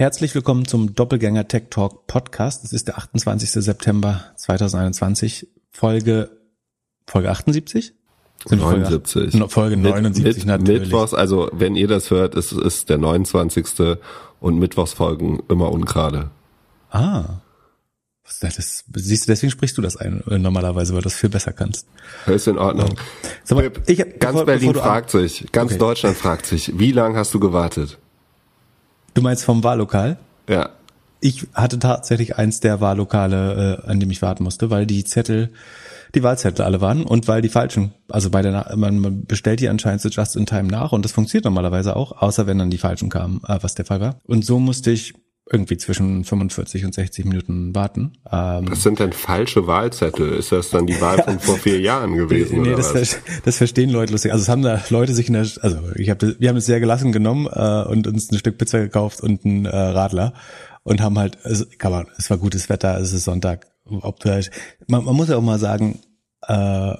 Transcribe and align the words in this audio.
Herzlich 0.00 0.34
willkommen 0.34 0.64
zum 0.64 0.94
Doppelgänger 0.94 1.46
Tech 1.46 1.64
Talk 1.68 2.06
Podcast. 2.06 2.64
Es 2.64 2.72
ist 2.72 2.88
der 2.88 2.96
28. 2.96 3.50
September 3.50 4.24
2021, 4.36 5.46
Folge, 5.70 6.30
Folge 7.06 7.28
78? 7.28 7.92
79. 8.48 9.32
Folge, 9.32 9.48
Folge 9.50 9.76
79 9.76 10.24
Mit, 10.24 10.46
natürlich. 10.46 10.80
Mittwochs, 10.84 11.12
also 11.12 11.50
wenn 11.52 11.76
ihr 11.76 11.86
das 11.86 12.10
hört, 12.10 12.34
ist 12.34 12.52
ist 12.52 12.88
der 12.88 12.96
29. 12.96 13.98
und 14.40 14.58
Mittwochsfolgen 14.58 15.42
immer 15.50 15.70
ungerade. 15.70 16.30
Ah. 16.90 17.24
Das? 18.40 18.84
Siehst 18.94 19.26
du, 19.26 19.32
deswegen 19.32 19.50
sprichst 19.50 19.76
du 19.76 19.82
das 19.82 19.98
ein, 19.98 20.24
äh, 20.30 20.38
normalerweise, 20.38 20.94
weil 20.94 21.02
du 21.02 21.08
das 21.10 21.16
viel 21.16 21.28
besser 21.28 21.52
kannst. 21.52 21.86
Ist 22.24 22.48
in 22.48 22.56
Ordnung. 22.56 22.94
Mal, 23.50 23.70
ich 23.86 24.00
hab, 24.00 24.18
Ganz 24.18 24.32
bevor- 24.32 24.46
Berlin 24.46 24.72
bevor 24.72 24.82
fragt 24.82 25.10
sich, 25.10 25.52
ganz 25.52 25.72
Okay. 25.72 25.78
Deutschland 25.78 26.16
fragt 26.16 26.46
sich, 26.46 26.78
wie 26.78 26.92
lange 26.92 27.18
hast 27.18 27.34
du 27.34 27.38
gewartet? 27.38 27.98
Du 29.14 29.22
meinst 29.22 29.44
vom 29.44 29.64
Wahllokal? 29.64 30.16
Ja. 30.48 30.70
Ich 31.20 31.46
hatte 31.52 31.78
tatsächlich 31.78 32.36
eins 32.36 32.60
der 32.60 32.80
Wahllokale, 32.80 33.82
äh, 33.84 33.90
an 33.90 34.00
dem 34.00 34.10
ich 34.10 34.22
warten 34.22 34.44
musste, 34.44 34.70
weil 34.70 34.86
die 34.86 35.04
Zettel, 35.04 35.50
die 36.14 36.22
Wahlzettel 36.22 36.64
alle 36.64 36.80
waren 36.80 37.04
und 37.04 37.28
weil 37.28 37.42
die 37.42 37.50
falschen, 37.50 37.92
also 38.08 38.30
bei 38.30 38.40
der, 38.40 38.74
man 38.76 39.26
bestellt 39.26 39.60
die 39.60 39.68
anscheinend 39.68 40.00
so 40.00 40.08
just 40.08 40.36
in 40.36 40.46
time 40.46 40.68
nach 40.68 40.92
und 40.92 41.04
das 41.04 41.12
funktioniert 41.12 41.44
normalerweise 41.44 41.94
auch, 41.94 42.22
außer 42.22 42.46
wenn 42.46 42.58
dann 42.58 42.70
die 42.70 42.78
falschen 42.78 43.10
kamen, 43.10 43.42
äh, 43.46 43.58
was 43.60 43.74
der 43.74 43.84
Fall 43.84 44.00
war. 44.00 44.20
Und 44.24 44.46
so 44.46 44.58
musste 44.58 44.90
ich 44.90 45.14
irgendwie 45.52 45.76
zwischen 45.76 46.24
45 46.24 46.84
und 46.84 46.94
60 46.94 47.24
Minuten 47.24 47.74
warten. 47.74 48.12
Ähm, 48.30 48.70
Was 48.70 48.82
sind 48.84 49.00
denn 49.00 49.12
falsche 49.12 49.66
Wahlzettel? 49.66 50.32
Ist 50.34 50.52
das 50.52 50.70
dann 50.70 50.86
die 50.86 51.00
Wahl 51.00 51.22
von 51.24 51.40
vor 51.40 51.56
vier 51.58 51.80
Jahren 51.80 52.16
gewesen? 52.16 52.62
nee, 52.62 52.68
oder 52.68 52.76
das, 52.76 52.94
was? 52.94 53.14
ver- 53.14 53.20
das 53.44 53.56
verstehen 53.56 53.90
Leute 53.90 54.12
lustig. 54.12 54.32
Also 54.32 54.42
es 54.42 54.48
haben 54.48 54.62
da 54.62 54.80
Leute 54.90 55.12
sich 55.12 55.26
in 55.28 55.34
der, 55.34 55.42
also 55.60 55.78
ich 55.96 56.08
habe, 56.10 56.36
wir 56.38 56.48
haben 56.48 56.56
es 56.56 56.66
sehr 56.66 56.78
gelassen 56.80 57.10
genommen 57.12 57.48
äh, 57.52 57.82
und 57.88 58.06
uns 58.06 58.30
ein 58.30 58.38
Stück 58.38 58.58
Pizza 58.58 58.78
gekauft 58.80 59.20
und 59.22 59.44
einen 59.44 59.66
äh, 59.66 59.76
Radler 59.76 60.34
und 60.84 61.00
haben 61.00 61.18
halt, 61.18 61.36
es, 61.44 61.66
kann 61.78 61.90
man, 61.92 62.06
es 62.16 62.30
war 62.30 62.38
gutes 62.38 62.68
Wetter, 62.68 62.98
es 63.00 63.12
ist 63.12 63.24
Sonntag. 63.24 63.66
Ob 63.86 64.20
du 64.20 64.30
halt, 64.30 64.50
man, 64.86 65.04
man 65.04 65.16
muss 65.16 65.28
ja 65.30 65.36
auch 65.36 65.42
mal 65.42 65.58
sagen, 65.58 65.98
äh, 66.46 66.94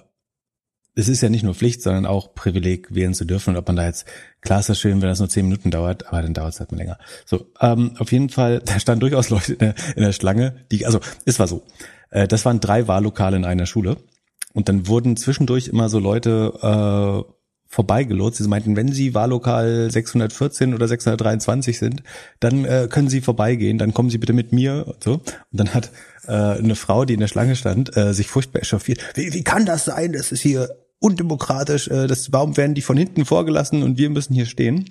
es 1.00 1.08
ist 1.08 1.22
ja 1.22 1.28
nicht 1.28 1.42
nur 1.42 1.54
Pflicht, 1.54 1.82
sondern 1.82 2.06
auch 2.06 2.34
Privileg, 2.34 2.94
wählen 2.94 3.14
zu 3.14 3.24
dürfen. 3.24 3.50
Und 3.50 3.56
ob 3.56 3.66
man 3.66 3.76
da 3.76 3.86
jetzt, 3.86 4.06
klar 4.42 4.60
ist 4.60 4.68
das 4.68 4.78
schön, 4.78 5.00
wenn 5.00 5.08
das 5.08 5.18
nur 5.18 5.28
zehn 5.28 5.46
Minuten 5.46 5.70
dauert, 5.70 6.06
aber 6.08 6.22
dann 6.22 6.34
dauert 6.34 6.54
es 6.54 6.60
halt 6.60 6.72
mal 6.72 6.78
länger. 6.78 6.98
So, 7.24 7.46
ähm, 7.60 7.92
auf 7.98 8.12
jeden 8.12 8.28
Fall, 8.28 8.60
da 8.64 8.78
standen 8.78 9.00
durchaus 9.00 9.30
Leute 9.30 9.54
in 9.54 9.58
der, 9.58 9.74
in 9.96 10.02
der 10.02 10.12
Schlange, 10.12 10.56
die, 10.70 10.86
also 10.86 11.00
es 11.24 11.38
war 11.38 11.48
so, 11.48 11.62
äh, 12.10 12.28
das 12.28 12.44
waren 12.44 12.60
drei 12.60 12.86
Wahllokale 12.86 13.36
in 13.36 13.44
einer 13.44 13.66
Schule. 13.66 13.96
Und 14.52 14.68
dann 14.68 14.88
wurden 14.88 15.16
zwischendurch 15.16 15.68
immer 15.68 15.88
so 15.88 16.00
Leute 16.00 16.52
äh, 16.60 17.32
vorbeigelotst. 17.70 18.42
Sie 18.42 18.48
meinten, 18.48 18.74
wenn 18.74 18.92
Sie 18.92 19.14
Wahllokal 19.14 19.90
614 19.90 20.74
oder 20.74 20.88
623 20.88 21.78
sind, 21.78 22.02
dann 22.40 22.64
äh, 22.64 22.88
können 22.90 23.08
Sie 23.08 23.20
vorbeigehen, 23.20 23.78
dann 23.78 23.94
kommen 23.94 24.10
Sie 24.10 24.18
bitte 24.18 24.32
mit 24.32 24.52
mir 24.52 24.88
und 24.88 25.04
so. 25.04 25.12
Und 25.14 25.24
dann 25.52 25.72
hat 25.72 25.92
äh, 26.26 26.32
eine 26.32 26.74
Frau, 26.74 27.04
die 27.04 27.14
in 27.14 27.20
der 27.20 27.28
Schlange 27.28 27.54
stand, 27.54 27.96
äh, 27.96 28.12
sich 28.12 28.26
furchtbar 28.26 28.62
echauffiert. 28.62 29.00
Wie, 29.14 29.32
wie 29.32 29.44
kann 29.44 29.66
das 29.66 29.84
sein? 29.84 30.12
Das 30.12 30.32
ist 30.32 30.40
hier 30.40 30.68
undemokratisch. 31.00 31.88
Äh, 31.88 32.06
das, 32.06 32.32
warum 32.32 32.56
werden 32.56 32.74
die 32.74 32.82
von 32.82 32.96
hinten 32.96 33.24
vorgelassen 33.24 33.82
und 33.82 33.98
wir 33.98 34.10
müssen 34.10 34.34
hier 34.34 34.46
stehen? 34.46 34.90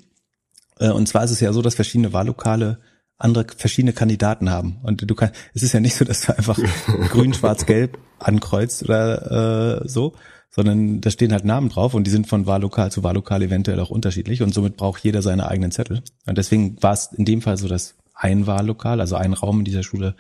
Äh, 0.80 0.90
Und 0.90 1.08
zwar 1.08 1.24
ist 1.24 1.32
es 1.32 1.40
ja 1.40 1.54
so, 1.54 1.62
dass 1.62 1.76
verschiedene 1.76 2.12
Wahllokale 2.12 2.80
andere 3.18 3.46
verschiedene 3.56 3.94
Kandidaten 3.94 4.50
haben. 4.50 4.78
Und 4.82 5.10
du 5.10 5.16
kannst, 5.16 5.36
es 5.54 5.64
ist 5.64 5.74
ja 5.74 5.80
nicht 5.80 5.96
so, 5.96 6.06
dass 6.06 6.22
du 6.22 6.38
einfach 6.38 6.58
grün, 7.10 7.34
schwarz, 7.34 7.66
gelb 7.66 7.98
ankreuzt 8.18 8.84
oder 8.84 9.82
äh, 9.82 9.88
so, 9.88 10.14
sondern 10.50 11.02
da 11.02 11.12
stehen 11.12 11.32
halt 11.32 11.46
Namen 11.46 11.70
drauf 11.70 11.94
und 11.94 12.06
die 12.06 12.12
sind 12.12 12.28
von 12.28 12.46
Wahllokal 12.48 12.92
zu 12.92 13.04
Wahllokal 13.04 13.42
eventuell 13.42 13.80
auch 13.80 13.90
unterschiedlich 13.90 14.42
und 14.42 14.54
somit 14.54 14.78
braucht 14.78 15.04
jeder 15.04 15.22
seine 15.22 15.48
eigenen 15.48 15.72
Zettel. 15.72 16.02
Und 16.26 16.38
deswegen 16.38 16.82
war 16.82 16.94
es 16.94 17.12
in 17.14 17.26
dem 17.26 17.42
Fall 17.42 17.58
so, 17.58 17.68
dass 17.68 17.96
ein 18.14 18.48
Wahllokal, 18.48 19.00
also 19.02 19.16
ein 19.16 19.34
Raum 19.34 19.60
in 19.60 19.66
dieser 19.66 19.84
Schule 19.84 20.16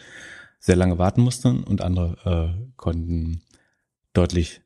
sehr 0.59 0.75
lange 0.75 0.97
warten 0.97 1.21
musste 1.21 1.49
und 1.49 1.81
andere 1.81 2.53
äh, 2.59 2.71
konnten 2.75 3.41
deutlich 4.13 4.61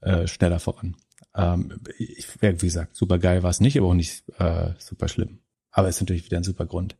äh, 0.00 0.26
schneller 0.26 0.60
voran. 0.60 0.96
Ähm, 1.34 1.80
ich, 1.98 2.26
wie 2.40 2.54
gesagt, 2.54 2.96
super 2.96 3.18
geil 3.18 3.42
war 3.42 3.50
es 3.50 3.60
nicht, 3.60 3.78
aber 3.78 3.88
auch 3.88 3.94
nicht 3.94 4.24
äh, 4.38 4.70
super 4.78 5.08
schlimm. 5.08 5.38
Aber 5.70 5.88
es 5.88 5.96
ist 5.96 6.02
natürlich 6.02 6.24
wieder 6.24 6.38
ein 6.38 6.44
super 6.44 6.66
Grund, 6.66 6.96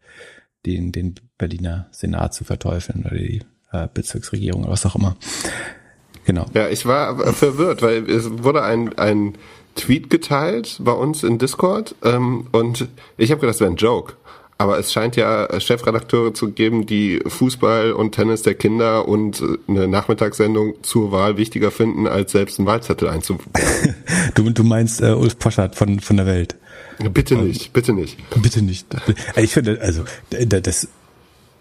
den, 0.67 0.93
den 0.93 1.15
Berliner 1.37 1.89
Senat 1.91 2.35
zu 2.35 2.45
verteufeln 2.45 3.05
oder 3.05 3.17
die 3.17 3.43
äh, 3.73 3.89
Bezirksregierung 3.93 4.63
oder 4.63 4.73
was 4.73 4.87
auch 4.87 4.97
immer. 4.97 5.17
Genau. 6.25 6.47
Ja, 6.53 6.69
ich 6.69 6.85
war 6.85 7.33
verwirrt, 7.33 7.83
weil 7.83 8.09
es 8.09 8.31
wurde 8.43 8.63
ein, 8.63 8.99
ein 8.99 9.39
Tweet 9.75 10.11
geteilt 10.11 10.79
bei 10.81 10.93
uns 10.93 11.23
in 11.23 11.39
Discord 11.39 11.95
ähm, 12.03 12.49
und 12.53 12.89
ich 13.17 13.31
habe 13.31 13.41
gedacht, 13.41 13.55
das 13.55 13.61
wäre 13.61 13.71
ein 13.71 13.77
Joke. 13.77 14.15
Aber 14.61 14.77
es 14.77 14.93
scheint 14.93 15.15
ja 15.15 15.49
Chefredakteure 15.61 16.35
zu 16.35 16.51
geben, 16.51 16.85
die 16.85 17.21
Fußball 17.25 17.93
und 17.93 18.17
Tennis 18.17 18.43
der 18.43 18.55
Kinder 18.55 19.07
und 19.07 19.41
äh, 19.41 19.57
eine 19.69 19.87
Nachmittagssendung 19.87 20.83
zur 20.83 21.13
Wahl 21.13 21.37
wichtiger 21.37 21.71
finden, 21.71 22.09
als 22.09 22.33
selbst 22.33 22.59
einen 22.59 22.67
Wahlzettel 22.67 23.09
einzubauen. 23.09 23.49
Du, 24.35 24.51
du 24.51 24.65
meinst 24.65 25.01
äh, 25.01 25.13
Ulf 25.13 25.39
Poschardt 25.39 25.77
von, 25.77 26.01
von 26.01 26.17
der 26.17 26.27
Welt. 26.27 26.57
bitte 27.11 27.37
nicht, 27.37 27.73
bitte 27.73 27.93
nicht. 27.93 28.19
Bitte 28.43 28.63
nicht. 28.63 28.87
Ich 29.37 29.53
finde, 29.53 29.81
also 29.81 30.05
das, 30.31 30.89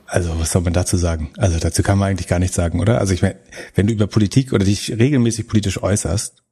also 0.07 0.39
was 0.39 0.51
soll 0.51 0.63
man 0.63 0.73
dazu 0.73 0.97
sagen? 0.97 1.29
Also 1.37 1.59
dazu 1.59 1.83
kann 1.83 1.97
man 1.97 2.09
eigentlich 2.09 2.27
gar 2.27 2.39
nichts 2.39 2.55
sagen, 2.55 2.79
oder? 2.79 2.99
Also 2.99 3.13
ich 3.13 3.21
meine, 3.21 3.37
wenn 3.75 3.87
du 3.87 3.93
über 3.93 4.07
Politik 4.07 4.53
oder 4.53 4.65
dich 4.65 4.97
regelmäßig 4.97 5.47
politisch 5.47 5.81
äußerst 5.81 6.43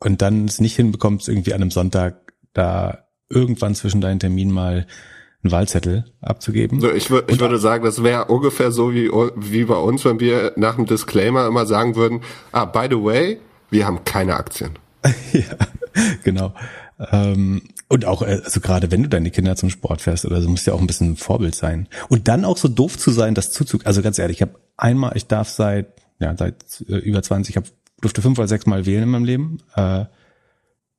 und 0.00 0.22
dann 0.22 0.44
es 0.44 0.60
nicht 0.60 0.76
hinbekommst, 0.76 1.28
irgendwie 1.28 1.54
an 1.54 1.62
einem 1.62 1.70
Sonntag 1.70 2.34
da 2.52 3.06
irgendwann 3.28 3.74
zwischen 3.74 4.00
deinen 4.00 4.20
Terminen 4.20 4.52
mal 4.52 4.86
einen 5.42 5.52
Wahlzettel 5.52 6.04
abzugeben. 6.20 6.80
So, 6.80 6.90
ich, 6.90 7.10
ich 7.10 7.40
würde 7.40 7.58
sagen, 7.58 7.84
das 7.84 8.02
wäre 8.02 8.26
ungefähr 8.26 8.72
so 8.72 8.92
wie, 8.92 9.10
wie 9.36 9.64
bei 9.64 9.76
uns, 9.76 10.04
wenn 10.04 10.20
wir 10.20 10.52
nach 10.56 10.76
dem 10.76 10.86
Disclaimer 10.86 11.46
immer 11.46 11.66
sagen 11.66 11.96
würden, 11.96 12.22
ah, 12.52 12.64
by 12.64 12.86
the 12.90 13.02
way, 13.02 13.38
wir 13.70 13.86
haben 13.86 14.04
keine 14.04 14.36
Aktien. 14.36 14.72
ja, 15.32 15.42
genau. 16.24 16.52
Ähm, 17.12 17.62
und 17.88 18.04
auch, 18.04 18.22
äh, 18.22 18.40
also 18.44 18.60
gerade 18.60 18.90
wenn 18.90 19.02
du 19.02 19.08
deine 19.08 19.30
Kinder 19.30 19.56
zum 19.56 19.70
Sport 19.70 20.00
fährst 20.02 20.24
oder 20.24 20.40
so, 20.40 20.48
musst 20.48 20.66
du 20.66 20.70
ja 20.70 20.76
auch 20.76 20.80
ein 20.80 20.86
bisschen 20.86 21.12
ein 21.12 21.16
Vorbild 21.16 21.54
sein. 21.54 21.88
Und 22.08 22.28
dann 22.28 22.44
auch 22.44 22.56
so 22.56 22.68
doof 22.68 22.98
zu 22.98 23.10
sein, 23.10 23.34
das 23.34 23.52
Zuzug, 23.52 23.86
also 23.86 24.02
ganz 24.02 24.18
ehrlich, 24.18 24.38
ich 24.38 24.42
habe 24.42 24.58
einmal, 24.76 25.12
ich 25.14 25.26
darf 25.26 25.48
seit, 25.48 25.86
ja, 26.18 26.34
seit 26.36 26.64
äh, 26.88 26.96
über 26.96 27.22
20, 27.22 27.50
ich 27.50 27.56
hab, 27.56 27.64
durfte 28.00 28.22
fünf 28.22 28.38
oder 28.38 28.48
sechs 28.48 28.66
Mal 28.66 28.86
wählen 28.86 29.04
in 29.04 29.08
meinem 29.10 29.24
Leben. 29.24 29.58
Äh, 29.74 30.06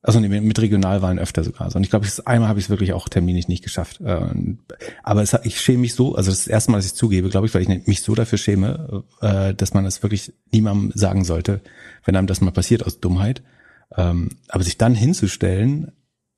also 0.02 0.20
mit 0.20 0.60
Regionalwahlen 0.60 1.20
öfter 1.20 1.44
sogar. 1.44 1.62
Also, 1.64 1.78
und 1.78 1.84
ich 1.84 1.90
glaube, 1.90 2.08
einmal 2.26 2.48
habe 2.50 2.60
ich 2.60 2.66
es 2.66 2.70
wirklich 2.70 2.94
auch 2.94 3.10
terminlich 3.10 3.48
nicht 3.48 3.64
geschafft. 3.64 4.00
Äh, 4.02 4.16
und- 4.16 4.60
aber 5.04 5.22
es, 5.24 5.36
ich 5.44 5.60
schäme 5.60 5.80
mich 5.80 5.96
so, 5.96 6.16
also 6.16 6.30
das 6.32 6.40
das 6.46 6.48
erste 6.48 6.72
Mal, 6.72 6.78
dass 6.78 6.86
ich 6.86 6.94
zugebe, 6.94 7.30
glaube 7.30 7.48
ich, 7.48 7.54
weil 7.54 7.62
ich 7.64 7.88
mich 7.88 8.02
so 8.02 8.16
dafür 8.16 8.38
schäme, 8.38 9.04
äh, 9.22 9.54
dass 9.54 9.74
man 9.74 9.84
das 9.84 10.04
wirklich 10.04 10.34
niemandem 10.52 10.92
sagen 10.96 11.26
sollte, 11.26 11.62
wenn 12.06 12.16
einem 12.16 12.28
das 12.28 12.42
mal 12.42 12.52
passiert 12.52 12.86
aus 12.86 13.00
Dummheit. 13.00 13.42
Ähm, 13.96 14.30
aber 14.50 14.64
sich 14.64 14.78
dann 14.78 14.96
hinzustellen 14.96 15.92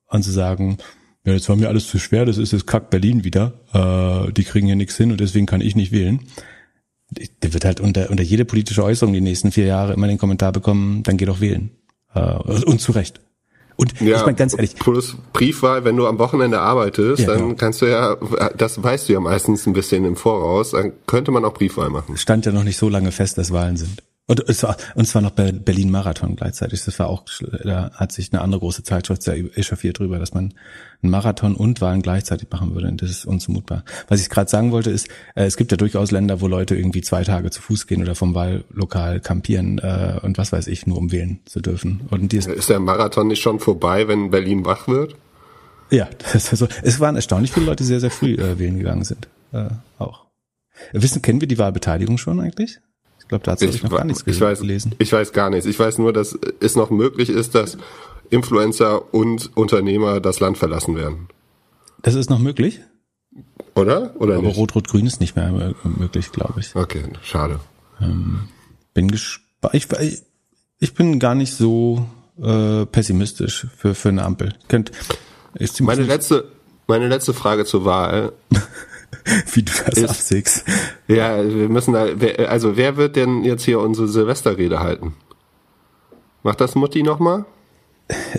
und 0.06 0.22
zu 0.22 0.30
sagen, 0.30 0.78
ja, 1.24 1.32
jetzt 1.34 1.48
war 1.48 1.56
mir 1.56 1.68
alles 1.68 1.86
zu 1.86 1.98
schwer, 1.98 2.24
das 2.24 2.38
ist 2.38 2.52
jetzt 2.52 2.66
Kack 2.66 2.90
Berlin 2.90 3.24
wieder, 3.24 3.52
äh, 3.74 4.32
die 4.32 4.44
kriegen 4.44 4.66
hier 4.66 4.76
nichts 4.76 4.96
hin 4.96 5.10
und 5.12 5.20
deswegen 5.20 5.46
kann 5.46 5.60
ich 5.60 5.76
nicht 5.76 5.92
wählen. 5.92 6.20
Der 7.42 7.52
wird 7.52 7.64
halt 7.64 7.80
unter, 7.80 8.08
unter 8.08 8.22
jede 8.22 8.44
politische 8.44 8.84
Äußerung 8.84 9.12
die 9.12 9.20
nächsten 9.20 9.50
vier 9.52 9.66
Jahre 9.66 9.92
immer 9.92 10.06
den 10.06 10.16
Kommentar 10.18 10.52
bekommen, 10.52 11.02
dann 11.02 11.16
geh 11.16 11.24
doch 11.26 11.40
wählen. 11.40 11.70
Äh, 12.14 12.20
und 12.20 12.80
zu 12.80 12.92
Recht. 12.92 13.20
Und 13.80 14.00
ich 14.00 14.10
meine 14.10 14.34
ganz 14.34 14.54
ehrlich, 14.54 14.76
Plus 14.76 15.16
Briefwahl, 15.32 15.84
wenn 15.84 15.96
du 15.96 16.06
am 16.06 16.18
Wochenende 16.18 16.60
arbeitest, 16.60 17.22
Ja, 17.22 17.28
dann 17.28 17.38
genau. 17.40 17.54
kannst 17.56 17.80
du 17.82 17.86
ja, 17.86 18.16
das 18.56 18.82
weißt 18.82 19.08
du 19.08 19.14
ja 19.14 19.20
meistens 19.20 19.66
ein 19.66 19.72
bisschen 19.72 20.04
im 20.04 20.16
Voraus, 20.16 20.72
dann 20.72 20.92
könnte 21.06 21.30
man 21.30 21.44
auch 21.44 21.54
Briefwahl 21.54 21.88
machen. 21.90 22.16
stand 22.16 22.44
ja 22.46 22.52
noch 22.52 22.64
nicht 22.64 22.76
so 22.76 22.88
lange 22.88 23.10
fest, 23.12 23.38
dass 23.38 23.52
Wahlen 23.52 23.76
sind. 23.76 24.02
Und 24.26 24.48
es 24.48 24.62
war, 24.62 24.76
und 24.94 25.06
zwar 25.06 25.22
noch 25.22 25.32
Berlin 25.32 25.90
Marathon 25.90 26.36
gleichzeitig. 26.36 26.84
Das 26.84 27.00
war 27.00 27.08
auch, 27.08 27.24
da 27.64 27.90
hat 27.94 28.12
sich 28.12 28.32
eine 28.32 28.42
andere 28.42 28.60
große 28.60 28.84
Zeitschrift 28.84 29.24
sehr 29.24 29.36
echauffiert 29.58 29.98
drüber, 29.98 30.20
dass 30.20 30.34
man 30.34 30.54
einen 31.02 31.10
Marathon 31.10 31.56
und 31.56 31.80
Wahlen 31.80 32.00
gleichzeitig 32.00 32.48
machen 32.48 32.72
würde. 32.72 32.86
Und 32.86 33.02
das 33.02 33.10
ist 33.10 33.24
unzumutbar. 33.24 33.84
Was 34.06 34.20
ich 34.20 34.30
gerade 34.30 34.48
sagen 34.48 34.70
wollte, 34.70 34.90
ist, 34.90 35.08
äh, 35.34 35.46
es 35.46 35.56
gibt 35.56 35.72
ja 35.72 35.76
durchaus 35.76 36.12
Länder, 36.12 36.40
wo 36.40 36.46
Leute 36.46 36.76
irgendwie 36.76 37.00
zwei 37.00 37.24
Tage 37.24 37.50
zu 37.50 37.60
Fuß 37.60 37.88
gehen 37.88 38.02
oder 38.02 38.14
vom 38.14 38.36
Wahllokal 38.36 39.18
kampieren 39.18 39.78
äh, 39.78 40.20
und 40.22 40.38
was 40.38 40.52
weiß 40.52 40.68
ich, 40.68 40.86
nur 40.86 40.98
um 40.98 41.10
wählen 41.10 41.40
zu 41.44 41.60
dürfen. 41.60 42.02
Und 42.10 42.30
die 42.30 42.36
ist, 42.36 42.46
Ist 42.46 42.70
der 42.70 42.78
Marathon 42.78 43.26
nicht 43.26 43.42
schon 43.42 43.58
vorbei, 43.58 44.06
wenn 44.06 44.30
Berlin 44.30 44.64
wach 44.64 44.86
wird? 44.86 45.16
ja, 45.90 46.08
das 46.32 46.52
ist 46.52 46.56
so. 46.60 46.68
Es 46.82 47.00
waren 47.00 47.16
erstaunlich 47.16 47.50
viele 47.50 47.66
Leute, 47.66 47.82
die 47.82 47.88
sehr, 47.88 47.98
sehr 48.00 48.12
früh 48.12 48.34
äh, 48.34 48.60
wählen 48.60 48.78
gegangen 48.78 49.02
sind. 49.02 49.26
Äh, 49.52 49.70
auch. 49.98 50.26
Wissen, 50.92 51.20
kennen 51.20 51.40
wir 51.40 51.48
die 51.48 51.58
Wahlbeteiligung 51.58 52.16
schon 52.16 52.38
eigentlich? 52.38 52.78
Ich 53.30 53.32
glaube, 53.32 53.44
dazu 53.44 53.64
habe 53.64 53.76
ich 53.76 53.82
noch 53.84 53.90
gar 53.90 54.04
nichts 54.04 54.24
ich 54.26 54.40
weiß, 54.40 54.58
gelesen. 54.58 54.96
ich 54.98 55.12
weiß 55.12 55.32
gar 55.32 55.50
nichts. 55.50 55.64
Ich 55.64 55.78
weiß 55.78 55.98
nur, 55.98 56.12
dass 56.12 56.36
es 56.58 56.74
noch 56.74 56.90
möglich 56.90 57.28
ist, 57.28 57.54
dass 57.54 57.78
Influencer 58.28 59.14
und 59.14 59.56
Unternehmer 59.56 60.18
das 60.18 60.40
Land 60.40 60.58
verlassen 60.58 60.96
werden. 60.96 61.28
Das 62.02 62.16
ist 62.16 62.28
noch 62.28 62.40
möglich? 62.40 62.80
Oder? 63.76 64.16
Oder 64.18 64.38
Aber? 64.38 64.48
Rot-Rot-Grün 64.48 65.06
ist 65.06 65.20
nicht 65.20 65.36
mehr 65.36 65.46
äh, 65.46 65.88
möglich, 65.88 66.32
glaube 66.32 66.58
ich. 66.58 66.74
Okay, 66.74 67.04
schade. 67.22 67.60
Bin 68.94 69.08
gespannt. 69.12 69.74
Ich, 69.74 69.86
ich 70.80 70.94
bin 70.94 71.20
gar 71.20 71.36
nicht 71.36 71.54
so 71.54 72.04
äh, 72.42 72.84
pessimistisch 72.86 73.68
für, 73.76 73.94
für 73.94 74.08
eine 74.08 74.24
Ampel. 74.24 74.54
Könnt, 74.66 74.90
Meine 75.78 76.02
letzte, 76.02 76.48
meine 76.88 77.06
letzte 77.06 77.32
Frage 77.32 77.64
zur 77.64 77.84
Wahl. 77.84 78.32
wie 79.52 79.62
du 79.62 79.72
das 79.86 79.96
ist, 79.96 80.10
absägst. 80.10 80.64
Ja, 81.08 81.42
wir 81.42 81.68
müssen 81.68 81.92
da, 81.92 82.06
also 82.46 82.76
wer 82.76 82.96
wird 82.96 83.16
denn 83.16 83.44
jetzt 83.44 83.64
hier 83.64 83.80
unsere 83.80 84.08
Silvesterrede 84.08 84.80
halten? 84.80 85.14
Macht 86.42 86.60
das 86.60 86.74
Mutti 86.74 87.02
nochmal? 87.02 87.44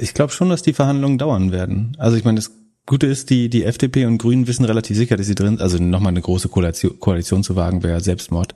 Ich 0.01 0.13
glaube 0.13 0.33
schon, 0.33 0.49
dass 0.49 0.61
die 0.61 0.73
Verhandlungen 0.73 1.17
dauern 1.17 1.51
werden. 1.51 1.95
Also 1.99 2.17
ich 2.17 2.25
meine, 2.25 2.37
das 2.37 2.51
Gute 2.85 3.07
ist, 3.07 3.29
die, 3.29 3.49
die 3.49 3.63
FDP 3.63 4.05
und 4.05 4.17
Grünen 4.17 4.47
wissen 4.47 4.65
relativ 4.65 4.97
sicher, 4.97 5.15
dass 5.15 5.27
sie 5.27 5.35
drin, 5.35 5.59
also 5.59 5.77
nochmal 5.77 6.11
eine 6.11 6.21
große 6.21 6.49
Koalition, 6.49 6.99
Koalition 6.99 7.43
zu 7.43 7.55
wagen 7.55 7.83
wäre 7.83 8.01
Selbstmord. 8.01 8.55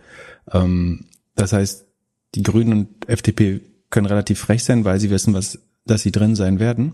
Ähm, 0.52 1.06
das 1.36 1.54
heißt, 1.54 1.86
die 2.34 2.44
Grünen 2.44 2.74
und 2.74 3.10
FDP 3.10 3.62
können 3.90 4.08
relativ 4.08 4.40
frech 4.40 4.64
sein, 4.64 4.84
weil 4.84 5.00
sie 5.00 5.10
wissen, 5.10 5.34
was, 5.34 5.60
dass 5.86 6.02
sie 6.02 6.12
drin 6.12 6.36
sein 6.36 6.60
werden. 6.60 6.92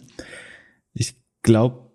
Ich 0.94 1.16
glaube, 1.42 1.91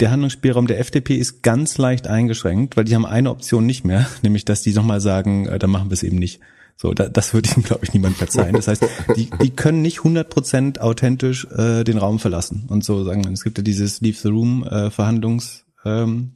der 0.00 0.10
Handlungsspielraum 0.10 0.66
der 0.66 0.78
FDP 0.78 1.16
ist 1.16 1.42
ganz 1.42 1.78
leicht 1.78 2.06
eingeschränkt, 2.06 2.76
weil 2.76 2.84
die 2.84 2.94
haben 2.94 3.06
eine 3.06 3.30
Option 3.30 3.66
nicht 3.66 3.84
mehr, 3.84 4.06
nämlich 4.22 4.44
dass 4.44 4.62
die 4.62 4.72
nochmal 4.72 5.00
sagen, 5.00 5.46
äh, 5.46 5.58
dann 5.58 5.70
machen 5.70 5.90
wir 5.90 5.94
es 5.94 6.02
eben 6.02 6.18
nicht. 6.18 6.40
So, 6.76 6.94
da, 6.94 7.08
das 7.08 7.34
würde 7.34 7.50
ihm, 7.56 7.62
glaube 7.62 7.84
ich, 7.84 7.92
niemand 7.92 8.16
verzeihen. 8.16 8.54
Das 8.54 8.68
heißt, 8.68 8.84
die, 9.16 9.28
die 9.42 9.50
können 9.50 9.82
nicht 9.82 10.00
100% 10.00 10.78
authentisch 10.78 11.46
äh, 11.46 11.84
den 11.84 11.98
Raum 11.98 12.18
verlassen 12.18 12.66
und 12.68 12.84
so 12.84 13.02
sagen. 13.04 13.26
Es 13.32 13.42
gibt 13.42 13.58
ja 13.58 13.64
dieses 13.64 14.00
Leave 14.00 14.18
the 14.18 14.28
Room 14.28 14.64
äh, 14.64 14.90
Verhandlungs, 14.90 15.64
ähm, 15.84 16.32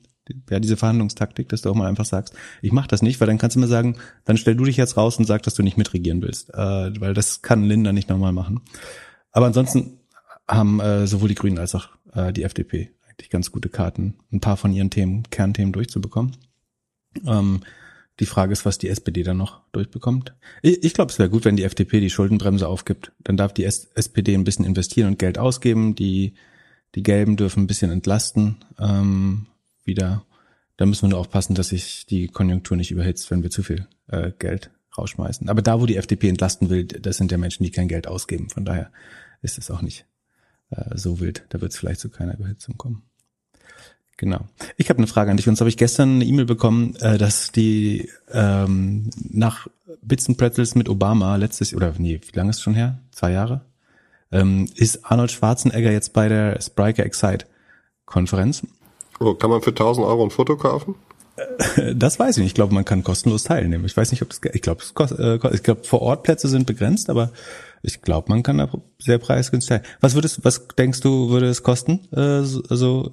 ja, 0.51 0.61
diese 0.61 0.77
Verhandlungstaktik, 0.77 1.49
dass 1.49 1.63
du 1.63 1.71
auch 1.71 1.75
mal 1.75 1.89
einfach 1.89 2.05
sagst, 2.05 2.35
ich 2.63 2.73
mache 2.73 2.89
das 2.89 3.03
nicht, 3.03 3.21
weil 3.21 3.27
dann 3.27 3.39
kannst 3.39 3.57
du 3.57 3.61
mir 3.61 3.67
sagen, 3.67 3.97
dann 4.25 4.37
stell 4.37 4.55
du 4.55 4.65
dich 4.65 4.77
jetzt 4.77 4.97
raus 4.97 5.17
und 5.19 5.25
sag, 5.25 5.43
dass 5.43 5.55
du 5.55 5.63
nicht 5.63 5.77
mitregieren 5.77 6.23
willst, 6.23 6.51
äh, 6.51 7.01
weil 7.01 7.15
das 7.15 7.43
kann 7.43 7.65
Linda 7.65 7.93
nicht 7.93 8.09
nochmal 8.09 8.33
machen. 8.33 8.61
Aber 9.33 9.47
ansonsten 9.47 9.99
haben 10.49 10.81
äh, 10.81 11.07
sowohl 11.07 11.29
die 11.29 11.35
Grünen 11.35 11.59
als 11.59 11.75
auch 11.75 11.89
äh, 12.15 12.33
die 12.33 12.45
FDP 12.45 12.91
eigentlich 13.13 13.31
ganz 13.31 13.51
gute 13.53 13.69
Karten, 13.69 14.15
ein 14.33 14.41
paar 14.41 14.57
von 14.57 14.73
ihren 14.73 14.91
Themen, 14.91 15.25
Kernthemen 15.31 15.73
durchzubekommen. 15.73 16.37
Ähm, 17.27 17.61
die 18.21 18.27
Frage 18.27 18.53
ist, 18.53 18.65
was 18.65 18.79
die 18.79 18.89
SPD 18.89 19.23
dann 19.23 19.39
noch 19.39 19.61
durchbekommt. 19.73 20.35
Ich, 20.61 20.85
ich 20.85 20.95
glaube, 20.95 21.11
es 21.11 21.19
wäre 21.19 21.31
gut, 21.31 21.45
wenn 21.45 21.57
die 21.57 21.65
FDP 21.65 22.01
die 22.01 22.11
Schuldenbremse 22.11 22.69
aufgibt. 22.69 23.13
Dann 23.21 23.37
darf 23.37 23.53
die 23.53 23.65
S 23.65 23.91
SPD 23.95 24.35
ein 24.35 24.45
bisschen 24.45 24.65
investieren 24.65 25.09
und 25.09 25.19
Geld 25.19 25.39
ausgeben. 25.39 25.95
Die, 25.95 26.35
die 26.95 27.03
Gelben 27.03 27.37
dürfen 27.37 27.65
ein 27.65 27.67
bisschen 27.67 27.91
entlasten. 27.91 28.57
Ähm, 28.79 29.47
wieder. 29.85 30.25
Da 30.77 30.87
müssen 30.87 31.03
wir 31.03 31.11
nur 31.11 31.19
aufpassen, 31.21 31.55
dass 31.55 31.69
sich 31.69 32.07
die 32.07 32.29
Konjunktur 32.29 32.77
nicht 32.77 32.91
überhitzt, 32.91 33.31
wenn 33.31 33.43
wir 33.43 33.51
zu 33.51 33.63
viel 33.63 33.87
äh, 34.09 34.33
Geld 34.39 34.71
rausschmeißen. 34.97 35.49
Aber 35.49 35.63
da, 35.63 35.81
wo 35.81 35.87
die 35.87 35.97
FDP 35.97 36.29
entlasten 36.29 36.71
will, 36.71 36.85
das 36.85 37.17
sind 37.17 37.33
ja 37.33 37.39
Menschen, 37.39 37.65
die 37.65 37.71
kein 37.71 37.89
Geld 37.89 38.07
ausgeben. 38.07 38.51
Von 38.51 38.65
daher 38.65 38.93
ist 39.41 39.59
es 39.59 39.71
auch 39.71 39.83
nicht 39.83 40.07
äh, 40.73 40.97
so 40.97 41.21
wild. 41.21 41.45
Da 41.51 41.61
wird 41.61 41.73
es 41.73 41.79
vielleicht 41.79 42.01
zu 42.01 42.09
keiner 42.09 42.35
Überhitzung 42.35 42.77
kommen. 42.77 43.03
Genau. 44.17 44.41
Ich 44.77 44.89
habe 44.89 44.99
eine 44.99 45.07
Frage 45.07 45.31
an 45.31 45.37
dich. 45.37 45.49
Und 45.49 45.57
zwar 45.57 45.65
habe 45.65 45.71
ich 45.71 45.77
gestern 45.77 46.17
eine 46.17 46.25
E-Mail 46.25 46.45
bekommen, 46.45 46.95
äh, 46.97 47.19
dass 47.19 47.51
die 47.51 48.09
ähm, 48.33 49.11
nach 49.31 49.67
Bits 50.03 50.29
and 50.29 50.39
Pretzels 50.39 50.75
mit 50.75 50.89
Obama 50.89 51.37
letztes 51.37 51.75
oder 51.75 51.95
nee, 51.99 52.21
wie 52.21 52.37
lange 52.37 52.51
ist 52.51 52.57
es 52.57 52.63
schon 52.63 52.75
her? 52.75 52.99
Zwei 53.11 53.33
Jahre? 53.33 53.63
Ähm, 54.31 54.69
ist 54.77 55.05
Arnold 55.05 55.31
Schwarzenegger 55.31 55.91
jetzt 55.91 56.13
bei 56.13 56.29
der 56.29 56.61
Spriker 56.61 57.05
Excite 57.05 57.47
Konferenz? 58.07 58.63
Oh, 59.21 59.35
kann 59.35 59.51
man 59.51 59.63
für 59.63 59.71
1000 59.71 60.07
Euro 60.07 60.25
ein 60.25 60.31
Foto 60.31 60.57
kaufen? 60.57 60.95
Das 61.95 62.19
weiß 62.19 62.37
ich 62.37 62.43
nicht. 62.43 62.51
Ich 62.51 62.55
glaube, 62.55 62.75
man 62.75 62.85
kann 62.85 63.03
kostenlos 63.03 63.45
teilnehmen. 63.45 63.85
Ich 63.87 63.97
weiß 63.97 64.11
nicht, 64.11 64.23
ob 64.23 64.29
das, 64.29 64.41
ich 64.53 64.63
glaube, 64.63 64.83
äh, 65.19 65.55
ich 65.55 65.63
glaube, 65.63 65.85
vor 65.85 66.03
Ort 66.03 66.23
Plätze 66.25 66.49
sind 66.49 66.67
begrenzt, 66.67 67.09
aber 67.09 67.33
ich 67.83 68.01
glaube, 68.03 68.29
man 68.31 68.43
kann 68.43 68.59
da 68.59 68.69
sehr 68.99 69.19
preisgünstig 69.19 69.69
teilnehmen. 69.69 69.95
Was 70.01 70.15
würdest, 70.15 70.45
was 70.45 70.67
denkst 70.69 71.01
du, 71.01 71.31
würde 71.31 71.47
es 71.47 71.63
kosten? 71.63 72.01
Äh, 72.13 72.21
also 72.71 73.13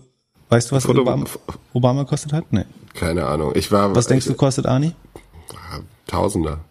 Weißt 0.49 0.71
du, 0.71 0.75
was 0.75 0.85
Foto, 0.85 1.01
Obama, 1.01 1.25
Obama 1.73 2.03
kostet 2.05 2.33
hat? 2.33 2.51
Nee. 2.51 2.65
Keine 2.95 3.27
Ahnung. 3.27 3.51
Ich 3.55 3.71
war. 3.71 3.95
Was 3.95 4.07
denkst 4.07 4.25
du, 4.25 4.33
kostet 4.33 4.65
Arnie? 4.65 4.93
Tausender. 6.07 6.61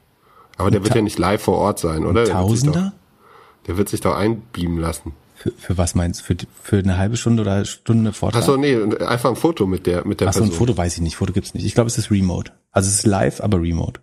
Aber 0.57 0.73
der 0.73 0.83
wird 0.83 0.97
ja 0.97 1.03
nicht 1.03 1.19
live 1.19 1.43
vor 1.43 1.59
Ort 1.59 1.79
sein, 1.79 2.05
oder? 2.05 2.25
Der 2.25 2.35
Tausender? 2.35 2.75
Wird 2.75 2.87
doch, 2.87 3.67
der 3.69 3.77
wird 3.77 3.89
sich 3.89 4.01
doch 4.01 4.17
einbeamen 4.17 4.79
lassen. 4.79 5.13
Für, 5.37 5.53
für 5.53 5.79
was 5.79 5.95
meinst 5.95 6.21
du? 6.21 6.25
Für, 6.25 6.37
für 6.61 6.79
eine 6.79 6.99
halbe 6.99 7.17
Stunde 7.17 7.43
oder 7.43 7.65
Stunde 7.65 8.13
Vortrag? 8.13 8.43
Achso, 8.43 8.57
nee, 8.57 8.75
einfach 9.05 9.31
ein 9.31 9.37
Foto 9.37 9.67
mit 9.67 9.87
der, 9.87 10.05
mit 10.05 10.21
der 10.21 10.29
Ach 10.29 10.33
so, 10.33 10.41
Person. 10.41 10.55
ein 10.55 10.59
Foto 10.59 10.77
weiß 10.77 10.97
ich 10.97 11.01
nicht. 11.01 11.15
Foto 11.15 11.33
gibt's 11.33 11.55
nicht. 11.55 11.65
Ich 11.65 11.75
glaube, 11.75 11.87
es 11.87 11.97
ist 11.97 12.11
remote. 12.11 12.51
Also 12.73 12.89
es 12.89 12.97
ist 12.97 13.07
live, 13.07 13.41
aber 13.41 13.63
remote. 13.63 14.01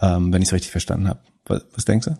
Ähm, 0.00 0.32
wenn 0.32 0.42
ich 0.42 0.48
es 0.48 0.52
richtig 0.52 0.72
verstanden 0.72 1.08
habe. 1.08 1.20
Was, 1.46 1.64
was 1.72 1.84
denkst 1.84 2.06
du? 2.08 2.16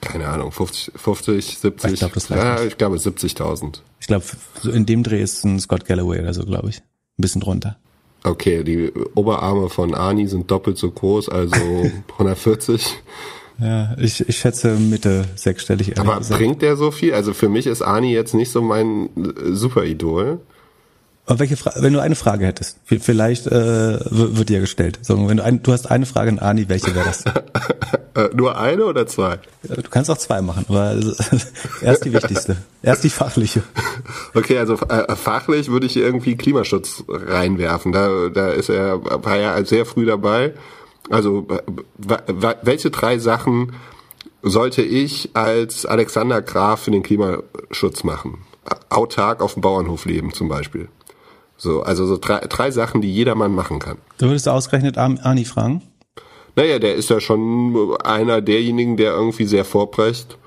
Keine 0.00 0.28
Ahnung, 0.28 0.52
50, 0.52 0.92
50 0.96 1.58
70. 1.58 1.92
Ich, 1.92 1.98
glaub, 1.98 2.12
das 2.14 2.28
ja, 2.28 2.62
ich 2.62 2.76
glaube 2.76 2.96
70.000. 2.96 3.80
Ich 4.00 4.06
glaube, 4.06 4.24
so 4.60 4.70
in 4.70 4.86
dem 4.86 5.02
Dreh 5.02 5.22
ist 5.22 5.44
ein 5.44 5.60
Scott 5.60 5.84
Galloway 5.84 6.20
oder 6.20 6.34
so, 6.34 6.44
glaube 6.44 6.70
ich. 6.70 6.78
Ein 6.78 7.22
bisschen 7.22 7.40
drunter. 7.40 7.76
Okay, 8.24 8.64
die 8.64 8.92
Oberarme 9.14 9.68
von 9.68 9.94
Arnie 9.94 10.26
sind 10.26 10.50
doppelt 10.50 10.78
so 10.78 10.90
groß, 10.90 11.28
also 11.28 11.56
140. 12.12 12.96
Ja, 13.60 13.96
ich, 13.98 14.28
ich 14.28 14.38
schätze 14.38 14.74
Mitte 14.76 15.24
sechsstellig. 15.34 15.98
Aber 15.98 16.18
gesagt. 16.18 16.38
bringt 16.38 16.62
der 16.62 16.76
so 16.76 16.90
viel? 16.90 17.12
Also 17.14 17.34
für 17.34 17.48
mich 17.48 17.66
ist 17.66 17.82
Arnie 17.82 18.12
jetzt 18.12 18.34
nicht 18.34 18.52
so 18.52 18.62
mein 18.62 19.10
Superidol. 19.50 20.40
Aber 21.28 21.40
welche 21.40 21.58
Frage, 21.58 21.82
wenn 21.82 21.92
du 21.92 22.00
eine 22.00 22.14
Frage 22.14 22.46
hättest, 22.46 22.78
vielleicht 22.86 23.46
äh, 23.46 23.50
wird 23.50 24.48
dir 24.48 24.60
gestellt. 24.60 24.98
So, 25.02 25.28
wenn 25.28 25.36
du, 25.36 25.44
ein, 25.44 25.62
du 25.62 25.72
hast 25.72 25.90
eine 25.90 26.06
Frage 26.06 26.30
an 26.30 26.38
Ani, 26.38 26.70
welche 26.70 26.94
wäre 26.94 27.04
das? 27.04 27.24
Äh, 28.14 28.30
nur 28.34 28.58
eine 28.58 28.84
oder 28.84 29.06
zwei? 29.06 29.38
Du 29.62 29.80
kannst 29.90 30.10
auch 30.10 30.18
zwei 30.18 30.42
machen, 30.42 30.64
aber 30.68 30.96
erst 31.82 32.04
die 32.04 32.12
wichtigste. 32.12 32.56
erst 32.82 33.04
die 33.04 33.10
fachliche. 33.10 33.62
Okay, 34.34 34.58
also 34.58 34.74
äh, 34.88 35.14
fachlich 35.14 35.70
würde 35.70 35.86
ich 35.86 35.96
irgendwie 35.96 36.36
Klimaschutz 36.36 37.04
reinwerfen. 37.06 37.92
Da, 37.92 38.28
da 38.28 38.48
ist 38.48 38.70
er, 38.70 39.04
war 39.04 39.36
er 39.36 39.64
sehr 39.64 39.86
früh 39.86 40.04
dabei. 40.04 40.52
Also 41.10 41.46
welche 41.96 42.90
drei 42.90 43.18
Sachen 43.18 43.74
sollte 44.42 44.82
ich 44.82 45.30
als 45.34 45.86
Alexander 45.86 46.42
Graf 46.42 46.82
für 46.82 46.90
den 46.90 47.04
Klimaschutz 47.04 48.02
machen? 48.02 48.38
Autark 48.88 49.42
auf 49.42 49.54
dem 49.54 49.62
Bauernhof 49.62 50.06
leben 50.06 50.32
zum 50.32 50.48
Beispiel. 50.48 50.88
So, 51.58 51.82
also 51.82 52.06
so 52.06 52.16
drei, 52.18 52.38
drei 52.40 52.70
Sachen, 52.70 53.02
die 53.02 53.12
jedermann 53.12 53.52
machen 53.52 53.80
kann. 53.80 53.98
Du 54.18 54.26
würdest 54.26 54.48
ausgerechnet 54.48 54.96
Ani 54.96 55.44
fragen? 55.44 55.82
Naja, 56.54 56.78
der 56.78 56.94
ist 56.94 57.10
ja 57.10 57.20
schon 57.20 57.96
einer 58.02 58.40
derjenigen, 58.40 58.96
der 58.96 59.12
irgendwie 59.12 59.44
sehr 59.44 59.64
vorprescht. 59.64 60.38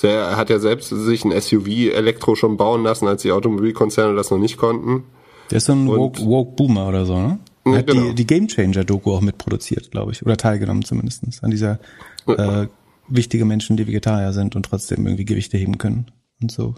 Er 0.00 0.36
hat 0.36 0.50
ja 0.50 0.58
selbst 0.58 0.88
sich 0.88 1.24
ein 1.24 1.38
SUV-Elektro 1.38 2.34
schon 2.34 2.56
bauen 2.56 2.82
lassen, 2.82 3.06
als 3.06 3.22
die 3.22 3.32
Automobilkonzerne 3.32 4.14
das 4.16 4.30
noch 4.30 4.38
nicht 4.38 4.56
konnten. 4.56 5.04
Der 5.50 5.58
ist 5.58 5.66
so 5.66 5.72
ein 5.72 5.86
woke, 5.86 6.24
woke 6.24 6.56
Boomer 6.56 6.88
oder 6.88 7.04
so, 7.04 7.18
ne? 7.18 7.38
Er 7.64 7.78
hat 7.78 7.86
genau. 7.86 8.08
die, 8.08 8.14
die 8.14 8.26
Game 8.26 8.48
Changer-Doku 8.48 9.12
auch 9.12 9.20
mitproduziert, 9.20 9.90
glaube 9.90 10.12
ich. 10.12 10.24
Oder 10.24 10.36
teilgenommen 10.36 10.84
zumindestens 10.84 11.44
an 11.44 11.50
dieser 11.50 11.78
äh, 12.26 12.66
wichtige 13.08 13.44
Menschen, 13.44 13.76
die 13.76 13.86
Vegetarier 13.86 14.32
sind 14.32 14.56
und 14.56 14.64
trotzdem 14.64 15.06
irgendwie 15.06 15.24
Gewichte 15.24 15.58
heben 15.58 15.78
können 15.78 16.10
und 16.40 16.50
so. 16.50 16.74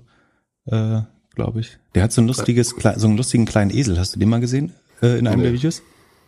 Äh, 0.67 1.03
glaube 1.35 1.61
ich. 1.61 1.79
Der 1.95 2.03
hat 2.03 2.13
so 2.13 2.21
ein 2.21 2.27
lustiges, 2.27 2.75
so 2.97 3.07
einen 3.07 3.17
lustigen 3.17 3.45
kleinen 3.45 3.71
Esel. 3.71 3.99
Hast 3.99 4.15
du 4.15 4.19
den 4.19 4.29
mal 4.29 4.41
gesehen 4.41 4.73
äh, 5.03 5.19
in 5.19 5.27
einem 5.27 5.39
nee. 5.39 5.45
der 5.45 5.53
Videos? 5.55 5.83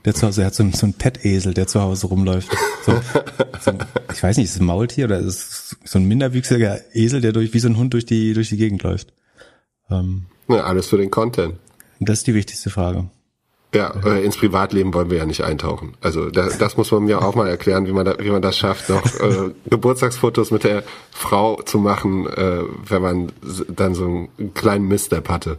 Der 0.04 0.14
zu 0.14 0.26
Hause, 0.26 0.42
der 0.42 0.46
hat 0.46 0.54
so, 0.54 0.62
einen, 0.62 0.72
so 0.72 0.86
einen 0.86 0.94
Pet-Esel, 0.94 1.52
der 1.52 1.66
zu 1.66 1.80
Hause 1.80 2.06
rumläuft. 2.06 2.48
So, 2.84 2.92
so, 3.60 3.72
ich 4.12 4.22
weiß 4.22 4.36
nicht, 4.36 4.44
ist 4.44 4.54
es 4.54 4.60
ein 4.60 4.66
Maultier 4.66 5.06
oder 5.06 5.18
ist 5.18 5.26
es 5.26 5.76
so 5.84 5.98
ein 5.98 6.04
minderwüchsiger 6.04 6.78
Esel, 6.94 7.20
der 7.20 7.32
durch 7.32 7.52
wie 7.52 7.58
so 7.58 7.68
ein 7.68 7.76
Hund 7.76 7.92
durch 7.94 8.06
die 8.06 8.32
durch 8.32 8.48
die 8.50 8.56
Gegend 8.56 8.84
läuft? 8.84 9.12
Ähm, 9.90 10.26
ja, 10.48 10.62
alles 10.62 10.86
für 10.86 10.96
den 10.96 11.10
Content. 11.10 11.56
Das 11.98 12.18
ist 12.18 12.28
die 12.28 12.34
wichtigste 12.34 12.70
Frage. 12.70 13.10
Ja, 13.76 13.92
äh, 14.06 14.24
ins 14.24 14.38
Privatleben 14.38 14.94
wollen 14.94 15.10
wir 15.10 15.18
ja 15.18 15.26
nicht 15.26 15.42
eintauchen. 15.42 15.94
Also 16.00 16.30
da, 16.30 16.48
das 16.58 16.78
muss 16.78 16.90
man 16.92 17.04
mir 17.04 17.20
auch 17.20 17.34
mal 17.34 17.46
erklären, 17.46 17.86
wie 17.86 17.92
man 17.92 18.06
da, 18.06 18.16
wie 18.18 18.30
man 18.30 18.40
das 18.40 18.56
schafft, 18.56 18.88
noch 18.88 19.04
äh, 19.20 19.50
Geburtstagsfotos 19.70 20.50
mit 20.50 20.64
der 20.64 20.82
Frau 21.10 21.60
zu 21.62 21.78
machen, 21.78 22.26
äh, 22.26 22.62
wenn 22.88 23.02
man 23.02 23.32
dann 23.68 23.94
so 23.94 24.04
einen 24.38 24.54
kleinen 24.54 24.88
Misstep 24.88 25.28
hatte. 25.28 25.58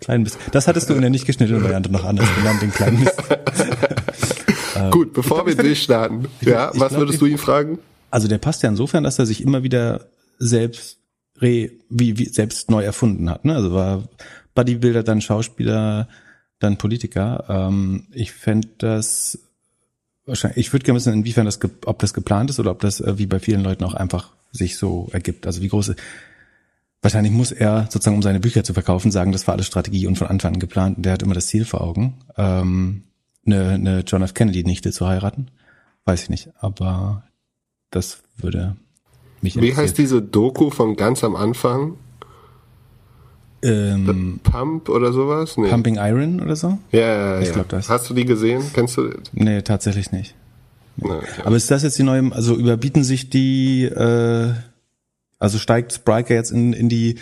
Kleinen 0.00 0.24
Mist. 0.24 0.38
Das 0.50 0.66
hattest 0.66 0.90
du 0.90 0.94
in 0.94 1.02
der 1.02 1.10
nicht 1.10 1.26
geschnittenen 1.26 1.62
Variante 1.62 1.92
noch 1.92 2.04
anders 2.04 2.28
genannt, 2.34 2.60
den 2.60 2.72
kleinen 2.72 3.00
Mist. 3.00 3.14
Gut, 4.90 5.12
bevor 5.12 5.44
glaub, 5.44 5.46
wir 5.46 5.62
durchstarten, 5.62 6.26
ja, 6.40 6.70
was 6.74 6.88
glaub, 6.88 7.02
würdest 7.02 7.20
du 7.20 7.26
ihn 7.26 7.38
fragen? 7.38 7.78
Also 8.10 8.26
der 8.26 8.38
passt 8.38 8.64
ja 8.64 8.68
insofern, 8.68 9.04
dass 9.04 9.20
er 9.20 9.26
sich 9.26 9.42
immer 9.42 9.62
wieder 9.62 10.06
selbst 10.38 10.98
re, 11.40 11.70
wie, 11.88 12.18
wie 12.18 12.28
selbst 12.28 12.68
neu 12.68 12.82
erfunden 12.82 13.30
hat. 13.30 13.44
Ne? 13.44 13.54
Also 13.54 13.72
war 13.72 14.08
Bodybuilder, 14.54 15.04
dann 15.04 15.20
Schauspieler, 15.20 16.08
dann 16.60 16.76
Politiker. 16.78 17.44
Ähm, 17.48 18.06
ich 18.12 18.32
fände 18.32 18.68
das 18.78 19.38
wahrscheinlich, 20.26 20.58
ich 20.58 20.72
würde 20.72 20.84
gerne 20.84 20.96
wissen, 20.96 21.12
inwiefern 21.12 21.46
das, 21.46 21.58
ob 21.86 21.98
das 21.98 22.14
geplant 22.14 22.50
ist 22.50 22.60
oder 22.60 22.70
ob 22.70 22.80
das 22.80 23.00
äh, 23.00 23.18
wie 23.18 23.26
bei 23.26 23.40
vielen 23.40 23.62
Leuten 23.62 23.84
auch 23.84 23.94
einfach 23.94 24.30
sich 24.52 24.76
so 24.76 25.08
ergibt. 25.12 25.46
Also 25.46 25.62
wie 25.62 25.68
große, 25.68 25.96
wahrscheinlich 27.02 27.32
muss 27.32 27.50
er 27.52 27.88
sozusagen, 27.90 28.16
um 28.16 28.22
seine 28.22 28.40
Bücher 28.40 28.62
zu 28.62 28.74
verkaufen, 28.74 29.10
sagen, 29.10 29.32
das 29.32 29.46
war 29.46 29.54
alles 29.54 29.66
Strategie 29.66 30.06
und 30.06 30.16
von 30.16 30.28
Anfang 30.28 30.54
an 30.54 30.60
geplant. 30.60 30.96
Und 30.98 31.04
der 31.04 31.14
hat 31.14 31.22
immer 31.22 31.34
das 31.34 31.48
Ziel 31.48 31.64
vor 31.64 31.80
Augen, 31.80 32.18
ähm, 32.36 33.04
eine, 33.46 33.70
eine 33.70 34.00
John 34.00 34.22
F. 34.22 34.34
Kennedy-Nichte 34.34 34.92
zu 34.92 35.06
heiraten. 35.06 35.48
Weiß 36.04 36.22
ich 36.22 36.30
nicht, 36.30 36.50
aber 36.60 37.24
das 37.90 38.22
würde 38.36 38.76
mich 39.40 39.60
Wie 39.60 39.74
heißt 39.74 39.98
diese 39.98 40.22
Doku 40.22 40.70
von 40.70 40.96
ganz 40.96 41.24
am 41.24 41.36
Anfang? 41.36 41.96
Ähm, 43.62 44.40
Pump 44.42 44.88
oder 44.88 45.12
sowas? 45.12 45.56
Nee. 45.56 45.68
Pumping 45.68 45.96
Iron 45.96 46.40
oder 46.40 46.56
so? 46.56 46.78
Ja, 46.92 47.00
ja, 47.00 47.34
ja. 47.34 47.40
Ich 47.40 47.52
glaube 47.52 47.68
das. 47.68 47.88
Hast 47.88 48.08
du 48.08 48.14
die 48.14 48.24
gesehen? 48.24 48.62
Kennst 48.72 48.96
du? 48.96 49.10
Nee, 49.32 49.62
tatsächlich 49.62 50.12
nicht. 50.12 50.34
Nee. 50.96 51.10
Aber 51.44 51.56
ist 51.56 51.70
das 51.70 51.82
jetzt 51.82 51.98
die 51.98 52.02
neue, 52.02 52.32
also 52.32 52.54
überbieten 52.56 53.04
sich 53.04 53.30
die, 53.30 53.84
äh, 53.84 54.52
also 55.38 55.58
steigt 55.58 55.92
Spriker 55.92 56.34
jetzt 56.34 56.50
in, 56.50 56.72
in 56.72 56.88
die 56.88 57.16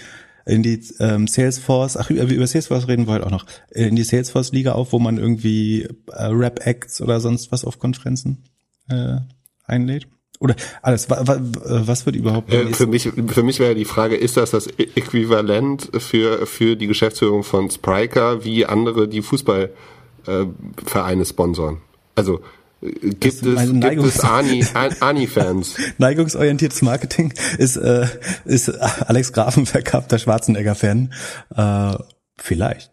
in 0.48 0.62
die 0.62 0.82
ähm, 0.98 1.26
Salesforce, 1.26 1.98
ach 1.98 2.08
über, 2.08 2.22
über 2.22 2.46
Salesforce 2.46 2.88
reden 2.88 3.06
wir 3.06 3.12
heute 3.12 3.26
auch 3.26 3.30
noch, 3.30 3.44
in 3.70 3.96
die 3.96 4.02
Salesforce-Liga 4.02 4.72
auf, 4.72 4.94
wo 4.94 4.98
man 4.98 5.18
irgendwie 5.18 5.82
äh, 5.82 6.24
Rap-Acts 6.24 7.02
oder 7.02 7.20
sonst 7.20 7.52
was 7.52 7.66
auf 7.66 7.78
Konferenzen 7.78 8.44
äh, 8.88 9.18
einlädt? 9.66 10.08
Oder 10.40 10.54
alles, 10.82 11.08
was 11.10 12.06
wird 12.06 12.16
überhaupt? 12.16 12.52
Äh, 12.52 12.72
für 12.72 12.86
mich, 12.86 13.10
für 13.28 13.42
mich 13.42 13.58
wäre 13.58 13.74
die 13.74 13.84
Frage, 13.84 14.16
ist 14.16 14.36
das 14.36 14.52
das 14.52 14.68
Äquivalent 14.68 15.90
für, 15.98 16.46
für 16.46 16.76
die 16.76 16.86
Geschäftsführung 16.86 17.42
von 17.42 17.68
Spriker, 17.70 18.44
wie 18.44 18.64
andere 18.64 19.08
die 19.08 19.22
Fußballvereine 19.22 21.22
äh, 21.22 21.24
sponsoren? 21.24 21.78
Also, 22.14 22.40
Gibt 22.80 23.24
es, 23.24 23.40
gibt 23.40 24.04
es 24.04 24.20
Ani, 24.20 24.64
Ani-Fans? 25.00 25.74
Neigungsorientiertes 25.98 26.82
Marketing 26.82 27.34
ist, 27.58 27.76
äh, 27.76 28.06
ist 28.44 28.68
Alex 28.68 29.32
Grafen 29.32 29.66
verkappter 29.66 30.18
Schwarzenegger-Fan. 30.18 31.12
Äh, 31.56 31.96
vielleicht. 32.36 32.92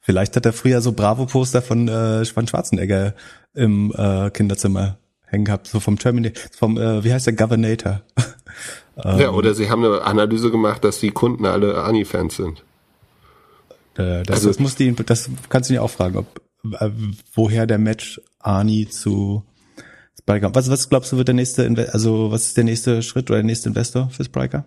Vielleicht 0.00 0.36
hat 0.36 0.46
er 0.46 0.54
früher 0.54 0.80
so 0.80 0.92
Bravo-Poster 0.92 1.60
von, 1.60 1.86
äh, 1.88 2.24
von 2.24 2.46
Schwarzenegger 2.46 3.14
im 3.52 3.92
äh, 3.94 4.30
Kinderzimmer 4.30 4.96
hängen 5.36 5.44
gehabt, 5.44 5.66
so 5.66 5.80
vom 5.80 5.98
Terminator, 5.98 6.42
vom, 6.56 6.76
äh, 6.78 7.04
wie 7.04 7.12
heißt 7.12 7.26
der, 7.26 7.34
Governator. 7.34 8.02
ähm, 9.04 9.18
ja, 9.18 9.30
oder 9.30 9.54
sie 9.54 9.70
haben 9.70 9.84
eine 9.84 10.02
Analyse 10.02 10.50
gemacht, 10.50 10.84
dass 10.84 11.00
die 11.00 11.10
Kunden 11.10 11.46
alle 11.46 11.82
Ani-Fans 11.84 12.36
sind. 12.36 12.64
Äh, 13.96 14.22
das, 14.24 14.38
also, 14.38 14.48
das 14.48 14.58
muss 14.58 14.74
die, 14.74 14.94
das 14.94 15.30
kannst 15.48 15.70
du 15.70 15.74
dir 15.74 15.82
auch 15.82 15.90
fragen, 15.90 16.18
ob, 16.18 16.40
äh, 16.80 16.90
woher 17.34 17.66
der 17.66 17.78
Match 17.78 18.20
Ani 18.40 18.88
zu 18.88 19.44
Spriker. 20.18 20.54
Was, 20.54 20.70
was 20.70 20.88
glaubst 20.88 21.12
du 21.12 21.16
wird 21.16 21.28
der 21.28 21.34
nächste, 21.34 21.90
also 21.92 22.30
was 22.30 22.46
ist 22.46 22.56
der 22.56 22.64
nächste 22.64 23.02
Schritt 23.02 23.30
oder 23.30 23.38
der 23.38 23.46
nächste 23.46 23.68
Investor 23.68 24.10
für 24.10 24.24
Spriker? 24.24 24.64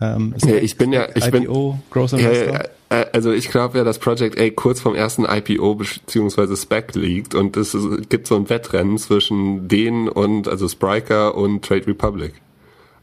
Ähm, 0.00 0.34
ich 0.36 0.76
bin 0.76 0.92
ja, 0.92 1.08
ich 1.14 1.26
IPO, 1.26 1.72
bin, 1.72 1.82
Growth 1.90 2.12
Investor? 2.12 2.54
Ja, 2.54 2.64
also 2.88 3.32
ich 3.32 3.48
glaube 3.48 3.78
ja, 3.78 3.84
dass 3.84 3.98
Project 3.98 4.38
A 4.38 4.50
kurz 4.50 4.80
vom 4.80 4.94
ersten 4.94 5.24
IPO 5.24 5.74
beziehungsweise 5.74 6.56
Spec 6.56 6.94
liegt 6.94 7.34
und 7.34 7.56
es 7.56 7.76
gibt 8.08 8.26
so 8.26 8.36
ein 8.36 8.48
Wettrennen 8.48 8.98
zwischen 8.98 9.68
denen 9.68 10.08
und 10.08 10.48
also 10.48 10.68
Spriker 10.68 11.34
und 11.34 11.64
Trade 11.64 11.86
Republic. 11.88 12.34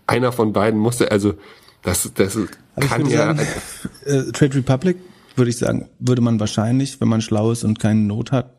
Einer 0.07 0.31
von 0.31 0.53
beiden 0.53 0.79
musste, 0.79 1.11
also 1.11 1.33
das, 1.81 2.09
das 2.15 2.37
Aber 2.75 2.85
kann 2.87 3.09
ja. 3.09 3.35
Sagen, 3.35 3.39
äh, 4.05 4.31
Trade 4.31 4.55
Republic 4.55 4.97
würde 5.35 5.49
ich 5.49 5.57
sagen, 5.57 5.89
würde 5.99 6.21
man 6.21 6.39
wahrscheinlich, 6.39 7.01
wenn 7.01 7.07
man 7.07 7.21
schlau 7.21 7.51
ist 7.51 7.63
und 7.63 7.79
keine 7.79 8.01
Not 8.01 8.31
hat, 8.31 8.55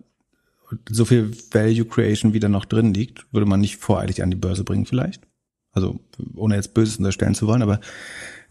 so 0.90 1.04
viel 1.04 1.30
Value 1.52 1.84
Creation 1.84 2.32
wieder 2.32 2.48
noch 2.48 2.64
drin 2.64 2.94
liegt, 2.94 3.26
würde 3.32 3.46
man 3.46 3.60
nicht 3.60 3.76
voreilig 3.76 4.22
an 4.22 4.30
die 4.30 4.36
Börse 4.36 4.64
bringen 4.64 4.86
vielleicht. 4.86 5.22
Also 5.72 6.00
ohne 6.36 6.56
jetzt 6.56 6.74
Böses 6.74 6.98
unterstellen 6.98 7.34
zu 7.34 7.46
wollen, 7.46 7.62
aber 7.62 7.80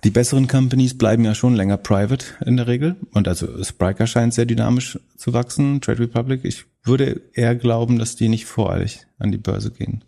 die 0.04 0.10
besseren 0.10 0.48
Companies 0.48 0.98
bleiben 0.98 1.24
ja 1.24 1.34
schon 1.34 1.56
länger 1.56 1.78
private 1.78 2.26
in 2.46 2.58
der 2.58 2.68
Regel. 2.68 2.96
Und 3.12 3.28
also 3.28 3.64
Spriker 3.64 4.06
scheint 4.06 4.34
sehr 4.34 4.46
dynamisch 4.46 5.00
zu 5.16 5.34
wachsen, 5.34 5.80
Trade 5.80 6.00
Republic. 6.00 6.42
Ich 6.44 6.66
würde 6.84 7.22
eher 7.34 7.56
glauben, 7.56 8.00
dass 8.00 8.16
die 8.16 8.28
nicht 8.28 8.46
voreilig 8.46 9.06
an 9.18 9.32
die 9.32 9.38
Börse 9.38 9.72
gehen. 9.72 10.04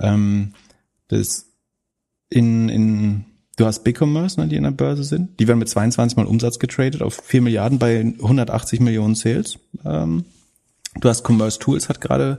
Ähm, 0.00 0.54
das 1.08 1.46
in, 2.30 2.70
in, 2.70 3.24
du 3.56 3.66
hast 3.66 3.84
BigCommerce, 3.84 4.40
ne, 4.40 4.48
die 4.48 4.56
in 4.56 4.64
der 4.64 4.70
Börse 4.70 5.04
sind. 5.04 5.38
Die 5.38 5.46
werden 5.46 5.58
mit 5.58 5.68
22 5.68 6.16
mal 6.16 6.26
Umsatz 6.26 6.58
getradet 6.58 7.02
auf 7.02 7.20
4 7.22 7.42
Milliarden 7.42 7.78
bei 7.78 8.00
180 8.00 8.80
Millionen 8.80 9.14
Sales. 9.14 9.58
Ähm, 9.84 10.24
du 10.98 11.08
hast 11.08 11.28
Commerce 11.28 11.58
Tools, 11.58 11.90
hat 11.90 12.00
gerade 12.00 12.38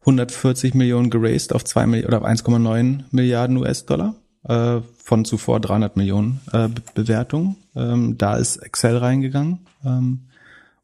140 0.00 0.74
Millionen 0.74 1.10
geraced 1.10 1.52
auf 1.52 1.64
2 1.64 1.86
Milliarden 1.86 2.18
oder 2.18 2.28
1,9 2.28 3.04
Milliarden 3.12 3.56
US-Dollar 3.58 4.16
äh, 4.44 4.80
von 4.96 5.24
zuvor 5.24 5.60
300 5.60 5.96
Millionen 5.96 6.40
äh, 6.52 6.68
Be 6.68 6.82
Bewertungen. 6.94 7.56
Ähm, 7.74 8.18
da 8.18 8.36
ist 8.36 8.56
Excel 8.56 8.96
reingegangen 8.96 9.60
ähm, 9.84 10.28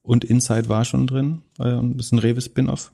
und 0.03 0.25
Insight 0.25 0.69
war 0.69 0.85
schon 0.85 1.07
drin. 1.07 1.43
Ähm, 1.59 1.97
das 1.97 2.07
ist 2.07 2.13
ein 2.13 2.19
Rewe-Spin-Off. 2.19 2.93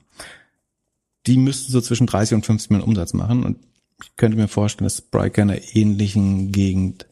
Die 1.27 1.37
müssten 1.37 1.71
so 1.71 1.81
zwischen 1.81 2.07
30 2.07 2.35
und 2.35 2.45
50 2.45 2.69
Millionen 2.71 2.89
Umsatz 2.89 3.13
machen 3.13 3.43
und 3.43 3.57
ich 4.03 4.15
könnte 4.17 4.37
mir 4.37 4.47
vorstellen, 4.47 4.85
dass 4.85 4.97
Spriker 4.97 5.43
in 5.43 5.51
einer 5.51 5.61
ähnlichen 5.73 6.51
Gegend 6.51 7.07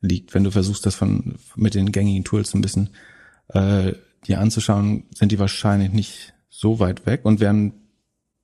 liegt. 0.00 0.34
Wenn 0.34 0.44
du 0.44 0.50
versuchst, 0.50 0.86
das 0.86 0.94
von 0.94 1.36
mit 1.54 1.74
den 1.74 1.92
gängigen 1.92 2.24
Tools 2.24 2.54
ein 2.54 2.62
bisschen 2.62 2.90
äh, 3.48 3.92
dir 4.26 4.40
anzuschauen, 4.40 5.04
sind 5.14 5.32
die 5.32 5.38
wahrscheinlich 5.38 5.92
nicht 5.92 6.34
so 6.48 6.78
weit 6.78 7.04
weg 7.06 7.24
und 7.24 7.40
werden 7.40 7.74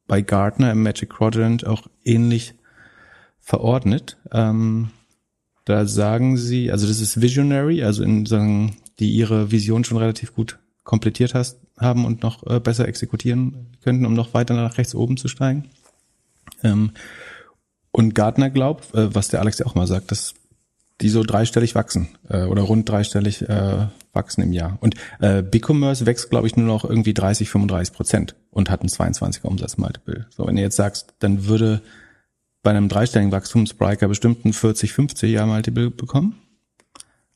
bei 0.06 0.20
Gartner 0.20 0.72
im 0.72 0.82
Magic 0.82 1.10
Quadrant 1.10 1.66
auch 1.66 1.86
ähnlich 2.04 2.54
verordnet. 3.50 4.16
Ähm, 4.32 4.90
da 5.64 5.84
sagen 5.84 6.36
sie, 6.36 6.70
also 6.70 6.86
das 6.86 7.00
ist 7.00 7.20
Visionary, 7.20 7.82
also 7.82 8.04
in 8.04 8.24
sagen, 8.24 8.76
die 9.00 9.10
ihre 9.10 9.50
Vision 9.50 9.82
schon 9.84 9.98
relativ 9.98 10.34
gut 10.34 10.58
komplettiert 10.84 11.34
hast, 11.34 11.58
haben 11.76 12.04
und 12.04 12.22
noch 12.22 12.46
äh, 12.46 12.60
besser 12.60 12.86
exekutieren 12.86 13.66
könnten, 13.82 14.06
um 14.06 14.14
noch 14.14 14.34
weiter 14.34 14.54
nach 14.54 14.78
rechts 14.78 14.94
oben 14.94 15.16
zu 15.16 15.26
steigen. 15.26 15.68
Ähm, 16.62 16.92
und 17.90 18.14
Gartner 18.14 18.50
glaubt, 18.50 18.94
äh, 18.94 19.12
was 19.14 19.28
der 19.28 19.40
Alex 19.40 19.58
ja 19.58 19.66
auch 19.66 19.74
mal 19.74 19.88
sagt, 19.88 20.12
dass 20.12 20.34
die 21.00 21.08
so 21.08 21.22
dreistellig 21.24 21.74
wachsen 21.74 22.08
äh, 22.28 22.44
oder 22.44 22.62
rund 22.62 22.88
dreistellig 22.88 23.42
äh, 23.48 23.88
wachsen 24.12 24.42
im 24.42 24.52
Jahr. 24.52 24.78
Und 24.80 24.94
äh, 25.20 25.42
BigCommerce 25.42 26.06
wächst, 26.06 26.30
glaube 26.30 26.46
ich, 26.46 26.56
nur 26.56 26.66
noch 26.66 26.84
irgendwie 26.84 27.14
30, 27.14 27.50
35 27.50 27.94
Prozent 27.94 28.36
und 28.50 28.70
hat 28.70 28.82
ein 28.82 28.88
22er 28.88 29.46
Umsatzmultiple. 29.46 30.26
So, 30.30 30.46
wenn 30.46 30.56
ihr 30.56 30.62
jetzt 30.62 30.76
sagst, 30.76 31.14
dann 31.18 31.46
würde 31.46 31.80
bei 32.62 32.70
einem 32.70 32.88
dreistelligen 32.88 33.30
bestimmt 34.08 34.44
ein 34.44 34.52
40, 34.52 34.92
50 34.92 35.30
Jahr 35.30 35.46
Multiple 35.46 35.90
bekommen. 35.90 36.36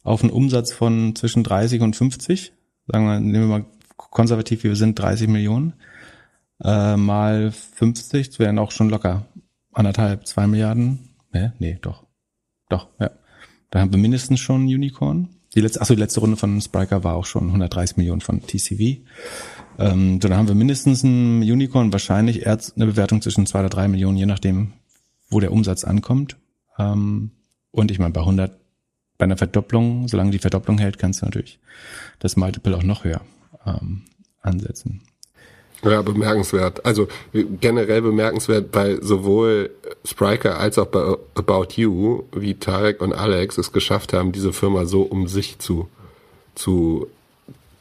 Auf 0.03 0.23
einen 0.23 0.33
Umsatz 0.33 0.73
von 0.73 1.17
zwischen 1.17 1.45
30 1.45 1.81
und 1.81 1.97
50, 1.97 2.53
sagen 2.87 3.07
wir, 3.07 3.21
nehmen 3.21 3.49
wir 3.49 3.59
mal 3.59 3.65
konservativ, 3.97 4.65
wie 4.65 4.69
wir 4.69 4.77
sind, 4.77 4.99
30 4.99 5.29
Millionen, 5.29 5.75
äh, 6.63 6.97
mal 6.97 7.53
50, 7.53 8.29
das 8.29 8.39
wären 8.39 8.59
auch 8.59 8.71
schon 8.71 8.91
locker 8.91 9.27
anderthalb, 9.73 10.27
zwei 10.27 10.47
Milliarden. 10.47 11.11
Nee, 11.33 11.51
nee, 11.59 11.79
doch. 11.81 12.05
Doch, 12.69 12.89
ja. 13.01 13.11
Da 13.71 13.81
haben 13.81 13.93
wir 13.93 13.99
mindestens 13.99 14.41
schon 14.41 14.65
ein 14.65 14.69
Unicorn. 14.69 15.31
Die 15.55 15.61
letzte, 15.61 15.81
achso, 15.81 15.95
die 15.95 16.01
letzte 16.01 16.21
Runde 16.21 16.37
von 16.37 16.61
Spriker 16.61 17.03
war 17.05 17.15
auch 17.15 17.27
schon 17.27 17.47
130 17.47 17.97
Millionen 17.97 18.21
von 18.21 18.41
TCV. 18.41 19.01
Ähm, 19.79 20.21
so, 20.21 20.29
dann 20.29 20.37
haben 20.37 20.49
wir 20.49 20.55
mindestens 20.55 21.03
ein 21.03 21.43
Unicorn, 21.43 21.93
wahrscheinlich 21.93 22.47
eher 22.47 22.59
eine 22.77 22.87
Bewertung 22.87 23.23
zwischen 23.23 23.47
zwei 23.47 23.61
oder 23.61 23.69
drei 23.69 23.89
Millionen, 23.89 24.17
je 24.17 24.27
nachdem, 24.27 24.73
wo 25.35 25.41
der 25.41 25.53
Umsatz 25.53 25.85
ankommt. 25.85 26.37
Ähm, 26.79 27.31
und 27.71 27.91
ich 27.91 27.99
meine, 27.99 28.13
bei 28.13 28.21
100, 28.21 28.57
bei 29.19 29.25
einer 29.25 29.37
Verdopplung, 29.37 30.09
solange 30.09 30.31
die 30.31 30.39
Verdopplung 30.39 30.79
hält, 30.79 30.99
kannst 30.99 31.21
du 31.21 31.27
natürlich 31.27 31.59
das 32.21 32.37
Multiple 32.37 32.77
auch 32.77 32.83
noch 32.83 33.05
höher 33.05 33.21
ähm, 33.67 34.03
ansetzen. 34.41 35.03
Ja, 35.83 36.01
bemerkenswert. 36.01 36.87
Also 36.87 37.09
generell 37.61 38.01
bemerkenswert 38.01 38.73
bei 38.73 38.97
sowohl 39.03 39.71
Spriker 40.05 40.59
als 40.59 40.79
auch 40.79 40.87
bei 40.87 41.17
About 41.35 41.75
You, 41.75 42.23
wie 42.33 42.55
Tarek 42.55 43.03
und 43.03 43.13
Alex 43.13 43.59
es 43.59 43.71
geschafft 43.73 44.15
haben, 44.15 44.33
diese 44.33 44.55
Firma 44.55 44.87
so 44.87 45.03
um 45.03 45.29
sich 45.29 45.59
zu 45.59 45.89
zu 46.55 47.09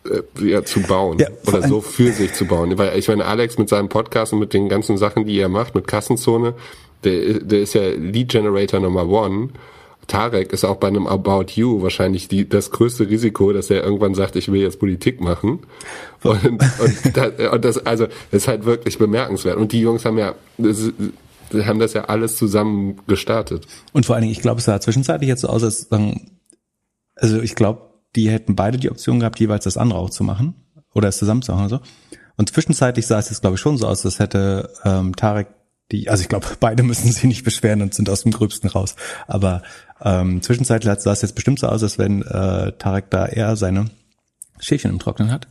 äh, 0.05 0.49
ja, 0.49 0.65
zu 0.65 0.81
bauen 0.81 1.19
ja, 1.19 1.27
oder 1.47 1.65
so 1.65 1.79
für 1.79 2.11
sich 2.11 2.33
zu 2.33 2.45
bauen. 2.45 2.77
Weil 2.77 2.97
ich 2.99 3.07
meine, 3.07 3.23
Alex 3.23 3.57
mit 3.57 3.69
seinem 3.69 3.87
Podcast 3.87 4.33
und 4.33 4.39
mit 4.39 4.53
den 4.53 4.67
ganzen 4.67 4.97
Sachen, 4.97 5.25
die 5.25 5.37
er 5.39 5.47
macht, 5.47 5.75
mit 5.75 5.87
Kassenzone, 5.87 6.55
der, 7.03 7.39
der 7.39 7.61
ist 7.61 7.73
ja 7.73 7.89
Lead 7.89 8.29
Generator 8.29 8.79
Nummer 8.79 9.07
One 9.07 9.49
Tarek 10.07 10.51
ist 10.51 10.63
auch 10.63 10.77
bei 10.77 10.87
einem 10.87 11.07
About 11.07 11.53
You 11.55 11.81
wahrscheinlich 11.81 12.27
die, 12.27 12.47
das 12.47 12.71
größte 12.71 13.09
Risiko, 13.09 13.53
dass 13.53 13.69
er 13.69 13.83
irgendwann 13.83 14.15
sagt, 14.15 14.35
ich 14.35 14.51
will 14.51 14.61
jetzt 14.61 14.79
Politik 14.79 15.21
machen. 15.21 15.59
Und, 16.23 16.45
und, 16.45 16.61
das, 17.13 17.51
und 17.51 17.65
das, 17.65 17.85
also, 17.85 18.07
das 18.31 18.43
ist 18.43 18.47
halt 18.47 18.65
wirklich 18.65 18.97
bemerkenswert. 18.97 19.57
Und 19.57 19.71
die 19.71 19.81
Jungs 19.81 20.03
haben 20.05 20.17
ja, 20.17 20.35
das, 20.57 20.91
haben 21.53 21.79
das 21.79 21.93
ja 21.93 22.05
alles 22.05 22.35
zusammen 22.35 22.97
gestartet. 23.07 23.65
Und 23.93 24.05
vor 24.05 24.15
allen 24.15 24.23
Dingen, 24.23 24.33
ich 24.33 24.41
glaube, 24.41 24.59
es 24.59 24.65
sah 24.65 24.79
zwischenzeitlich 24.81 25.29
jetzt 25.29 25.41
so 25.41 25.47
aus, 25.47 25.63
als, 25.63 25.87
also 27.15 27.41
ich 27.41 27.55
glaube, 27.55 27.93
die 28.15 28.29
hätten 28.29 28.55
beide 28.55 28.77
die 28.77 28.91
Option 28.91 29.19
gehabt, 29.19 29.39
jeweils 29.39 29.63
das 29.63 29.77
andere 29.77 29.99
auch 29.99 30.09
zu 30.09 30.23
machen. 30.23 30.55
Oder 30.93 31.07
es 31.07 31.17
zusammen 31.17 31.41
zu 31.41 31.53
machen 31.53 31.65
oder 31.65 31.77
so. 31.77 31.81
Und 32.35 32.49
zwischenzeitlich 32.49 33.07
sah 33.07 33.19
es 33.19 33.29
jetzt, 33.29 33.41
glaube 33.41 33.55
ich, 33.55 33.61
schon 33.61 33.77
so 33.77 33.87
aus, 33.87 34.05
als 34.05 34.19
hätte 34.19 34.69
ähm, 34.83 35.15
Tarek 35.15 35.47
die, 35.93 36.09
also 36.09 36.21
ich 36.21 36.29
glaube, 36.29 36.47
beide 36.59 36.83
müssen 36.83 37.11
sich 37.11 37.23
nicht 37.23 37.45
beschweren 37.45 37.81
und 37.81 37.93
sind 37.93 38.09
aus 38.09 38.23
dem 38.23 38.31
Gröbsten 38.31 38.69
raus. 38.69 38.95
Aber 39.27 39.61
ähm, 40.01 40.41
zwischenzeitlich 40.41 40.99
sah 40.99 41.11
es 41.13 41.21
jetzt 41.21 41.35
bestimmt 41.35 41.59
so 41.59 41.67
aus, 41.67 41.83
als 41.83 41.97
wenn 41.97 42.23
äh, 42.23 42.73
Tarek 42.73 43.09
da 43.09 43.27
eher 43.27 43.55
seine 43.55 43.85
Schäfchen 44.59 44.91
im 44.91 44.99
Trocknen 44.99 45.31
hat. 45.31 45.47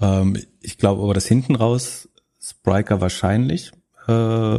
Ähm, 0.00 0.38
ich 0.60 0.78
glaube 0.78 1.02
aber, 1.02 1.14
dass 1.14 1.26
hinten 1.26 1.54
raus 1.54 2.08
Spriker 2.40 3.00
wahrscheinlich 3.00 3.72
äh, 4.08 4.58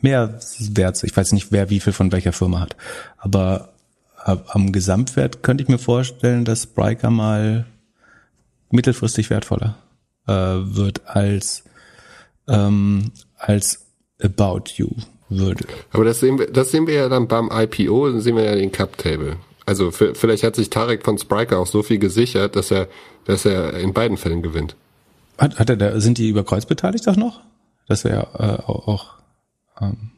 mehr 0.00 0.38
wert. 0.58 1.02
Ich 1.02 1.16
weiß 1.16 1.32
nicht, 1.32 1.50
wer 1.50 1.70
wie 1.70 1.80
viel 1.80 1.92
von 1.92 2.12
welcher 2.12 2.32
Firma 2.32 2.60
hat. 2.60 2.76
Aber 3.18 3.72
am 4.24 4.70
Gesamtwert 4.70 5.42
könnte 5.42 5.64
ich 5.64 5.68
mir 5.68 5.78
vorstellen, 5.78 6.44
dass 6.44 6.62
Spriker 6.62 7.10
mal 7.10 7.66
mittelfristig 8.70 9.30
wertvoller 9.30 9.76
äh, 10.26 10.32
wird 10.32 11.06
als 11.06 11.64
ähm, 12.48 13.12
als 13.36 13.91
About 14.22 14.72
You 14.76 14.88
würde. 15.28 15.64
Aber 15.90 16.04
das 16.04 16.20
sehen 16.20 16.38
wir, 16.38 16.50
das 16.50 16.70
sehen 16.70 16.86
wir 16.86 16.94
ja 16.94 17.08
dann 17.08 17.28
beim 17.28 17.50
IPO, 17.52 18.10
dann 18.10 18.20
sehen 18.20 18.36
wir 18.36 18.44
ja 18.44 18.54
den 18.54 18.72
Cap 18.72 18.98
Table. 18.98 19.36
Also 19.64 19.90
vielleicht 19.90 20.42
hat 20.42 20.56
sich 20.56 20.70
Tarek 20.70 21.04
von 21.04 21.18
Spriker 21.18 21.58
auch 21.58 21.66
so 21.66 21.82
viel 21.82 21.98
gesichert, 21.98 22.56
dass 22.56 22.70
er, 22.70 22.88
dass 23.24 23.44
er 23.44 23.74
in 23.74 23.92
beiden 23.92 24.16
Fällen 24.16 24.42
gewinnt. 24.42 24.76
Hat, 25.38 25.58
hat 25.58 25.70
er 25.70 25.76
da, 25.76 26.00
sind 26.00 26.18
die 26.18 26.28
über 26.28 26.44
Kreuz 26.44 26.66
beteiligt 26.66 27.08
auch 27.08 27.16
noch? 27.16 27.40
Das 27.86 28.04
wäre 28.04 28.28
äh, 28.38 28.62
auch, 28.68 28.88
auch 28.88 29.14
ähm, 29.80 30.10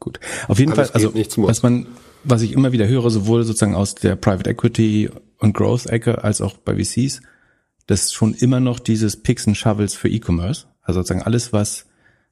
gut. 0.00 0.20
Auf 0.48 0.58
jeden 0.58 0.72
Alles 0.72 0.90
Fall, 0.90 1.02
also 1.02 1.14
was 1.46 1.62
man, 1.62 1.86
was 2.24 2.42
ich 2.42 2.52
immer 2.52 2.72
wieder 2.72 2.86
höre, 2.86 3.10
sowohl 3.10 3.44
sozusagen 3.44 3.74
aus 3.74 3.94
der 3.94 4.16
Private 4.16 4.50
Equity 4.50 5.10
und 5.38 5.54
Growth 5.54 5.86
Ecke 5.86 6.22
als 6.22 6.40
auch 6.40 6.54
bei 6.58 6.76
VCs, 6.76 7.20
dass 7.86 8.12
schon 8.12 8.34
immer 8.34 8.60
noch 8.60 8.78
dieses 8.78 9.22
Picks 9.22 9.46
and 9.46 9.56
Shovels 9.56 9.94
für 9.94 10.08
E-Commerce, 10.08 10.66
also 10.82 11.00
sozusagen 11.00 11.22
alles, 11.22 11.52
was 11.52 11.86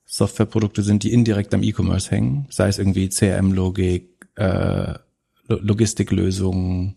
Softwareprodukte 0.05 0.83
sind, 0.83 1.03
die 1.03 1.13
indirekt 1.13 1.55
am 1.55 1.63
E-Commerce 1.63 2.11
hängen, 2.11 2.47
sei 2.51 2.69
es 2.69 2.79
irgendwie 2.79 3.09
CRM-Logik, 3.09 4.29
äh, 4.37 4.95
Logistiklösungen, 5.49 6.97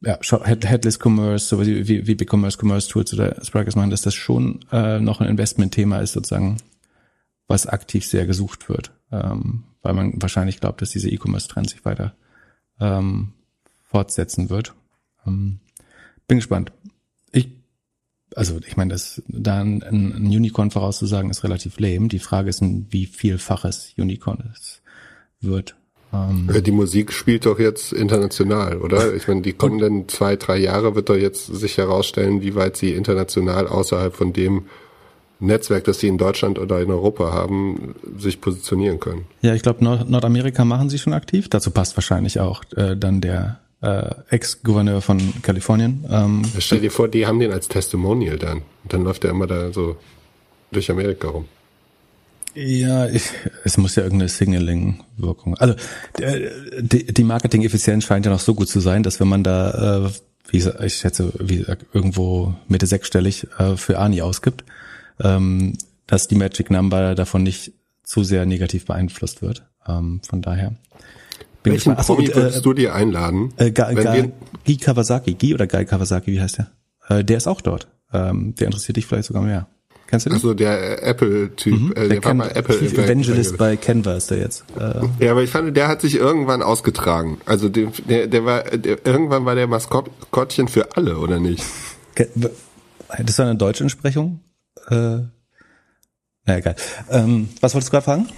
ja, 0.00 0.18
Headless 0.44 0.98
Commerce, 1.02 1.46
so 1.46 1.60
wie, 1.60 1.88
wie, 1.88 2.06
wie 2.06 2.14
BigCommerce, 2.14 2.58
Commerce 2.58 2.88
Tools 2.88 3.12
oder 3.12 3.44
Sprikers 3.44 3.76
machen, 3.76 3.90
dass 3.90 4.02
das 4.02 4.14
schon 4.14 4.60
äh, 4.70 5.00
noch 5.00 5.20
ein 5.20 5.28
Investmentthema 5.28 5.98
ist, 5.98 6.12
sozusagen, 6.12 6.58
was 7.48 7.66
aktiv 7.66 8.06
sehr 8.06 8.26
gesucht 8.26 8.68
wird, 8.68 8.92
ähm, 9.10 9.64
weil 9.82 9.94
man 9.94 10.20
wahrscheinlich 10.20 10.60
glaubt, 10.60 10.82
dass 10.82 10.90
dieser 10.90 11.10
E-Commerce-Trend 11.10 11.70
sich 11.70 11.84
weiter 11.84 12.14
ähm, 12.78 13.32
fortsetzen 13.82 14.50
wird. 14.50 14.74
Ähm, 15.26 15.60
bin 16.26 16.38
gespannt. 16.38 16.72
Also 18.38 18.60
ich 18.64 18.76
meine, 18.76 18.92
das 18.92 19.20
da 19.26 19.60
ein, 19.60 19.82
ein 19.82 20.26
Unicorn 20.26 20.70
vorauszusagen, 20.70 21.28
ist 21.28 21.42
relativ 21.42 21.80
lame. 21.80 22.06
Die 22.06 22.20
Frage 22.20 22.48
ist, 22.48 22.62
wie 22.62 23.06
vielfaches 23.06 23.94
Unicorn 23.98 24.52
es 24.54 24.80
wird. 25.40 25.74
Ähm, 26.12 26.48
die 26.64 26.70
Musik 26.70 27.12
spielt 27.12 27.46
doch 27.46 27.58
jetzt 27.58 27.92
international, 27.92 28.78
oder? 28.78 29.12
Ich 29.14 29.26
meine, 29.26 29.42
die 29.42 29.54
kommenden 29.54 30.08
zwei, 30.08 30.36
drei 30.36 30.56
Jahre 30.56 30.94
wird 30.94 31.08
doch 31.08 31.16
jetzt 31.16 31.46
sich 31.46 31.78
herausstellen, 31.78 32.40
wie 32.40 32.54
weit 32.54 32.76
sie 32.76 32.92
international 32.92 33.66
außerhalb 33.66 34.14
von 34.14 34.32
dem 34.32 34.66
Netzwerk, 35.40 35.82
das 35.84 35.98
sie 35.98 36.06
in 36.06 36.16
Deutschland 36.16 36.60
oder 36.60 36.80
in 36.80 36.92
Europa 36.92 37.32
haben, 37.32 37.96
sich 38.16 38.40
positionieren 38.40 39.00
können. 39.00 39.26
Ja, 39.42 39.54
ich 39.54 39.62
glaube, 39.62 39.82
Nord 39.82 40.08
Nordamerika 40.08 40.64
machen 40.64 40.90
sie 40.90 40.98
schon 40.98 41.12
aktiv. 41.12 41.48
Dazu 41.48 41.72
passt 41.72 41.96
wahrscheinlich 41.96 42.38
auch 42.38 42.62
äh, 42.76 42.96
dann 42.96 43.20
der 43.20 43.58
äh, 43.80 44.10
Ex-Gouverneur 44.30 45.00
von 45.00 45.42
Kalifornien. 45.42 46.04
Ähm, 46.10 46.42
Stell 46.58 46.80
dir 46.80 46.90
vor, 46.90 47.08
die 47.08 47.26
haben 47.26 47.38
den 47.38 47.52
als 47.52 47.68
Testimonial 47.68 48.38
dann. 48.38 48.58
Und 48.82 48.92
dann 48.92 49.04
läuft 49.04 49.24
er 49.24 49.30
immer 49.30 49.46
da 49.46 49.72
so 49.72 49.96
durch 50.72 50.90
Amerika 50.90 51.28
rum. 51.28 51.46
Ja, 52.54 53.06
ich, 53.06 53.30
es 53.62 53.76
muss 53.76 53.94
ja 53.94 54.02
irgendeine 54.02 54.28
Signaling-Wirkung. 54.28 55.56
Also 55.58 55.74
die, 56.80 57.06
die 57.06 57.24
Marketing-Effizienz 57.24 58.04
scheint 58.04 58.26
ja 58.26 58.32
noch 58.32 58.40
so 58.40 58.54
gut 58.54 58.68
zu 58.68 58.80
sein, 58.80 59.02
dass 59.02 59.20
wenn 59.20 59.28
man 59.28 59.44
da, 59.44 60.06
äh, 60.06 60.10
wie 60.48 60.58
gesagt, 60.58 60.82
ich 60.82 60.96
schätze, 60.96 61.32
wie 61.38 61.58
gesagt, 61.58 61.86
irgendwo 61.92 62.54
Mitte 62.66 62.86
sechsstellig 62.86 63.46
äh, 63.58 63.76
für 63.76 63.98
Ani 63.98 64.22
ausgibt, 64.22 64.64
ähm, 65.20 65.74
dass 66.06 66.26
die 66.26 66.34
Magic 66.34 66.70
Number 66.70 67.14
davon 67.14 67.44
nicht 67.44 67.72
zu 68.02 68.24
sehr 68.24 68.44
negativ 68.46 68.86
beeinflusst 68.86 69.42
wird. 69.42 69.64
Ähm, 69.86 70.20
von 70.26 70.42
daher. 70.42 70.74
Bin 71.62 71.72
Welchen 71.72 71.96
Achso, 71.96 72.14
Promi 72.14 72.28
würdest 72.28 72.58
äh, 72.58 72.62
du 72.62 72.72
dir 72.72 72.94
einladen? 72.94 73.52
Äh, 73.56 73.72
Ga, 73.72 73.92
Ga, 73.92 74.16
Guy 74.64 74.76
Kawasaki, 74.76 75.34
Guy 75.34 75.54
oder 75.54 75.66
Guy 75.66 75.84
Kawasaki, 75.84 76.32
wie 76.32 76.40
heißt 76.40 76.58
der? 76.58 76.70
Äh, 77.08 77.24
der 77.24 77.36
ist 77.36 77.46
auch 77.46 77.60
dort. 77.60 77.88
Ähm, 78.12 78.54
der 78.54 78.66
interessiert 78.66 78.96
dich 78.96 79.06
vielleicht 79.06 79.26
sogar 79.26 79.42
mehr. 79.42 79.66
Kennst 80.06 80.24
du 80.24 80.30
den? 80.30 80.36
Also 80.36 80.54
der 80.54 81.02
Apple-Typ, 81.02 81.78
mhm. 81.78 81.92
äh, 81.92 81.94
der, 81.94 82.08
der 82.08 82.24
war 82.24 82.34
bei 82.34 82.48
Apple. 82.48 82.78
Chief 82.78 82.96
Evangelist 82.96 83.58
bei 83.58 83.76
Canva 83.76 84.14
ist 84.14 84.30
der 84.30 84.38
jetzt. 84.38 84.64
Äh. 84.78 85.24
Ja, 85.24 85.32
aber 85.32 85.42
ich 85.42 85.50
fand, 85.50 85.76
der 85.76 85.88
hat 85.88 86.00
sich 86.00 86.14
irgendwann 86.14 86.62
ausgetragen. 86.62 87.38
Also 87.44 87.68
der, 87.68 87.88
der, 88.08 88.26
der 88.26 88.44
war, 88.44 88.62
der, 88.62 89.04
irgendwann 89.06 89.44
war 89.44 89.54
der 89.54 89.66
Maskottchen 89.66 90.68
für 90.68 90.96
alle, 90.96 91.18
oder 91.18 91.38
nicht? 91.38 91.62
Das 92.14 93.38
war 93.38 93.46
eine 93.46 93.56
deutsche 93.56 93.84
Entsprechung? 93.84 94.40
Äh, 94.88 95.18
na 96.46 96.56
egal. 96.56 96.76
Ähm, 97.10 97.50
was 97.60 97.74
wolltest 97.74 97.88
du 97.88 97.92
gerade 97.92 98.04
fragen? 98.04 98.28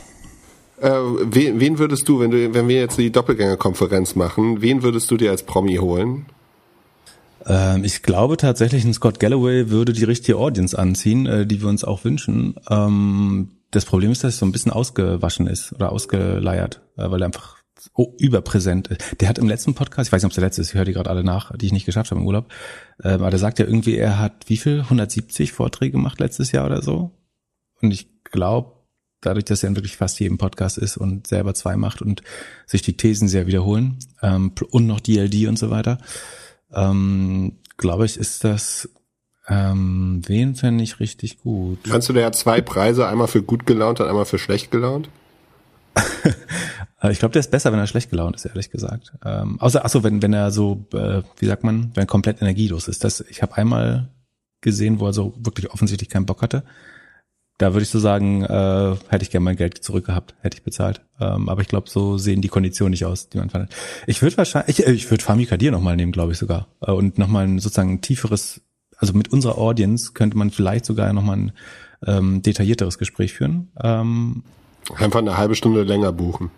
Äh, 0.81 0.91
wen, 0.91 1.61
wen 1.61 1.79
würdest 1.79 2.09
du, 2.09 2.21
wenn 2.21 2.31
du, 2.31 2.55
wenn 2.55 2.69
wir 2.69 2.81
jetzt 2.81 2.97
die 2.99 3.13
Doppelgängerkonferenz 3.13 4.17
machen, 4.17 4.63
wen 4.63 4.83
würdest 4.83 5.11
du 5.11 5.17
dir 5.17 5.31
als 5.31 5.43
Promi 5.43 5.77
holen? 5.77 6.27
Ähm, 7.47 7.85
ich 7.85 8.03
glaube 8.03 8.39
tatsächlich, 8.39 8.85
ein 8.85 8.95
Scott 8.95 9.21
Galloway 9.21 9.69
würde 9.69 9.93
die 9.93 10.05
richtige 10.05 10.39
Audience 10.39 10.79
anziehen, 10.79 11.27
äh, 11.27 11.47
die 11.47 11.61
wir 11.61 11.69
uns 11.69 11.85
auch 11.85 12.05
wünschen. 12.05 12.55
Ähm, 12.71 13.51
das 13.71 13.85
Problem 13.85 14.11
ist, 14.11 14.25
dass 14.25 14.35
es 14.35 14.41
so 14.41 14.47
ein 14.47 14.53
bisschen 14.53 14.73
ausgewaschen 14.73 15.47
ist 15.47 15.73
oder 15.75 15.93
ausgeleiert, 15.93 16.81
äh, 16.97 17.11
weil 17.11 17.23
er 17.23 17.27
einfach 17.27 17.57
oh, 17.95 18.15
überpräsent 18.19 18.89
ist. 18.89 19.21
Der 19.21 19.29
hat 19.29 19.39
im 19.39 19.49
letzten 19.49 19.75
Podcast, 19.75 20.09
ich 20.09 20.13
weiß 20.13 20.23
nicht, 20.23 20.27
ob 20.27 20.33
es 20.33 20.37
der 20.37 20.45
letzte 20.45 20.63
ist, 20.63 20.71
ich 20.71 20.75
höre 20.75 20.87
die 20.87 20.93
gerade 20.93 21.11
alle 21.11 21.25
nach, 21.25 21.57
die 21.57 21.67
ich 21.67 21.73
nicht 21.73 21.87
geschafft 21.87 22.11
habe 22.11 22.21
im 22.21 22.27
Urlaub, 22.27 22.51
äh, 23.03 23.09
aber 23.11 23.29
der 23.31 23.39
sagt 23.39 23.59
ja 23.59 23.67
irgendwie, 23.67 23.97
er 23.97 24.19
hat 24.19 24.45
wie 24.49 24.57
viel? 24.57 24.81
170 24.81 25.53
Vorträge 25.53 25.93
gemacht 25.93 26.21
letztes 26.21 26.53
Jahr 26.53 26.65
oder 26.65 26.83
so. 26.83 27.13
Und 27.83 27.91
ich 27.93 28.09
glaube, 28.25 28.80
dadurch, 29.21 29.45
dass 29.45 29.63
er 29.63 29.69
in 29.69 29.77
wirklich 29.77 29.97
fast 29.97 30.19
jedem 30.21 30.39
Podcast 30.39 30.79
ist 30.79 30.97
und 30.97 31.27
selber 31.27 31.55
zwei 31.55 31.77
macht 31.77 32.03
und 32.03 32.23
sich 32.67 32.83
die 32.83 32.97
Thesen 32.97 33.29
sehr 33.29 33.47
wiederholen 33.47 33.99
ähm, 34.23 34.53
und 34.71 34.87
noch 34.87 35.01
DLD 35.01 35.47
und 35.49 35.59
so 35.59 35.71
weiter, 35.71 35.99
ähm, 36.73 37.59
glaube 37.77 38.07
ich, 38.07 38.17
ist 38.17 38.45
das 38.45 38.89
ähm, 39.49 40.23
wen 40.27 40.55
fände 40.55 40.85
ich 40.85 41.01
richtig 41.01 41.41
gut? 41.41 41.81
Kannst 41.85 42.09
du, 42.09 42.13
der 42.13 42.27
hat 42.27 42.37
zwei 42.37 42.61
Preise, 42.61 43.09
einmal 43.09 43.27
für 43.27 43.43
gut 43.43 43.67
gelaunt 43.67 44.01
und 44.01 44.07
einmal 44.07 44.25
für 44.25 44.39
schlecht 44.39 44.71
gelaunt? 44.71 45.09
ich 47.11 47.19
glaube, 47.19 47.33
der 47.33 47.41
ist 47.41 47.51
besser, 47.51 47.73
wenn 47.73 47.81
er 47.81 47.89
schlecht 47.89 48.11
gelaunt 48.11 48.37
ist, 48.37 48.45
ehrlich 48.45 48.71
gesagt. 48.71 49.13
Ähm, 49.25 49.61
außer, 49.61 49.85
achso, 49.85 50.05
wenn, 50.05 50.23
wenn 50.23 50.33
er 50.33 50.53
so, 50.53 50.87
äh, 50.95 51.23
wie 51.39 51.47
sagt 51.47 51.65
man, 51.65 51.91
wenn 51.95 52.05
er 52.05 52.07
komplett 52.07 52.41
energielos 52.41 52.87
ist. 52.87 53.03
Das, 53.03 53.21
ich 53.29 53.43
habe 53.43 53.57
einmal 53.57 54.09
gesehen, 54.61 55.01
wo 55.01 55.07
er 55.07 55.13
so 55.13 55.35
wirklich 55.37 55.71
offensichtlich 55.73 56.11
keinen 56.11 56.27
Bock 56.27 56.43
hatte 56.43 56.63
da 57.61 57.75
würde 57.75 57.83
ich 57.83 57.91
so 57.91 57.99
sagen, 57.99 58.43
äh, 58.43 58.97
hätte 59.09 59.23
ich 59.23 59.31
gerne 59.31 59.45
mein 59.45 59.57
Geld 59.57 59.85
zurückgehabt, 59.85 60.35
hätte 60.41 60.57
ich 60.57 60.63
bezahlt. 60.63 61.03
Ähm, 61.21 61.51
aber 61.51 61.61
ich 61.61 61.69
glaube, 61.69 61.91
so 61.91 62.17
sehen 62.17 62.41
die 62.41 62.49
Konditionen 62.49 62.93
nicht 62.93 63.05
aus, 63.05 63.29
die 63.29 63.37
man 63.37 63.51
fand. 63.51 63.71
Ich 64.07 64.23
würde 64.23 64.39
wahrscheinlich, 64.39 64.79
ich, 64.79 64.87
ich 64.87 65.11
würde 65.11 65.23
Fami 65.23 65.45
Kadir 65.45 65.71
nochmal 65.71 65.95
nehmen, 65.95 66.11
glaube 66.11 66.33
ich 66.33 66.39
sogar. 66.39 66.69
Äh, 66.81 66.93
und 66.93 67.19
nochmal 67.19 67.47
ein 67.47 67.59
sozusagen 67.59 67.93
ein 67.93 68.01
tieferes, 68.01 68.63
also 68.97 69.13
mit 69.13 69.31
unserer 69.31 69.59
Audience 69.59 70.13
könnte 70.15 70.39
man 70.39 70.51
vielleicht 70.51 70.87
sogar 70.87 71.13
nochmal 71.13 71.37
ein 71.37 71.53
ähm, 72.07 72.41
detaillierteres 72.41 72.97
Gespräch 72.97 73.35
führen. 73.35 73.71
Ähm, 73.83 74.43
Einfach 74.97 75.19
eine 75.19 75.37
halbe 75.37 75.55
Stunde 75.55 75.83
länger 75.83 76.13
buchen. 76.13 76.51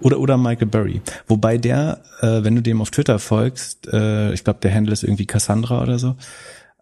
Oder 0.00 0.18
oder 0.18 0.36
Michael 0.36 0.66
Burry. 0.66 1.00
Wobei 1.28 1.58
der, 1.58 2.02
äh, 2.22 2.42
wenn 2.42 2.56
du 2.56 2.62
dem 2.62 2.80
auf 2.80 2.90
Twitter 2.90 3.20
folgst, 3.20 3.86
äh, 3.92 4.32
ich 4.32 4.42
glaube, 4.42 4.58
der 4.60 4.74
Handle 4.74 4.92
ist 4.92 5.04
irgendwie 5.04 5.26
Cassandra 5.26 5.80
oder 5.80 6.00
so, 6.00 6.16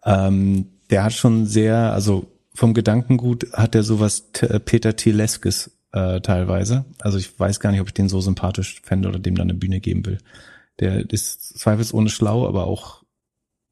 ähm, 0.05 0.69
der 0.89 1.03
hat 1.03 1.13
schon 1.13 1.45
sehr, 1.45 1.93
also 1.93 2.25
vom 2.59 2.73
Gedankengut 2.73 3.53
hat 3.53 3.73
er 3.73 3.83
sowas 3.83 4.31
äh, 4.41 4.59
Peter 4.59 4.97
Teleskes 4.97 5.71
äh, 5.93 6.19
teilweise. 6.19 6.83
Also 6.99 7.17
ich 7.17 7.39
weiß 7.39 7.61
gar 7.61 7.71
nicht, 7.71 7.79
ob 7.79 7.87
ich 7.87 7.93
den 7.93 8.09
so 8.09 8.19
sympathisch 8.19 8.81
fände 8.83 9.07
oder 9.07 9.17
dem 9.17 9.35
dann 9.35 9.49
eine 9.49 9.57
Bühne 9.57 9.79
geben 9.79 10.05
will. 10.05 10.17
Der 10.81 11.09
ist 11.09 11.57
zweifelsohne 11.57 12.09
schlau, 12.09 12.45
aber 12.45 12.67
auch 12.67 13.03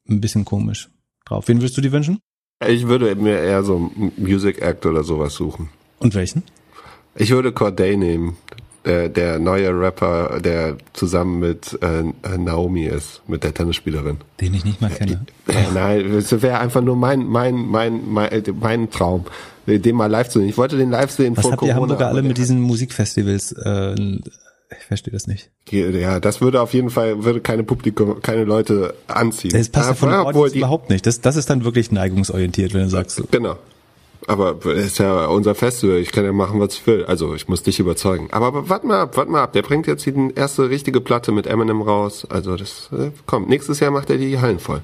ein 0.08 0.22
bisschen 0.22 0.46
komisch 0.46 0.88
drauf. 1.26 1.48
Wen 1.48 1.58
würdest 1.58 1.76
du 1.76 1.82
dir 1.82 1.92
wünschen? 1.92 2.20
Ich 2.66 2.88
würde 2.88 3.14
mir 3.14 3.38
eher 3.38 3.62
so 3.62 3.90
Music 4.16 4.62
Act 4.62 4.86
oder 4.86 5.04
sowas 5.04 5.34
suchen. 5.34 5.68
Und 5.98 6.14
welchen? 6.14 6.42
Ich 7.14 7.28
würde 7.28 7.52
Corday 7.52 7.94
nehmen 7.94 8.38
der, 8.88 9.08
der 9.08 9.38
neue 9.38 9.68
Rapper, 9.78 10.40
der 10.40 10.76
zusammen 10.94 11.38
mit 11.38 11.78
äh, 11.82 12.36
Naomi 12.36 12.86
ist, 12.86 13.22
mit 13.28 13.44
der 13.44 13.54
Tennisspielerin. 13.54 14.18
Den 14.40 14.54
ich 14.54 14.64
nicht 14.64 14.80
mal 14.80 14.90
kenne. 14.90 15.26
Äh, 15.46 15.52
nein, 15.74 16.06
es 16.12 16.32
wäre 16.42 16.58
einfach 16.58 16.80
nur 16.80 16.96
mein, 16.96 17.26
mein, 17.26 17.54
mein, 17.54 18.00
mein, 18.10 18.32
äh, 18.32 18.42
mein 18.58 18.90
Traum, 18.90 19.26
den 19.66 19.94
mal 19.94 20.06
live 20.06 20.28
zu 20.28 20.40
sehen. 20.40 20.48
Ich 20.48 20.56
wollte 20.56 20.76
den 20.76 20.90
live 20.90 21.10
sehen 21.10 21.36
Was 21.36 21.42
vor 21.42 21.52
habt 21.52 21.60
Corona. 21.60 21.76
Was 21.76 21.82
Hamburger 21.82 22.08
alle 22.08 22.22
mit 22.22 22.38
diesen 22.38 22.60
Musikfestivals? 22.60 23.52
Äh, 23.52 23.94
ich 24.70 24.84
verstehe 24.86 25.12
das 25.12 25.26
nicht. 25.26 25.50
Ja, 25.70 26.20
das 26.20 26.40
würde 26.40 26.60
auf 26.60 26.74
jeden 26.74 26.90
Fall 26.90 27.24
würde 27.24 27.40
keine 27.40 27.62
Publikum, 27.62 28.20
keine 28.20 28.44
Leute 28.44 28.94
anziehen. 29.06 29.52
Das 29.52 29.68
passt 29.68 29.88
ja 29.88 29.94
von 29.94 30.10
der 30.10 30.52
überhaupt 30.54 30.90
nicht. 30.90 31.06
Das, 31.06 31.20
das 31.20 31.36
ist 31.36 31.48
dann 31.50 31.64
wirklich 31.64 31.90
neigungsorientiert, 31.92 32.74
wenn 32.74 32.82
du 32.82 32.90
sagst. 32.90 33.22
Genau. 33.30 33.56
Aber 34.28 34.62
ist 34.66 34.98
ja 34.98 35.24
unser 35.24 35.54
Festival, 35.54 35.96
ich 35.96 36.12
kann 36.12 36.22
ja 36.22 36.32
machen, 36.32 36.60
was 36.60 36.74
ich 36.74 36.86
will. 36.86 37.06
Also 37.06 37.34
ich 37.34 37.48
muss 37.48 37.62
dich 37.62 37.80
überzeugen. 37.80 38.28
Aber, 38.30 38.48
aber 38.48 38.68
warte 38.68 38.86
mal 38.86 39.00
ab, 39.00 39.16
warte 39.16 39.30
mal 39.30 39.42
ab. 39.42 39.54
Der 39.54 39.62
bringt 39.62 39.86
jetzt 39.86 40.04
die 40.04 40.32
erste 40.34 40.68
richtige 40.68 41.00
Platte 41.00 41.32
mit 41.32 41.46
Eminem 41.46 41.80
raus. 41.80 42.26
Also 42.28 42.54
das 42.56 42.90
äh, 42.92 43.10
kommt. 43.24 43.48
Nächstes 43.48 43.80
Jahr 43.80 43.90
macht 43.90 44.10
er 44.10 44.18
die 44.18 44.38
Hallen 44.38 44.58
voll. 44.58 44.82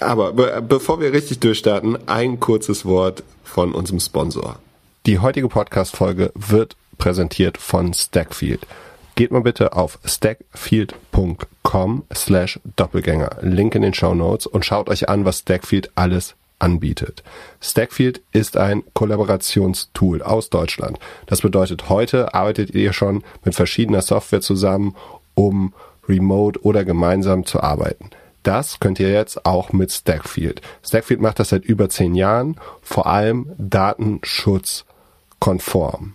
Aber 0.00 0.32
be 0.32 0.62
bevor 0.66 0.98
wir 0.98 1.12
richtig 1.12 1.40
durchstarten, 1.40 2.08
ein 2.08 2.40
kurzes 2.40 2.86
Wort 2.86 3.22
von 3.44 3.72
unserem 3.72 4.00
Sponsor. 4.00 4.56
Die 5.04 5.18
heutige 5.18 5.48
Podcast-Folge 5.48 6.32
wird 6.34 6.76
präsentiert 6.96 7.58
von 7.58 7.92
Stackfield. 7.92 8.66
geht 9.14 9.30
mal 9.30 9.42
bitte 9.42 9.74
auf 9.74 9.98
stackfield.com 10.06 12.04
slash 12.14 12.60
Doppelgänger, 12.76 13.36
Link 13.42 13.74
in 13.74 13.82
den 13.82 13.92
Show 13.92 14.14
Notes 14.14 14.46
und 14.46 14.64
schaut 14.64 14.88
euch 14.88 15.10
an, 15.10 15.26
was 15.26 15.40
Stackfield 15.40 15.90
alles 15.94 16.36
anbietet. 16.60 17.22
Stackfield 17.60 18.20
ist 18.32 18.56
ein 18.56 18.82
Kollaborationstool 18.94 20.22
aus 20.22 20.50
Deutschland. 20.50 20.98
Das 21.26 21.40
bedeutet, 21.40 21.88
heute 21.88 22.34
arbeitet 22.34 22.70
ihr 22.70 22.92
schon 22.92 23.22
mit 23.44 23.54
verschiedener 23.54 24.02
Software 24.02 24.40
zusammen, 24.40 24.96
um 25.34 25.72
remote 26.08 26.60
oder 26.62 26.84
gemeinsam 26.84 27.46
zu 27.46 27.60
arbeiten. 27.60 28.10
Das 28.42 28.80
könnt 28.80 28.98
ihr 29.00 29.10
jetzt 29.10 29.44
auch 29.44 29.72
mit 29.72 29.92
Stackfield. 29.92 30.62
Stackfield 30.82 31.20
macht 31.20 31.38
das 31.38 31.50
seit 31.50 31.64
über 31.64 31.90
zehn 31.90 32.14
Jahren, 32.14 32.56
vor 32.82 33.06
allem 33.06 33.52
datenschutzkonform. 33.58 36.14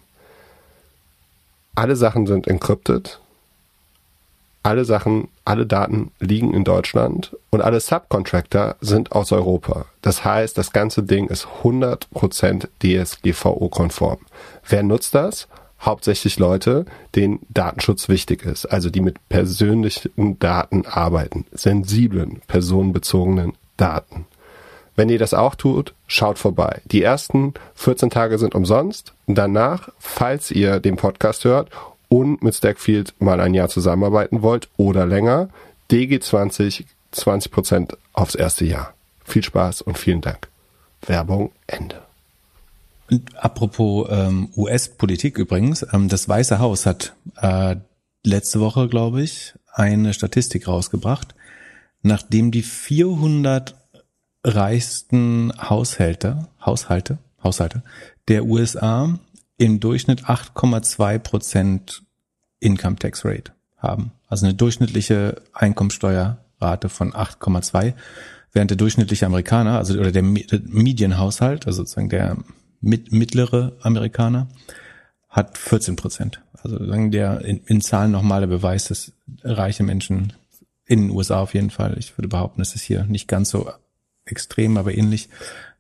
Alle 1.76 1.96
Sachen 1.96 2.26
sind 2.26 2.48
encrypted. 2.48 3.20
Alle 4.66 4.84
Sachen, 4.84 5.28
alle 5.46 5.68
Daten 5.68 6.10
liegen 6.20 6.52
in 6.56 6.64
Deutschland 6.64 7.38
und 7.52 7.62
alle 7.62 7.80
Subcontractor 7.80 8.78
sind 8.82 9.12
aus 9.12 9.32
Europa. 9.32 9.86
Das 10.02 10.26
heißt, 10.26 10.58
das 10.58 10.74
ganze 10.74 11.04
Ding 11.04 11.28
ist 11.28 11.48
100% 11.62 12.68
DSGVO-konform. 12.82 14.18
Wer 14.68 14.82
nutzt 14.82 15.14
das? 15.14 15.48
hauptsächlich 15.80 16.40
Leute, 16.40 16.86
denen 17.14 17.46
Datenschutz 17.50 18.10
wichtig 18.10 18.44
ist, 18.44 18.66
also 18.66 18.90
die 18.90 19.02
mit 19.02 19.18
persönlichen 19.30 20.40
Daten 20.40 20.88
arbeiten, 20.88 21.46
sensiblen, 21.52 22.42
personenbezogenen 22.48 23.54
Daten. 23.78 24.26
Wenn 24.96 25.10
ihr 25.10 25.20
das 25.20 25.36
auch 25.36 25.54
tut, 25.54 25.94
schaut 26.08 26.40
vorbei. 26.40 26.82
Die 26.86 27.04
ersten 27.04 27.54
14 27.76 28.10
Tage 28.10 28.40
sind 28.40 28.56
umsonst. 28.56 29.14
Danach, 29.28 29.90
falls 30.00 30.50
ihr 30.50 30.80
den 30.80 30.96
Podcast 30.96 31.44
hört 31.44 31.70
und 32.10 32.44
mit 32.44 32.56
Stackfield 32.56 33.14
mal 33.20 33.40
ein 33.40 33.54
Jahr 33.54 33.70
zusammenarbeiten 33.70 34.42
wollt 34.42 34.70
oder 34.78 35.06
länger, 35.06 35.50
DG20 35.92 36.86
20% 37.16 37.96
aufs 38.14 38.36
erste 38.36 38.66
Jahr. 38.66 38.94
Viel 39.24 39.44
Spaß 39.44 39.82
und 39.82 39.98
vielen 39.98 40.22
Dank. 40.22 40.50
Werbung 41.06 41.52
Ende. 41.68 42.02
Und 43.10 43.36
apropos 43.44 44.08
ähm, 44.10 44.50
US-Politik 44.56 45.38
übrigens, 45.38 45.86
ähm, 45.94 46.10
das 46.10 46.28
Weiße 46.28 46.60
Haus 46.60 46.86
hat 46.86 47.16
äh, 47.42 47.76
letzte 48.24 48.60
Woche, 48.60 48.88
glaube 48.88 49.22
ich, 49.22 49.54
eine 49.72 50.14
Statistik 50.14 50.68
rausgebracht, 50.68 51.36
nachdem 52.02 52.52
die 52.52 52.64
400 52.64 53.76
reichsten 54.44 55.54
Haushalte, 55.58 56.48
Haushalte, 56.64 57.18
Haushalte 57.44 57.84
der 58.28 58.46
USA 58.46 59.20
im 59.58 59.80
Durchschnitt 59.80 60.26
8,2 60.26 61.20
Prozent 61.20 62.04
Income 62.60 62.98
Tax 62.98 63.24
Rate 63.26 63.52
haben. 63.78 64.12
Also 64.28 64.46
eine 64.46 64.56
durchschnittliche 64.56 65.42
Einkommensteuerrate 65.54 66.90
von 66.90 67.14
8,2, 67.14 67.94
während 68.52 68.72
der 68.72 68.78
durchschnittliche 68.78 69.26
Amerikaner, 69.26 69.78
also 69.78 69.98
oder 70.00 70.12
der 70.12 70.24
Medienhaushalt, 70.24 71.68
also 71.68 71.84
sozusagen 71.84 72.10
der 72.10 72.38
mit, 72.82 73.12
mittlere 73.12 73.74
Amerikaner, 73.82 74.48
hat 75.30 75.58
14 75.58 75.96
Prozent. 75.96 76.42
Also 76.64 76.84
sagen 76.86 77.12
der 77.12 77.42
in, 77.42 77.62
in 77.66 77.82
Zahlen 77.82 78.12
nochmal 78.12 78.42
der 78.42 78.48
Beweis, 78.48 78.88
dass 78.88 79.12
reiche 79.44 79.84
Menschen 79.84 80.34
in 80.86 81.08
den 81.08 81.12
USA 81.12 81.42
auf 81.42 81.54
jeden 81.54 81.72
Fall, 81.72 81.98
ich 81.98 82.18
würde 82.18 82.28
behaupten, 82.28 82.62
es 82.62 82.76
ist 82.76 82.84
hier 82.84 83.06
nicht 83.06 83.28
ganz 83.28 83.50
so 83.50 83.70
extrem, 84.26 84.78
aber 84.78 84.96
ähnlich, 84.96 85.30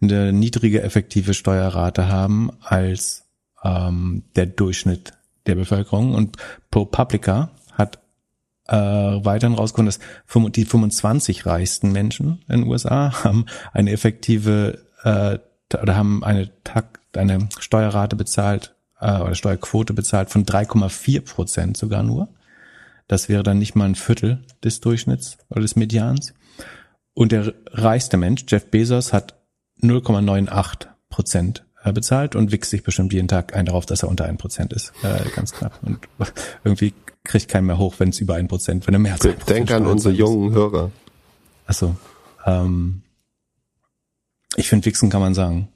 eine 0.01 0.33
niedrige 0.33 0.81
effektive 0.81 1.33
Steuerrate 1.33 2.07
haben 2.07 2.51
als 2.61 3.24
ähm, 3.65 4.23
der 4.35 4.45
Durchschnitt 4.45 5.13
der 5.47 5.55
Bevölkerung. 5.55 6.13
Und 6.13 6.37
ProPublica 6.71 7.49
hat 7.73 7.99
äh, 8.67 8.75
weiterhin 8.75 9.57
rausgefunden, 9.57 9.87
dass 9.87 10.51
die 10.53 10.65
25 10.65 11.45
reichsten 11.45 11.91
Menschen 11.91 12.43
in 12.47 12.61
den 12.61 12.69
USA 12.69 13.23
haben 13.23 13.45
eine 13.73 13.91
effektive 13.91 14.85
äh, 15.03 15.39
oder 15.73 15.95
haben 15.95 16.23
eine, 16.23 16.49
eine 17.15 17.49
Steuerrate 17.59 18.15
bezahlt 18.15 18.75
äh, 18.99 19.19
oder 19.19 19.35
Steuerquote 19.35 19.93
bezahlt 19.93 20.29
von 20.29 20.45
3,4 20.45 21.21
Prozent 21.21 21.77
sogar 21.77 22.03
nur. 22.03 22.29
Das 23.07 23.29
wäre 23.29 23.43
dann 23.43 23.59
nicht 23.59 23.75
mal 23.75 23.85
ein 23.85 23.95
Viertel 23.95 24.43
des 24.63 24.79
Durchschnitts 24.81 25.37
oder 25.49 25.61
des 25.61 25.75
Medians. 25.75 26.33
Und 27.13 27.31
der 27.31 27.53
reichste 27.71 28.17
Mensch, 28.17 28.45
Jeff 28.47 28.69
Bezos, 28.69 29.13
hat 29.13 29.35
0,98 29.81 30.87
Prozent 31.09 31.65
bezahlt 31.93 32.35
und 32.35 32.51
wichst 32.51 32.71
sich 32.71 32.83
bestimmt 32.83 33.13
jeden 33.13 33.27
Tag 33.27 33.55
ein 33.55 33.65
darauf, 33.65 33.85
dass 33.85 34.03
er 34.03 34.09
unter 34.09 34.25
ein 34.25 34.37
Prozent 34.37 34.73
ist. 34.73 34.93
Äh, 35.03 35.29
ganz 35.35 35.53
knapp. 35.53 35.79
Und 35.81 35.99
irgendwie 36.63 36.93
kriegt 37.23 37.47
keinen 37.47 37.65
mehr 37.65 37.77
hoch, 37.77 37.95
wenn 37.97 38.09
es 38.09 38.19
über 38.19 38.35
ein 38.35 38.47
Prozent, 38.47 38.87
wenn 38.87 38.93
er 38.93 38.99
mehr 38.99 39.13
als 39.13 39.25
ein 39.25 39.35
Denk 39.47 39.71
an 39.71 39.85
unsere 39.85 40.13
jungen 40.13 40.53
Hörer. 40.53 40.91
Achso. 41.65 41.95
Ähm, 42.45 43.01
ich 44.55 44.69
finde, 44.69 44.85
wichsen 44.85 45.09
kann 45.09 45.21
man 45.21 45.33
sagen. 45.33 45.67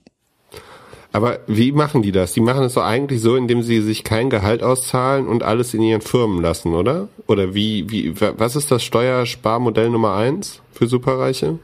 Aber 1.12 1.40
wie 1.48 1.72
machen 1.72 2.04
die 2.04 2.12
das? 2.12 2.34
Die 2.34 2.40
machen 2.40 2.64
es 2.64 2.76
doch 2.76 2.84
eigentlich 2.84 3.22
so, 3.22 3.36
indem 3.36 3.64
sie 3.64 3.82
sich 3.82 4.04
kein 4.04 4.30
Gehalt 4.30 4.62
auszahlen 4.62 5.28
und 5.28 5.42
alles 5.42 5.74
in 5.74 5.82
ihren 5.82 6.02
Firmen 6.02 6.42
lassen, 6.42 6.76
oder? 6.76 7.08
Oder 7.26 7.56
wie, 7.56 7.90
wie, 7.90 8.14
was 8.20 8.56
ist 8.56 8.70
das 8.70 8.84
Steuersparmodell 8.84 9.90
Nummer 9.90 10.16
eins 10.16 10.62
für 10.72 10.88
Superreiche? 10.88 11.58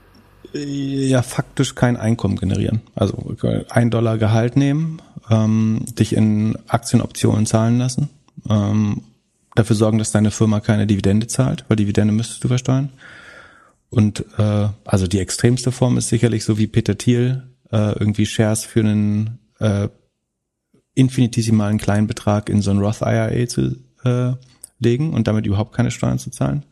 Ja, 0.56 1.22
faktisch 1.22 1.76
kein 1.76 1.98
Einkommen 1.98 2.38
generieren. 2.38 2.82
Also 2.96 3.36
ein 3.70 3.90
Dollar 3.90 4.18
Gehalt 4.18 4.56
nehmen, 4.56 5.02
ähm, 5.30 5.86
dich 6.00 6.16
in 6.16 6.58
Aktienoptionen 6.68 7.46
zahlen 7.46 7.78
lassen, 7.78 8.10
ähm, 8.50 9.02
dafür 9.56 9.76
sorgen, 9.76 9.98
dass 9.98 10.12
deine 10.12 10.32
Firma 10.32 10.62
keine 10.62 10.88
Dividende 10.88 11.28
zahlt, 11.28 11.66
weil 11.68 11.76
Dividende 11.76 12.14
müsstest 12.14 12.44
du 12.44 12.48
versteuern. 12.48 12.90
Und 13.90 14.26
äh, 14.38 14.68
also 14.86 15.08
die 15.08 15.20
extremste 15.20 15.72
Form 15.72 15.98
ist 15.98 16.08
sicherlich 16.10 16.46
so 16.46 16.58
wie 16.58 16.68
Peter 16.68 16.98
Thiel 16.98 17.44
äh, 17.72 17.98
irgendwie 18.00 18.26
Shares 18.26 18.64
für 18.64 18.80
einen 18.80 19.40
äh, 19.60 19.90
infinitesimalen 20.94 21.78
kleinen 21.78 22.08
Betrag 22.08 22.50
in 22.50 22.62
so 22.62 22.72
ein 22.72 22.80
Roth 22.80 23.02
IRA 23.02 23.48
zu 23.48 23.76
äh, 24.04 24.34
legen 24.80 25.14
und 25.14 25.28
damit 25.28 25.46
überhaupt 25.46 25.74
keine 25.74 25.92
Steuern 25.92 26.20
zu 26.20 26.30
zahlen. 26.30 26.64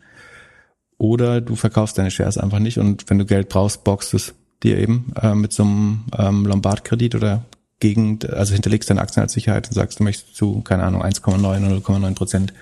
Oder 1.04 1.42
du 1.42 1.58
verkaufst 1.58 1.98
deine 1.98 2.12
Shares 2.12 2.38
einfach 2.38 2.60
nicht 2.60 2.78
und 2.78 3.10
wenn 3.10 3.20
du 3.20 3.26
Geld 3.26 3.50
brauchst, 3.50 3.84
boxst 3.84 4.13
es 4.13 4.36
dir 4.63 4.78
eben 4.78 5.12
äh, 5.22 5.36
mit 5.36 5.52
so 5.52 5.63
einem 5.63 6.06
ähm, 6.18 6.46
Lombard-Kredit 6.46 7.16
oder 7.16 7.44
gegen, 7.82 8.20
also 8.32 8.54
hinterlegst 8.54 8.89
deine 8.89 9.02
Aktien 9.02 9.22
als 9.22 9.34
Sicherheit 9.34 9.68
und 9.68 9.74
sagst, 9.74 10.00
du 10.00 10.06
möchtest 10.06 10.38
zu, 10.38 10.62
keine 10.62 10.84
Ahnung, 10.84 11.04
1,9 11.04 11.36
oder 11.38 11.76
0,9 11.76 12.16
Prozent 12.16 12.54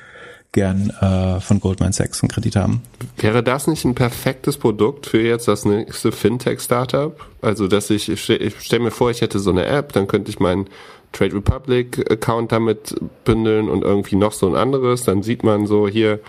gern 0.54 0.90
äh, 0.90 1.40
von 1.40 1.60
Goldman 1.60 1.92
Sachs 1.92 2.24
einen 2.24 2.30
Kredit 2.30 2.56
haben. 2.56 2.82
Wäre 3.18 3.44
das 3.44 3.68
nicht 3.68 3.86
ein 3.86 3.94
perfektes 3.94 4.58
Produkt 4.58 5.06
für 5.06 5.22
jetzt 5.22 5.48
das 5.48 5.64
nächste 5.64 6.12
Fintech-Startup? 6.12 7.24
Also, 7.44 7.68
dass 7.68 7.92
ich, 7.92 8.10
ich 8.10 8.24
stelle 8.24 8.52
stell 8.58 8.80
mir 8.80 8.90
vor, 8.90 9.12
ich 9.12 9.22
hätte 9.22 9.38
so 9.38 9.52
eine 9.52 9.66
App, 9.66 9.94
dann 9.94 10.08
könnte 10.08 10.32
ich 10.32 10.40
meinen 10.40 10.66
Trade 11.12 11.36
Republic 11.36 12.10
Account 12.12 12.52
damit 12.52 13.00
bündeln 13.24 13.70
und 13.70 13.84
irgendwie 13.84 14.16
noch 14.16 14.32
so 14.32 14.48
ein 14.48 14.56
anderes. 14.56 15.04
Dann 15.04 15.22
sieht 15.22 15.44
man 15.44 15.68
so 15.68 15.88
hier, 15.88 16.20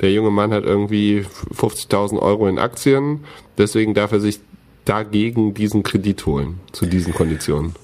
der 0.00 0.12
junge 0.12 0.30
Mann 0.30 0.52
hat 0.52 0.64
irgendwie 0.64 1.24
50.000 1.54 2.18
Euro 2.18 2.48
in 2.48 2.58
Aktien, 2.58 3.20
deswegen 3.56 3.94
darf 3.94 4.12
er 4.12 4.20
sich 4.20 4.40
dagegen 4.84 5.52
diesen 5.52 5.82
Kredit 5.82 6.24
holen, 6.24 6.60
zu 6.72 6.86
diesen 6.86 7.12
Konditionen? 7.12 7.74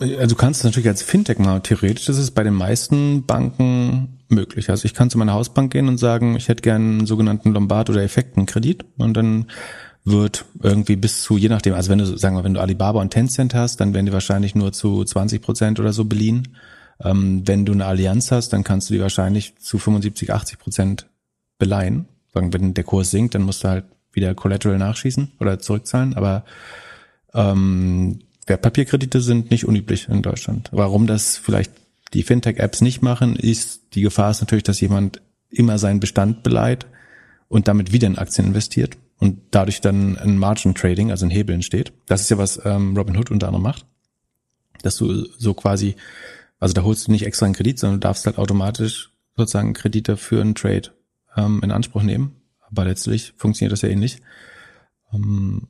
Also 0.00 0.26
du 0.26 0.34
kannst 0.36 0.62
natürlich 0.64 0.88
als 0.88 1.02
Fintech 1.02 1.38
mal 1.38 1.60
theoretisch, 1.60 2.06
das 2.06 2.18
ist 2.18 2.32
bei 2.32 2.44
den 2.44 2.54
meisten 2.54 3.24
Banken 3.24 4.18
möglich. 4.28 4.70
Also 4.70 4.86
ich 4.86 4.94
kann 4.94 5.10
zu 5.10 5.18
meiner 5.18 5.32
Hausbank 5.32 5.72
gehen 5.72 5.88
und 5.88 5.98
sagen, 5.98 6.36
ich 6.36 6.48
hätte 6.48 6.62
gerne 6.62 6.84
einen 6.84 7.06
sogenannten 7.06 7.52
Lombard- 7.52 7.90
oder 7.90 8.02
Effektenkredit 8.02 8.84
und 8.98 9.16
dann 9.16 9.46
wird 10.04 10.44
irgendwie 10.62 10.96
bis 10.96 11.22
zu, 11.22 11.38
je 11.38 11.48
nachdem, 11.48 11.74
also 11.74 11.90
wenn 11.90 11.98
du, 11.98 12.18
sagen 12.18 12.36
wir, 12.36 12.44
wenn 12.44 12.54
du 12.54 12.60
Alibaba 12.60 13.00
und 13.00 13.10
Tencent 13.10 13.54
hast, 13.54 13.80
dann 13.80 13.94
werden 13.94 14.06
die 14.06 14.12
wahrscheinlich 14.12 14.54
nur 14.54 14.72
zu 14.72 15.02
20 15.02 15.40
Prozent 15.40 15.80
oder 15.80 15.92
so 15.92 16.04
beliehen. 16.04 16.56
Ähm, 17.02 17.42
wenn 17.46 17.64
du 17.64 17.72
eine 17.72 17.86
Allianz 17.86 18.30
hast, 18.30 18.52
dann 18.52 18.64
kannst 18.64 18.90
du 18.90 18.94
die 18.94 19.00
wahrscheinlich 19.00 19.56
zu 19.58 19.78
75, 19.78 20.32
80 20.32 20.58
Prozent 20.58 21.06
beleihen. 21.64 22.06
Sagen, 22.34 22.52
wenn 22.52 22.74
der 22.74 22.84
Kurs 22.84 23.10
sinkt, 23.10 23.34
dann 23.34 23.42
musst 23.42 23.64
du 23.64 23.68
halt 23.68 23.86
wieder 24.12 24.34
Collateral 24.34 24.76
nachschießen 24.76 25.32
oder 25.40 25.58
zurückzahlen. 25.58 26.14
Aber 26.14 26.44
ähm, 27.32 28.20
Wertpapierkredite 28.46 29.20
sind 29.22 29.50
nicht 29.50 29.64
unüblich 29.64 30.08
in 30.08 30.20
Deutschland. 30.20 30.68
Warum 30.72 31.06
das 31.06 31.38
vielleicht 31.38 31.72
die 32.12 32.22
Fintech-Apps 32.22 32.82
nicht 32.82 33.00
machen, 33.00 33.34
ist 33.34 33.94
die 33.94 34.02
Gefahr 34.02 34.30
ist 34.30 34.40
natürlich, 34.40 34.64
dass 34.64 34.80
jemand 34.80 35.22
immer 35.48 35.78
seinen 35.78 36.00
Bestand 36.00 36.42
beleiht 36.42 36.86
und 37.48 37.66
damit 37.66 37.92
wieder 37.92 38.08
in 38.08 38.18
Aktien 38.18 38.48
investiert 38.48 38.98
und 39.18 39.38
dadurch 39.50 39.80
dann 39.80 40.18
ein 40.18 40.36
Margin 40.36 40.74
Trading, 40.74 41.10
also 41.10 41.24
ein 41.24 41.30
Hebel 41.30 41.54
entsteht. 41.54 41.92
Das 42.06 42.20
ist 42.20 42.30
ja, 42.30 42.36
was 42.36 42.60
ähm, 42.64 42.94
Robinhood 42.96 43.30
unter 43.30 43.46
anderem 43.46 43.62
macht. 43.62 43.86
Dass 44.82 44.96
du 44.96 45.26
so 45.38 45.54
quasi, 45.54 45.96
also 46.60 46.74
da 46.74 46.82
holst 46.82 47.08
du 47.08 47.12
nicht 47.12 47.24
extra 47.24 47.46
einen 47.46 47.54
Kredit, 47.54 47.78
sondern 47.78 48.00
du 48.00 48.06
darfst 48.06 48.26
halt 48.26 48.36
automatisch 48.38 49.10
sozusagen 49.36 49.72
Kredite 49.72 50.16
für 50.16 50.40
einen 50.40 50.54
Trade 50.54 50.90
ähm, 51.36 51.60
in 51.62 51.70
Anspruch 51.70 52.02
nehmen. 52.02 52.36
Aber 52.60 52.84
letztlich 52.84 53.34
funktioniert 53.36 53.72
das 53.72 53.82
ja 53.82 53.88
ähnlich. 53.88 54.18
Ähm, 55.12 55.68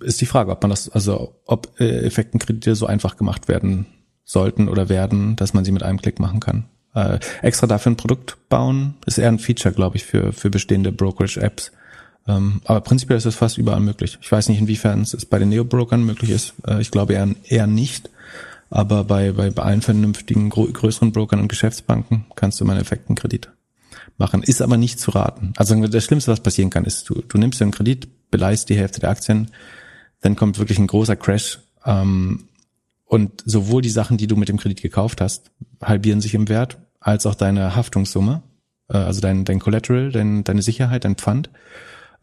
ist 0.00 0.20
die 0.20 0.26
Frage, 0.26 0.50
ob 0.50 0.62
man 0.62 0.70
das, 0.70 0.88
also 0.88 1.40
ob 1.46 1.80
äh, 1.80 2.04
Effektenkredite 2.04 2.74
so 2.74 2.86
einfach 2.86 3.16
gemacht 3.16 3.48
werden 3.48 3.86
sollten 4.24 4.68
oder 4.68 4.88
werden, 4.88 5.36
dass 5.36 5.54
man 5.54 5.64
sie 5.64 5.72
mit 5.72 5.82
einem 5.82 6.00
Klick 6.00 6.18
machen 6.20 6.40
kann. 6.40 6.64
Äh, 6.94 7.18
extra 7.40 7.66
dafür 7.66 7.92
ein 7.92 7.96
Produkt 7.96 8.36
bauen 8.48 8.94
ist 9.06 9.18
eher 9.18 9.28
ein 9.28 9.38
Feature, 9.38 9.74
glaube 9.74 9.96
ich, 9.96 10.04
für, 10.04 10.32
für 10.32 10.50
bestehende 10.50 10.92
Brokerage-Apps. 10.92 11.72
Ähm, 12.28 12.60
aber 12.64 12.80
prinzipiell 12.82 13.18
ist 13.18 13.26
es 13.26 13.34
fast 13.34 13.58
überall 13.58 13.80
möglich. 13.80 14.18
Ich 14.20 14.30
weiß 14.30 14.48
nicht, 14.48 14.58
inwiefern 14.58 15.02
es 15.02 15.26
bei 15.26 15.38
den 15.38 15.48
Neo-Brokern 15.48 16.04
möglich 16.04 16.30
ist. 16.30 16.54
Äh, 16.66 16.80
ich 16.80 16.90
glaube 16.90 17.14
eher, 17.14 17.28
eher 17.44 17.66
nicht. 17.66 18.10
Aber 18.70 19.04
bei, 19.04 19.32
bei, 19.32 19.50
bei 19.50 19.62
allen 19.62 19.82
vernünftigen 19.82 20.48
größeren 20.50 21.12
Brokern 21.12 21.40
und 21.40 21.48
Geschäftsbanken 21.48 22.26
kannst 22.36 22.60
du 22.60 22.64
mal 22.64 22.72
einen 22.72 22.82
Effektenkredit 22.82 23.50
machen. 24.22 24.42
Ist 24.42 24.62
aber 24.62 24.76
nicht 24.76 25.00
zu 25.00 25.10
raten. 25.10 25.52
Also 25.56 25.74
das 25.86 26.04
Schlimmste, 26.04 26.30
was 26.30 26.40
passieren 26.40 26.70
kann, 26.70 26.84
ist, 26.84 27.08
du, 27.10 27.22
du 27.26 27.38
nimmst 27.38 27.60
einen 27.60 27.72
Kredit, 27.72 28.30
beleihst 28.30 28.68
die 28.68 28.76
Hälfte 28.76 29.00
der 29.00 29.10
Aktien, 29.10 29.50
dann 30.20 30.36
kommt 30.36 30.58
wirklich 30.58 30.78
ein 30.78 30.86
großer 30.86 31.16
Crash. 31.16 31.58
Ähm, 31.84 32.44
und 33.04 33.42
sowohl 33.44 33.82
die 33.82 33.90
Sachen, 33.90 34.16
die 34.16 34.28
du 34.28 34.36
mit 34.36 34.48
dem 34.48 34.58
Kredit 34.58 34.80
gekauft 34.80 35.20
hast, 35.20 35.50
halbieren 35.82 36.20
sich 36.20 36.34
im 36.34 36.48
Wert, 36.48 36.78
als 37.00 37.26
auch 37.26 37.34
deine 37.34 37.74
Haftungssumme, 37.74 38.42
äh, 38.88 38.96
also 38.96 39.20
dein, 39.20 39.44
dein 39.44 39.58
Collateral, 39.58 40.12
dein, 40.12 40.44
deine 40.44 40.62
Sicherheit, 40.62 41.04
dein 41.04 41.16
Pfand. 41.16 41.50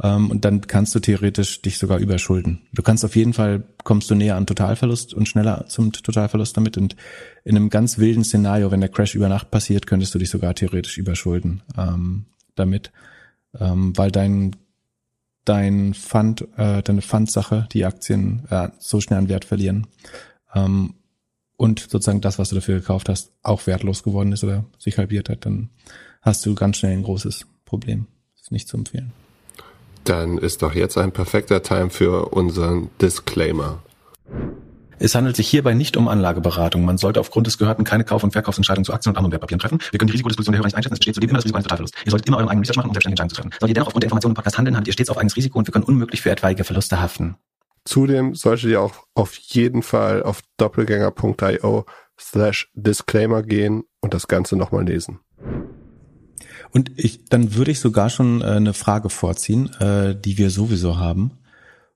Ähm, 0.01 0.31
und 0.31 0.45
dann 0.45 0.61
kannst 0.61 0.95
du 0.95 0.99
theoretisch 0.99 1.61
dich 1.61 1.77
sogar 1.77 1.99
überschulden. 1.99 2.61
Du 2.73 2.81
kannst 2.81 3.03
auf 3.03 3.15
jeden 3.15 3.33
Fall, 3.33 3.63
kommst 3.83 4.09
du 4.09 4.15
näher 4.15 4.35
an 4.35 4.47
Totalverlust 4.47 5.13
und 5.13 5.27
schneller 5.27 5.65
zum 5.67 5.91
Totalverlust 5.91 6.55
damit. 6.55 6.77
Und 6.77 6.95
in 7.43 7.55
einem 7.55 7.69
ganz 7.69 7.97
wilden 7.97 8.23
Szenario, 8.23 8.71
wenn 8.71 8.81
der 8.81 8.89
Crash 8.89 9.15
über 9.15 9.29
Nacht 9.29 9.51
passiert, 9.51 9.87
könntest 9.87 10.15
du 10.15 10.19
dich 10.19 10.29
sogar 10.29 10.53
theoretisch 10.55 10.97
überschulden 10.97 11.61
ähm, 11.77 12.25
damit. 12.55 12.91
Ähm, 13.59 13.97
weil 13.97 14.11
dein 14.11 14.55
dein 15.45 15.95
Fund, 15.95 16.47
äh, 16.57 16.83
deine 16.83 17.01
Fundsache, 17.01 17.67
die 17.71 17.83
Aktien 17.83 18.43
äh, 18.49 18.69
so 18.77 19.01
schnell 19.01 19.17
an 19.19 19.29
Wert 19.29 19.45
verlieren. 19.45 19.87
Ähm, 20.53 20.93
und 21.57 21.79
sozusagen 21.79 22.21
das, 22.21 22.39
was 22.39 22.49
du 22.49 22.55
dafür 22.55 22.79
gekauft 22.79 23.09
hast, 23.09 23.31
auch 23.41 23.65
wertlos 23.65 24.03
geworden 24.03 24.31
ist 24.31 24.43
oder 24.43 24.65
sich 24.77 24.97
halbiert 24.97 25.27
hat, 25.27 25.45
dann 25.45 25.69
hast 26.21 26.45
du 26.45 26.55
ganz 26.55 26.77
schnell 26.77 26.93
ein 26.93 27.03
großes 27.03 27.47
Problem. 27.65 28.07
Das 28.35 28.43
ist 28.43 28.51
nicht 28.51 28.67
zu 28.67 28.77
empfehlen. 28.77 29.11
Dann 30.09 30.39
ist 30.39 30.63
doch 30.63 30.73
jetzt 30.73 30.97
ein 30.97 31.11
perfekter 31.11 31.61
Time 31.61 31.91
für 31.91 32.29
unseren 32.33 32.89
Disclaimer. 32.99 33.83
Es 34.97 35.13
handelt 35.13 35.35
sich 35.35 35.47
hierbei 35.47 35.75
nicht 35.75 35.97
um 35.97 36.07
Anlageberatung. 36.07 36.83
Man 36.83 36.97
sollte 36.97 37.19
aufgrund 37.19 37.45
des 37.45 37.59
Gehörten 37.59 37.83
keine 37.83 38.03
Kauf- 38.03 38.23
und 38.23 38.31
Verkaufsentscheidungen 38.31 38.85
zu 38.85 38.91
Aktien 38.91 39.11
und 39.11 39.17
anderen 39.17 39.33
Wertpapieren 39.33 39.59
treffen. 39.59 39.77
Wir 39.91 39.99
können 39.99 40.07
die 40.07 40.13
Risikodisposition 40.13 40.53
der 40.53 40.59
Hörer 40.59 40.65
nicht 40.65 40.75
einschätzen. 40.75 40.95
Es 40.95 40.99
besteht 40.99 41.13
zudem 41.13 41.29
immer 41.29 41.37
das 41.37 41.45
Risiko 41.45 41.57
eines 41.57 41.65
Totalverlusts. 41.65 41.97
Ihr 42.05 42.09
solltet 42.09 42.27
immer 42.27 42.37
euren 42.37 42.49
eigenen 42.49 42.63
Research 42.63 42.77
machen, 42.77 42.89
um 42.89 42.93
selbstständige 42.95 43.21
Entscheidungen 43.21 43.29
zu 43.29 43.35
treffen. 43.35 43.51
Solltet 43.59 43.69
ihr 43.69 43.73
dennoch 43.75 43.87
aufgrund 43.87 44.03
der 44.03 44.07
Informationen 44.07 44.31
im 44.31 44.35
Podcast 44.35 44.57
handeln, 44.57 44.77
habt 44.77 44.87
ihr 44.87 44.93
stets 44.93 45.09
auf 45.11 45.17
eigenes 45.17 45.35
Risiko 45.35 45.59
und 45.59 45.67
wir 45.67 45.71
können 45.71 45.85
unmöglich 45.85 46.21
für 46.21 46.31
etwaige 46.31 46.63
Verluste 46.63 46.99
haften. 46.99 47.35
Zudem 47.85 48.33
solltet 48.33 48.71
ihr 48.71 48.81
auch 48.81 48.95
auf 49.13 49.35
jeden 49.35 49.83
Fall 49.83 50.23
auf 50.23 50.41
doppelgänger.io 50.57 51.85
slash 52.19 52.71
Disclaimer 52.73 53.43
gehen 53.43 53.83
und 54.01 54.15
das 54.15 54.27
Ganze 54.27 54.55
nochmal 54.55 54.85
lesen. 54.85 55.19
Und 56.71 56.91
ich, 56.95 57.25
dann 57.25 57.55
würde 57.55 57.71
ich 57.71 57.79
sogar 57.79 58.09
schon 58.09 58.41
äh, 58.41 58.45
eine 58.45 58.73
Frage 58.73 59.09
vorziehen, 59.09 59.73
äh, 59.79 60.15
die 60.15 60.37
wir 60.37 60.49
sowieso 60.49 60.97
haben. 60.97 61.31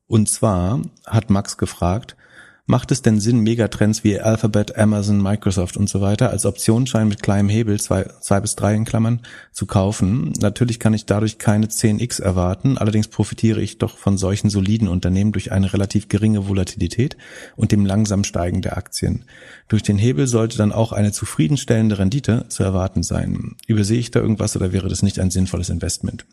Und 0.07 0.29
zwar 0.29 0.81
hat 1.05 1.29
Max 1.29 1.57
gefragt, 1.57 2.15
Macht 2.65 2.91
es 2.93 3.01
denn 3.01 3.19
Sinn, 3.19 3.41
Megatrends 3.41 4.05
wie 4.05 4.21
Alphabet, 4.21 4.77
Amazon, 4.77 5.21
Microsoft 5.21 5.75
und 5.75 5.89
so 5.89 5.99
weiter 5.99 6.29
als 6.29 6.45
Optionsschein 6.45 7.09
mit 7.09 7.21
kleinem 7.21 7.49
Hebel, 7.49 7.77
zwei, 7.77 8.05
zwei 8.21 8.39
bis 8.39 8.55
drei 8.55 8.73
in 8.73 8.85
Klammern, 8.85 9.19
zu 9.51 9.65
kaufen? 9.65 10.31
Natürlich 10.39 10.79
kann 10.79 10.93
ich 10.93 11.05
dadurch 11.05 11.39
keine 11.39 11.67
10x 11.67 12.21
erwarten, 12.21 12.77
allerdings 12.77 13.09
profitiere 13.09 13.59
ich 13.59 13.79
doch 13.79 13.97
von 13.97 14.17
solchen 14.17 14.49
soliden 14.49 14.87
Unternehmen 14.87 15.33
durch 15.33 15.51
eine 15.51 15.73
relativ 15.73 16.07
geringe 16.07 16.47
Volatilität 16.47 17.17
und 17.57 17.73
dem 17.73 17.85
langsam 17.85 18.23
Steigen 18.23 18.61
der 18.61 18.77
Aktien. 18.77 19.25
Durch 19.67 19.83
den 19.83 19.97
Hebel 19.97 20.27
sollte 20.27 20.57
dann 20.57 20.71
auch 20.71 20.93
eine 20.93 21.11
zufriedenstellende 21.11 21.99
Rendite 21.99 22.45
zu 22.47 22.63
erwarten 22.63 23.03
sein. 23.03 23.57
Übersehe 23.67 23.99
ich 23.99 24.11
da 24.11 24.21
irgendwas 24.21 24.55
oder 24.55 24.71
wäre 24.71 24.87
das 24.87 25.03
nicht 25.03 25.19
ein 25.19 25.31
sinnvolles 25.31 25.69
Investment? 25.69 26.25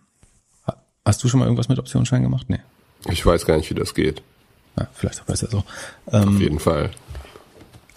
Hast 1.05 1.25
du 1.25 1.29
schon 1.29 1.41
mal 1.41 1.47
irgendwas 1.47 1.69
mit 1.69 1.81
Optionsschein 1.81 2.23
gemacht? 2.23 2.47
Nee. 2.49 2.61
Ich 3.09 3.27
weiß 3.27 3.47
gar 3.47 3.57
nicht, 3.57 3.69
wie 3.71 3.75
das 3.75 3.95
geht. 3.95 4.23
Ja, 4.79 4.89
vielleicht 4.93 5.21
auch 5.21 5.27
besser 5.27 5.49
so. 5.51 5.65
Ähm, 6.13 6.29
Auf 6.29 6.41
jeden 6.41 6.59
Fall. 6.59 6.91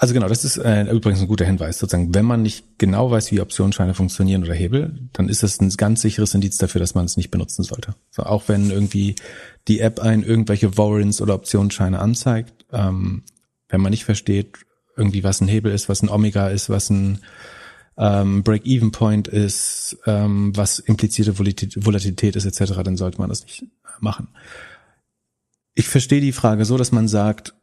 Also 0.03 0.13
genau, 0.13 0.27
das 0.27 0.43
ist 0.43 0.57
äh, 0.57 0.83
übrigens 0.91 1.21
ein 1.21 1.29
guter 1.29 1.45
Hinweis. 1.45 1.79
Sozusagen, 1.79 2.13
wenn 2.13 2.25
man 2.25 2.41
nicht 2.41 2.77
genau 2.77 3.09
weiß, 3.09 3.31
wie 3.31 3.39
Optionsscheine 3.39 3.93
funktionieren 3.93 4.43
oder 4.43 4.53
Hebel, 4.53 4.99
dann 5.13 5.29
ist 5.29 5.43
das 5.43 5.61
ein 5.61 5.69
ganz 5.69 6.01
sicheres 6.01 6.33
Indiz 6.33 6.57
dafür, 6.57 6.79
dass 6.79 6.93
man 6.93 7.05
es 7.05 7.15
nicht 7.15 7.31
benutzen 7.31 7.63
sollte. 7.63 7.95
So, 8.11 8.23
auch 8.23 8.49
wenn 8.49 8.69
irgendwie 8.69 9.15
die 9.69 9.79
App 9.79 10.01
ein 10.01 10.23
irgendwelche 10.23 10.77
Warrants 10.77 11.21
oder 11.21 11.35
Optionsscheine 11.35 11.99
anzeigt, 11.99 12.65
ähm, 12.73 13.23
wenn 13.69 13.79
man 13.79 13.91
nicht 13.91 14.03
versteht, 14.03 14.57
irgendwie 14.97 15.23
was 15.23 15.39
ein 15.39 15.47
Hebel 15.47 15.71
ist, 15.71 15.87
was 15.87 16.03
ein 16.03 16.09
Omega 16.09 16.49
ist, 16.49 16.69
was 16.69 16.89
ein 16.89 17.19
ähm, 17.97 18.43
Break-Even-Point 18.43 19.29
ist, 19.29 19.99
ähm, 20.05 20.51
was 20.53 20.79
implizierte 20.79 21.39
Volatilität 21.39 22.35
ist 22.35 22.43
etc., 22.43 22.73
dann 22.83 22.97
sollte 22.97 23.19
man 23.19 23.29
das 23.29 23.43
nicht 23.43 23.67
machen 24.01 24.27
ich 25.75 25.87
verstehe 25.87 26.21
die 26.21 26.31
Frage 26.31 26.65
so, 26.65 26.77
dass 26.77 26.91
man 26.91 27.07
sagt, 27.07 27.53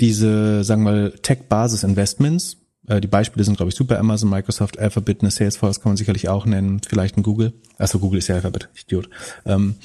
diese, 0.00 0.62
sagen 0.62 0.82
wir 0.84 0.92
mal, 0.92 1.10
Tech-Basis-Investments, 1.22 2.58
äh, 2.86 3.00
die 3.00 3.08
Beispiele 3.08 3.44
sind, 3.44 3.56
glaube 3.56 3.70
ich, 3.70 3.74
super, 3.74 3.98
Amazon, 3.98 4.30
Microsoft, 4.30 4.78
Alphabet, 4.78 5.22
eine 5.22 5.30
Salesforce 5.30 5.80
kann 5.80 5.90
man 5.90 5.96
sicherlich 5.96 6.28
auch 6.28 6.46
nennen, 6.46 6.80
vielleicht 6.86 7.16
ein 7.16 7.22
Google. 7.22 7.52
Also 7.78 7.98
Google 7.98 8.18
ist 8.18 8.28
ja 8.28 8.36
Alphabet, 8.36 8.68
Idiot. 8.80 9.10
Ähm, 9.44 9.76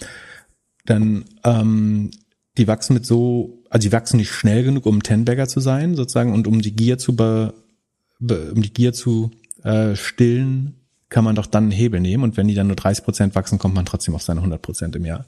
dann 0.86 1.26
ähm, 1.44 2.12
die 2.58 2.68
wachsen 2.68 2.94
mit 2.94 3.06
so, 3.06 3.64
also 3.70 3.88
die 3.88 3.92
wachsen 3.92 4.18
nicht 4.18 4.32
schnell 4.32 4.64
genug, 4.64 4.86
um 4.86 5.02
Ten-Bagger 5.02 5.48
zu 5.48 5.60
sein, 5.60 5.96
sozusagen, 5.96 6.34
und 6.34 6.46
um 6.46 6.62
die 6.62 6.76
Gier 6.76 7.00
zu 7.00 7.16
be, 7.16 7.54
be, 8.20 8.52
um 8.54 8.62
die 8.62 8.74
Gier 8.74 8.94
zu 8.94 9.32
äh, 9.64 9.96
stillen, 9.96 10.76
kann 11.10 11.24
man 11.24 11.36
doch 11.36 11.46
dann 11.48 11.66
einen 11.66 11.72
Hebel 11.72 12.00
nehmen 12.00 12.24
und 12.24 12.38
wenn 12.38 12.48
die 12.48 12.56
dann 12.56 12.68
nur 12.68 12.76
30 12.76 13.04
Prozent 13.04 13.36
wachsen, 13.36 13.60
kommt 13.60 13.76
man 13.76 13.86
trotzdem 13.86 14.16
auf 14.16 14.24
seine 14.24 14.40
100 14.40 14.62
Prozent 14.62 14.96
im 14.96 15.06
Jahr 15.06 15.26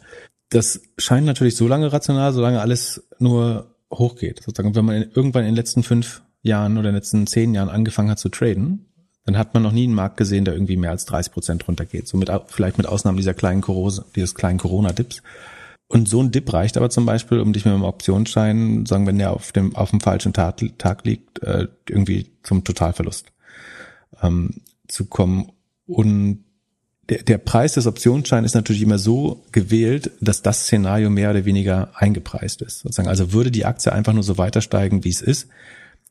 das 0.49 0.81
scheint 0.97 1.25
natürlich 1.25 1.55
so 1.55 1.67
lange 1.67 1.91
rational, 1.91 2.33
solange 2.33 2.61
alles 2.61 3.07
nur 3.19 3.75
hochgeht. 3.91 4.41
Sozusagen, 4.43 4.75
wenn 4.75 4.85
man 4.85 5.11
irgendwann 5.13 5.43
in 5.43 5.49
den 5.49 5.55
letzten 5.55 5.83
fünf 5.83 6.21
Jahren 6.41 6.73
oder 6.73 6.89
in 6.89 6.93
den 6.93 6.99
letzten 6.99 7.27
zehn 7.27 7.53
Jahren 7.53 7.69
angefangen 7.69 8.09
hat 8.11 8.19
zu 8.19 8.29
traden, 8.29 8.85
dann 9.25 9.37
hat 9.37 9.53
man 9.53 9.63
noch 9.63 9.71
nie 9.71 9.85
einen 9.85 9.95
Markt 9.95 10.17
gesehen, 10.17 10.45
der 10.45 10.53
irgendwie 10.53 10.77
mehr 10.77 10.91
als 10.91 11.05
30 11.05 11.33
Prozent 11.33 11.67
runtergeht. 11.67 12.07
So 12.07 12.17
mit, 12.17 12.29
vielleicht 12.47 12.77
mit 12.77 12.87
Ausnahme 12.87 13.17
dieser 13.17 13.33
kleinen 13.33 13.61
Corona, 13.61 14.05
dieses 14.15 14.35
kleinen 14.35 14.59
Corona-Dips. 14.59 15.23
Und 15.87 16.07
so 16.07 16.21
ein 16.21 16.31
Dip 16.31 16.51
reicht 16.51 16.77
aber 16.77 16.89
zum 16.89 17.05
Beispiel, 17.05 17.39
um 17.39 17.53
dich 17.53 17.65
mit 17.65 17.73
einem 17.73 17.83
Optionsschein, 17.83 18.85
sagen, 18.85 19.07
wenn 19.07 19.17
der 19.17 19.31
auf 19.31 19.51
dem, 19.51 19.75
auf 19.75 19.91
dem 19.91 20.01
falschen 20.01 20.33
Tag, 20.33 20.61
Tag 20.77 21.05
liegt, 21.05 21.41
äh, 21.43 21.67
irgendwie 21.89 22.31
zum 22.43 22.63
Totalverlust 22.63 23.31
ähm, 24.21 24.61
zu 24.87 25.05
kommen. 25.05 25.51
Und 25.87 26.43
der, 27.09 27.21
der 27.23 27.37
Preis 27.37 27.73
des 27.73 27.85
Optionsscheins 27.85 28.47
ist 28.47 28.55
natürlich 28.55 28.81
immer 28.81 28.97
so 28.97 29.43
gewählt, 29.51 30.11
dass 30.21 30.41
das 30.41 30.63
Szenario 30.63 31.09
mehr 31.09 31.29
oder 31.29 31.45
weniger 31.45 31.91
eingepreist 31.95 32.61
ist. 32.61 32.79
Sozusagen. 32.79 33.09
Also 33.09 33.31
würde 33.31 33.51
die 33.51 33.65
Aktie 33.65 33.91
einfach 33.91 34.13
nur 34.13 34.23
so 34.23 34.37
weiter 34.37 34.61
steigen, 34.61 35.03
wie 35.03 35.09
es 35.09 35.21
ist, 35.21 35.47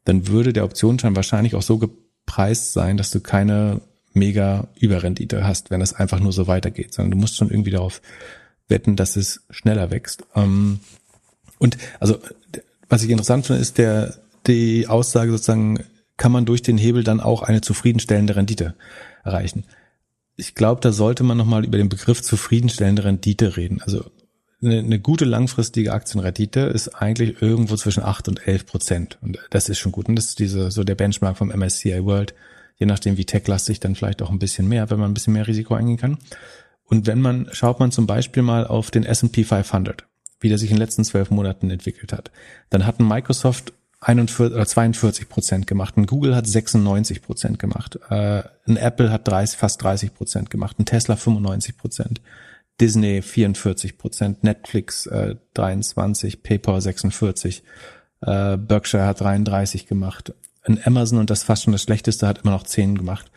dann 0.04 0.28
würde 0.28 0.52
der 0.52 0.64
Optionsschein 0.64 1.16
wahrscheinlich 1.16 1.54
auch 1.54 1.62
so 1.62 1.78
gepreist 1.78 2.72
sein, 2.72 2.96
dass 2.96 3.10
du 3.10 3.20
keine 3.20 3.80
mega 4.12 4.68
Überrendite 4.78 5.44
hast, 5.44 5.70
wenn 5.70 5.80
das 5.80 5.94
einfach 5.94 6.20
nur 6.20 6.32
so 6.32 6.46
weitergeht, 6.46 6.94
sondern 6.94 7.12
du 7.12 7.16
musst 7.16 7.36
schon 7.36 7.50
irgendwie 7.50 7.72
darauf 7.72 8.00
wetten, 8.68 8.94
dass 8.94 9.16
es 9.16 9.42
schneller 9.50 9.90
wächst. 9.90 10.22
Ähm, 10.36 10.78
und 11.58 11.76
also 11.98 12.18
was 12.88 13.02
ich 13.02 13.10
interessant 13.10 13.46
finde, 13.46 13.60
ist 13.60 13.78
der 13.78 14.14
die 14.46 14.86
Aussage 14.86 15.32
sozusagen, 15.32 15.82
kann 16.16 16.30
man 16.30 16.44
durch 16.44 16.62
den 16.62 16.78
Hebel 16.78 17.02
dann 17.02 17.18
auch 17.18 17.42
eine 17.42 17.62
zufriedenstellende 17.62 18.36
Rendite 18.36 18.76
erreichen 19.24 19.64
ich 20.36 20.54
glaube, 20.54 20.80
da 20.80 20.92
sollte 20.92 21.22
man 21.22 21.36
nochmal 21.36 21.64
über 21.64 21.78
den 21.78 21.88
Begriff 21.88 22.22
zufriedenstellende 22.22 23.04
Rendite 23.04 23.56
reden. 23.56 23.80
Also 23.82 24.04
eine, 24.62 24.78
eine 24.78 24.98
gute 24.98 25.24
langfristige 25.24 25.92
Aktienrendite 25.92 26.60
ist 26.60 26.88
eigentlich 26.88 27.40
irgendwo 27.40 27.76
zwischen 27.76 28.02
acht 28.02 28.28
und 28.28 28.46
elf 28.46 28.66
Prozent. 28.66 29.18
Und 29.20 29.38
das 29.50 29.68
ist 29.68 29.78
schon 29.78 29.92
gut. 29.92 30.08
Und 30.08 30.16
das 30.16 30.26
ist 30.26 30.38
diese, 30.38 30.70
so 30.70 30.84
der 30.84 30.94
Benchmark 30.94 31.36
vom 31.36 31.48
MSCI 31.48 32.04
World. 32.04 32.34
Je 32.76 32.86
nachdem, 32.86 33.16
wie 33.16 33.24
techlastig, 33.24 33.78
dann 33.80 33.94
vielleicht 33.94 34.22
auch 34.22 34.30
ein 34.30 34.38
bisschen 34.38 34.68
mehr, 34.68 34.90
wenn 34.90 34.98
man 34.98 35.10
ein 35.10 35.14
bisschen 35.14 35.34
mehr 35.34 35.46
Risiko 35.46 35.74
eingehen 35.74 35.96
kann. 35.96 36.18
Und 36.84 37.06
wenn 37.06 37.20
man, 37.20 37.48
schaut 37.52 37.78
man 37.78 37.92
zum 37.92 38.06
Beispiel 38.06 38.42
mal 38.42 38.66
auf 38.66 38.90
den 38.90 39.04
S&P 39.04 39.44
500, 39.44 40.06
wie 40.40 40.48
der 40.48 40.58
sich 40.58 40.70
in 40.70 40.76
den 40.76 40.82
letzten 40.82 41.04
zwölf 41.04 41.30
Monaten 41.30 41.70
entwickelt 41.70 42.12
hat. 42.12 42.30
Dann 42.70 42.84
hatten 42.84 43.06
Microsoft 43.06 43.72
41 44.04 44.54
oder 44.54 44.66
42 44.66 45.28
Prozent 45.28 45.66
gemacht. 45.66 45.96
Ein 45.96 46.06
Google 46.06 46.36
hat 46.36 46.46
96 46.46 47.22
Prozent 47.22 47.58
gemacht. 47.58 47.98
Äh, 48.10 48.42
ein 48.66 48.76
Apple 48.76 49.10
hat 49.10 49.26
30, 49.26 49.58
fast 49.58 49.82
30 49.82 50.14
Prozent 50.14 50.50
gemacht. 50.50 50.78
Ein 50.78 50.84
Tesla 50.84 51.16
95 51.16 51.78
Prozent. 51.78 52.20
Disney 52.80 53.22
44 53.22 53.96
Prozent. 53.96 54.44
Netflix 54.44 55.06
äh, 55.06 55.36
23. 55.54 56.42
PayPal 56.42 56.80
46. 56.80 57.62
Äh, 58.20 58.58
Berkshire 58.58 59.06
hat 59.06 59.20
33 59.20 59.86
gemacht. 59.86 60.34
Ein 60.62 60.80
Amazon, 60.84 61.18
und 61.18 61.30
das 61.30 61.42
fast 61.42 61.64
schon 61.64 61.72
das 61.72 61.82
Schlechteste, 61.82 62.26
hat 62.26 62.42
immer 62.42 62.52
noch 62.52 62.64
10 62.64 62.98
gemacht. 62.98 63.30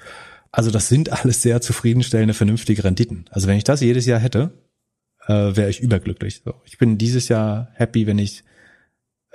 Also 0.51 0.71
das 0.71 0.89
sind 0.89 1.11
alles 1.11 1.41
sehr 1.41 1.61
zufriedenstellende, 1.61 2.33
vernünftige 2.33 2.83
Renditen. 2.83 3.25
Also 3.31 3.47
wenn 3.47 3.57
ich 3.57 3.63
das 3.63 3.81
jedes 3.81 4.05
Jahr 4.05 4.19
hätte, 4.19 4.51
äh, 5.27 5.55
wäre 5.55 5.69
ich 5.69 5.79
überglücklich. 5.79 6.41
So, 6.43 6.55
ich 6.65 6.77
bin 6.77 6.97
dieses 6.97 7.29
Jahr 7.29 7.69
happy, 7.73 8.07
wenn 8.07 8.19
ich 8.19 8.43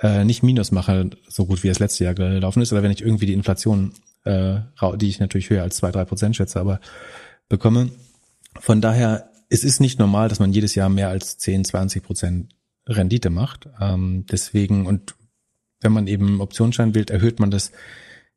äh, 0.03 0.23
nicht 0.23 0.43
Minus 0.43 0.71
mache, 0.71 1.09
so 1.27 1.45
gut 1.45 1.63
wie 1.63 1.69
das 1.69 1.79
letzte 1.79 2.03
Jahr 2.03 2.13
gelaufen 2.13 2.61
ist, 2.61 2.71
oder 2.71 2.83
wenn 2.83 2.91
ich 2.91 3.01
irgendwie 3.01 3.25
die 3.25 3.33
Inflation 3.33 3.93
äh, 4.25 4.59
die 4.95 5.09
ich 5.09 5.19
natürlich 5.19 5.49
höher 5.49 5.63
als 5.63 5.77
zwei 5.77 5.91
drei 5.91 6.05
Prozent 6.05 6.35
schätze, 6.35 6.59
aber 6.59 6.79
bekomme. 7.49 7.89
Von 8.59 8.81
daher, 8.81 9.29
es 9.49 9.63
ist 9.63 9.81
nicht 9.81 9.99
normal, 9.99 10.29
dass 10.29 10.39
man 10.39 10.53
jedes 10.53 10.75
Jahr 10.75 10.89
mehr 10.89 11.09
als 11.09 11.37
10, 11.39 11.65
20 11.65 12.03
Prozent 12.03 12.55
Rendite 12.87 13.29
macht. 13.29 13.67
Ähm, 13.79 14.25
deswegen, 14.31 14.85
und 14.85 15.15
wenn 15.81 15.91
man 15.91 16.07
eben 16.07 16.41
Optionsschein 16.41 16.95
wählt, 16.95 17.09
erhöht 17.09 17.39
man 17.39 17.51
das 17.51 17.71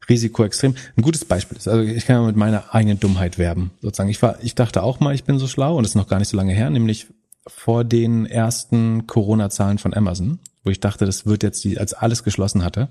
Risiko 0.08 0.44
extrem. 0.44 0.74
Ein 0.96 1.02
gutes 1.02 1.24
Beispiel 1.24 1.56
ist, 1.56 1.68
also 1.68 1.82
ich 1.82 2.06
kann 2.06 2.26
mit 2.26 2.36
meiner 2.36 2.74
eigenen 2.74 3.00
Dummheit 3.00 3.38
werben, 3.38 3.70
sozusagen. 3.80 4.10
Ich 4.10 4.20
war, 4.22 4.42
ich 4.42 4.54
dachte 4.54 4.82
auch 4.82 5.00
mal, 5.00 5.14
ich 5.14 5.24
bin 5.24 5.38
so 5.38 5.46
schlau 5.46 5.76
und 5.76 5.82
das 5.82 5.92
ist 5.92 5.96
noch 5.96 6.08
gar 6.08 6.18
nicht 6.18 6.28
so 6.28 6.36
lange 6.36 6.52
her, 6.52 6.70
nämlich 6.70 7.06
vor 7.46 7.84
den 7.84 8.26
ersten 8.26 9.06
Corona-Zahlen 9.06 9.78
von 9.78 9.94
Amazon, 9.94 10.40
wo 10.66 10.70
ich 10.70 10.80
dachte, 10.80 11.06
das 11.06 11.26
wird 11.26 11.42
jetzt 11.42 11.64
die, 11.64 11.78
als 11.78 11.94
alles 11.94 12.24
geschlossen 12.24 12.64
hatte. 12.64 12.88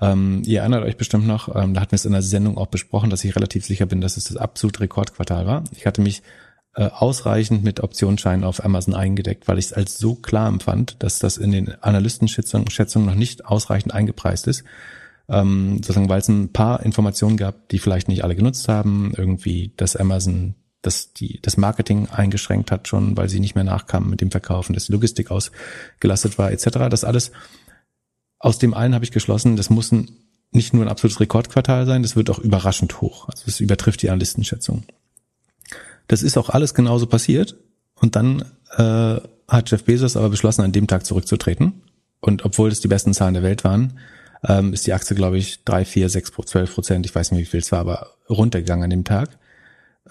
Ähm, 0.00 0.42
ihr 0.44 0.60
erinnert 0.60 0.84
euch 0.84 0.96
bestimmt 0.96 1.26
noch, 1.26 1.54
ähm, 1.54 1.74
da 1.74 1.80
hatten 1.80 1.92
wir 1.92 1.96
es 1.96 2.04
in 2.04 2.12
der 2.12 2.22
Sendung 2.22 2.56
auch 2.56 2.68
besprochen, 2.68 3.10
dass 3.10 3.24
ich 3.24 3.34
relativ 3.34 3.64
sicher 3.64 3.86
bin, 3.86 4.00
dass 4.00 4.16
es 4.16 4.24
das 4.24 4.36
absolute 4.36 4.80
Rekordquartal 4.80 5.46
war. 5.46 5.64
Ich 5.72 5.86
hatte 5.86 6.02
mich 6.02 6.22
äh, 6.74 6.84
ausreichend 6.84 7.64
mit 7.64 7.80
Optionsscheinen 7.80 8.44
auf 8.44 8.64
Amazon 8.64 8.94
eingedeckt, 8.94 9.48
weil 9.48 9.58
ich 9.58 9.66
es 9.66 9.72
als 9.72 9.98
so 9.98 10.14
klar 10.14 10.48
empfand, 10.48 11.02
dass 11.02 11.18
das 11.18 11.36
in 11.36 11.50
den 11.50 11.82
Analystenschätzungen 11.82 13.06
noch 13.06 13.16
nicht 13.16 13.46
ausreichend 13.46 13.92
eingepreist 13.92 14.46
ist. 14.46 14.62
Ähm, 15.28 15.78
sozusagen, 15.78 16.08
weil 16.08 16.20
es 16.20 16.28
ein 16.28 16.52
paar 16.52 16.84
Informationen 16.84 17.36
gab, 17.36 17.68
die 17.68 17.78
vielleicht 17.78 18.08
nicht 18.08 18.22
alle 18.22 18.36
genutzt 18.36 18.68
haben, 18.68 19.12
irgendwie, 19.16 19.72
dass 19.76 19.96
Amazon 19.96 20.54
das, 20.82 21.12
die, 21.12 21.40
das 21.42 21.56
Marketing 21.56 22.08
eingeschränkt 22.08 22.70
hat 22.70 22.88
schon, 22.88 23.16
weil 23.16 23.28
sie 23.28 23.40
nicht 23.40 23.54
mehr 23.54 23.64
nachkamen 23.64 24.08
mit 24.08 24.20
dem 24.20 24.30
Verkaufen, 24.30 24.74
dass 24.74 24.86
die 24.86 24.92
Logistik 24.92 25.30
ausgelastet 25.30 26.38
war, 26.38 26.52
etc. 26.52 26.88
Das 26.90 27.04
alles, 27.04 27.32
aus 28.38 28.58
dem 28.58 28.74
einen 28.74 28.94
habe 28.94 29.04
ich 29.04 29.10
geschlossen, 29.10 29.56
das 29.56 29.70
muss 29.70 29.90
ein, 29.90 30.10
nicht 30.52 30.72
nur 30.72 30.84
ein 30.84 30.88
absolutes 30.88 31.20
Rekordquartal 31.20 31.86
sein, 31.86 32.02
das 32.02 32.16
wird 32.16 32.30
auch 32.30 32.38
überraschend 32.38 33.00
hoch. 33.00 33.28
Also 33.28 33.44
es 33.46 33.60
übertrifft 33.60 34.02
die 34.02 34.10
Analystenschätzung. 34.10 34.84
Das 36.06 36.22
ist 36.22 36.38
auch 36.38 36.48
alles 36.48 36.74
genauso 36.74 37.06
passiert. 37.06 37.56
Und 37.94 38.16
dann 38.16 38.44
äh, 38.76 39.20
hat 39.48 39.70
Jeff 39.70 39.84
Bezos 39.84 40.16
aber 40.16 40.30
beschlossen, 40.30 40.62
an 40.62 40.72
dem 40.72 40.86
Tag 40.86 41.04
zurückzutreten. 41.04 41.82
Und 42.20 42.44
obwohl 42.44 42.70
es 42.70 42.80
die 42.80 42.88
besten 42.88 43.14
Zahlen 43.14 43.34
der 43.34 43.42
Welt 43.42 43.64
waren, 43.64 43.98
ähm, 44.46 44.72
ist 44.72 44.86
die 44.86 44.92
Aktie, 44.92 45.16
glaube 45.16 45.38
ich, 45.38 45.64
drei, 45.64 45.84
vier, 45.84 46.08
sechs, 46.08 46.32
zwölf 46.46 46.74
Prozent, 46.74 47.04
ich 47.06 47.14
weiß 47.14 47.32
nicht, 47.32 47.40
wie 47.40 47.50
viel 47.50 47.60
es 47.60 47.72
war, 47.72 47.80
aber 47.80 48.14
runtergegangen 48.30 48.84
an 48.84 48.90
dem 48.90 49.04
Tag. 49.04 49.38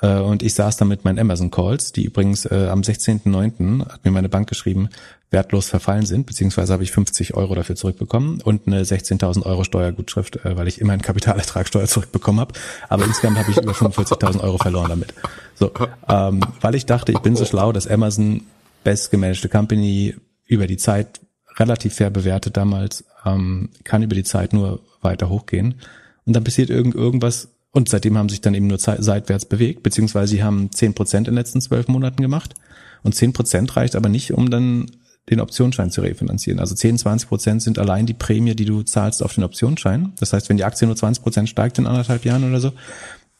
Äh, 0.02 0.20
und 0.20 0.44
ich 0.44 0.54
saß 0.54 0.78
dann 0.78 0.88
mit 0.88 1.06
meinen 1.06 1.20
Amazon 1.20 1.52
Calls, 1.52 1.92
die 1.92 2.06
übrigens 2.06 2.46
äh, 2.46 2.68
am 2.70 2.82
16.09. 2.82 3.88
hat 3.88 4.06
mir 4.06 4.12
meine 4.12 4.30
Bank 4.30 4.48
geschrieben, 4.48 4.90
wertlos 5.30 5.68
verfallen 5.68 6.06
sind, 6.06 6.26
beziehungsweise 6.26 6.72
habe 6.72 6.84
ich 6.84 6.92
50 6.92 7.34
Euro 7.34 7.54
dafür 7.56 7.76
zurückbekommen 7.76 8.42
und 8.42 8.68
eine 8.68 8.84
16.000 8.84 9.44
Euro 9.44 9.64
Steuergutschrift, 9.64 10.46
äh, 10.46 10.56
weil 10.56 10.68
ich 10.68 10.80
immerhin 10.80 11.02
Kapitalertragssteuer 11.02 11.86
zurückbekommen 11.88 12.40
habe. 12.40 12.54
Aber 12.90 13.06
insgesamt 13.06 13.38
habe 13.38 13.52
ich 13.52 13.58
über 13.58 13.74
45.000 13.74 14.42
Euro 14.42 14.58
verloren 14.58 14.90
damit. 14.90 15.14
So, 15.56 15.72
ähm, 16.08 16.42
weil 16.62 16.76
ich 16.76 16.86
dachte, 16.86 17.12
ich 17.12 17.20
bin 17.20 17.36
so 17.36 17.46
schlau, 17.46 17.72
dass 17.72 17.88
Amazon 17.88 18.44
best 18.84 19.12
gemanagte 19.12 19.50
Company 19.50 20.16
über 20.46 20.68
die 20.68 20.78
Zeit 20.78 21.20
relativ 21.58 21.96
fair 21.96 22.10
bewertet 22.10 22.56
damals, 22.56 23.04
ähm, 23.26 23.70
kann 23.84 24.04
über 24.04 24.16
die 24.16 24.24
Zeit 24.24 24.54
nur 24.54 24.80
weiter 25.02 25.28
hochgehen. 25.30 25.82
Und 26.26 26.36
dann 26.36 26.44
passiert 26.44 26.70
irgend 26.70 26.96
irgendwas 26.96 27.50
und 27.72 27.90
seitdem 27.90 28.18
haben 28.18 28.30
sich 28.30 28.42
dann 28.42 28.54
eben 28.54 28.68
nur 28.68 28.80
seitwärts 28.80 29.46
bewegt, 29.46 29.84
beziehungsweise 29.84 30.32
sie 30.32 30.44
haben 30.44 30.72
zehn 30.72 30.94
Prozent 30.94 31.28
in 31.28 31.34
den 31.34 31.40
letzten 31.40 31.62
zwölf 31.62 31.88
Monaten 31.88 32.22
gemacht. 32.22 32.56
Und 33.04 33.14
zehn 33.14 33.34
Prozent 33.34 33.76
reicht 33.76 33.96
aber 33.96 34.10
nicht, 34.10 34.34
um 34.34 34.50
dann 34.50 34.88
den 35.30 35.42
Optionsschein 35.42 35.92
zu 35.92 36.02
refinanzieren. 36.02 36.60
Also 36.60 36.74
10, 36.74 37.00
20 37.00 37.28
Prozent 37.28 37.62
sind 37.62 37.80
allein 37.80 38.06
die 38.06 38.14
Prämie, 38.14 38.56
die 38.56 38.66
du 38.66 38.84
zahlst 38.84 39.22
auf 39.22 39.36
den 39.36 39.44
Optionsschein. 39.44 40.14
Das 40.20 40.34
heißt, 40.34 40.48
wenn 40.50 40.58
die 40.58 40.64
Aktie 40.64 40.88
nur 40.88 40.96
20 40.96 41.22
Prozent 41.22 41.50
steigt 41.50 41.78
in 41.78 41.86
anderthalb 41.86 42.24
Jahren 42.26 42.48
oder 42.48 42.60
so, 42.60 42.72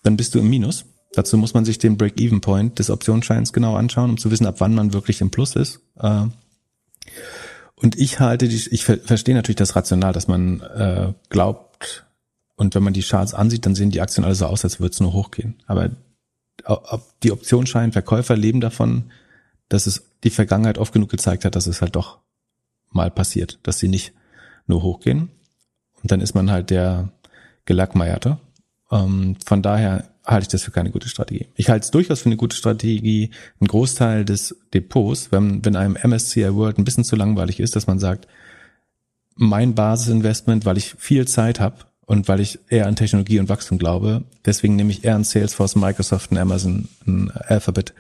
dann 0.04 0.18
bist 0.18 0.36
du 0.36 0.40
im 0.40 0.50
Minus. 0.50 0.86
Dazu 1.14 1.38
muss 1.38 1.54
man 1.54 1.64
sich 1.66 1.80
den 1.80 1.98
Break-Even-Point 1.98 2.78
des 2.80 2.90
Optionsscheins 2.90 3.54
genau 3.54 3.76
anschauen, 3.76 4.10
um 4.10 4.18
zu 4.18 4.30
wissen, 4.30 4.46
ab 4.46 4.56
wann 4.60 4.76
man 4.76 4.94
wirklich 4.94 5.22
im 5.22 5.32
Plus 5.32 5.56
ist. 5.56 5.80
Äh, 6.00 6.26
und 7.76 7.98
ich 7.98 8.20
halte 8.20 8.48
die, 8.48 8.68
ich 8.72 8.84
verstehe 8.84 9.36
natürlich 9.36 9.56
das 9.56 9.76
Rational, 9.76 10.12
dass 10.12 10.28
man 10.28 10.62
äh, 10.62 11.14
glaubt, 11.30 12.07
und 12.58 12.74
wenn 12.74 12.84
man 12.84 12.94
die 12.94 13.04
Charts 13.04 13.36
ansieht, 13.36 13.66
dann 13.66 13.76
sehen 13.76 13.92
die 13.92 14.02
Aktien 14.02 14.26
alle 14.26 14.36
so 14.36 14.48
aus, 14.48 14.64
als 14.64 14.80
würde 14.80 14.92
es 14.92 15.00
nur 15.00 15.14
hochgehen. 15.14 15.56
Aber 15.68 15.92
die 17.24 17.32
Optionsscheinverkäufer 17.32 18.36
leben 18.36 18.62
davon, 18.62 19.12
dass 19.70 19.86
es 19.86 20.04
die 20.24 20.32
Vergangenheit 20.32 20.80
oft 20.80 20.92
genug 20.92 21.10
gezeigt 21.10 21.46
hat, 21.46 21.56
dass 21.56 21.68
es 21.68 21.82
halt 21.82 21.96
doch 21.96 22.18
mal 22.90 23.12
passiert, 23.12 23.60
dass 23.62 23.78
sie 23.78 23.88
nicht 23.88 24.12
nur 24.66 24.82
hochgehen. 24.82 25.30
Und 26.02 26.12
dann 26.12 26.20
ist 26.20 26.34
man 26.34 26.50
halt 26.50 26.72
der 26.72 27.12
Gelackmeierte. 27.66 28.40
Ähm, 28.92 29.36
von 29.46 29.62
daher 29.62 30.10
halte 30.26 30.44
ich 30.44 30.48
das 30.48 30.64
für 30.64 30.72
keine 30.72 30.90
gute 30.90 31.10
Strategie. 31.10 31.48
Ich 31.56 31.70
halte 31.70 31.86
es 31.86 31.92
durchaus 31.92 32.22
für 32.22 32.30
eine 32.30 32.38
gute 32.38 32.56
Strategie, 32.56 33.30
einen 33.60 33.68
Großteil 33.68 34.26
des 34.26 34.58
Depots, 34.74 35.32
wenn, 35.32 35.64
wenn 35.64 35.76
einem 35.76 35.96
MSCI 36.04 36.56
World 36.56 36.80
ein 36.80 36.86
bisschen 36.86 37.04
zu 37.04 37.16
langweilig 37.16 37.60
ist, 37.60 37.76
dass 37.76 37.86
man 37.86 38.00
sagt, 38.00 38.28
mein 39.36 39.76
Basisinvestment, 39.76 40.66
weil 40.66 40.78
ich 40.78 40.96
viel 40.98 41.28
Zeit 41.28 41.60
habe, 41.60 41.86
und 42.08 42.30
weil 42.30 42.40
ich 42.40 42.60
eher 42.70 42.88
an 42.88 42.96
Technologie 42.96 43.38
und 43.38 43.50
Wachstum 43.50 43.78
glaube, 43.78 44.24
deswegen 44.46 44.78
nehme 44.78 44.92
ich 44.92 45.04
eher 45.04 45.16
an 45.16 45.26
Salesforce, 45.26 45.76
Microsoft 45.76 46.32
und 46.32 46.38
Amazon, 46.38 46.88
ein 47.06 47.30
Alphabet 47.32 47.94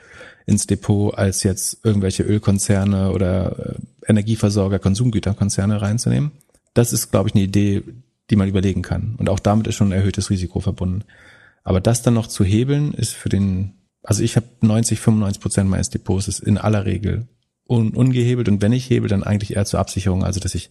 ins 0.45 0.65
Depot, 0.65 1.13
als 1.13 1.43
jetzt 1.43 1.79
irgendwelche 1.83 2.23
Ölkonzerne 2.23 3.11
oder 3.11 3.75
äh, 3.75 4.09
Energieversorger, 4.09 4.79
Konsumgüterkonzerne 4.79 5.81
reinzunehmen. 5.81 6.31
Das 6.73 6.93
ist, 6.93 7.11
glaube 7.11 7.27
ich, 7.27 7.35
eine 7.35 7.43
Idee, 7.43 7.83
die 8.29 8.37
man 8.37 8.47
überlegen 8.47 8.81
kann. 8.81 9.15
Und 9.17 9.27
auch 9.27 9.41
damit 9.41 9.67
ist 9.67 9.75
schon 9.75 9.89
ein 9.89 9.99
erhöhtes 9.99 10.29
Risiko 10.29 10.61
verbunden. 10.61 11.03
Aber 11.65 11.81
das 11.81 12.01
dann 12.01 12.13
noch 12.13 12.27
zu 12.27 12.45
hebeln, 12.45 12.93
ist 12.93 13.11
für 13.11 13.27
den, 13.27 13.73
also 14.03 14.23
ich 14.23 14.37
habe 14.37 14.47
90, 14.61 15.01
95 15.01 15.41
Prozent 15.41 15.69
meines 15.69 15.89
Depots 15.89 16.29
ist 16.29 16.39
in 16.39 16.57
aller 16.57 16.85
Regel 16.85 17.27
un, 17.67 17.89
ungehebelt. 17.89 18.47
Und 18.47 18.61
wenn 18.61 18.71
ich 18.71 18.89
hebel, 18.89 19.09
dann 19.09 19.23
eigentlich 19.23 19.57
eher 19.57 19.65
zur 19.65 19.81
Absicherung, 19.81 20.23
also 20.23 20.39
dass 20.39 20.55
ich 20.55 20.69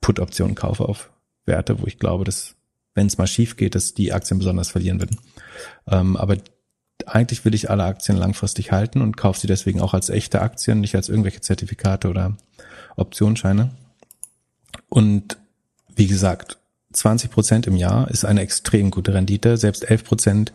Put-Optionen 0.00 0.54
kaufe 0.54 0.88
auf 0.88 1.10
Werte, 1.44 1.82
wo 1.82 1.86
ich 1.86 1.98
glaube, 1.98 2.24
dass 2.24 2.54
wenn 2.98 3.06
es 3.06 3.16
mal 3.16 3.28
schief 3.28 3.56
geht, 3.56 3.76
dass 3.76 3.94
die 3.94 4.12
Aktien 4.12 4.38
besonders 4.38 4.70
verlieren 4.70 4.98
würden. 4.98 5.18
Ähm, 5.86 6.16
aber 6.16 6.36
eigentlich 7.06 7.44
will 7.44 7.54
ich 7.54 7.70
alle 7.70 7.84
Aktien 7.84 8.18
langfristig 8.18 8.72
halten 8.72 9.00
und 9.00 9.16
kaufe 9.16 9.38
sie 9.38 9.46
deswegen 9.46 9.80
auch 9.80 9.94
als 9.94 10.10
echte 10.10 10.42
Aktien, 10.42 10.80
nicht 10.80 10.96
als 10.96 11.08
irgendwelche 11.08 11.40
Zertifikate 11.40 12.08
oder 12.08 12.36
Optionsscheine. 12.96 13.70
Und 14.88 15.38
wie 15.94 16.08
gesagt, 16.08 16.58
20 16.92 17.30
Prozent 17.30 17.66
im 17.68 17.76
Jahr 17.76 18.10
ist 18.10 18.24
eine 18.24 18.40
extrem 18.40 18.90
gute 18.90 19.14
Rendite. 19.14 19.56
Selbst 19.56 19.88
11 19.88 20.04
Prozent, 20.04 20.52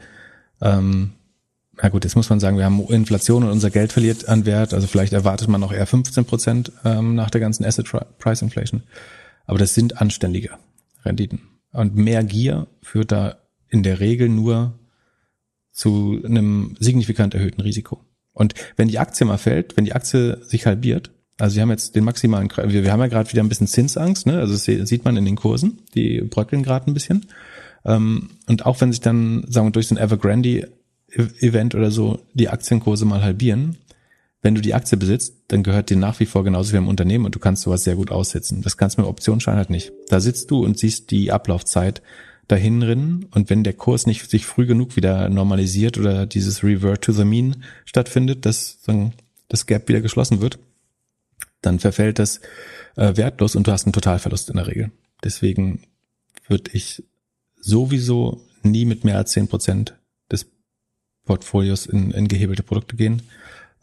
ähm, 0.62 1.14
na 1.82 1.88
gut, 1.88 2.04
jetzt 2.04 2.18
muss 2.18 2.30
man 2.30 2.42
sagen, 2.42 2.58
wir 2.58 2.66
haben 2.66 2.86
Inflation 2.90 3.44
und 3.44 3.52
unser 3.52 3.70
Geld 3.70 3.94
verliert 3.94 4.28
an 4.28 4.46
Wert. 4.46 4.74
Also 4.74 4.88
vielleicht 4.88 5.14
erwartet 5.14 5.48
man 5.48 5.62
noch 5.62 5.72
eher 5.72 5.88
15 5.88 6.26
Prozent 6.26 6.74
ähm, 6.84 7.16
nach 7.16 7.30
der 7.30 7.40
ganzen 7.40 7.64
Asset 7.64 7.88
Price 8.20 8.42
Inflation. 8.42 8.84
Aber 9.46 9.60
das 9.60 9.74
sind 9.74 10.02
anständige 10.02 10.50
Renditen. 11.06 11.53
Und 11.74 11.96
mehr 11.96 12.24
Gier 12.24 12.68
führt 12.82 13.12
da 13.12 13.38
in 13.68 13.84
der 13.84 14.00
Regel 14.00 14.30
nur 14.30 14.80
zu 15.72 16.22
einem 16.24 16.76
signifikant 16.80 17.34
erhöhten 17.34 17.62
Risiko. 17.62 18.06
Und 18.32 18.54
wenn 18.78 18.88
die 18.88 19.00
Aktie 19.00 19.26
mal 19.26 19.38
fällt, 19.38 19.76
wenn 19.76 19.86
die 19.86 19.94
Aktie 19.94 20.40
sich 20.44 20.66
halbiert, 20.66 21.12
also 21.40 21.56
wir 21.56 21.64
haben 21.64 21.72
jetzt 21.72 21.96
den 21.96 22.04
maximalen, 22.04 22.50
wir, 22.50 22.84
wir 22.84 22.92
haben 22.92 23.00
ja 23.00 23.08
gerade 23.08 23.32
wieder 23.32 23.44
ein 23.44 23.50
bisschen 23.50 23.68
Zinsangst, 23.68 24.28
ne? 24.28 24.40
also 24.40 24.54
das 24.54 24.66
sieht 24.88 25.04
man 25.04 25.18
in 25.18 25.26
den 25.26 25.36
Kursen, 25.36 25.80
die 25.96 26.22
bröckeln 26.22 26.64
gerade 26.64 26.90
ein 26.90 26.94
bisschen. 26.94 27.26
Ähm, 27.86 28.30
und 28.48 28.66
auch 28.66 28.80
wenn 28.82 28.92
sich 28.92 29.02
dann, 29.02 29.44
sagen 29.50 29.68
wir, 29.68 29.72
durch 29.72 29.88
so 29.88 29.96
ein 29.96 30.02
Evergrande-Event 30.02 31.74
oder 31.76 31.90
so 31.90 32.20
die 32.34 32.50
Aktienkurse 32.50 33.06
mal 33.06 33.24
halbieren, 33.24 33.78
wenn 34.44 34.56
du 34.56 34.62
die 34.62 34.74
Aktie 34.74 34.98
besitzt, 34.98 35.36
dann 35.48 35.64
gehört 35.64 35.90
dir 35.90 35.96
nach 35.96 36.20
wie 36.20 36.26
vor 36.26 36.44
genauso 36.44 36.74
wie 36.74 36.78
im 36.78 36.90
Unternehmen 36.90 37.26
und 37.26 37.34
du 37.34 37.40
kannst 37.40 37.64
sowas 37.64 37.86
sehr 37.86 37.96
gut 37.96 38.12
aussetzen. 38.12 38.62
Das 38.62 38.76
kannst 38.76 38.98
du 38.98 39.02
mit 39.02 39.10
Optionsschein 39.10 39.56
halt 39.56 39.70
nicht. 39.70 39.94
Da 40.10 40.20
sitzt 40.20 40.52
du 40.52 40.64
und 40.64 40.78
siehst 40.78 41.12
die 41.12 41.32
Ablaufzeit 41.32 42.02
dahin 42.50 42.84
rinnen 42.84 43.26
und 43.32 43.50
wenn 43.50 43.64
der 43.64 43.72
Kurs 43.72 44.06
nicht 44.06 44.30
sich 44.30 44.46
früh 44.46 44.66
genug 44.66 44.98
wieder 44.98 45.30
normalisiert 45.30 45.98
oder 45.98 46.26
dieses 46.26 46.62
Revert 46.62 47.02
to 47.02 47.14
the 47.14 47.24
Mean 47.24 47.64
stattfindet, 47.86 48.46
dass 48.46 48.80
das 49.48 49.66
Gap 49.66 49.88
wieder 49.88 50.02
geschlossen 50.02 50.42
wird, 50.42 50.60
dann 51.62 51.80
verfällt 51.80 52.20
das 52.20 52.42
äh, 52.98 53.16
wertlos 53.16 53.56
und 53.56 53.66
du 53.66 53.72
hast 53.72 53.86
einen 53.86 53.94
Totalverlust 53.94 54.50
in 54.50 54.58
der 54.58 54.68
Regel. 54.68 54.92
Deswegen 55.24 55.84
würde 56.50 56.72
ich 56.74 57.02
sowieso 57.62 58.42
nie 58.62 58.84
mit 58.84 59.06
mehr 59.06 59.16
als 59.16 59.32
zehn 59.32 59.48
Prozent 59.48 59.96
des 60.30 60.48
Portfolios 61.24 61.86
in, 61.86 62.12
in 62.12 62.28
gehebelte 62.28 62.64
Produkte 62.64 62.98
gehen 62.98 63.22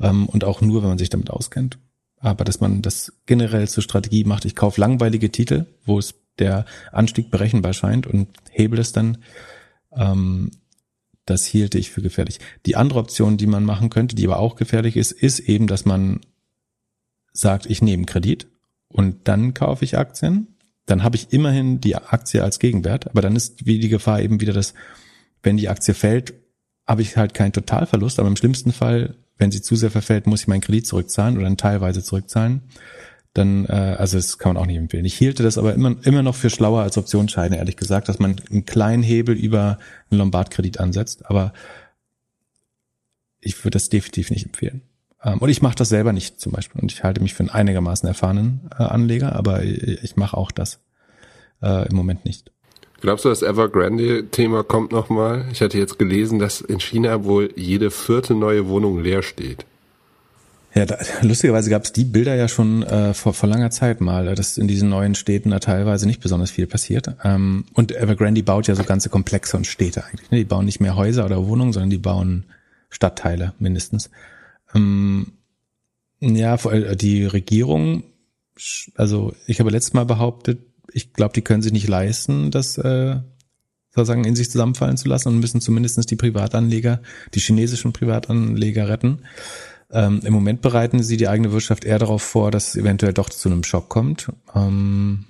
ähm, 0.00 0.26
und 0.26 0.44
auch 0.44 0.60
nur, 0.60 0.82
wenn 0.82 0.90
man 0.90 0.98
sich 0.98 1.10
damit 1.10 1.30
auskennt. 1.30 1.78
Aber 2.16 2.44
dass 2.44 2.60
man 2.60 2.82
das 2.82 3.12
generell 3.26 3.68
zur 3.68 3.82
Strategie 3.82 4.24
macht, 4.24 4.44
ich 4.44 4.54
kaufe 4.54 4.80
langweilige 4.80 5.30
Titel, 5.30 5.66
wo 5.84 5.98
es 5.98 6.14
der 6.38 6.64
Anstieg 6.92 7.30
berechenbar 7.30 7.72
scheint 7.72 8.06
und 8.06 8.28
hebel 8.50 8.78
es 8.78 8.92
dann, 8.92 9.18
ähm, 9.92 10.50
das 11.26 11.44
hielte 11.44 11.78
ich 11.78 11.90
für 11.90 12.02
gefährlich. 12.02 12.40
Die 12.66 12.76
andere 12.76 12.98
Option, 12.98 13.36
die 13.36 13.46
man 13.46 13.64
machen 13.64 13.90
könnte, 13.90 14.16
die 14.16 14.26
aber 14.26 14.38
auch 14.38 14.56
gefährlich 14.56 14.96
ist, 14.96 15.12
ist 15.12 15.40
eben, 15.40 15.66
dass 15.66 15.84
man 15.84 16.20
sagt, 17.32 17.66
ich 17.66 17.82
nehme 17.82 18.04
Kredit 18.04 18.48
und 18.88 19.28
dann 19.28 19.54
kaufe 19.54 19.84
ich 19.84 19.96
Aktien. 19.96 20.56
Dann 20.86 21.04
habe 21.04 21.16
ich 21.16 21.32
immerhin 21.32 21.80
die 21.80 21.94
Aktie 21.94 22.42
als 22.42 22.58
Gegenwert, 22.58 23.08
aber 23.08 23.22
dann 23.22 23.36
ist 23.36 23.64
wie 23.64 23.78
die 23.78 23.88
Gefahr 23.88 24.20
eben 24.20 24.40
wieder, 24.40 24.52
dass 24.52 24.74
wenn 25.42 25.56
die 25.56 25.68
Aktie 25.68 25.94
fällt, 25.94 26.34
habe 26.86 27.02
ich 27.02 27.16
halt 27.16 27.34
keinen 27.34 27.52
Totalverlust, 27.52 28.18
aber 28.18 28.28
im 28.28 28.36
schlimmsten 28.36 28.72
Fall, 28.72 29.14
wenn 29.40 29.50
sie 29.50 29.62
zu 29.62 29.74
sehr 29.74 29.90
verfällt, 29.90 30.26
muss 30.26 30.42
ich 30.42 30.48
meinen 30.48 30.60
Kredit 30.60 30.86
zurückzahlen 30.86 31.36
oder 31.36 31.44
dann 31.44 31.56
teilweise 31.56 32.04
zurückzahlen. 32.04 32.62
Dann, 33.32 33.64
äh, 33.66 33.96
also 33.98 34.18
das 34.18 34.38
kann 34.38 34.54
man 34.54 34.62
auch 34.62 34.66
nicht 34.66 34.76
empfehlen. 34.76 35.04
Ich 35.04 35.16
hielte 35.16 35.42
das 35.42 35.56
aber 35.56 35.74
immer, 35.74 35.96
immer 36.02 36.22
noch 36.22 36.34
für 36.34 36.50
schlauer 36.50 36.82
als 36.82 36.98
Optionsscheine, 36.98 37.56
ehrlich 37.56 37.76
gesagt, 37.76 38.08
dass 38.08 38.18
man 38.18 38.36
einen 38.50 38.66
kleinen 38.66 39.02
Hebel 39.02 39.34
über 39.36 39.78
einen 40.10 40.18
Lombardkredit 40.18 40.78
ansetzt. 40.78 41.26
Aber 41.26 41.52
ich 43.40 43.58
würde 43.64 43.76
das 43.76 43.88
definitiv 43.88 44.30
nicht 44.30 44.46
empfehlen. 44.46 44.82
Ähm, 45.22 45.38
und 45.38 45.48
ich 45.48 45.62
mache 45.62 45.76
das 45.76 45.88
selber 45.88 46.12
nicht 46.12 46.40
zum 46.40 46.52
Beispiel. 46.52 46.80
Und 46.82 46.92
ich 46.92 47.02
halte 47.02 47.22
mich 47.22 47.34
für 47.34 47.40
einen 47.40 47.50
einigermaßen 47.50 48.06
erfahrenen 48.06 48.68
äh, 48.78 48.82
Anleger, 48.82 49.34
aber 49.34 49.62
ich, 49.62 50.16
mache 50.16 50.36
auch 50.36 50.50
das 50.50 50.80
äh, 51.62 51.88
im 51.88 51.96
Moment 51.96 52.24
nicht. 52.24 52.52
Glaubst 53.00 53.24
du, 53.24 53.30
das 53.30 53.42
Evergrande-Thema 53.42 54.62
kommt 54.62 54.92
nochmal? 54.92 55.46
Ich 55.52 55.62
hatte 55.62 55.78
jetzt 55.78 55.98
gelesen, 55.98 56.38
dass 56.38 56.60
in 56.60 56.80
China 56.80 57.24
wohl 57.24 57.50
jede 57.56 57.90
vierte 57.90 58.34
neue 58.34 58.68
Wohnung 58.68 59.02
leer 59.02 59.22
steht. 59.22 59.64
Ja, 60.74 60.86
da, 60.86 60.98
lustigerweise 61.22 61.70
gab 61.70 61.84
es 61.84 61.92
die 61.92 62.04
Bilder 62.04 62.36
ja 62.36 62.46
schon 62.46 62.82
äh, 62.82 63.12
vor, 63.14 63.34
vor 63.34 63.48
langer 63.48 63.70
Zeit 63.70 64.00
mal, 64.00 64.34
dass 64.34 64.56
in 64.56 64.68
diesen 64.68 64.88
neuen 64.88 65.14
Städten 65.14 65.50
da 65.50 65.58
teilweise 65.58 66.06
nicht 66.06 66.20
besonders 66.20 66.50
viel 66.50 66.66
passiert. 66.66 67.16
Ähm, 67.24 67.64
und 67.74 67.90
Evergrande 67.90 68.42
baut 68.42 68.68
ja 68.68 68.74
so 68.76 68.84
ganze 68.84 69.08
Komplexe 69.08 69.56
und 69.56 69.66
Städte 69.66 70.04
eigentlich. 70.04 70.30
Ne? 70.30 70.38
Die 70.38 70.44
bauen 70.44 70.66
nicht 70.66 70.80
mehr 70.80 70.94
Häuser 70.94 71.24
oder 71.24 71.46
Wohnungen, 71.46 71.72
sondern 71.72 71.90
die 71.90 71.98
bauen 71.98 72.44
Stadtteile 72.90 73.54
mindestens. 73.58 74.10
Ähm, 74.74 75.32
ja, 76.20 76.56
die 76.94 77.24
Regierung, 77.24 78.04
also 78.94 79.32
ich 79.46 79.58
habe 79.58 79.70
letztes 79.70 79.94
Mal 79.94 80.04
behauptet, 80.04 80.60
ich 80.92 81.12
glaube, 81.12 81.32
die 81.34 81.42
können 81.42 81.62
sich 81.62 81.72
nicht 81.72 81.88
leisten, 81.88 82.50
das 82.50 82.78
äh, 82.78 83.16
sozusagen 83.94 84.24
in 84.24 84.36
sich 84.36 84.50
zusammenfallen 84.50 84.96
zu 84.96 85.08
lassen 85.08 85.28
und 85.28 85.40
müssen 85.40 85.60
zumindestens 85.60 86.06
die 86.06 86.16
Privatanleger, 86.16 87.00
die 87.34 87.40
chinesischen 87.40 87.92
Privatanleger 87.92 88.88
retten. 88.88 89.22
Ähm, 89.90 90.20
Im 90.24 90.32
Moment 90.32 90.62
bereiten 90.62 91.02
sie 91.02 91.16
die 91.16 91.28
eigene 91.28 91.52
Wirtschaft 91.52 91.84
eher 91.84 91.98
darauf 91.98 92.22
vor, 92.22 92.50
dass 92.50 92.68
es 92.68 92.76
eventuell 92.76 93.12
doch 93.12 93.28
zu 93.28 93.48
einem 93.48 93.64
Schock 93.64 93.88
kommt. 93.88 94.28
Ähm, 94.54 95.26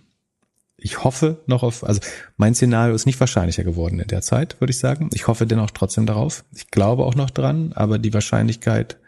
ich 0.77 1.05
hoffe 1.05 1.41
noch 1.47 1.63
auf, 1.63 1.85
also 1.85 2.01
mein 2.37 2.55
Szenario 2.55 2.95
ist 2.95 3.07
nicht 3.07 3.21
wahrscheinlicher 3.21 3.65
geworden 3.65 4.01
in 4.01 4.09
der 4.09 4.23
Zeit, 4.23 4.61
würde 4.61 4.71
ich 4.71 4.79
sagen. 4.79 5.11
Ich 5.13 5.27
hoffe 5.27 5.47
dennoch 5.47 5.71
trotzdem 5.71 6.07
darauf. 6.07 6.45
Ich 6.55 6.71
glaube 6.71 7.05
auch 7.05 7.15
noch 7.15 7.31
dran, 7.31 7.73
aber 7.75 7.99
die 7.99 8.15
Wahrscheinlichkeit, 8.15 8.99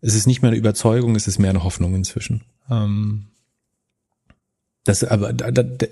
es 0.00 0.14
ist 0.14 0.26
nicht 0.26 0.42
mehr 0.42 0.50
eine 0.50 0.58
Überzeugung, 0.58 1.16
es 1.16 1.26
ist 1.26 1.38
mehr 1.38 1.50
eine 1.50 1.64
Hoffnung 1.64 1.94
inzwischen. 1.94 2.42
Ähm, 2.70 3.26
das, 4.84 5.02
aber 5.04 5.32
da, 5.32 5.50
da, 5.50 5.86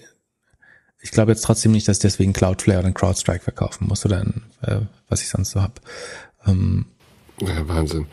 ich 1.00 1.10
glaube 1.10 1.32
jetzt 1.32 1.42
trotzdem 1.42 1.72
nicht, 1.72 1.88
dass 1.88 1.98
deswegen 1.98 2.32
Cloudflare 2.32 2.80
oder 2.80 2.92
CrowdStrike 2.92 3.42
verkaufen 3.42 3.88
muss 3.88 4.04
oder 4.06 4.24
äh, 4.62 4.80
was 5.08 5.22
ich 5.22 5.28
sonst 5.28 5.50
so 5.50 5.62
hab. 5.62 5.80
Ähm, 6.46 6.86
ja, 7.40 7.66
Wahnsinn. 7.68 8.06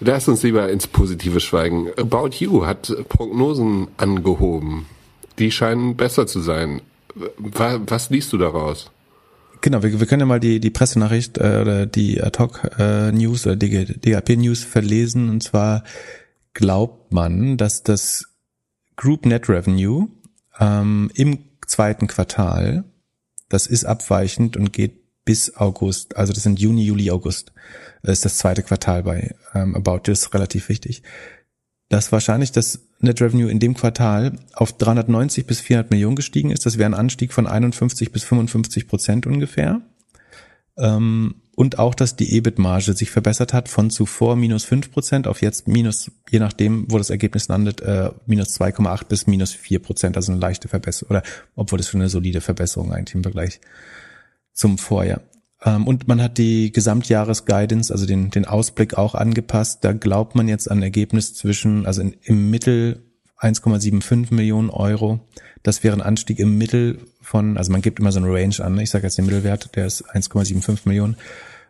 Lass 0.00 0.28
uns 0.28 0.42
lieber 0.42 0.68
ins 0.70 0.86
Positive 0.86 1.40
schweigen. 1.40 1.88
About 1.96 2.30
You 2.38 2.66
hat 2.66 2.92
Prognosen 3.08 3.88
angehoben. 3.96 4.86
Die 5.38 5.50
scheinen 5.50 5.96
besser 5.96 6.26
zu 6.26 6.40
sein. 6.40 6.82
Was, 7.38 8.10
liest 8.10 8.32
du 8.34 8.38
daraus? 8.38 8.90
Genau, 9.62 9.82
wir, 9.82 9.98
wir 9.98 10.06
können 10.06 10.20
ja 10.20 10.26
mal 10.26 10.40
die, 10.40 10.60
die 10.60 10.70
Pressenachricht 10.70 11.38
äh, 11.38 11.60
oder 11.62 11.86
die 11.86 12.22
Ad-Hoc-News 12.22 13.46
äh, 13.46 13.48
oder 13.48 13.56
DGP-News 13.56 14.64
verlesen. 14.64 15.30
Und 15.30 15.42
zwar 15.42 15.82
glaubt 16.52 17.12
man, 17.12 17.56
dass 17.56 17.82
das 17.82 18.26
Group 18.96 19.24
Net 19.24 19.48
Revenue 19.48 20.08
ähm, 20.60 21.10
im 21.14 21.38
zweiten 21.66 22.06
Quartal, 22.06 22.84
das 23.48 23.66
ist 23.66 23.84
abweichend 23.84 24.56
und 24.56 24.72
geht 24.72 25.24
bis 25.24 25.56
August, 25.56 26.16
also 26.16 26.32
das 26.32 26.44
sind 26.44 26.60
Juni, 26.60 26.84
Juli, 26.84 27.10
August, 27.10 27.52
ist 28.02 28.24
das 28.24 28.38
zweite 28.38 28.62
Quartal 28.62 29.02
bei 29.02 29.34
ähm, 29.54 29.74
About 29.74 30.10
ist 30.10 30.32
relativ 30.32 30.68
wichtig, 30.68 31.02
dass 31.88 32.12
wahrscheinlich 32.12 32.52
das 32.52 32.80
Net 33.00 33.20
Revenue 33.20 33.50
in 33.50 33.58
dem 33.58 33.74
Quartal 33.74 34.38
auf 34.54 34.72
390 34.72 35.46
bis 35.46 35.60
400 35.60 35.90
Millionen 35.90 36.16
gestiegen 36.16 36.50
ist. 36.50 36.64
Das 36.64 36.78
wäre 36.78 36.88
ein 36.88 36.94
Anstieg 36.94 37.32
von 37.32 37.46
51 37.46 38.10
bis 38.10 38.24
55 38.24 38.88
Prozent 38.88 39.26
ungefähr. 39.26 39.82
Ähm, 40.78 41.42
und 41.56 41.78
auch, 41.78 41.94
dass 41.94 42.16
die 42.16 42.36
EBIT-Marge 42.36 42.92
sich 42.92 43.10
verbessert 43.10 43.54
hat 43.54 43.70
von 43.70 43.88
zuvor 43.88 44.36
minus 44.36 44.64
fünf 44.64 44.92
Prozent 44.92 45.26
auf 45.26 45.40
jetzt 45.40 45.66
minus, 45.66 46.12
je 46.30 46.38
nachdem, 46.38 46.84
wo 46.92 46.98
das 46.98 47.08
Ergebnis 47.08 47.48
landet, 47.48 47.80
äh, 47.80 48.10
minus 48.26 48.60
2,8 48.60 49.06
bis 49.08 49.26
minus 49.26 49.52
vier 49.52 49.80
Prozent, 49.80 50.16
also 50.16 50.32
eine 50.32 50.40
leichte 50.40 50.68
Verbesserung, 50.68 51.16
oder 51.16 51.22
obwohl 51.54 51.78
das 51.78 51.88
schon 51.88 52.02
eine 52.02 52.10
solide 52.10 52.42
Verbesserung 52.42 52.92
eigentlich 52.92 53.14
im 53.14 53.22
Vergleich 53.22 53.60
zum 54.52 54.76
Vorjahr. 54.76 55.22
Ähm, 55.64 55.86
und 55.86 56.06
man 56.06 56.20
hat 56.20 56.36
die 56.36 56.72
Gesamtjahresguidance, 56.72 57.90
also 57.90 58.04
den, 58.04 58.30
den 58.30 58.44
Ausblick 58.44 58.98
auch 58.98 59.14
angepasst. 59.14 59.82
Da 59.82 59.92
glaubt 59.92 60.34
man 60.34 60.48
jetzt 60.48 60.70
an 60.70 60.82
Ergebnis 60.82 61.32
zwischen, 61.32 61.86
also 61.86 62.02
in, 62.02 62.16
im 62.22 62.50
Mittel 62.50 63.05
1,75 63.40 64.32
Millionen 64.32 64.70
Euro. 64.70 65.20
Das 65.62 65.84
wäre 65.84 65.94
ein 65.94 66.02
Anstieg 66.02 66.38
im 66.38 66.58
Mittel 66.58 66.98
von, 67.20 67.58
also 67.58 67.72
man 67.72 67.82
gibt 67.82 67.98
immer 67.98 68.12
so 68.12 68.20
eine 68.20 68.32
Range 68.32 68.54
an. 68.60 68.76
Ne? 68.76 68.82
Ich 68.82 68.90
sage 68.90 69.04
jetzt 69.06 69.18
den 69.18 69.26
Mittelwert, 69.26 69.74
der 69.76 69.86
ist 69.86 70.08
1,75 70.08 70.80
Millionen. 70.84 71.16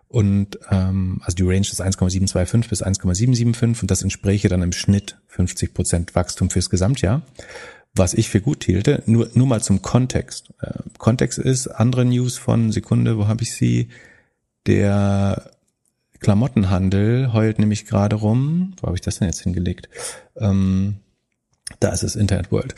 Und 0.09 0.59
ähm, 0.71 1.21
also 1.25 1.35
die 1.35 1.43
Range 1.43 1.67
ist 1.67 1.81
1,725 1.81 2.69
bis 2.69 2.83
1,775 2.83 3.83
und 3.83 3.91
das 3.91 4.03
entspräche 4.03 4.49
dann 4.49 4.63
im 4.63 4.73
Schnitt 4.73 5.19
50 5.29 5.75
Prozent 5.75 6.15
Wachstum 6.15 6.51
fürs 6.51 6.71
Gesamtjahr. 6.71 7.23
Was 7.95 8.15
ich 8.15 8.29
für 8.29 8.41
gut 8.41 8.63
hielte, 8.63 9.03
nur, 9.07 9.31
nur 9.35 9.47
mal 9.47 9.63
zum 9.63 9.83
Kontext. 9.83 10.51
Äh, 10.61 10.75
Kontext 10.99 11.39
ist 11.39 11.67
andere 11.67 12.05
News 12.05 12.37
von 12.37 12.71
Sekunde, 12.71 13.19
wo 13.19 13.27
habe 13.27 13.43
ich 13.43 13.55
sie? 13.55 13.89
Der 14.67 15.51
Klamottenhandel 16.21 17.33
heult 17.33 17.59
nämlich 17.59 17.87
gerade 17.87 18.17
rum. 18.17 18.75
Wo 18.81 18.89
habe 18.89 18.97
ich 18.97 19.01
das 19.01 19.19
denn 19.19 19.29
jetzt 19.29 19.43
hingelegt? 19.43 19.89
Ähm, 20.37 20.97
da 21.81 21.91
ist 21.91 22.03
es 22.03 22.17
Internet 22.17 22.53
World. 22.53 22.75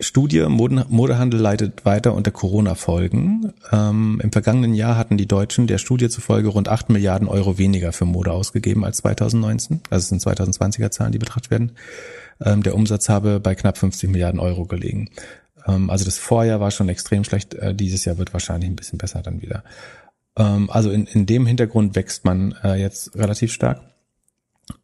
Studie 0.00 0.42
Moden, 0.48 0.84
Modehandel 0.88 1.40
leidet 1.40 1.84
weiter 1.84 2.14
unter 2.14 2.32
Corona-Folgen. 2.32 3.52
Ähm, 3.70 4.20
Im 4.22 4.32
vergangenen 4.32 4.74
Jahr 4.74 4.96
hatten 4.96 5.16
die 5.16 5.28
Deutschen 5.28 5.68
der 5.68 5.78
Studie 5.78 6.08
zufolge 6.08 6.48
rund 6.48 6.68
8 6.68 6.90
Milliarden 6.90 7.28
Euro 7.28 7.56
weniger 7.56 7.92
für 7.92 8.04
Mode 8.04 8.32
ausgegeben 8.32 8.84
als 8.84 8.98
2019. 8.98 9.80
Also 9.90 10.02
es 10.02 10.08
sind 10.08 10.22
2020er 10.22 10.90
Zahlen, 10.90 11.12
die 11.12 11.18
betrachtet 11.18 11.50
werden. 11.50 11.72
Ähm, 12.44 12.62
der 12.62 12.74
Umsatz 12.74 13.08
habe 13.08 13.38
bei 13.38 13.54
knapp 13.54 13.78
50 13.78 14.10
Milliarden 14.10 14.40
Euro 14.40 14.64
gelegen. 14.64 15.08
Ähm, 15.66 15.88
also 15.88 16.04
das 16.04 16.18
Vorjahr 16.18 16.58
war 16.58 16.72
schon 16.72 16.88
extrem 16.88 17.22
schlecht. 17.22 17.54
Äh, 17.54 17.74
dieses 17.74 18.04
Jahr 18.04 18.18
wird 18.18 18.32
wahrscheinlich 18.32 18.68
ein 18.68 18.76
bisschen 18.76 18.98
besser 18.98 19.22
dann 19.22 19.40
wieder. 19.40 19.62
Ähm, 20.36 20.68
also 20.70 20.90
in, 20.90 21.06
in 21.06 21.26
dem 21.26 21.46
Hintergrund 21.46 21.94
wächst 21.94 22.24
man 22.24 22.56
äh, 22.64 22.74
jetzt 22.74 23.16
relativ 23.16 23.52
stark. 23.52 23.80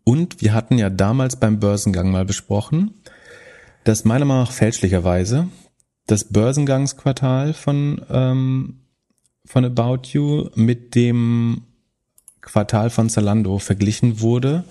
Und 0.05 0.41
wir 0.41 0.55
hatten 0.55 0.79
ja 0.79 0.91
damals 0.91 1.37
beim 1.37 1.61
Börsengang 1.61 2.11
mal 2.11 2.25
besprochen, 2.25 2.95
dass 3.89 4.05
meiner 4.05 4.27
Meinung 4.27 4.45
nach 4.45 4.53
fälschlicherweise 4.53 5.49
das 6.07 6.25
Börsengangsquartal 6.25 7.55
von, 7.55 8.05
ähm, 8.11 8.81
von 9.47 9.65
About 9.65 10.09
You 10.13 10.51
mit 10.55 10.95
dem 10.95 11.63
Quartal 12.43 12.91
von 12.91 13.09
Zalando 13.09 13.59
verglichen 13.59 14.21
wurde, 14.21 14.65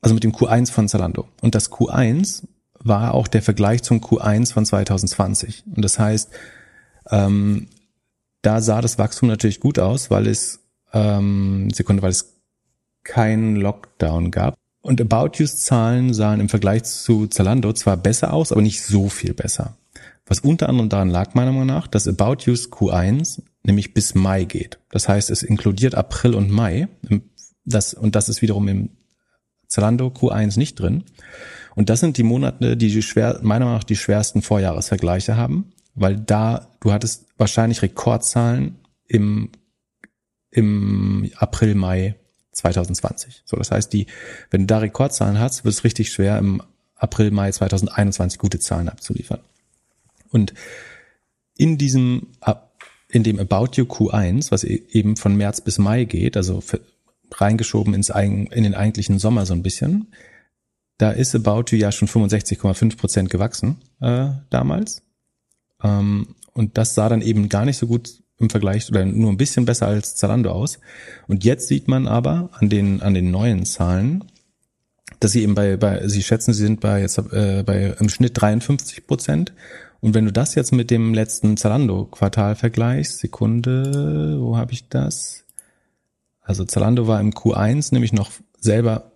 also 0.00 0.12
mit 0.12 0.24
dem 0.24 0.32
Q1 0.32 0.72
von 0.72 0.88
Zalando. 0.88 1.28
Und 1.40 1.54
das 1.54 1.70
Q1 1.70 2.48
war 2.80 3.14
auch 3.14 3.28
der 3.28 3.42
Vergleich 3.42 3.84
zum 3.84 4.00
Q1 4.00 4.52
von 4.52 4.66
2020. 4.66 5.62
Und 5.76 5.84
das 5.84 6.00
heißt, 6.00 6.30
ähm, 7.10 7.68
da 8.42 8.60
sah 8.60 8.80
das 8.80 8.98
Wachstum 8.98 9.28
natürlich 9.28 9.60
gut 9.60 9.78
aus, 9.78 10.10
weil 10.10 10.26
es 10.26 10.66
ähm, 10.92 11.70
Sekunde, 11.70 12.02
weil 12.02 12.10
es 12.10 12.40
keinen 13.04 13.54
Lockdown 13.54 14.32
gab. 14.32 14.56
Und 14.86 15.00
About 15.00 15.38
You's 15.38 15.56
Zahlen 15.62 16.14
sahen 16.14 16.38
im 16.38 16.48
Vergleich 16.48 16.84
zu 16.84 17.26
Zalando 17.26 17.72
zwar 17.72 17.96
besser 17.96 18.32
aus, 18.32 18.52
aber 18.52 18.62
nicht 18.62 18.84
so 18.84 19.08
viel 19.08 19.34
besser. 19.34 19.76
Was 20.26 20.38
unter 20.38 20.68
anderem 20.68 20.88
daran 20.88 21.10
lag, 21.10 21.34
meiner 21.34 21.50
Meinung 21.50 21.66
nach, 21.66 21.88
dass 21.88 22.06
About 22.06 22.44
You's 22.44 22.70
Q1 22.70 23.42
nämlich 23.64 23.94
bis 23.94 24.14
Mai 24.14 24.44
geht. 24.44 24.78
Das 24.90 25.08
heißt, 25.08 25.28
es 25.30 25.42
inkludiert 25.42 25.96
April 25.96 26.36
und 26.36 26.52
Mai. 26.52 26.86
Das, 27.64 27.94
und 27.94 28.14
das 28.14 28.28
ist 28.28 28.42
wiederum 28.42 28.68
im 28.68 28.90
Zalando 29.66 30.06
Q1 30.06 30.56
nicht 30.56 30.78
drin. 30.78 31.02
Und 31.74 31.90
das 31.90 31.98
sind 31.98 32.16
die 32.16 32.22
Monate, 32.22 32.76
die, 32.76 32.92
die 32.92 33.02
schwer, 33.02 33.40
meiner 33.42 33.64
Meinung 33.64 33.78
nach 33.78 33.84
die 33.84 33.96
schwersten 33.96 34.40
Vorjahresvergleiche 34.40 35.36
haben, 35.36 35.72
weil 35.96 36.14
da, 36.14 36.68
du 36.78 36.92
hattest 36.92 37.26
wahrscheinlich 37.38 37.82
Rekordzahlen 37.82 38.76
im, 39.08 39.50
im 40.52 41.28
April, 41.38 41.74
Mai 41.74 42.14
2020. 42.56 43.42
So, 43.44 43.56
das 43.56 43.70
heißt, 43.70 43.92
die, 43.92 44.06
wenn 44.50 44.62
du 44.62 44.66
da 44.66 44.78
Rekordzahlen 44.78 45.38
hast, 45.38 45.64
wird 45.64 45.74
es 45.74 45.84
richtig 45.84 46.10
schwer, 46.10 46.38
im 46.38 46.62
April, 46.96 47.30
Mai 47.30 47.52
2021 47.52 48.38
gute 48.38 48.58
Zahlen 48.58 48.88
abzuliefern. 48.88 49.40
Und 50.30 50.54
in 51.56 51.78
diesem, 51.78 52.28
in 53.08 53.22
dem 53.22 53.38
About 53.38 53.72
You 53.74 53.84
Q1, 53.84 54.50
was 54.50 54.64
e-, 54.64 54.82
eben 54.90 55.16
von 55.16 55.36
März 55.36 55.60
bis 55.60 55.78
Mai 55.78 56.04
geht, 56.04 56.36
also 56.36 56.62
reingeschoben 57.32 57.94
ins, 57.94 58.08
in 58.10 58.48
den 58.50 58.74
eigentlichen 58.74 59.18
Sommer 59.18 59.46
so 59.46 59.54
ein 59.54 59.62
bisschen, 59.62 60.08
da 60.98 61.10
ist 61.10 61.34
About 61.34 61.64
You 61.70 61.78
ja 61.78 61.92
schon 61.92 62.08
65,5 62.08 62.96
Prozent 62.96 63.30
gewachsen 63.30 63.76
äh, 64.00 64.28
damals. 64.50 65.02
Ähm, 65.82 66.34
und 66.52 66.78
das 66.78 66.94
sah 66.94 67.08
dann 67.10 67.20
eben 67.20 67.50
gar 67.50 67.66
nicht 67.66 67.76
so 67.76 67.86
gut 67.86 68.22
im 68.38 68.50
Vergleich 68.50 68.88
oder 68.90 69.04
nur 69.04 69.30
ein 69.30 69.36
bisschen 69.36 69.64
besser 69.64 69.86
als 69.86 70.14
Zalando 70.16 70.50
aus. 70.50 70.78
Und 71.26 71.44
jetzt 71.44 71.68
sieht 71.68 71.88
man 71.88 72.06
aber 72.06 72.50
an 72.52 72.68
den, 72.68 73.02
an 73.02 73.14
den 73.14 73.30
neuen 73.30 73.64
Zahlen, 73.64 74.24
dass 75.20 75.32
sie 75.32 75.42
eben 75.42 75.54
bei, 75.54 75.76
bei 75.76 76.06
sie 76.08 76.22
schätzen, 76.22 76.52
sie 76.52 76.62
sind 76.62 76.80
bei 76.80 77.00
jetzt 77.00 77.18
äh, 77.18 77.62
bei 77.64 77.94
im 77.98 78.08
Schnitt 78.08 78.40
53 78.40 79.06
Prozent. 79.06 79.52
Und 80.00 80.14
wenn 80.14 80.26
du 80.26 80.32
das 80.32 80.54
jetzt 80.54 80.72
mit 80.72 80.90
dem 80.90 81.14
letzten 81.14 81.56
Zalando-Quartal 81.56 82.54
vergleichst, 82.54 83.18
Sekunde, 83.18 84.38
wo 84.38 84.56
habe 84.56 84.72
ich 84.72 84.88
das? 84.88 85.44
Also 86.42 86.64
Zalando 86.64 87.06
war 87.08 87.20
im 87.20 87.32
Q1 87.32 87.92
nämlich 87.92 88.12
noch 88.12 88.30
selber 88.60 89.12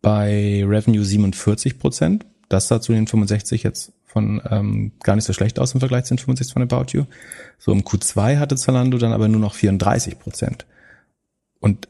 bei 0.00 0.64
Revenue 0.64 1.04
47 1.04 1.78
Prozent. 1.78 2.24
Das 2.48 2.68
sah 2.68 2.80
zu 2.80 2.92
den 2.92 3.06
65 3.06 3.62
jetzt 3.64 3.92
von 4.08 4.40
ähm, 4.50 4.92
gar 5.02 5.14
nicht 5.14 5.24
so 5.24 5.32
schlecht 5.32 5.58
aus 5.58 5.74
im 5.74 5.80
Vergleich 5.80 6.04
zu 6.04 6.14
den 6.14 6.18
65 6.18 6.52
von 6.52 6.62
About 6.62 6.92
You. 6.92 7.04
So 7.58 7.72
im 7.72 7.82
Q2 7.82 8.38
hatte 8.38 8.56
Zalando 8.56 8.98
dann 8.98 9.12
aber 9.12 9.28
nur 9.28 9.40
noch 9.40 9.54
34 9.54 10.18
Prozent. 10.18 10.66
Und 11.60 11.88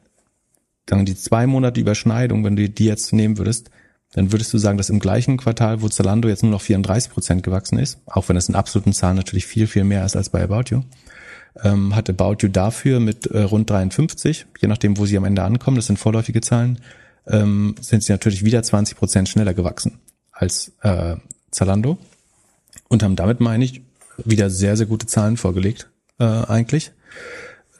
dann 0.86 1.04
die 1.04 1.16
zwei 1.16 1.46
Monate 1.46 1.80
Überschneidung, 1.80 2.44
wenn 2.44 2.56
du 2.56 2.68
die 2.68 2.86
jetzt 2.86 3.12
nehmen 3.12 3.38
würdest, 3.38 3.70
dann 4.12 4.32
würdest 4.32 4.52
du 4.52 4.58
sagen, 4.58 4.78
dass 4.78 4.90
im 4.90 5.00
gleichen 5.00 5.36
Quartal, 5.36 5.82
wo 5.82 5.88
Zalando 5.88 6.28
jetzt 6.28 6.42
nur 6.42 6.52
noch 6.52 6.62
34 6.62 7.12
Prozent 7.12 7.42
gewachsen 7.42 7.78
ist, 7.78 7.98
auch 8.06 8.28
wenn 8.28 8.36
es 8.36 8.48
in 8.48 8.54
absoluten 8.54 8.92
Zahlen 8.92 9.16
natürlich 9.16 9.46
viel, 9.46 9.66
viel 9.66 9.84
mehr 9.84 10.04
ist 10.04 10.16
als 10.16 10.30
bei 10.30 10.42
About 10.42 10.70
You, 10.70 10.82
ähm, 11.62 11.94
hat 11.94 12.08
About 12.08 12.36
You 12.40 12.48
dafür 12.48 13.00
mit 13.00 13.26
äh, 13.26 13.42
rund 13.42 13.68
53, 13.68 14.46
je 14.60 14.68
nachdem, 14.68 14.96
wo 14.96 15.04
sie 15.04 15.16
am 15.18 15.24
Ende 15.24 15.42
ankommen, 15.42 15.76
das 15.76 15.86
sind 15.86 15.98
vorläufige 15.98 16.40
Zahlen, 16.40 16.80
ähm, 17.26 17.74
sind 17.80 18.02
sie 18.02 18.12
natürlich 18.12 18.44
wieder 18.44 18.62
20 18.62 18.96
Prozent 18.96 19.28
schneller 19.28 19.52
gewachsen 19.52 19.98
als 20.32 20.72
äh, 20.82 21.16
Zalando 21.50 21.98
und 22.88 23.02
haben 23.02 23.16
damit, 23.16 23.40
meine 23.40 23.64
ich, 23.64 23.82
wieder 24.24 24.50
sehr, 24.50 24.76
sehr 24.76 24.86
gute 24.86 25.06
Zahlen 25.06 25.36
vorgelegt, 25.36 25.90
äh, 26.18 26.24
eigentlich 26.24 26.92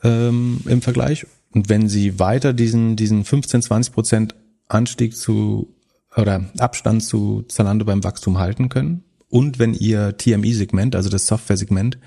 ähm, 0.03 0.61
im 0.67 0.83
Vergleich. 0.83 1.27
Und 1.53 1.69
wenn 1.69 1.89
sie 1.89 2.19
weiter 2.19 2.53
diesen, 2.53 2.97
diesen 2.97 3.25
15, 3.25 3.63
20 3.63 3.95
Prozent 3.95 4.35
Anstieg 4.69 5.17
zu 5.17 5.75
oder 6.17 6.51
Abstand 6.59 7.03
zu 7.03 7.45
Zalando 7.49 7.85
beim 7.85 8.05
Wachstum 8.05 8.39
halten 8.39 8.69
können 8.69 9.05
und 9.29 9.59
wenn 9.59 9.75
ihr 9.75 10.17
TMI-Segment, 10.17 10.95
also 10.95 11.09
das 11.09 11.27
Software-Segment, 11.27 11.99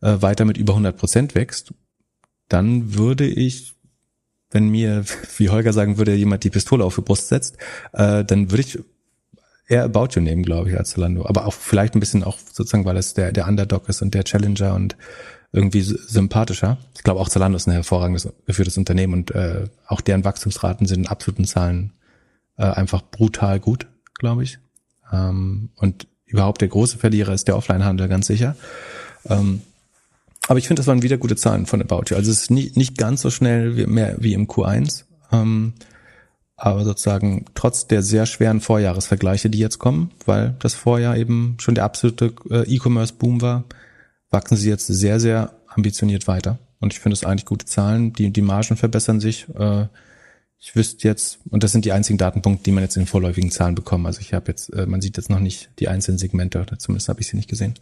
äh, 0.00 0.16
weiter 0.20 0.44
mit 0.44 0.56
über 0.56 0.72
100 0.74 0.96
Prozent 0.96 1.34
wächst, 1.34 1.72
dann 2.48 2.94
würde 2.94 3.26
ich, 3.26 3.74
wenn 4.50 4.68
mir, 4.68 5.04
wie 5.38 5.50
Holger 5.50 5.72
sagen 5.72 5.98
würde, 5.98 6.14
jemand 6.14 6.44
die 6.44 6.50
Pistole 6.50 6.84
auf 6.84 6.96
die 6.96 7.02
Brust 7.02 7.28
setzt, 7.28 7.56
äh, 7.92 8.24
dann 8.24 8.50
würde 8.50 8.62
ich 8.62 8.78
eher 9.66 9.84
About 9.84 10.08
You 10.12 10.20
nehmen, 10.20 10.42
glaube 10.42 10.70
ich, 10.70 10.78
als 10.78 10.90
Zalando. 10.90 11.26
Aber 11.26 11.46
auch 11.46 11.54
vielleicht 11.54 11.94
ein 11.94 12.00
bisschen 12.00 12.24
auch 12.24 12.38
sozusagen, 12.38 12.84
weil 12.84 12.96
es 12.96 13.14
der, 13.14 13.32
der 13.32 13.46
Underdog 13.46 13.88
ist 13.88 14.02
und 14.02 14.14
der 14.14 14.24
Challenger 14.24 14.74
und 14.74 14.96
irgendwie 15.52 15.82
sympathischer. 15.82 16.78
Ich 16.96 17.04
glaube 17.04 17.20
auch 17.20 17.28
Zalando 17.28 17.56
ist 17.56 17.68
ein 17.68 17.72
hervorragendes 17.72 18.28
geführtes 18.44 18.76
Unternehmen 18.76 19.14
und 19.14 19.30
äh, 19.30 19.66
auch 19.86 20.00
deren 20.00 20.24
Wachstumsraten 20.24 20.86
sind 20.86 21.00
in 21.00 21.06
absoluten 21.06 21.44
Zahlen 21.44 21.92
äh, 22.56 22.64
einfach 22.64 23.02
brutal 23.02 23.60
gut, 23.60 23.86
glaube 24.14 24.42
ich. 24.42 24.58
Ähm, 25.12 25.70
und 25.76 26.08
überhaupt 26.26 26.60
der 26.60 26.68
große 26.68 26.98
Verlierer 26.98 27.32
ist 27.32 27.46
der 27.46 27.56
Offline-Handel, 27.56 28.08
ganz 28.08 28.26
sicher. 28.26 28.56
Ähm, 29.26 29.62
aber 30.48 30.58
ich 30.58 30.66
finde, 30.66 30.80
das 30.80 30.86
waren 30.86 31.02
wieder 31.02 31.18
gute 31.18 31.36
Zahlen 31.36 31.66
von 31.66 31.80
About 31.80 32.04
You. 32.08 32.16
Also 32.16 32.30
es 32.30 32.42
ist 32.42 32.50
nicht, 32.50 32.76
nicht 32.76 32.98
ganz 32.98 33.22
so 33.22 33.30
schnell 33.30 33.76
wie, 33.76 33.86
mehr 33.86 34.16
wie 34.18 34.34
im 34.34 34.46
Q1. 34.46 35.04
Ähm, 35.32 35.72
aber 36.56 36.84
sozusagen 36.84 37.46
trotz 37.54 37.86
der 37.86 38.02
sehr 38.02 38.26
schweren 38.26 38.60
Vorjahresvergleiche, 38.60 39.50
die 39.50 39.58
jetzt 39.58 39.78
kommen, 39.78 40.12
weil 40.24 40.54
das 40.60 40.74
Vorjahr 40.74 41.16
eben 41.16 41.56
schon 41.60 41.74
der 41.74 41.84
absolute 41.84 42.32
äh, 42.50 42.62
E-Commerce-Boom 42.72 43.42
war, 43.42 43.64
wachsen 44.30 44.56
sie 44.56 44.68
jetzt 44.68 44.86
sehr, 44.86 45.18
sehr 45.18 45.52
ambitioniert 45.66 46.28
weiter. 46.28 46.58
Und 46.80 46.92
ich 46.92 47.00
finde 47.00 47.14
es 47.14 47.24
eigentlich 47.24 47.46
gute 47.46 47.66
Zahlen. 47.66 48.12
Die, 48.12 48.30
die 48.30 48.42
Margen 48.42 48.76
verbessern 48.76 49.20
sich. 49.20 49.46
Äh, 49.54 49.86
ich 50.58 50.76
wüsste 50.76 51.08
jetzt, 51.08 51.40
und 51.50 51.62
das 51.62 51.72
sind 51.72 51.84
die 51.84 51.92
einzigen 51.92 52.18
Datenpunkte, 52.18 52.64
die 52.64 52.72
man 52.72 52.84
jetzt 52.84 52.96
in 52.96 53.06
vorläufigen 53.06 53.50
Zahlen 53.50 53.74
bekommt. 53.74 54.06
Also 54.06 54.20
ich 54.20 54.32
habe 54.32 54.48
jetzt, 54.48 54.72
äh, 54.72 54.86
man 54.86 55.00
sieht 55.00 55.16
jetzt 55.16 55.30
noch 55.30 55.40
nicht 55.40 55.70
die 55.78 55.88
einzelnen 55.88 56.18
Segmente, 56.18 56.64
zumindest 56.78 57.08
habe 57.08 57.20
ich 57.20 57.28
sie 57.28 57.36
nicht 57.36 57.50
gesehen. 57.50 57.74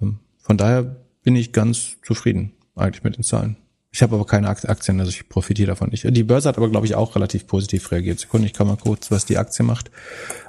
Ähm, 0.00 0.18
von 0.38 0.56
daher 0.56 0.96
bin 1.22 1.36
ich 1.36 1.52
ganz 1.52 1.96
zufrieden 2.02 2.52
eigentlich 2.74 3.04
mit 3.04 3.16
den 3.16 3.24
Zahlen. 3.24 3.56
Ich 3.92 4.02
habe 4.02 4.14
aber 4.14 4.24
keine 4.24 4.48
Aktien, 4.48 5.00
also 5.00 5.10
ich 5.10 5.28
profitiere 5.28 5.68
davon 5.68 5.90
nicht. 5.90 6.04
Die 6.04 6.22
Börse 6.22 6.48
hat 6.48 6.58
aber, 6.58 6.70
glaube 6.70 6.86
ich, 6.86 6.94
auch 6.94 7.16
relativ 7.16 7.48
positiv 7.48 7.90
reagiert. 7.90 8.20
Sekunde, 8.20 8.46
ich 8.46 8.52
kann 8.52 8.68
mal 8.68 8.76
kurz, 8.76 9.10
was 9.10 9.26
die 9.26 9.36
Aktie 9.36 9.64
macht. 9.64 9.90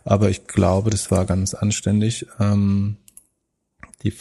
Aber 0.03 0.29
ich 0.29 0.45
glaube, 0.45 0.91
das 0.91 1.09
war 1.09 1.25
ganz 1.25 1.55
anständig. 1.55 2.27
Ähm, 2.39 2.97
die 4.03 4.13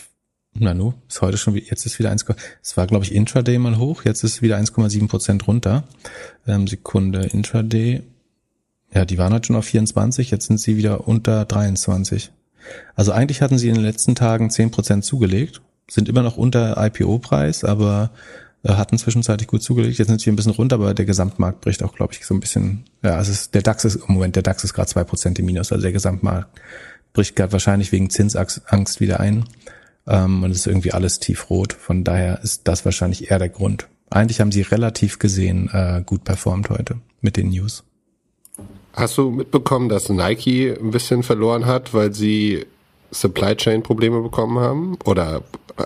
Nanu 0.54 0.94
ist 1.06 1.20
heute 1.20 1.36
schon, 1.36 1.54
jetzt 1.54 1.84
ist 1.84 1.98
wieder 1.98 2.10
1, 2.10 2.24
es 2.62 2.76
war, 2.76 2.86
glaube 2.86 3.04
ich, 3.04 3.14
Intraday 3.14 3.58
mal 3.58 3.78
hoch, 3.78 4.04
jetzt 4.04 4.24
ist 4.24 4.42
wieder 4.42 4.56
1,7 4.56 5.06
Prozent 5.06 5.46
runter. 5.46 5.84
Ähm, 6.46 6.66
Sekunde, 6.66 7.26
Intraday. 7.26 8.02
Ja, 8.92 9.04
die 9.04 9.18
waren 9.18 9.32
halt 9.32 9.46
schon 9.46 9.56
auf 9.56 9.66
24, 9.66 10.30
jetzt 10.30 10.46
sind 10.46 10.58
sie 10.58 10.76
wieder 10.76 11.06
unter 11.06 11.44
23. 11.44 12.32
Also 12.94 13.12
eigentlich 13.12 13.42
hatten 13.42 13.58
sie 13.58 13.68
in 13.68 13.74
den 13.74 13.84
letzten 13.84 14.14
Tagen 14.14 14.50
10 14.50 14.70
Prozent 14.70 15.04
zugelegt, 15.04 15.60
sind 15.88 16.08
immer 16.08 16.22
noch 16.22 16.36
unter 16.36 16.82
IPO-Preis, 16.84 17.64
aber 17.64 18.10
hatten 18.64 18.98
zwischenzeitlich 18.98 19.48
gut 19.48 19.62
zugelegt. 19.62 19.98
Jetzt 19.98 20.08
sind 20.08 20.20
sie 20.20 20.30
ein 20.30 20.36
bisschen 20.36 20.52
runter, 20.52 20.76
aber 20.76 20.94
der 20.94 21.06
Gesamtmarkt 21.06 21.60
bricht 21.62 21.82
auch, 21.82 21.94
glaube 21.94 22.12
ich, 22.12 22.26
so 22.26 22.34
ein 22.34 22.40
bisschen. 22.40 22.84
Ja, 23.02 23.18
es 23.20 23.28
ist, 23.28 23.54
der 23.54 23.62
DAX 23.62 23.84
ist 23.84 23.96
im 23.96 24.14
Moment, 24.14 24.36
der 24.36 24.42
DAX 24.42 24.64
ist 24.64 24.74
gerade 24.74 24.88
zwei 24.88 25.04
Prozent 25.04 25.38
im 25.38 25.46
Minus, 25.46 25.72
also 25.72 25.82
der 25.82 25.92
Gesamtmarkt 25.92 26.60
bricht 27.12 27.36
gerade 27.36 27.52
wahrscheinlich 27.52 27.90
wegen 27.92 28.10
Zinsangst 28.10 29.00
wieder 29.00 29.20
ein. 29.20 29.44
Ähm, 30.06 30.42
und 30.42 30.50
es 30.50 30.58
ist 30.58 30.66
irgendwie 30.66 30.92
alles 30.92 31.20
tiefrot. 31.20 31.72
Von 31.72 32.04
daher 32.04 32.40
ist 32.42 32.68
das 32.68 32.84
wahrscheinlich 32.84 33.30
eher 33.30 33.38
der 33.38 33.48
Grund. 33.48 33.88
Eigentlich 34.10 34.40
haben 34.40 34.52
sie 34.52 34.62
relativ 34.62 35.18
gesehen 35.18 35.70
äh, 35.72 36.02
gut 36.04 36.24
performt 36.24 36.70
heute 36.70 36.96
mit 37.20 37.36
den 37.36 37.50
News. 37.50 37.84
Hast 38.92 39.16
du 39.18 39.30
mitbekommen, 39.30 39.88
dass 39.88 40.08
Nike 40.08 40.72
ein 40.72 40.90
bisschen 40.90 41.22
verloren 41.22 41.66
hat, 41.66 41.94
weil 41.94 42.12
sie 42.12 42.66
Supply 43.12 43.54
Chain 43.56 43.82
Probleme 43.82 44.20
bekommen 44.20 44.58
haben 44.58 44.98
oder 45.04 45.42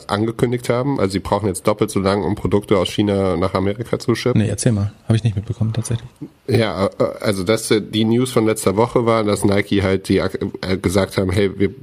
angekündigt 0.06 0.68
haben? 0.68 0.98
Also 1.00 1.12
sie 1.12 1.18
brauchen 1.20 1.46
jetzt 1.46 1.66
doppelt 1.66 1.90
so 1.90 2.00
lang, 2.00 2.22
um 2.22 2.34
Produkte 2.34 2.78
aus 2.78 2.88
China 2.88 3.36
nach 3.36 3.54
Amerika 3.54 3.98
zu 3.98 4.14
schippen? 4.14 4.40
Nee, 4.40 4.48
erzähl 4.48 4.72
mal. 4.72 4.92
Habe 5.04 5.16
ich 5.16 5.24
nicht 5.24 5.36
mitbekommen 5.36 5.72
tatsächlich. 5.72 6.08
Ja, 6.46 6.86
äh, 6.86 6.90
also 7.20 7.44
das 7.44 7.68
die 7.68 8.04
News 8.04 8.32
von 8.32 8.46
letzter 8.46 8.76
Woche 8.76 9.06
war, 9.06 9.24
dass 9.24 9.44
Nike 9.44 9.82
halt 9.82 10.08
die 10.08 10.18
äh, 10.18 10.76
gesagt 10.80 11.16
haben, 11.16 11.30
hey, 11.30 11.50
wir 11.58 11.74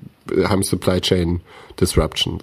haben 0.50 0.64
Supply 0.64 1.02
Chain 1.02 1.42
Disruption. 1.80 2.42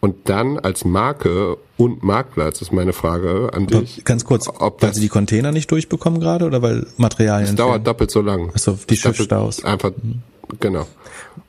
Und 0.00 0.28
dann 0.28 0.58
als 0.58 0.84
Marke 0.84 1.58
und 1.76 2.02
Marktplatz 2.02 2.60
ist 2.60 2.72
meine 2.72 2.92
Frage 2.92 3.50
an 3.52 3.68
Aber 3.68 3.80
dich. 3.82 4.04
Ganz 4.04 4.24
kurz, 4.24 4.48
ob 4.48 4.82
weil 4.82 4.92
sie 4.92 5.00
die 5.00 5.08
Container 5.08 5.52
nicht 5.52 5.70
durchbekommen 5.70 6.18
gerade 6.18 6.44
oder 6.44 6.60
weil 6.60 6.88
Materialien? 6.96 7.50
Es 7.50 7.54
dauert 7.54 7.86
doppelt 7.86 8.10
so 8.10 8.20
lang. 8.20 8.50
Also 8.52 8.76
die 8.90 8.96
Schiffstaus. 8.96 9.64
Einfach, 9.64 9.92
mhm. 10.02 10.22
genau. 10.58 10.86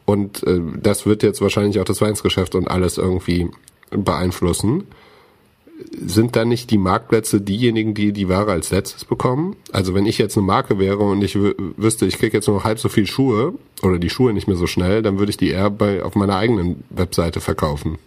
Und 0.06 0.44
äh, 0.44 0.60
das 0.82 1.06
wird 1.06 1.24
jetzt 1.24 1.42
wahrscheinlich 1.42 1.80
auch 1.80 1.86
das 1.86 2.02
Weinsgeschäft 2.02 2.56
und 2.56 2.68
alles 2.70 2.98
irgendwie 2.98 3.50
beeinflussen. 3.90 4.84
Sind 6.06 6.36
dann 6.36 6.50
nicht 6.50 6.70
die 6.70 6.78
Marktplätze 6.78 7.42
diejenigen, 7.42 7.94
die 7.94 8.14
die 8.14 8.30
Ware 8.30 8.52
als 8.52 8.72
letztes 8.72 9.06
bekommen? 9.06 9.56
Also 9.72 9.94
wenn 9.94 10.06
ich 10.06 10.18
jetzt 10.18 10.38
eine 10.38 10.46
Marke 10.46 10.78
wäre 10.78 11.00
und 11.00 11.24
ich 11.24 11.36
wüsste, 11.36 12.06
ich 12.06 12.20
kriege 12.20 12.38
jetzt 12.38 12.48
nur 12.48 12.58
noch 12.58 12.64
halb 12.64 12.80
so 12.80 12.90
viel 12.90 13.08
Schuhe 13.08 13.54
oder 13.82 13.98
die 13.98 14.10
Schuhe 14.10 14.34
nicht 14.34 14.48
mehr 14.48 14.56
so 14.56 14.68
schnell, 14.68 15.02
dann 15.02 15.20
würde 15.20 15.32
ich 15.32 15.38
die 15.38 15.50
eher 15.50 15.70
bei, 15.70 16.04
auf 16.04 16.16
meiner 16.16 16.36
eigenen 16.36 16.84
Webseite 16.90 17.42
verkaufen. 17.42 17.98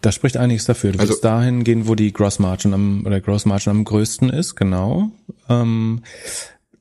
Da 0.00 0.12
spricht 0.12 0.36
einiges 0.36 0.64
dafür. 0.64 0.92
Du 0.92 1.00
also, 1.00 1.10
willst 1.10 1.24
dahin 1.24 1.64
gehen, 1.64 1.88
wo 1.88 1.94
die 1.94 2.12
Gross 2.12 2.38
Margin 2.38 2.72
am, 2.72 3.04
oder 3.04 3.20
Gross 3.20 3.44
Margin 3.44 3.70
am 3.70 3.84
größten 3.84 4.30
ist, 4.30 4.54
genau. 4.54 5.10
Ähm, 5.48 6.02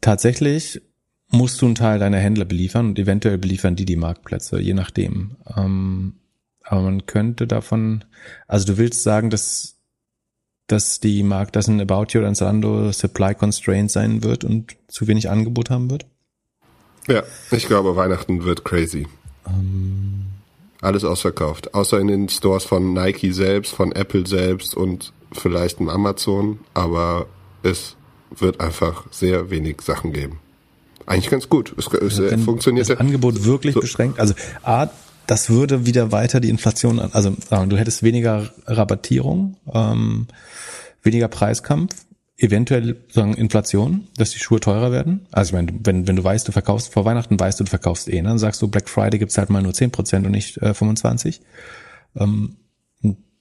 tatsächlich 0.02 0.82
musst 1.30 1.62
du 1.62 1.66
einen 1.66 1.76
Teil 1.76 2.00
deiner 2.00 2.20
Händler 2.20 2.46
beliefern 2.46 2.88
und 2.88 3.00
eventuell 3.00 3.38
beliefern 3.38 3.76
die 3.76 3.86
die 3.86 3.96
Marktplätze, 3.96 4.60
je 4.60 4.74
nachdem. 4.74 5.38
Ähm, 5.56 6.14
aber 6.64 6.82
man 6.82 7.06
könnte 7.06 7.48
davon, 7.48 8.04
also 8.48 8.66
du 8.66 8.78
willst 8.78 9.04
sagen, 9.04 9.30
dass 9.30 9.78
dass 10.68 11.00
die 11.00 11.24
Markt, 11.24 11.56
dass 11.56 11.68
ein 11.68 11.80
About 11.80 12.08
You 12.10 12.20
oder 12.20 12.28
ein 12.28 12.36
Zalando 12.36 12.92
Supply 12.92 13.34
Constraint 13.34 13.90
sein 13.90 14.24
wird 14.24 14.44
und 14.44 14.76
zu 14.90 15.08
wenig 15.08 15.30
Angebot 15.30 15.70
haben 15.70 15.90
wird? 15.90 16.06
Ja, 17.08 17.24
ich 17.52 17.68
glaube, 17.68 17.96
Weihnachten 17.96 18.44
wird 18.44 18.66
crazy. 18.66 19.08
Ähm. 19.48 20.26
Alles 20.82 21.04
ausverkauft. 21.04 21.74
Außer 21.74 22.00
in 22.00 22.08
den 22.08 22.30
Stores 22.30 22.66
von 22.66 22.94
Nike 22.94 23.32
selbst, 23.32 23.74
von 23.74 23.94
Apple 23.94 24.28
selbst 24.28 24.76
und 24.76 25.12
vielleicht 25.32 25.80
im 25.80 25.90
Amazon. 25.90 26.60
Aber 26.74 27.26
es 27.64 27.96
wird 28.30 28.60
einfach 28.60 29.06
sehr 29.10 29.50
wenig 29.50 29.82
Sachen 29.82 30.14
geben. 30.14 30.40
Eigentlich 31.08 31.30
ganz 31.30 31.50
gut. 31.50 31.74
Es, 31.78 31.88
es 31.88 32.20
also 32.20 32.38
funktioniert. 32.38 32.90
Das 32.90 33.00
Angebot 33.00 33.46
wirklich 33.46 33.74
so. 33.74 33.80
beschränkt. 33.80 34.20
Also 34.20 34.34
A, 34.64 34.90
das 35.26 35.50
würde 35.50 35.86
wieder 35.86 36.12
weiter 36.12 36.40
die 36.40 36.50
Inflation, 36.50 37.00
also 37.00 37.32
du 37.32 37.78
hättest 37.78 38.02
weniger 38.04 38.50
Rabattierung, 38.66 39.58
ähm, 39.74 40.28
weniger 41.04 41.28
Preiskampf, 41.28 41.94
eventuell 42.38 42.98
sagen 43.10 43.34
Inflation, 43.34 44.08
dass 44.16 44.32
die 44.32 44.40
Schuhe 44.40 44.60
teurer 44.60 44.92
werden. 44.92 45.28
Also 45.32 45.50
ich 45.50 45.54
meine, 45.54 45.80
wenn, 45.84 46.08
wenn 46.08 46.16
du 46.16 46.24
weißt, 46.24 46.48
du 46.48 46.52
verkaufst 46.52 46.94
vor 46.94 47.04
Weihnachten, 47.04 47.40
weißt 47.40 47.60
du, 47.60 47.64
du 47.64 47.70
verkaufst 47.70 48.08
eh, 48.08 48.22
ne? 48.22 48.30
dann 48.30 48.40
sagst 48.40 48.62
du, 48.62 48.68
Black 48.68 48.90
Friday 48.90 49.18
gibt's 49.18 49.38
halt 49.38 49.50
mal 49.50 49.62
nur 49.62 49.74
zehn 49.74 49.92
Prozent 49.92 50.26
und 50.26 50.32
nicht 50.32 50.58
äh, 50.58 50.74
25. 50.74 51.42
Ähm, 52.16 52.58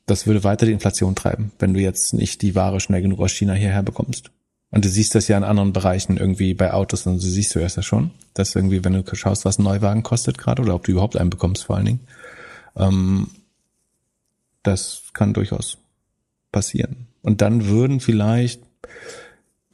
das 0.06 0.26
würde 0.26 0.44
weiter 0.44 0.66
die 0.66 0.72
Inflation 0.72 1.14
treiben, 1.14 1.52
wenn 1.58 1.74
du 1.74 1.80
jetzt 1.80 2.14
nicht 2.14 2.42
die 2.42 2.54
Ware 2.54 2.80
schnell 2.80 3.02
genug 3.02 3.20
aus 3.20 3.32
China 3.32 3.54
hierher 3.54 3.82
bekommst. 3.82 4.30
Und 4.70 4.84
du 4.84 4.88
siehst 4.88 5.14
das 5.14 5.28
ja 5.28 5.36
in 5.36 5.44
anderen 5.44 5.72
Bereichen 5.72 6.16
irgendwie 6.16 6.54
bei 6.54 6.72
Autos 6.72 7.06
und 7.06 7.18
so 7.18 7.28
siehst 7.28 7.54
du 7.54 7.60
erst 7.60 7.76
das 7.76 7.86
schon, 7.86 8.10
dass 8.34 8.54
irgendwie, 8.54 8.84
wenn 8.84 8.92
du 8.92 9.16
schaust, 9.16 9.44
was 9.44 9.58
ein 9.58 9.62
Neuwagen 9.62 10.02
kostet 10.02 10.38
gerade 10.38 10.62
oder 10.62 10.74
ob 10.74 10.84
du 10.84 10.92
überhaupt 10.92 11.16
einen 11.16 11.30
bekommst 11.30 11.64
vor 11.64 11.76
allen 11.76 11.86
Dingen, 11.86 12.00
ähm, 12.76 13.28
das 14.62 15.02
kann 15.12 15.32
durchaus 15.32 15.78
passieren. 16.50 17.06
Und 17.22 17.40
dann 17.40 17.66
würden 17.66 18.00
vielleicht 18.00 18.62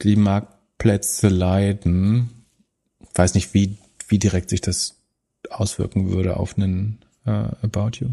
die 0.01 0.15
Marktplätze 0.15 1.29
leiden. 1.29 2.29
Ich 3.01 3.17
weiß 3.17 3.33
nicht, 3.33 3.53
wie, 3.53 3.77
wie 4.07 4.19
direkt 4.19 4.49
sich 4.49 4.61
das 4.61 4.95
auswirken 5.49 6.09
würde 6.09 6.37
auf 6.37 6.57
einen 6.57 6.99
äh, 7.25 7.29
About 7.29 7.97
You. 7.99 8.09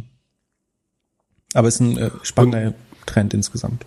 Aber 1.55 1.69
es 1.69 1.75
ist 1.75 1.81
ein 1.81 1.99
äh, 1.99 2.11
spannender 2.23 2.75
Trend 3.07 3.35
insgesamt. 3.35 3.85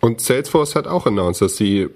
Und 0.00 0.20
Salesforce 0.20 0.74
hat 0.74 0.86
auch 0.86 1.06
announced, 1.06 1.42
dass 1.42 1.56
sie 1.56 1.88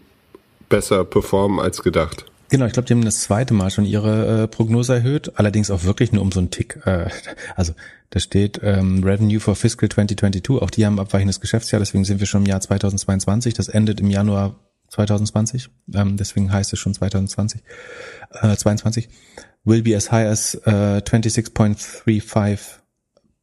besser 0.69 1.05
performen 1.05 1.61
als 1.61 1.83
gedacht. 1.83 2.27
Genau, 2.49 2.67
ich 2.67 2.75
glaube, 2.75 2.87
die 2.87 2.93
haben 2.93 3.05
das 3.05 3.23
zweite 3.23 3.55
Mal 3.55 3.71
schon 3.71 3.87
ihre 3.87 4.43
äh, 4.43 4.47
Prognose 4.49 4.95
erhöht, 4.95 5.39
allerdings 5.39 5.71
auch 5.71 5.85
wirklich 5.85 6.13
nur 6.13 6.23
um 6.23 6.31
so 6.33 6.39
einen 6.39 6.51
Tick. 6.51 6.81
Äh, 6.85 7.09
also 7.57 7.73
da 8.11 8.21
steht 8.21 8.61
ähm, 8.63 9.03
Revenue 9.03 9.41
for 9.41 9.57
Fiscal 9.57 9.89
2022, 9.89 10.63
auch 10.63 10.69
die 10.69 10.85
haben 10.85 11.01
abweichendes 11.01 11.41
Geschäftsjahr, 11.41 11.79
deswegen 11.81 12.05
sind 12.05 12.21
wir 12.21 12.27
schon 12.27 12.43
im 12.43 12.49
Jahr 12.49 12.61
2022, 12.61 13.55
das 13.55 13.69
endet 13.69 14.01
im 14.01 14.11
Januar 14.11 14.57
2020, 14.89 15.71
ähm, 15.95 16.19
deswegen 16.19 16.53
heißt 16.53 16.75
es 16.75 16.79
schon 16.79 16.93
2020, 16.93 17.63
äh, 18.43 18.55
22, 18.55 19.09
will 19.65 19.83
be 19.83 19.97
as 19.97 20.13
high 20.13 20.27
as 20.27 20.55
uh, 20.67 21.01
26.35 21.01 22.59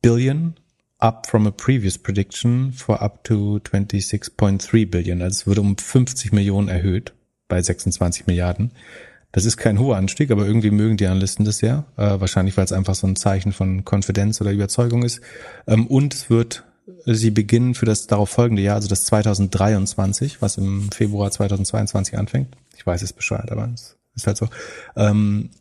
billion, 0.04 0.59
up 1.00 1.28
from 1.28 1.48
a 1.48 1.52
previous 1.52 1.98
prediction 1.98 2.72
for 2.72 3.02
up 3.02 3.24
to 3.24 3.60
26.3 3.64 4.90
billion. 4.90 5.22
Also 5.22 5.42
es 5.42 5.48
wurde 5.48 5.62
um 5.62 5.78
50 5.78 6.32
Millionen 6.32 6.68
erhöht 6.68 7.14
bei 7.48 7.62
26 7.62 8.28
Milliarden. 8.28 8.72
Das 9.32 9.46
ist 9.46 9.58
kein 9.58 9.80
hoher 9.80 9.98
Anstieg, 9.98 10.32
aber 10.32 10.46
irgendwie 10.46 10.72
mögen 10.72 10.98
die 10.98 11.08
Analysten 11.08 11.46
das 11.46 11.62
ja. 11.62 11.86
Äh, 11.98 12.20
wahrscheinlich, 12.20 12.58
weil 12.58 12.66
es 12.66 12.72
einfach 12.72 12.96
so 12.96 13.08
ein 13.08 13.16
Zeichen 13.16 13.52
von 13.52 13.86
Konfidenz 13.86 14.42
oder 14.42 14.52
Überzeugung 14.52 15.04
ist. 15.04 15.22
Ähm, 15.68 15.88
und 15.88 16.14
es 16.14 16.30
wird 16.30 16.64
sie 17.06 17.32
beginnen 17.32 17.76
für 17.76 17.86
das 17.86 18.08
darauf 18.08 18.30
folgende 18.30 18.64
Jahr, 18.64 18.76
also 18.76 18.88
das 18.88 19.06
2023, 19.06 20.42
was 20.42 20.58
im 20.58 20.92
Februar 20.92 21.30
2022 21.30 22.18
anfängt. 22.18 22.56
Ich 22.76 22.86
weiß 22.86 23.04
es 23.04 23.14
Bescheid, 23.14 23.52
aber 23.52 23.70
es 23.74 23.98
ist 24.16 24.28
halt 24.28 24.38
so. 24.38 24.48
Ähm, 24.96 25.52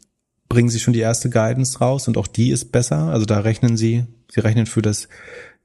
bringen 0.49 0.70
sie 0.70 0.80
schon 0.80 0.95
die 0.95 1.01
erste 1.01 1.28
Guidance 1.28 1.78
raus 1.78 2.09
und 2.09 2.16
auch 2.16 2.26
die 2.26 2.51
ist 2.51 2.72
besser. 2.72 3.09
Also 3.09 3.26
da 3.26 3.41
rechnen 3.41 3.76
sie, 3.76 4.07
sie 4.31 4.41
rechnen 4.41 4.66
für 4.66 4.83
das 4.83 5.09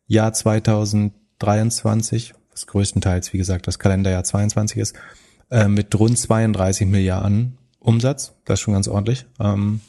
Jahr 0.08 0.32
2023, 0.34 2.34
was 2.52 2.68
größtenteils, 2.68 3.34
wie 3.34 3.38
gesagt, 3.38 3.68
das 3.68 3.80
Kalenderjahr 3.80 4.24
22 4.24 4.78
ist, 4.78 4.96
äh, 5.50 5.68
mit 5.68 5.98
rund 6.00 6.18
32 6.18 6.88
Milliarden 6.88 7.58
Umsatz. 7.80 8.34
Das 8.46 8.60
ist 8.60 8.64
schon 8.64 8.74
ganz 8.74 8.88
ordentlich. 8.88 9.26
Ähm, 9.40 9.82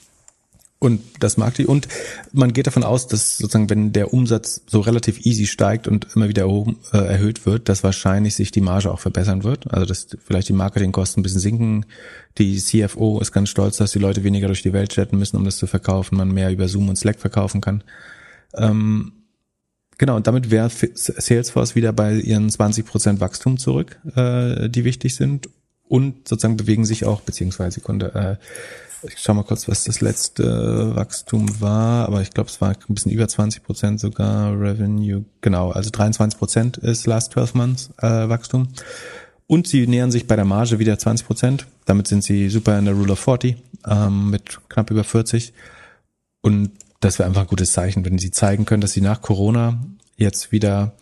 und 0.84 1.00
das 1.20 1.38
mag 1.38 1.54
die. 1.54 1.66
Und 1.66 1.88
man 2.32 2.52
geht 2.52 2.66
davon 2.66 2.84
aus, 2.84 3.06
dass 3.06 3.38
sozusagen, 3.38 3.70
wenn 3.70 3.92
der 3.92 4.12
Umsatz 4.12 4.60
so 4.66 4.80
relativ 4.80 5.24
easy 5.24 5.46
steigt 5.46 5.88
und 5.88 6.08
immer 6.14 6.28
wieder 6.28 6.44
äh, 6.44 6.98
erhöht 6.98 7.46
wird, 7.46 7.70
dass 7.70 7.82
wahrscheinlich 7.82 8.34
sich 8.34 8.50
die 8.50 8.60
Marge 8.60 8.92
auch 8.92 9.00
verbessern 9.00 9.44
wird. 9.44 9.72
Also 9.72 9.86
dass 9.86 10.08
vielleicht 10.22 10.50
die 10.50 10.52
Marketingkosten 10.52 11.20
ein 11.20 11.22
bisschen 11.22 11.40
sinken. 11.40 11.86
Die 12.36 12.58
CFO 12.58 13.18
ist 13.20 13.32
ganz 13.32 13.48
stolz, 13.48 13.78
dass 13.78 13.92
die 13.92 13.98
Leute 13.98 14.24
weniger 14.24 14.48
durch 14.48 14.60
die 14.60 14.74
Welt 14.74 14.94
jetten 14.94 15.18
müssen, 15.18 15.38
um 15.38 15.44
das 15.46 15.56
zu 15.56 15.66
verkaufen, 15.66 16.18
man 16.18 16.32
mehr 16.32 16.50
über 16.50 16.68
Zoom 16.68 16.90
und 16.90 16.96
Slack 16.96 17.18
verkaufen 17.18 17.62
kann. 17.62 17.82
Ähm, 18.56 19.12
Genau, 19.98 20.16
und 20.16 20.26
damit 20.26 20.50
wäre 20.50 20.70
Salesforce 20.70 21.74
wieder 21.74 21.92
bei 21.92 22.14
ihren 22.14 22.48
20% 22.48 23.20
Wachstum 23.20 23.58
zurück, 23.58 24.00
äh, 24.16 24.68
die 24.68 24.84
wichtig 24.84 25.14
sind. 25.14 25.48
Und 25.86 26.26
sozusagen 26.26 26.56
bewegen 26.56 26.84
sich 26.84 27.04
auch, 27.04 27.20
beziehungsweise 27.20 27.76
Sekunde, 27.76 28.38
äh, 28.42 29.06
ich 29.06 29.18
schau 29.18 29.34
mal 29.34 29.44
kurz, 29.44 29.68
was 29.68 29.84
das 29.84 30.00
letzte 30.00 30.96
Wachstum 30.96 31.60
war, 31.60 32.08
aber 32.08 32.22
ich 32.22 32.30
glaube, 32.30 32.48
es 32.48 32.60
war 32.60 32.70
ein 32.70 32.94
bisschen 32.94 33.12
über 33.12 33.26
20% 33.26 33.98
sogar 33.98 34.58
Revenue. 34.58 35.24
Genau, 35.42 35.70
also 35.70 35.90
23% 35.90 36.78
ist 36.78 37.06
Last 37.06 37.32
12 37.32 37.54
Months 37.54 37.90
äh, 37.98 38.28
Wachstum. 38.28 38.68
Und 39.46 39.68
sie 39.68 39.86
nähern 39.86 40.10
sich 40.10 40.26
bei 40.26 40.36
der 40.36 40.46
Marge 40.46 40.78
wieder 40.78 40.94
20%. 40.94 41.64
Damit 41.84 42.08
sind 42.08 42.24
sie 42.24 42.48
super 42.48 42.78
in 42.78 42.86
der 42.86 42.94
Rule 42.94 43.12
of 43.12 43.20
40 43.20 43.56
ähm, 43.86 44.30
mit 44.30 44.58
knapp 44.70 44.90
über 44.90 45.04
40. 45.04 45.52
Und 46.40 46.70
das 47.04 47.18
wäre 47.18 47.28
einfach 47.28 47.42
ein 47.42 47.48
gutes 47.48 47.72
Zeichen, 47.72 48.04
wenn 48.04 48.18
sie 48.18 48.30
zeigen 48.30 48.64
können, 48.64 48.80
dass 48.80 48.92
sie 48.92 49.02
nach 49.02 49.20
Corona 49.20 49.84
jetzt 50.16 50.52
wieder 50.52 50.94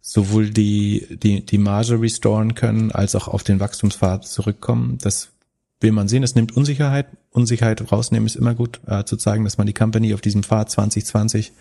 sowohl 0.00 0.50
die, 0.50 1.06
die, 1.22 1.46
die 1.46 1.58
Marge 1.58 2.00
restoren 2.00 2.54
können, 2.54 2.90
als 2.90 3.14
auch 3.14 3.28
auf 3.28 3.44
den 3.44 3.60
Wachstumspfad 3.60 4.26
zurückkommen. 4.26 4.98
Das 5.00 5.30
will 5.80 5.92
man 5.92 6.08
sehen. 6.08 6.22
Es 6.22 6.34
nimmt 6.34 6.56
Unsicherheit. 6.56 7.06
Unsicherheit 7.30 7.92
rausnehmen 7.92 8.26
ist 8.26 8.36
immer 8.36 8.54
gut, 8.54 8.80
äh, 8.86 9.04
zu 9.04 9.16
zeigen, 9.16 9.44
dass 9.44 9.58
man 9.58 9.66
die 9.66 9.72
Company 9.72 10.14
auf 10.14 10.20
diesem 10.20 10.42
Pfad 10.42 10.70
2020 10.70 11.52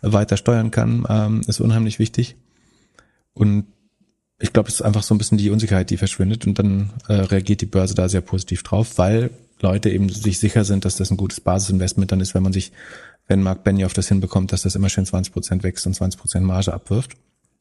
weiter 0.00 0.36
steuern 0.36 0.70
kann, 0.70 1.06
ähm, 1.08 1.42
ist 1.46 1.60
unheimlich 1.60 1.98
wichtig. 1.98 2.36
Und 3.34 3.66
ich 4.40 4.52
glaube, 4.52 4.68
es 4.68 4.76
ist 4.76 4.82
einfach 4.82 5.02
so 5.02 5.14
ein 5.14 5.18
bisschen 5.18 5.38
die 5.38 5.50
Unsicherheit, 5.50 5.90
die 5.90 5.96
verschwindet 5.96 6.46
und 6.46 6.58
dann 6.58 6.90
äh, 7.08 7.14
reagiert 7.14 7.60
die 7.60 7.66
Börse 7.66 7.94
da 7.94 8.08
sehr 8.08 8.20
positiv 8.20 8.62
drauf, 8.62 8.98
weil 8.98 9.30
Leute 9.60 9.90
eben 9.90 10.08
sich 10.08 10.38
sicher 10.38 10.64
sind, 10.64 10.84
dass 10.84 10.96
das 10.96 11.10
ein 11.10 11.16
gutes 11.16 11.40
Basisinvestment 11.40 12.12
dann 12.12 12.20
ist, 12.20 12.34
wenn 12.34 12.42
man 12.42 12.52
sich 12.52 12.72
wenn 13.28 13.42
Mark 13.42 13.62
Benioff 13.62 13.92
das 13.92 14.08
hinbekommt, 14.08 14.52
dass 14.52 14.62
das 14.62 14.74
immer 14.74 14.88
schön 14.88 15.06
20 15.06 15.32
Prozent 15.32 15.62
wächst 15.62 15.86
und 15.86 15.94
20 15.94 16.20
Prozent 16.20 16.46
Marge 16.46 16.72
abwirft. 16.72 17.12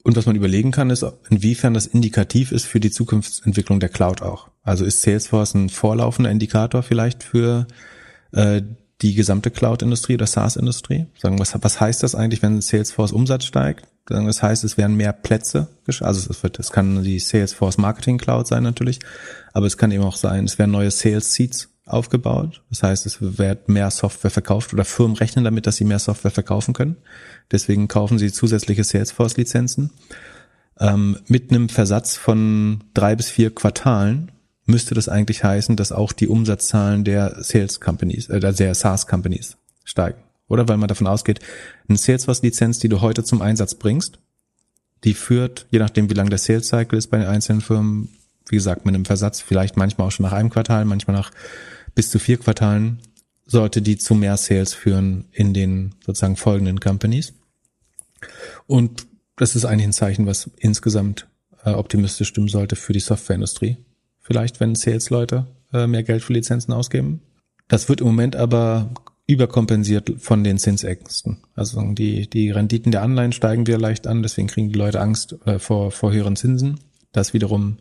Und 0.04 0.16
was 0.16 0.26
man 0.26 0.38
überlegen 0.38 0.72
kann, 0.72 0.90
ist, 0.90 1.06
inwiefern 1.30 1.74
das 1.74 1.86
indikativ 1.86 2.54
ist 2.54 2.66
für 2.66 2.80
die 2.80 2.92
Zukunftsentwicklung 2.92 3.82
der 3.82 3.90
Cloud 3.90 4.22
auch. 4.22 4.50
Also 4.64 4.86
ist 4.86 5.02
Salesforce 5.02 5.54
ein 5.54 5.70
vorlaufender 5.70 6.32
Indikator 6.32 6.82
vielleicht 6.82 7.24
für 7.24 7.68
äh, 8.32 8.62
die 9.02 9.14
gesamte 9.14 9.52
Cloud-Industrie 9.52 10.16
oder 10.16 10.26
SaaS-Industrie? 10.26 11.08
Sagen, 11.20 11.40
was, 11.40 11.54
was 11.62 11.82
heißt 11.82 12.04
das 12.04 12.16
eigentlich, 12.16 12.42
wenn 12.42 12.62
Salesforce 12.62 13.12
Umsatz 13.12 13.44
steigt? 13.44 13.86
Sagen, 14.08 14.28
das 14.28 14.42
heißt, 14.42 14.64
es 14.64 14.78
werden 14.78 14.96
mehr 14.96 15.12
Plätze, 15.12 15.68
also 16.00 16.32
es 16.32 16.42
wird, 16.42 16.58
es 16.60 16.72
kann 16.72 17.04
die 17.04 17.20
Salesforce 17.20 17.78
Marketing 17.78 18.18
Cloud 18.18 18.48
sein 18.48 18.64
natürlich, 18.64 19.00
aber 19.52 19.66
es 19.66 19.78
kann 19.78 19.92
eben 19.92 20.06
auch 20.06 20.16
sein, 20.16 20.46
es 20.46 20.58
werden 20.58 20.72
neue 20.72 20.92
Sales 20.92 21.34
Seats 21.34 21.70
aufgebaut. 21.88 22.62
Das 22.70 22.84
heißt, 22.84 23.06
es 23.06 23.38
wird 23.38 23.70
mehr 23.70 23.90
Software 23.92 24.32
verkauft 24.32 24.74
oder 24.74 24.86
Firmen 24.86 25.18
rechnen 25.18 25.46
damit, 25.46 25.68
dass 25.68 25.78
sie 25.78 25.86
mehr 25.86 26.00
Software 26.00 26.32
verkaufen 26.32 26.74
können. 26.74 26.98
Deswegen 27.52 27.88
kaufen 27.88 28.20
sie 28.20 28.32
zusätzliche 28.32 28.84
Salesforce-Lizenzen. 28.84 29.92
Ähm, 30.80 31.18
mit 31.28 31.50
einem 31.50 31.70
Versatz 31.70 32.18
von 32.18 32.84
drei 32.94 33.16
bis 33.16 33.30
vier 33.30 33.54
Quartalen 33.54 34.32
müsste 34.66 34.94
das 34.94 35.10
eigentlich 35.10 35.44
heißen, 35.44 35.76
dass 35.76 35.92
auch 35.92 36.12
die 36.12 36.28
Umsatzzahlen 36.28 37.04
der 37.04 37.42
Sales 37.44 37.80
Companies, 37.80 38.30
äh, 38.30 38.40
der 38.40 38.76
SaaS 38.76 39.08
Companies 39.08 39.58
steigen. 39.84 40.20
Oder 40.48 40.68
weil 40.68 40.78
man 40.78 40.88
davon 40.88 41.08
ausgeht, 41.08 41.40
eine 41.88 41.98
Salesforce-Lizenz, 41.98 42.80
die 42.80 42.90
du 42.90 43.02
heute 43.02 43.24
zum 43.24 43.42
Einsatz 43.42 43.76
bringst, 43.76 44.20
die 45.04 45.14
führt, 45.14 45.68
je 45.72 45.80
nachdem 45.80 46.10
wie 46.10 46.14
lang 46.14 46.30
der 46.30 46.40
Sales 46.40 46.68
Cycle 46.68 46.98
ist 46.98 47.08
bei 47.08 47.18
den 47.18 47.28
einzelnen 47.28 47.62
Firmen, 47.62 48.10
wie 48.50 48.56
gesagt, 48.56 48.86
mit 48.86 48.96
einem 48.96 49.06
Versatz, 49.06 49.42
vielleicht 49.42 49.78
manchmal 49.78 50.08
auch 50.08 50.12
schon 50.12 50.26
nach 50.26 50.34
einem 50.34 50.50
Quartal, 50.50 50.86
manchmal 50.86 51.16
nach 51.16 51.32
bis 51.98 52.12
zu 52.12 52.20
vier 52.20 52.38
Quartalen 52.38 53.00
sollte 53.48 53.82
die 53.82 53.98
zu 53.98 54.14
mehr 54.14 54.38
Sales 54.38 54.76
führen 54.76 55.26
in 55.32 55.56
den 55.56 55.96
sozusagen 56.06 56.36
folgenden 56.36 56.80
Companies. 56.80 57.34
Und 58.68 59.08
das 59.36 59.56
ist 59.56 59.66
eigentlich 59.66 59.88
ein 59.88 59.94
Zeichen, 59.94 60.28
was 60.28 60.52
insgesamt 60.58 61.28
äh, 61.66 61.72
optimistisch 61.72 62.28
stimmen 62.28 62.50
sollte 62.50 62.76
für 62.76 62.94
die 62.94 63.00
Softwareindustrie. 63.00 63.78
Vielleicht, 64.20 64.60
wenn 64.60 64.76
Sales-Leute 64.76 65.48
äh, 65.74 65.88
mehr 65.88 66.04
Geld 66.04 66.22
für 66.22 66.34
Lizenzen 66.34 66.72
ausgeben. 66.72 67.22
Das 67.68 67.90
wird 67.90 68.02
im 68.02 68.08
Moment 68.08 68.36
aber 68.36 68.92
überkompensiert 69.26 70.18
von 70.20 70.44
den 70.44 70.60
Zinsängsten. 70.60 71.38
Also 71.56 71.82
die, 71.94 72.30
die 72.30 72.52
Renditen 72.52 72.92
der 72.92 73.02
Anleihen 73.02 73.32
steigen 73.32 73.66
wieder 73.66 73.80
leicht 73.80 74.06
an, 74.06 74.22
deswegen 74.22 74.50
kriegen 74.50 74.72
die 74.72 74.78
Leute 74.78 75.02
Angst 75.02 75.36
äh, 75.46 75.58
vor, 75.58 75.90
vor 75.92 76.14
höheren 76.14 76.36
Zinsen. 76.36 76.80
Das 77.12 77.34
wiederum 77.34 77.80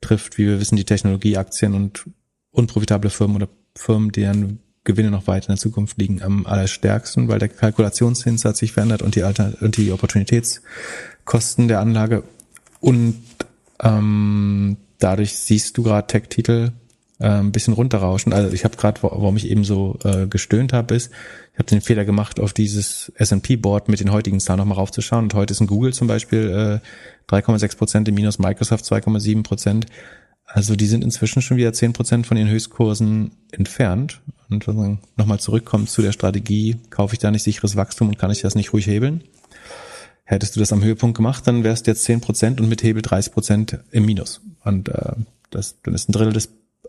trifft, 0.00 0.38
wie 0.38 0.46
wir 0.46 0.60
wissen, 0.60 0.76
die 0.76 0.84
Technologieaktien 0.84 1.74
und 1.74 2.04
unprofitable 2.52 3.10
Firmen 3.10 3.36
oder 3.36 3.48
Firmen, 3.74 4.12
deren 4.12 4.60
Gewinne 4.84 5.10
noch 5.10 5.26
weiter 5.26 5.48
in 5.48 5.54
der 5.54 5.60
Zukunft 5.60 5.98
liegen, 5.98 6.22
am 6.22 6.46
allerstärksten, 6.46 7.28
weil 7.28 7.38
der 7.38 7.48
Kalkulationszins 7.48 8.44
hat 8.44 8.56
sich 8.56 8.72
verändert 8.72 9.02
und 9.02 9.14
die 9.14 9.22
Alter 9.22 9.52
und 9.60 9.76
die 9.76 9.92
Opportunitätskosten 9.92 11.68
der 11.68 11.80
Anlage 11.80 12.22
und 12.80 13.16
ähm, 13.80 14.76
dadurch 14.98 15.36
siehst 15.36 15.76
du 15.76 15.82
gerade 15.82 16.06
Tech-Titel 16.06 16.72
äh, 17.20 17.28
ein 17.28 17.52
bisschen 17.52 17.74
runterrauschen. 17.74 18.32
Also 18.32 18.52
ich 18.52 18.64
habe 18.64 18.76
gerade, 18.76 19.02
warum 19.02 19.36
ich 19.36 19.50
eben 19.50 19.64
so 19.64 19.98
äh, 20.04 20.26
gestöhnt 20.26 20.72
habe, 20.72 20.94
ist, 20.94 21.10
ich 21.52 21.58
habe 21.58 21.68
den 21.68 21.80
Fehler 21.80 22.04
gemacht, 22.04 22.38
auf 22.40 22.52
dieses 22.52 23.12
S&P-Board 23.16 23.88
mit 23.88 24.00
den 24.00 24.12
heutigen 24.12 24.40
Zahlen 24.40 24.58
nochmal 24.58 24.78
raufzuschauen. 24.78 25.24
Und 25.24 25.34
heute 25.34 25.52
ist 25.52 25.60
ein 25.60 25.66
Google 25.66 25.92
zum 25.92 26.06
Beispiel 26.06 26.80
äh, 27.30 27.34
3,6 27.34 27.76
Prozent 27.76 28.08
im 28.08 28.14
Minus, 28.14 28.38
Microsoft 28.38 28.84
2,7 28.84 29.42
Prozent. 29.42 29.86
Also 30.50 30.76
die 30.76 30.86
sind 30.86 31.04
inzwischen 31.04 31.42
schon 31.42 31.58
wieder 31.58 31.74
zehn 31.74 31.92
Prozent 31.92 32.26
von 32.26 32.38
den 32.38 32.48
Höchstkursen 32.48 33.32
entfernt. 33.52 34.22
Und 34.48 34.66
nochmal 35.18 35.38
zurückkommt 35.40 35.90
zu 35.90 36.00
der 36.00 36.12
Strategie, 36.12 36.78
kaufe 36.88 37.12
ich 37.12 37.18
da 37.18 37.30
nicht 37.30 37.42
sicheres 37.42 37.76
Wachstum 37.76 38.08
und 38.08 38.18
kann 38.18 38.30
ich 38.30 38.40
das 38.40 38.54
nicht 38.54 38.72
ruhig 38.72 38.86
hebeln? 38.86 39.24
Hättest 40.24 40.56
du 40.56 40.60
das 40.60 40.72
am 40.72 40.82
Höhepunkt 40.82 41.16
gemacht, 41.16 41.46
dann 41.46 41.64
wärst 41.64 41.86
du 41.86 41.90
jetzt 41.90 42.04
10 42.04 42.22
Prozent 42.22 42.60
und 42.62 42.68
mit 42.68 42.82
Hebel 42.82 43.02
30 43.02 43.32
Prozent 43.32 43.78
im 43.90 44.06
Minus. 44.06 44.40
Und 44.64 44.88
äh, 44.88 45.12
das, 45.50 45.82
dann 45.82 45.94
ist 45.94 46.08
ein 46.08 46.12
Drittel 46.12 46.32
des 46.32 46.48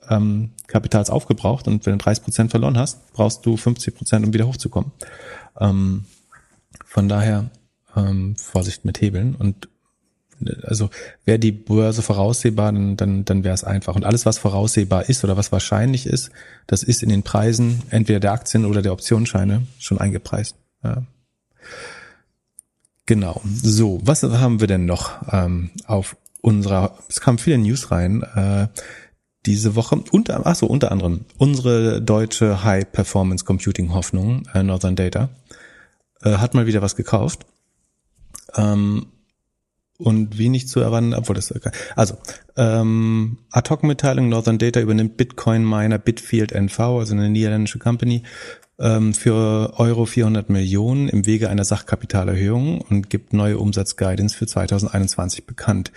ähm, 0.10 0.52
Kapitals 0.68 1.10
aufgebraucht 1.10 1.68
und 1.68 1.86
wenn 1.86 1.98
du 1.98 2.04
30 2.04 2.24
Prozent 2.24 2.52
verloren 2.52 2.78
hast, 2.78 3.12
brauchst 3.12 3.46
du 3.46 3.58
50 3.58 3.94
Prozent, 3.94 4.26
um 4.26 4.34
wieder 4.34 4.48
hochzukommen. 4.48 4.92
Ähm, 5.60 6.06
von 6.86 7.10
daher 7.10 7.50
ähm, 7.96 8.38
Vorsicht 8.38 8.86
mit 8.86 9.02
Hebeln 9.02 9.36
und 9.36 9.68
also 10.64 10.90
wäre 11.26 11.40
die 11.40 11.52
Börse 11.52 12.02
voraussehbar, 12.02 12.72
dann, 12.72 12.98
dann, 12.98 13.26
dann 13.26 13.44
wäre 13.44 13.54
es 13.54 13.64
einfach. 13.64 13.96
Und 13.96 14.06
alles, 14.06 14.26
was 14.26 14.38
voraussehbar 14.38 15.10
ist 15.10 15.24
oder 15.24 15.38
was 15.38 15.52
wahrscheinlich 15.52 16.06
ist, 16.06 16.32
das 16.68 16.84
ist 16.84 17.04
in 17.04 17.10
den 17.10 17.24
Preisen 17.24 17.82
entweder 17.90 18.20
der 18.20 18.32
Aktien 18.32 18.66
oder 18.66 18.82
der 18.82 18.94
Optionsscheine 18.94 19.64
schon 19.80 20.00
eingepreist. 20.00 20.56
Ja. 20.84 21.04
Genau. 23.06 23.42
So, 23.64 24.00
was 24.04 24.24
haben 24.24 24.60
wir 24.60 24.68
denn 24.68 24.86
noch 24.86 25.14
ähm, 25.32 25.72
auf 25.88 26.16
unserer? 26.42 26.98
Es 27.10 27.22
kamen 27.22 27.40
viele 27.40 27.58
News 27.58 27.90
rein 27.92 28.22
äh, 28.22 28.68
diese 29.46 29.76
Woche. 29.76 30.04
Unter, 30.12 30.46
ach 30.46 30.56
so, 30.56 30.68
unter 30.68 30.92
anderem 30.92 31.26
unsere 31.38 32.02
deutsche 32.02 32.64
High 32.64 32.92
Performance 32.92 33.46
Computing 33.46 33.94
Hoffnung 33.94 34.48
äh, 34.54 34.62
Northern 34.62 34.96
Data 34.96 35.30
äh, 36.22 36.34
hat 36.34 36.54
mal 36.54 36.68
wieder 36.68 36.82
was 36.82 36.96
gekauft. 36.96 37.46
Ähm, 38.56 39.08
und 40.00 40.38
wenig 40.38 40.68
zu 40.68 40.80
erwarten, 40.80 41.14
obwohl 41.14 41.36
das 41.36 41.54
also 41.96 42.18
ähm, 42.56 43.38
Ad-Hoc-Mitteilung 43.52 44.30
Northern 44.30 44.58
Data 44.58 44.80
übernimmt 44.80 45.18
Bitcoin 45.18 45.68
Miner 45.68 45.98
Bitfield 45.98 46.54
NV, 46.54 46.80
also 46.80 47.14
eine 47.14 47.30
niederländische 47.30 47.80
Company, 47.80 48.24
ähm, 48.80 49.14
für 49.14 49.74
Euro 49.78 50.06
400 50.06 50.50
Millionen 50.50 51.10
im 51.10 51.26
Wege 51.26 51.50
einer 51.50 51.66
Sachkapitalerhöhung 51.66 52.80
und 52.82 53.10
gibt 53.10 53.34
neue 53.34 53.58
Umsatzguidance 53.58 54.38
für 54.38 54.48
2021 54.48 55.46
bekannt. 55.46 55.92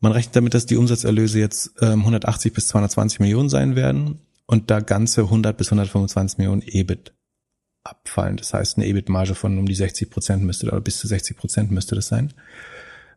Man 0.00 0.12
rechnet 0.12 0.34
damit, 0.34 0.54
dass 0.54 0.66
die 0.66 0.76
Umsatzerlöse 0.76 1.38
jetzt 1.38 1.72
ähm, 1.80 2.00
180 2.00 2.52
bis 2.52 2.68
220 2.68 3.20
Millionen 3.20 3.48
sein 3.48 3.76
werden 3.76 4.18
und 4.46 4.70
da 4.70 4.80
ganze 4.80 5.22
100 5.22 5.56
bis 5.56 5.68
125 5.68 6.38
Millionen 6.38 6.62
EBIT 6.62 7.12
abfallen. 7.84 8.36
Das 8.36 8.52
heißt, 8.52 8.76
eine 8.76 8.86
EBIT-Marge 8.86 9.34
von 9.34 9.58
um 9.58 9.66
die 9.66 9.74
60 9.74 10.10
Prozent 10.10 10.42
müsste 10.42 10.66
oder 10.66 10.80
bis 10.80 10.98
zu 10.98 11.06
60 11.06 11.36
Prozent 11.36 11.70
müsste 11.70 11.94
das 11.94 12.08
sein. 12.08 12.32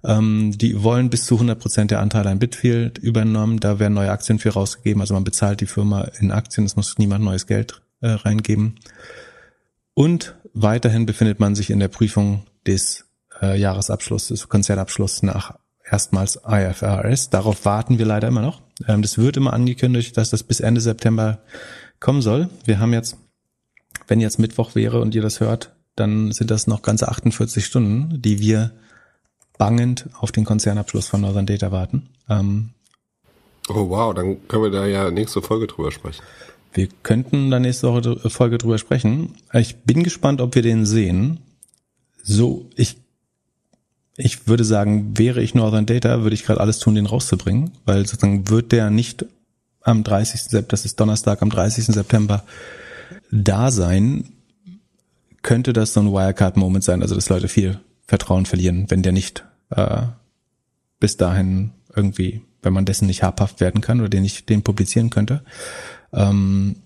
Ähm, 0.03 0.57
die 0.57 0.83
wollen 0.83 1.09
bis 1.09 1.25
zu 1.25 1.35
100 1.35 1.59
Prozent 1.59 1.91
der 1.91 1.99
Anteile 1.99 2.29
an 2.29 2.39
Bitfield 2.39 2.97
übernommen. 2.97 3.59
Da 3.59 3.79
werden 3.79 3.93
neue 3.93 4.11
Aktien 4.11 4.39
für 4.39 4.51
rausgegeben. 4.51 5.01
Also 5.01 5.13
man 5.13 5.23
bezahlt 5.23 5.61
die 5.61 5.65
Firma 5.67 6.03
in 6.19 6.31
Aktien. 6.31 6.65
Es 6.65 6.75
muss 6.75 6.97
niemand 6.97 7.23
neues 7.23 7.47
Geld 7.47 7.81
äh, 8.01 8.09
reingeben. 8.09 8.79
Und 9.93 10.35
weiterhin 10.53 11.05
befindet 11.05 11.39
man 11.39 11.55
sich 11.55 11.69
in 11.69 11.79
der 11.79 11.87
Prüfung 11.87 12.43
des 12.65 13.05
äh, 13.41 13.59
Jahresabschlusses, 13.59 14.27
des 14.27 14.49
Konzernabschlusses 14.49 15.23
nach 15.23 15.55
erstmals 15.89 16.39
IFRS. 16.47 17.29
Darauf 17.29 17.65
warten 17.65 17.99
wir 17.99 18.05
leider 18.05 18.27
immer 18.27 18.41
noch. 18.41 18.61
Ähm, 18.87 19.01
das 19.01 19.17
wird 19.17 19.37
immer 19.37 19.53
angekündigt, 19.53 20.17
dass 20.17 20.29
das 20.29 20.43
bis 20.43 20.59
Ende 20.59 20.81
September 20.81 21.39
kommen 21.99 22.21
soll. 22.21 22.49
Wir 22.65 22.79
haben 22.79 22.93
jetzt, 22.93 23.17
wenn 24.07 24.19
jetzt 24.19 24.39
Mittwoch 24.39 24.75
wäre 24.75 25.01
und 25.01 25.13
ihr 25.13 25.21
das 25.21 25.39
hört, 25.39 25.75
dann 25.95 26.31
sind 26.31 26.49
das 26.49 26.67
noch 26.67 26.81
ganze 26.81 27.09
48 27.09 27.65
Stunden, 27.65 28.21
die 28.21 28.39
wir 28.39 28.71
bangend 29.61 30.09
auf 30.19 30.31
den 30.31 30.43
Konzernabschluss 30.43 31.07
von 31.07 31.21
Northern 31.21 31.45
Data 31.45 31.71
warten. 31.71 32.09
Ähm, 32.27 32.71
oh 33.69 33.89
wow, 33.89 34.11
dann 34.11 34.47
können 34.47 34.63
wir 34.63 34.71
da 34.71 34.87
ja 34.87 35.11
nächste 35.11 35.43
Folge 35.43 35.67
drüber 35.67 35.91
sprechen. 35.91 36.23
Wir 36.73 36.87
könnten 37.03 37.51
da 37.51 37.59
nächste 37.59 37.87
Woche 37.87 38.19
äh, 38.23 38.29
Folge 38.31 38.57
drüber 38.57 38.79
sprechen. 38.79 39.35
Ich 39.53 39.75
bin 39.83 40.01
gespannt, 40.01 40.41
ob 40.41 40.55
wir 40.55 40.63
den 40.63 40.87
sehen. 40.87 41.41
So, 42.23 42.65
ich 42.75 42.97
ich 44.17 44.47
würde 44.47 44.63
sagen, 44.63 45.15
wäre 45.19 45.43
ich 45.43 45.53
Northern 45.53 45.85
Data, 45.85 46.23
würde 46.23 46.33
ich 46.33 46.43
gerade 46.43 46.59
alles 46.59 46.79
tun, 46.79 46.95
den 46.95 47.05
rauszubringen, 47.05 47.69
weil 47.85 48.07
sozusagen 48.07 48.49
wird 48.49 48.71
der 48.71 48.89
nicht 48.89 49.25
am 49.81 50.03
30. 50.03 50.41
September, 50.41 50.67
das 50.69 50.85
ist 50.85 50.99
Donnerstag 50.99 51.43
am 51.43 51.51
30. 51.51 51.85
September 51.85 52.45
da 53.31 53.69
sein, 53.69 54.25
könnte 55.43 55.71
das 55.71 55.93
so 55.93 55.99
ein 55.99 56.11
Wirecard-Moment 56.11 56.83
sein, 56.83 57.03
also 57.03 57.13
dass 57.13 57.29
Leute 57.29 57.47
viel 57.47 57.79
Vertrauen 58.07 58.47
verlieren, 58.47 58.87
wenn 58.89 59.03
der 59.03 59.11
nicht 59.11 59.45
äh, 59.71 60.03
bis 60.99 61.17
dahin 61.17 61.71
irgendwie, 61.95 62.41
wenn 62.61 62.73
man 62.73 62.85
dessen 62.85 63.07
nicht 63.07 63.23
habhaft 63.23 63.59
werden 63.59 63.81
kann 63.81 63.99
oder 63.99 64.09
den 64.09 64.23
nicht 64.23 64.49
den 64.49 64.61
publizieren 64.61 65.09
könnte. 65.09 65.43
Ähm, 66.13 66.77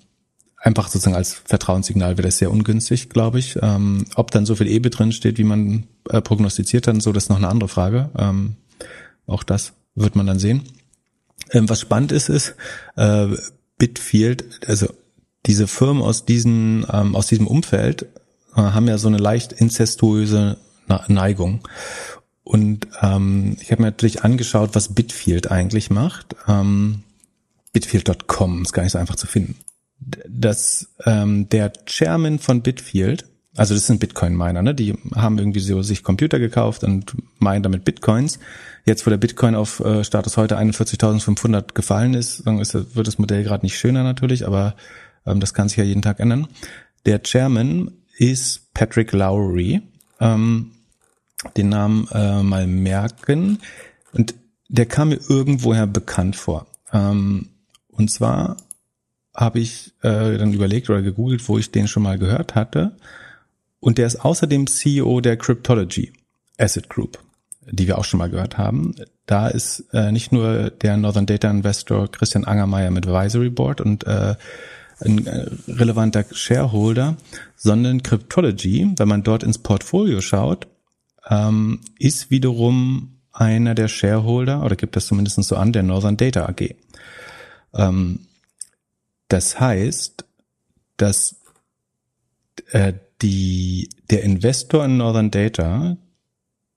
einfach 0.57 0.87
sozusagen 0.87 1.15
als 1.15 1.33
Vertrauenssignal 1.33 2.17
wäre 2.17 2.27
das 2.27 2.39
sehr 2.39 2.51
ungünstig, 2.51 3.09
glaube 3.09 3.39
ich. 3.39 3.57
Ähm, 3.61 4.05
ob 4.15 4.31
dann 4.31 4.45
so 4.45 4.55
viel 4.55 4.67
EBIT 4.67 4.97
drin 4.97 5.11
steht, 5.11 5.37
wie 5.37 5.43
man 5.43 5.83
äh, 6.09 6.21
prognostiziert 6.21 6.87
hat, 6.87 7.01
so 7.01 7.11
das 7.11 7.25
ist 7.25 7.29
noch 7.29 7.37
eine 7.37 7.49
andere 7.49 7.69
Frage. 7.69 8.09
Ähm, 8.17 8.55
auch 9.27 9.43
das 9.43 9.73
wird 9.93 10.15
man 10.15 10.25
dann 10.25 10.39
sehen. 10.39 10.63
Ähm, 11.51 11.69
was 11.69 11.81
spannend 11.81 12.11
ist, 12.11 12.29
ist 12.29 12.55
äh, 12.95 13.27
Bitfield, 13.77 14.67
also 14.67 14.87
diese 15.45 15.67
Firmen 15.67 16.01
aus 16.01 16.25
diesen 16.25 16.85
ähm, 16.91 17.15
aus 17.15 17.27
diesem 17.27 17.45
Umfeld 17.45 18.03
äh, 18.55 18.61
haben 18.61 18.87
ja 18.87 18.97
so 18.97 19.07
eine 19.07 19.17
leicht 19.17 19.53
inzestuöse 19.53 20.57
Neigung. 21.07 21.61
Und 22.45 22.87
ähm, 23.01 23.57
ich 23.59 23.71
habe 23.71 23.81
mir 23.81 23.87
natürlich 23.89 24.23
angeschaut, 24.23 24.69
was 24.73 24.93
Bitfield 24.93 25.51
eigentlich 25.51 25.89
macht. 25.89 26.37
Ähm, 26.47 27.03
Bitfield.com 27.73 28.61
ist 28.61 28.71
gar 28.71 28.83
nicht 28.83 28.93
so 28.93 28.99
einfach 28.99 29.15
zu 29.15 29.27
finden 29.27 29.55
dass 29.99 30.93
ähm, 31.05 31.49
der 31.49 31.71
Chairman 31.85 32.39
von 32.39 32.61
Bitfield, 32.61 33.25
also 33.55 33.73
das 33.73 33.87
sind 33.87 33.99
Bitcoin-Miner, 33.99 34.61
ne? 34.61 34.75
die 34.75 34.93
haben 35.15 35.39
irgendwie 35.39 35.61
so 35.61 35.81
sich 35.81 36.03
Computer 36.03 36.39
gekauft 36.39 36.83
und 36.83 37.15
meinen 37.39 37.63
damit 37.63 37.85
Bitcoins. 37.85 38.39
Jetzt, 38.85 39.05
wo 39.05 39.09
der 39.09 39.17
Bitcoin 39.17 39.55
auf 39.55 39.79
äh, 39.79 40.03
Status 40.03 40.37
heute 40.37 40.57
41.500 40.59 41.73
gefallen 41.73 42.13
ist, 42.13 42.41
ist, 42.41 42.95
wird 42.95 43.07
das 43.07 43.17
Modell 43.17 43.43
gerade 43.43 43.65
nicht 43.65 43.77
schöner 43.77 44.03
natürlich, 44.03 44.45
aber 44.45 44.75
ähm, 45.25 45.39
das 45.39 45.53
kann 45.53 45.69
sich 45.69 45.77
ja 45.77 45.83
jeden 45.83 46.01
Tag 46.01 46.19
ändern. 46.19 46.47
Der 47.05 47.23
Chairman 47.23 47.91
ist 48.17 48.73
Patrick 48.73 49.11
Lowry. 49.11 49.81
Ähm, 50.19 50.71
den 51.57 51.69
Namen 51.69 52.07
äh, 52.11 52.43
mal 52.43 52.67
merken. 52.67 53.59
Und 54.13 54.35
der 54.67 54.85
kam 54.85 55.09
mir 55.09 55.19
irgendwoher 55.29 55.87
bekannt 55.87 56.35
vor. 56.35 56.67
Ähm, 56.91 57.49
und 57.89 58.11
zwar 58.11 58.57
habe 59.35 59.59
ich 59.59 59.93
äh, 60.01 60.37
dann 60.37 60.53
überlegt 60.53 60.89
oder 60.89 61.01
gegoogelt, 61.01 61.47
wo 61.47 61.57
ich 61.57 61.71
den 61.71 61.87
schon 61.87 62.03
mal 62.03 62.17
gehört 62.17 62.55
hatte. 62.55 62.95
Und 63.79 63.97
der 63.97 64.07
ist 64.07 64.23
außerdem 64.23 64.67
CEO 64.67 65.21
der 65.21 65.37
Cryptology 65.37 66.13
Asset 66.57 66.89
Group, 66.89 67.19
die 67.69 67.87
wir 67.87 67.97
auch 67.97 68.05
schon 68.05 68.17
mal 68.17 68.29
gehört 68.29 68.57
haben. 68.57 68.95
Da 69.25 69.47
ist 69.47 69.85
äh, 69.93 70.11
nicht 70.11 70.31
nur 70.31 70.69
der 70.69 70.97
Northern 70.97 71.25
Data 71.25 71.49
Investor 71.49 72.09
Christian 72.09 72.45
Angermeier 72.45 72.91
mit 72.91 73.07
Advisory 73.07 73.49
Board 73.49 73.81
und 73.81 74.05
äh, 74.07 74.35
ein 75.01 75.27
äh, 75.27 75.47
relevanter 75.67 76.25
Shareholder, 76.31 77.17
sondern 77.55 78.01
Cryptology, 78.01 78.93
wenn 78.97 79.07
man 79.07 79.23
dort 79.23 79.43
ins 79.43 79.57
Portfolio 79.57 80.21
schaut, 80.21 80.67
ähm, 81.29 81.81
ist 81.99 82.31
wiederum 82.31 83.19
einer 83.31 83.75
der 83.75 83.87
Shareholder, 83.87 84.63
oder 84.63 84.75
gibt 84.75 84.95
das 84.95 85.07
zumindest 85.07 85.41
so 85.43 85.55
an, 85.55 85.73
der 85.73 85.83
Northern 85.83 86.17
Data 86.17 86.45
AG. 86.45 86.75
Ähm, 87.73 88.19
das 89.27 89.59
heißt, 89.59 90.25
dass 90.97 91.41
äh, 92.71 92.93
die, 93.21 93.89
der 94.09 94.23
Investor 94.23 94.85
in 94.85 94.97
Northern 94.97 95.31
Data, 95.31 95.97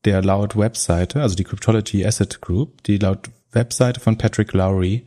der 0.04 0.22
laut 0.22 0.56
Webseite, 0.56 1.22
also 1.22 1.36
die 1.36 1.44
Cryptology 1.44 2.04
Asset 2.04 2.40
Group, 2.40 2.82
die 2.84 2.98
laut 2.98 3.30
Webseite 3.52 4.00
von 4.00 4.18
Patrick 4.18 4.52
Lowry 4.52 5.06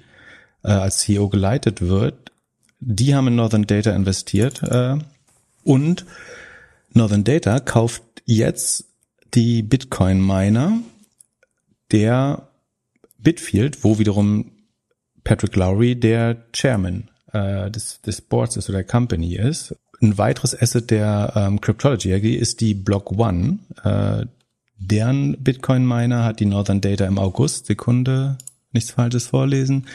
äh, 0.64 0.70
als 0.72 1.00
CEO 1.00 1.30
geleitet 1.30 1.82
wird, 1.82 2.32
die 2.80 3.16
haben 3.16 3.28
in 3.28 3.36
Northern 3.36 3.68
Data 3.68 3.92
investiert 3.92 4.64
äh, 4.64 4.98
und 5.64 6.06
Northern 6.94 7.24
Data 7.24 7.60
kauft 7.60 8.04
jetzt 8.26 8.91
die 9.34 9.64
Bitcoin-Miner 9.64 10.80
der 11.92 12.48
Bitfield, 13.18 13.84
wo 13.84 14.00
wiederum 14.00 14.52
Patrick 15.24 15.56
Lowry 15.56 15.96
der 15.96 16.38
Chairman 16.54 17.10
äh, 17.32 17.70
des, 17.70 18.02
des 18.02 18.22
Boards 18.22 18.58
ist 18.58 18.70
oder 18.70 18.80
der 18.80 18.88
Company 18.88 19.36
ist. 19.36 19.76
Ein 20.02 20.18
weiteres 20.18 20.60
Asset 20.60 20.90
der 20.90 21.34
ähm, 21.36 21.62
Cryptology 21.62 22.14
AG 22.14 22.24
ist 22.24 22.62
die 22.62 22.74
Block 22.74 23.12
One. 23.12 23.60
Äh, 23.84 24.26
deren 24.78 25.42
Bitcoin-Miner 25.44 26.24
hat 26.24 26.40
die 26.40 26.46
Northern 26.46 26.82
Data 26.82 27.06
im 27.06 27.20
August, 27.20 27.68
Sekunde, 27.68 28.38
nichts 28.72 28.92
Falsches 28.92 29.28
vorlesen. 29.28 29.86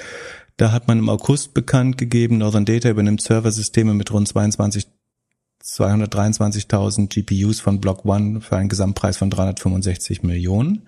Da 0.56 0.70
hat 0.70 0.86
man 0.86 1.00
im 1.00 1.08
August 1.08 1.54
bekannt 1.54 1.98
gegeben, 1.98 2.38
Northern 2.38 2.64
Data 2.64 2.88
übernimmt 2.88 3.20
Serversysteme 3.20 3.94
mit 3.94 4.12
rund 4.12 4.28
22 4.28 4.86
223.000 5.66 7.08
GPUs 7.08 7.60
von 7.60 7.80
Block 7.80 8.04
One 8.04 8.40
für 8.40 8.56
einen 8.56 8.68
Gesamtpreis 8.68 9.16
von 9.16 9.30
365 9.30 10.22
Millionen. 10.22 10.82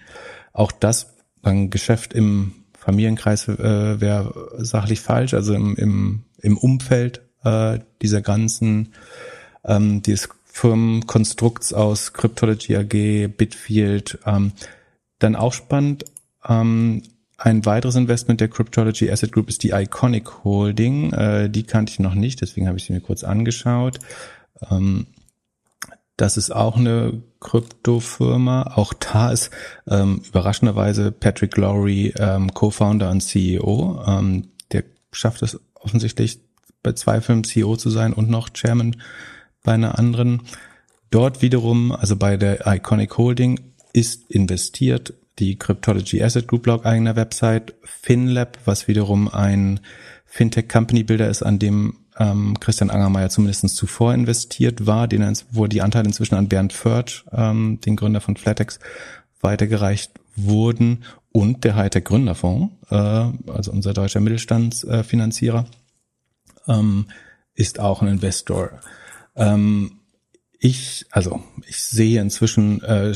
Auch 0.53 0.73
das 0.73 1.15
ein 1.43 1.71
Geschäft 1.71 2.15
im 2.15 2.53
Familienkreis 2.79 3.49
äh, 3.49 4.01
wäre 4.01 4.53
sachlich 4.59 5.01
falsch, 5.01 5.35
also 5.35 5.53
im, 5.53 5.77
im, 5.77 6.23
im 6.41 6.57
Umfeld 6.57 7.23
äh, 7.45 7.81
dieser 8.03 8.23
ganzen, 8.23 8.95
ähm, 9.65 10.01
dieses 10.03 10.29
Firmenkonstrukts 10.45 11.73
aus 11.73 12.13
Cryptology 12.13 12.77
AG, 12.77 13.37
Bitfield. 13.37 14.19
Ähm, 14.27 14.53
dann 15.19 15.37
auch 15.37 15.53
spannend, 15.53 16.05
ähm, 16.49 17.03
ein 17.37 17.65
weiteres 17.65 17.95
Investment 17.95 18.41
der 18.41 18.49
Cryptology 18.49 19.11
Asset 19.11 19.31
Group 19.31 19.49
ist 19.49 19.63
die 19.63 19.71
Iconic 19.71 20.45
Holding. 20.45 21.13
Äh, 21.13 21.49
die 21.49 21.63
kannte 21.63 21.93
ich 21.93 22.01
noch 22.01 22.15
nicht, 22.15 22.41
deswegen 22.41 22.67
habe 22.67 22.79
ich 22.79 22.85
sie 22.85 22.93
mir 22.93 23.01
kurz 23.01 23.23
angeschaut. 23.23 24.01
Ähm, 24.71 25.07
das 26.17 26.37
ist 26.37 26.51
auch 26.51 26.77
eine 26.77 27.23
Kryptofirma. 27.41 28.75
Auch 28.75 28.93
da 28.93 29.31
ist 29.31 29.51
ähm, 29.89 30.23
überraschenderweise 30.27 31.13
Patrick 31.13 31.57
Lowry 31.57 32.13
ähm, 32.19 32.53
Co-Founder 32.53 33.11
und 33.11 33.21
CEO. 33.21 34.03
Ähm, 34.07 34.49
der 34.73 34.85
schafft 35.13 35.43
es 35.43 35.61
offensichtlich 35.75 36.41
bei 36.83 36.93
zwei 36.93 37.21
Firmen 37.21 37.45
CEO 37.45 37.77
zu 37.77 37.91
sein 37.91 38.13
und 38.13 38.29
noch 38.29 38.51
Chairman 38.51 38.97
bei 39.63 39.73
einer 39.73 39.99
anderen. 39.99 40.43
Dort 41.11 41.41
wiederum, 41.41 41.93
also 41.93 42.17
bei 42.17 42.37
der 42.37 42.67
Iconic 42.67 43.17
Holding, 43.17 43.61
ist 43.93 44.31
investiert 44.31 45.15
die 45.39 45.57
Cryptology 45.57 46.23
Asset 46.23 46.49
Group 46.49 46.65
Blog 46.65 46.85
eigener 46.85 47.17
Website, 47.17 47.75
FinLab, 47.85 48.59
was 48.65 48.89
wiederum 48.89 49.29
ein 49.29 49.81
Fintech 50.27 50.69
Company 50.69 51.05
Builder 51.05 51.29
ist, 51.29 51.43
an 51.43 51.59
dem 51.59 51.97
ähm, 52.19 52.59
Christian 52.61 52.91
Angermeier 52.91 53.31
zumindest 53.31 53.69
zuvor 53.77 54.13
investiert 54.13 54.87
war, 54.87 55.09
den 55.09 55.23
er, 55.23 55.33
wo 55.51 55.67
die 55.67 55.83
Anteile 55.83 56.07
inzwischen 56.07 56.35
an 56.35 56.49
Bernd 56.49 56.73
Förtsch, 56.73 57.25
ähm, 57.33 57.81
den 57.81 57.97
Gründer 57.97 58.21
von 58.21 58.37
Flatex, 58.37 58.81
weitergereicht 59.41 60.13
wurden 60.35 61.05
und 61.31 61.65
der 61.65 61.77
Hightech 61.77 62.05
Gründerfonds, 62.05 62.75
äh, 62.91 62.95
also 62.95 63.71
unser 63.71 63.95
deutscher 63.95 64.21
Mittelstandsfinanzierer, 64.21 65.67
äh, 66.67 66.73
ähm, 66.73 67.07
ist 67.55 67.81
auch 67.81 68.03
ein 68.03 68.09
Investor. 68.09 68.71
Ähm, 69.37 69.93
ich, 70.59 71.07
also 71.11 71.43
ich 71.67 71.81
sehe 71.83 72.21
inzwischen 72.21 72.83
äh, 72.83 73.15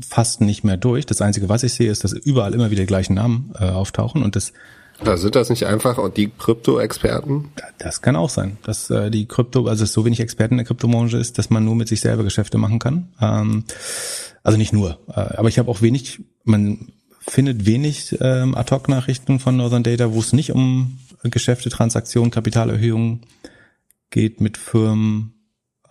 fast 0.00 0.40
nicht 0.40 0.64
mehr 0.64 0.76
durch. 0.76 1.06
Das 1.06 1.20
Einzige, 1.20 1.48
was 1.48 1.62
ich 1.62 1.74
sehe, 1.74 1.90
ist, 1.90 2.04
dass 2.04 2.12
überall 2.12 2.54
immer 2.54 2.70
wieder 2.70 2.82
die 2.82 2.86
gleichen 2.86 3.14
Namen 3.14 3.52
äh, 3.58 3.64
auftauchen 3.64 4.22
und 4.22 4.36
das 4.36 4.52
da 5.02 5.16
sind 5.16 5.36
das 5.36 5.50
nicht 5.50 5.66
einfach 5.66 5.98
auch 5.98 6.08
die 6.08 6.30
Krypto-Experten? 6.36 7.50
Das 7.78 8.02
kann 8.02 8.16
auch 8.16 8.30
sein, 8.30 8.58
dass 8.62 8.90
äh, 8.90 9.10
die 9.10 9.26
Krypto, 9.26 9.66
also 9.66 9.84
es 9.84 9.92
so 9.92 10.04
wenig 10.04 10.20
Experten 10.20 10.54
in 10.54 10.58
der 10.58 10.66
Kryptobranche 10.66 11.18
ist, 11.18 11.38
dass 11.38 11.50
man 11.50 11.64
nur 11.64 11.76
mit 11.76 11.88
sich 11.88 12.00
selber 12.00 12.24
Geschäfte 12.24 12.58
machen 12.58 12.78
kann. 12.78 13.08
Ähm, 13.20 13.64
also 14.42 14.58
nicht 14.58 14.72
nur, 14.72 14.98
äh, 15.08 15.20
aber 15.36 15.48
ich 15.48 15.58
habe 15.58 15.70
auch 15.70 15.82
wenig, 15.82 16.20
man 16.44 16.88
findet 17.20 17.66
wenig 17.66 18.16
ähm, 18.20 18.56
Ad-Hoc-Nachrichten 18.56 19.38
von 19.38 19.56
Northern 19.56 19.82
Data, 19.82 20.12
wo 20.12 20.20
es 20.20 20.32
nicht 20.32 20.52
um 20.52 20.98
Geschäfte, 21.22 21.68
Transaktionen, 21.68 22.30
Kapitalerhöhungen 22.30 23.22
geht 24.10 24.40
mit 24.40 24.56
Firmen, 24.56 25.34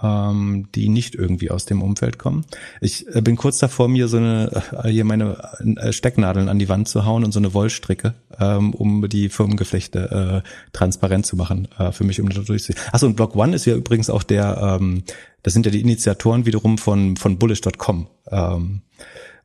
ähm, 0.02 0.68
die 0.76 0.90
nicht 0.90 1.16
irgendwie 1.16 1.52
aus 1.52 1.66
dem 1.66 1.82
Umfeld 1.82 2.20
kommen. 2.20 2.46
Ich 2.82 3.08
äh, 3.16 3.22
bin 3.22 3.36
kurz 3.36 3.58
davor, 3.58 3.88
mir 3.88 4.08
so 4.08 4.18
eine 4.18 4.64
äh, 4.84 4.90
hier 4.90 5.06
meine 5.06 5.38
äh, 5.78 5.92
Stecknadeln 5.92 6.50
an 6.50 6.60
die 6.60 6.70
Wand 6.70 6.88
zu 6.88 7.06
hauen 7.06 7.24
und 7.24 7.32
so 7.32 7.40
eine 7.40 7.54
Wollstricke, 7.54 8.14
ähm, 8.40 8.74
um 8.74 9.08
die 9.10 9.30
Firmengeflechte 9.30 10.44
äh, 10.44 10.50
transparent 10.74 11.26
zu 11.26 11.36
machen 11.36 11.68
äh, 11.78 11.92
für 11.92 12.04
mich, 12.04 12.22
um 12.22 12.30
da 12.30 12.42
durchzusehen. 12.42 12.80
Achso, 12.92 13.08
und 13.08 13.16
Block 13.16 13.36
One 13.36 13.56
ist 13.56 13.66
ja 13.66 13.76
übrigens 13.76 14.10
auch 14.10 14.24
der, 14.24 14.78
ähm, 14.80 15.04
das 15.44 15.54
sind 15.54 15.66
ja 15.66 15.72
die 15.72 15.82
Initiatoren 15.82 16.46
wiederum 16.46 16.78
von 16.78 17.18
von 17.18 17.38
Bullish.com. 17.38 18.08
Ähm, 18.30 18.82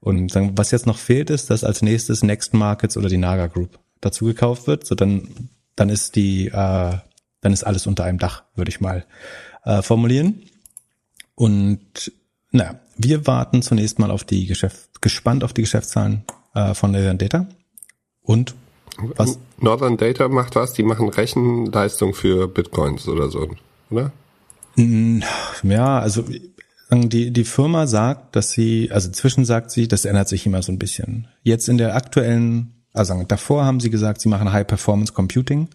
und 0.00 0.34
dann, 0.34 0.58
was 0.58 0.72
jetzt 0.72 0.86
noch 0.86 0.98
fehlt, 0.98 1.30
ist, 1.30 1.48
dass 1.50 1.62
als 1.62 1.80
nächstes 1.80 2.22
Next 2.22 2.54
Markets 2.54 2.96
oder 2.96 3.08
die 3.08 3.18
Naga 3.18 3.46
Group 3.46 3.78
dazu 4.00 4.24
gekauft 4.24 4.66
wird. 4.66 4.84
So 4.84 4.94
dann 4.94 5.28
dann 5.76 5.88
ist 5.88 6.16
die 6.16 6.48
äh, 6.48 6.92
dann 7.42 7.52
ist 7.52 7.64
alles 7.64 7.86
unter 7.86 8.04
einem 8.04 8.18
Dach, 8.18 8.44
würde 8.54 8.68
ich 8.68 8.80
mal 8.80 9.04
äh, 9.64 9.82
formulieren. 9.82 10.42
Und 11.34 12.12
naja, 12.50 12.78
wir 12.96 13.26
warten 13.26 13.62
zunächst 13.62 13.98
mal 13.98 14.10
auf 14.10 14.24
die 14.24 14.46
Geschäft, 14.46 15.00
gespannt 15.00 15.44
auf 15.44 15.52
die 15.52 15.62
Geschäftszahlen 15.62 16.24
äh, 16.54 16.74
von 16.74 16.92
Northern 16.92 17.18
Data. 17.18 17.46
Und 18.22 18.54
was? 19.16 19.38
Northern 19.58 19.96
Data 19.96 20.28
macht 20.28 20.54
was? 20.54 20.74
Die 20.74 20.82
machen 20.82 21.08
Rechenleistung 21.08 22.14
für 22.14 22.46
Bitcoins 22.46 23.08
oder 23.08 23.30
so, 23.30 23.48
oder? 23.90 24.12
Ja, 24.76 25.98
also 25.98 26.24
die, 26.90 27.30
die 27.30 27.44
Firma 27.44 27.86
sagt, 27.86 28.36
dass 28.36 28.50
sie, 28.50 28.90
also 28.90 29.08
inzwischen 29.08 29.44
sagt 29.44 29.70
sie, 29.70 29.88
das 29.88 30.04
ändert 30.04 30.28
sich 30.28 30.46
immer 30.46 30.62
so 30.62 30.72
ein 30.72 30.78
bisschen. 30.78 31.28
Jetzt 31.42 31.68
in 31.68 31.78
der 31.78 31.96
aktuellen, 31.96 32.84
also 32.92 33.22
davor 33.26 33.64
haben 33.64 33.80
sie 33.80 33.90
gesagt, 33.90 34.20
sie 34.20 34.28
machen 34.28 34.52
High 34.52 34.66
Performance 34.66 35.12
Computing 35.12 35.68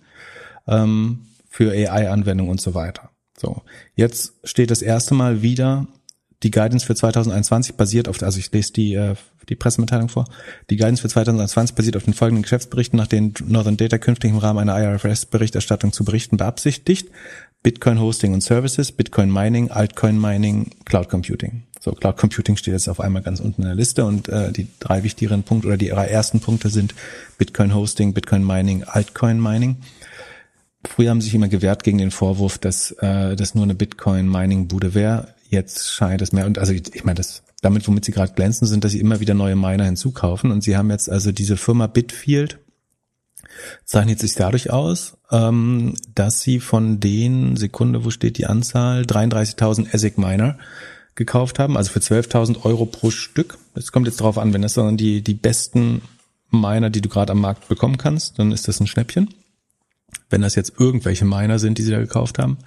ähm, 0.68 1.26
für 1.50 1.72
AI-Anwendungen 1.72 2.52
und 2.52 2.62
so 2.62 2.76
weiter. 2.76 3.10
So, 3.40 3.62
jetzt 3.96 4.34
steht 4.44 4.72
das 4.72 4.82
erste 4.82 5.14
Mal 5.14 5.42
wieder 5.42 5.88
die 6.44 6.52
Guidance 6.52 6.86
für 6.86 6.96
2021 6.96 7.76
basiert 7.76 8.08
auf, 8.08 8.22
also 8.22 8.38
ich 8.40 8.52
lese 8.52 8.74
die, 8.74 8.94
äh, 8.94 9.16
die 9.50 9.56
Pressemitteilung 9.56 10.10
vor. 10.10 10.26
Die 10.70 10.78
Guidance 10.78 11.02
für 11.02 11.10
2021 11.10 11.76
basiert 11.76 11.98
auf 11.98 12.04
den 12.04 12.14
folgenden 12.14 12.44
Geschäftsberichten, 12.44 12.98
nach 12.98 13.08
denen 13.08 13.34
Northern 13.46 13.78
Data 13.78 13.98
künftig 13.98 14.32
im 14.32 14.38
Rahmen 14.38 14.60
einer 14.60 14.78
IRFS-Berichterstattung 14.80 15.94
zu 15.94 16.06
berichten 16.06 16.38
beabsichtigt. 16.38 17.10
Bitcoin 17.64 18.00
Hosting 18.00 18.34
und 18.34 18.42
Services, 18.42 18.92
Bitcoin 18.92 19.32
Mining, 19.32 19.72
Altcoin 19.72 20.22
Mining, 20.22 20.70
Cloud 20.86 21.10
Computing. 21.10 21.64
So, 21.80 21.92
Cloud 21.92 22.18
Computing 22.18 22.56
steht 22.56 22.74
jetzt 22.74 22.88
auf 22.88 23.00
einmal 23.00 23.24
ganz 23.24 23.40
unten 23.40 23.64
in 23.64 23.68
der 23.68 23.76
Liste 23.76 24.06
und 24.06 24.30
äh, 24.30 24.52
die 24.52 24.68
drei 24.80 25.04
wichtigeren 25.04 25.44
Punkte 25.44 25.68
oder 25.68 25.78
die 25.78 25.90
drei 25.90 26.06
ersten 26.06 26.40
Punkte 26.40 26.70
sind 26.70 26.94
Bitcoin 27.38 27.74
Hosting, 27.74 28.14
Bitcoin 28.14 28.46
Mining, 28.46 28.84
Altcoin 28.84 29.42
Mining. 29.42 29.78
Früher 30.88 31.10
haben 31.10 31.22
sich 31.22 31.34
immer 31.34 31.48
gewehrt 31.48 31.84
gegen 31.84 31.98
den 31.98 32.12
Vorwurf, 32.12 32.58
dass 32.58 32.92
äh, 32.92 33.36
das 33.36 33.56
nur 33.56 33.64
eine 33.64 33.76
Bitcoin-Mining-Bude 33.76 34.94
wäre. 34.94 35.34
Jetzt 35.50 35.92
scheint 35.92 36.22
es 36.22 36.32
mehr. 36.32 36.46
Und 36.46 36.60
also 36.60 36.74
ich, 36.74 37.04
meine, 37.04 37.16
das 37.16 37.44
damit, 37.62 37.88
womit 37.88 38.06
sie 38.06 38.12
gerade 38.12 38.34
glänzen, 38.34 38.68
sind, 38.68 38.84
dass 38.84 38.92
sie 38.92 39.00
immer 39.00 39.20
wieder 39.20 39.34
neue 39.34 39.56
Miner 39.56 39.86
hinzukaufen. 39.86 40.52
Und 40.52 40.64
sie 40.64 40.78
haben 40.78 40.92
jetzt 40.92 41.10
also 41.10 41.32
diese 41.32 41.58
Firma 41.58 41.88
Bitfield 41.88 42.60
zeichnet 43.86 44.20
sich 44.20 44.36
dadurch 44.36 44.72
aus, 44.72 45.18
ähm, 45.32 45.96
dass 46.14 46.42
sie 46.42 46.60
von 46.60 47.00
den 47.00 47.56
Sekunde, 47.56 48.06
wo 48.06 48.12
steht 48.12 48.38
die 48.38 48.46
Anzahl, 48.46 49.04
33.000 49.04 49.94
ASIC 49.94 50.18
Miner 50.18 50.58
gekauft 51.16 51.58
haben, 51.58 51.78
also 51.78 51.92
für 51.92 52.00
12.000 52.00 52.64
Euro 52.64 52.86
pro 52.86 53.10
Stück. 53.10 53.58
Es 53.74 53.92
kommt 53.92 54.08
jetzt 54.08 54.20
darauf 54.20 54.38
an, 54.38 54.54
wenn 54.54 54.62
das 54.62 54.76
dann 54.76 54.98
die, 54.98 55.22
die 55.22 55.34
besten 55.34 56.02
Miner, 56.52 56.90
die 56.90 57.02
du 57.02 57.10
gerade 57.10 57.32
am 57.32 57.42
Markt 57.42 57.68
bekommen 57.68 57.98
kannst, 57.98 58.40
dann 58.40 58.52
ist 58.52 58.68
das 58.68 58.80
ein 58.80 58.88
Schnäppchen. 58.88 59.34
Wenn 60.30 60.42
das 60.42 60.56
jetzt 60.56 60.74
irgendwelche 60.80 61.26
Miner 61.26 61.60
sind, 61.60 61.78
die 61.78 61.84
sie 61.84 61.92
da 61.92 62.00
gekauft 62.00 62.40
haben, 62.40 62.58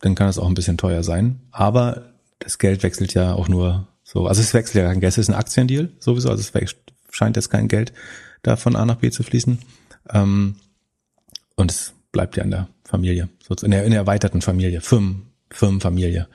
dann 0.00 0.14
kann 0.14 0.28
es 0.28 0.38
auch 0.38 0.48
ein 0.48 0.54
bisschen 0.54 0.78
teuer 0.78 1.02
sein. 1.02 1.40
Aber 1.50 2.12
das 2.38 2.58
Geld 2.58 2.82
wechselt 2.82 3.14
ja 3.14 3.34
auch 3.34 3.48
nur 3.48 3.88
so. 4.02 4.26
Also 4.26 4.40
es 4.40 4.54
wechselt 4.54 4.82
ja 4.82 4.88
kein 4.88 5.00
Geld, 5.00 5.12
es 5.12 5.18
ist 5.18 5.28
ein 5.28 5.34
Aktiendeal 5.34 5.90
sowieso. 5.98 6.30
Also 6.30 6.42
es 6.42 6.76
scheint 7.10 7.36
jetzt 7.36 7.50
kein 7.50 7.68
Geld 7.68 7.92
da 8.42 8.56
von 8.56 8.76
A 8.76 8.84
nach 8.86 8.96
B 8.96 9.10
zu 9.10 9.22
fließen. 9.22 9.58
Ähm, 10.12 10.56
und 11.56 11.70
es 11.70 11.92
bleibt 12.12 12.36
ja 12.36 12.44
in 12.44 12.50
der 12.50 12.68
Familie, 12.84 13.28
in 13.62 13.70
der, 13.70 13.84
in 13.84 13.90
der 13.90 14.00
erweiterten 14.00 14.40
Familie, 14.40 14.80
Firmen, 14.80 15.30
Firmenfamilie. 15.50 16.26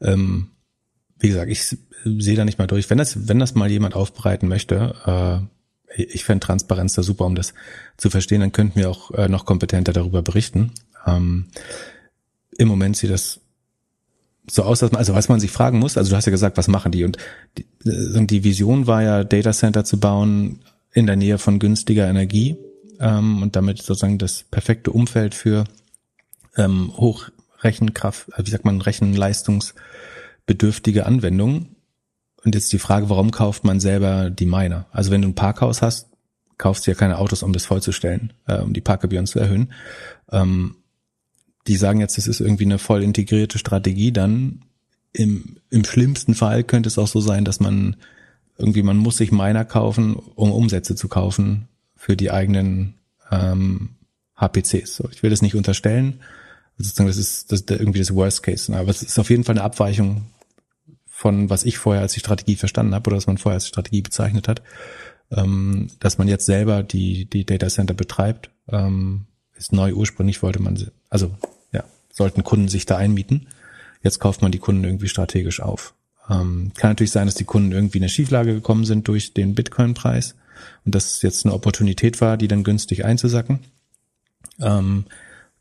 Ähm, 0.00 0.50
wie 1.18 1.28
gesagt, 1.28 1.50
ich 1.50 1.64
sehe 2.04 2.36
da 2.36 2.44
nicht 2.44 2.58
mal 2.58 2.66
durch. 2.66 2.90
Wenn 2.90 2.98
das, 2.98 3.28
wenn 3.28 3.38
das 3.38 3.54
mal 3.54 3.70
jemand 3.70 3.94
aufbereiten 3.94 4.48
möchte, 4.48 4.94
äh, 5.06 5.53
ich 5.96 6.24
fände 6.24 6.46
Transparenz 6.46 6.94
da 6.94 7.02
super, 7.02 7.26
um 7.26 7.34
das 7.34 7.54
zu 7.96 8.10
verstehen. 8.10 8.40
Dann 8.40 8.52
könnten 8.52 8.78
wir 8.78 8.90
auch 8.90 9.10
äh, 9.12 9.28
noch 9.28 9.46
kompetenter 9.46 9.92
darüber 9.92 10.22
berichten. 10.22 10.72
Ähm, 11.06 11.46
Im 12.56 12.68
Moment 12.68 12.96
sieht 12.96 13.10
das 13.10 13.40
so 14.50 14.62
aus, 14.62 14.80
dass 14.80 14.92
man, 14.92 14.98
also 14.98 15.14
was 15.14 15.28
man 15.28 15.40
sich 15.40 15.50
fragen 15.50 15.78
muss, 15.78 15.96
also 15.96 16.10
du 16.10 16.16
hast 16.16 16.26
ja 16.26 16.30
gesagt, 16.30 16.58
was 16.58 16.68
machen 16.68 16.92
die? 16.92 17.04
Und 17.04 17.16
die, 17.56 17.64
äh, 17.88 18.26
die 18.26 18.44
Vision 18.44 18.86
war 18.86 19.02
ja, 19.02 19.24
Data 19.24 19.52
Center 19.52 19.84
zu 19.84 19.98
bauen 19.98 20.60
in 20.92 21.06
der 21.06 21.16
Nähe 21.16 21.38
von 21.38 21.58
günstiger 21.58 22.06
Energie 22.08 22.56
ähm, 23.00 23.42
und 23.42 23.56
damit 23.56 23.82
sozusagen 23.82 24.18
das 24.18 24.44
perfekte 24.50 24.90
Umfeld 24.90 25.34
für 25.34 25.64
ähm, 26.56 26.92
Hochrechenkraft, 26.96 28.28
äh, 28.36 28.46
wie 28.46 28.50
sagt 28.50 28.64
man, 28.64 28.80
rechenleistungsbedürftige 28.80 31.04
Anwendungen. 31.06 31.73
Und 32.44 32.54
jetzt 32.54 32.72
die 32.72 32.78
Frage, 32.78 33.08
warum 33.08 33.30
kauft 33.30 33.64
man 33.64 33.80
selber 33.80 34.30
die 34.30 34.46
Miner? 34.46 34.86
Also 34.92 35.10
wenn 35.10 35.22
du 35.22 35.28
ein 35.28 35.34
Parkhaus 35.34 35.82
hast, 35.82 36.08
kaufst 36.58 36.86
du 36.86 36.90
ja 36.90 36.94
keine 36.94 37.18
Autos, 37.18 37.42
um 37.42 37.52
das 37.52 37.64
vollzustellen, 37.64 38.32
äh, 38.46 38.58
um 38.58 38.72
die 38.72 38.80
Parkgebühren 38.80 39.26
zu 39.26 39.38
erhöhen. 39.38 39.72
Ähm, 40.30 40.76
die 41.66 41.76
sagen 41.76 42.00
jetzt, 42.00 42.18
das 42.18 42.26
ist 42.26 42.40
irgendwie 42.40 42.66
eine 42.66 42.78
voll 42.78 43.02
integrierte 43.02 43.58
Strategie, 43.58 44.12
dann 44.12 44.60
im, 45.12 45.56
im 45.70 45.84
schlimmsten 45.84 46.34
Fall 46.34 46.64
könnte 46.64 46.88
es 46.88 46.98
auch 46.98 47.06
so 47.06 47.20
sein, 47.20 47.44
dass 47.44 47.60
man 47.60 47.96
irgendwie, 48.58 48.82
man 48.82 48.98
muss 48.98 49.16
sich 49.16 49.32
Miner 49.32 49.64
kaufen, 49.64 50.14
um 50.14 50.52
Umsätze 50.52 50.94
zu 50.96 51.08
kaufen 51.08 51.68
für 51.96 52.16
die 52.16 52.30
eigenen 52.30 52.94
ähm, 53.30 53.90
HPCs. 54.36 54.96
So, 54.96 55.08
ich 55.10 55.22
will 55.22 55.30
das 55.30 55.42
nicht 55.42 55.54
unterstellen. 55.54 56.20
Sozusagen, 56.76 57.08
das 57.08 57.16
ist, 57.16 57.52
das 57.52 57.60
ist 57.60 57.70
irgendwie 57.70 58.00
das 58.00 58.14
Worst 58.14 58.42
Case. 58.42 58.74
Aber 58.76 58.90
es 58.90 59.02
ist 59.02 59.18
auf 59.18 59.30
jeden 59.30 59.44
Fall 59.44 59.54
eine 59.54 59.64
Abweichung 59.64 60.26
von 61.24 61.48
was 61.48 61.64
ich 61.64 61.78
vorher 61.78 62.02
als 62.02 62.12
die 62.12 62.20
Strategie 62.20 62.54
verstanden 62.54 62.94
habe 62.94 63.08
oder 63.08 63.16
was 63.16 63.26
man 63.26 63.38
vorher 63.38 63.54
als 63.54 63.66
Strategie 63.66 64.02
bezeichnet 64.02 64.46
hat, 64.46 64.60
ähm, 65.30 65.88
dass 65.98 66.18
man 66.18 66.28
jetzt 66.28 66.44
selber 66.44 66.82
die 66.82 67.24
die 67.24 67.46
Data 67.46 67.68
Center 67.68 67.94
betreibt, 67.94 68.50
ähm, 68.68 69.24
ist 69.54 69.72
neu. 69.72 69.94
Ursprünglich 69.94 70.42
wollte 70.42 70.60
man, 70.60 70.90
also 71.08 71.34
ja, 71.72 71.82
sollten 72.12 72.44
Kunden 72.44 72.68
sich 72.68 72.84
da 72.84 72.98
einmieten. 72.98 73.46
Jetzt 74.02 74.18
kauft 74.18 74.42
man 74.42 74.52
die 74.52 74.58
Kunden 74.58 74.84
irgendwie 74.84 75.08
strategisch 75.08 75.60
auf. 75.60 75.94
Ähm, 76.28 76.72
kann 76.76 76.90
natürlich 76.90 77.12
sein, 77.12 77.24
dass 77.24 77.36
die 77.36 77.44
Kunden 77.44 77.72
irgendwie 77.72 77.96
in 77.96 78.04
eine 78.04 78.10
Schieflage 78.10 78.52
gekommen 78.52 78.84
sind 78.84 79.08
durch 79.08 79.32
den 79.32 79.54
Bitcoin-Preis 79.54 80.34
und 80.84 80.94
das 80.94 81.22
jetzt 81.22 81.46
eine 81.46 81.54
Opportunität 81.54 82.20
war, 82.20 82.36
die 82.36 82.48
dann 82.48 82.64
günstig 82.64 83.06
einzusacken. 83.06 83.60
Ähm, 84.60 85.06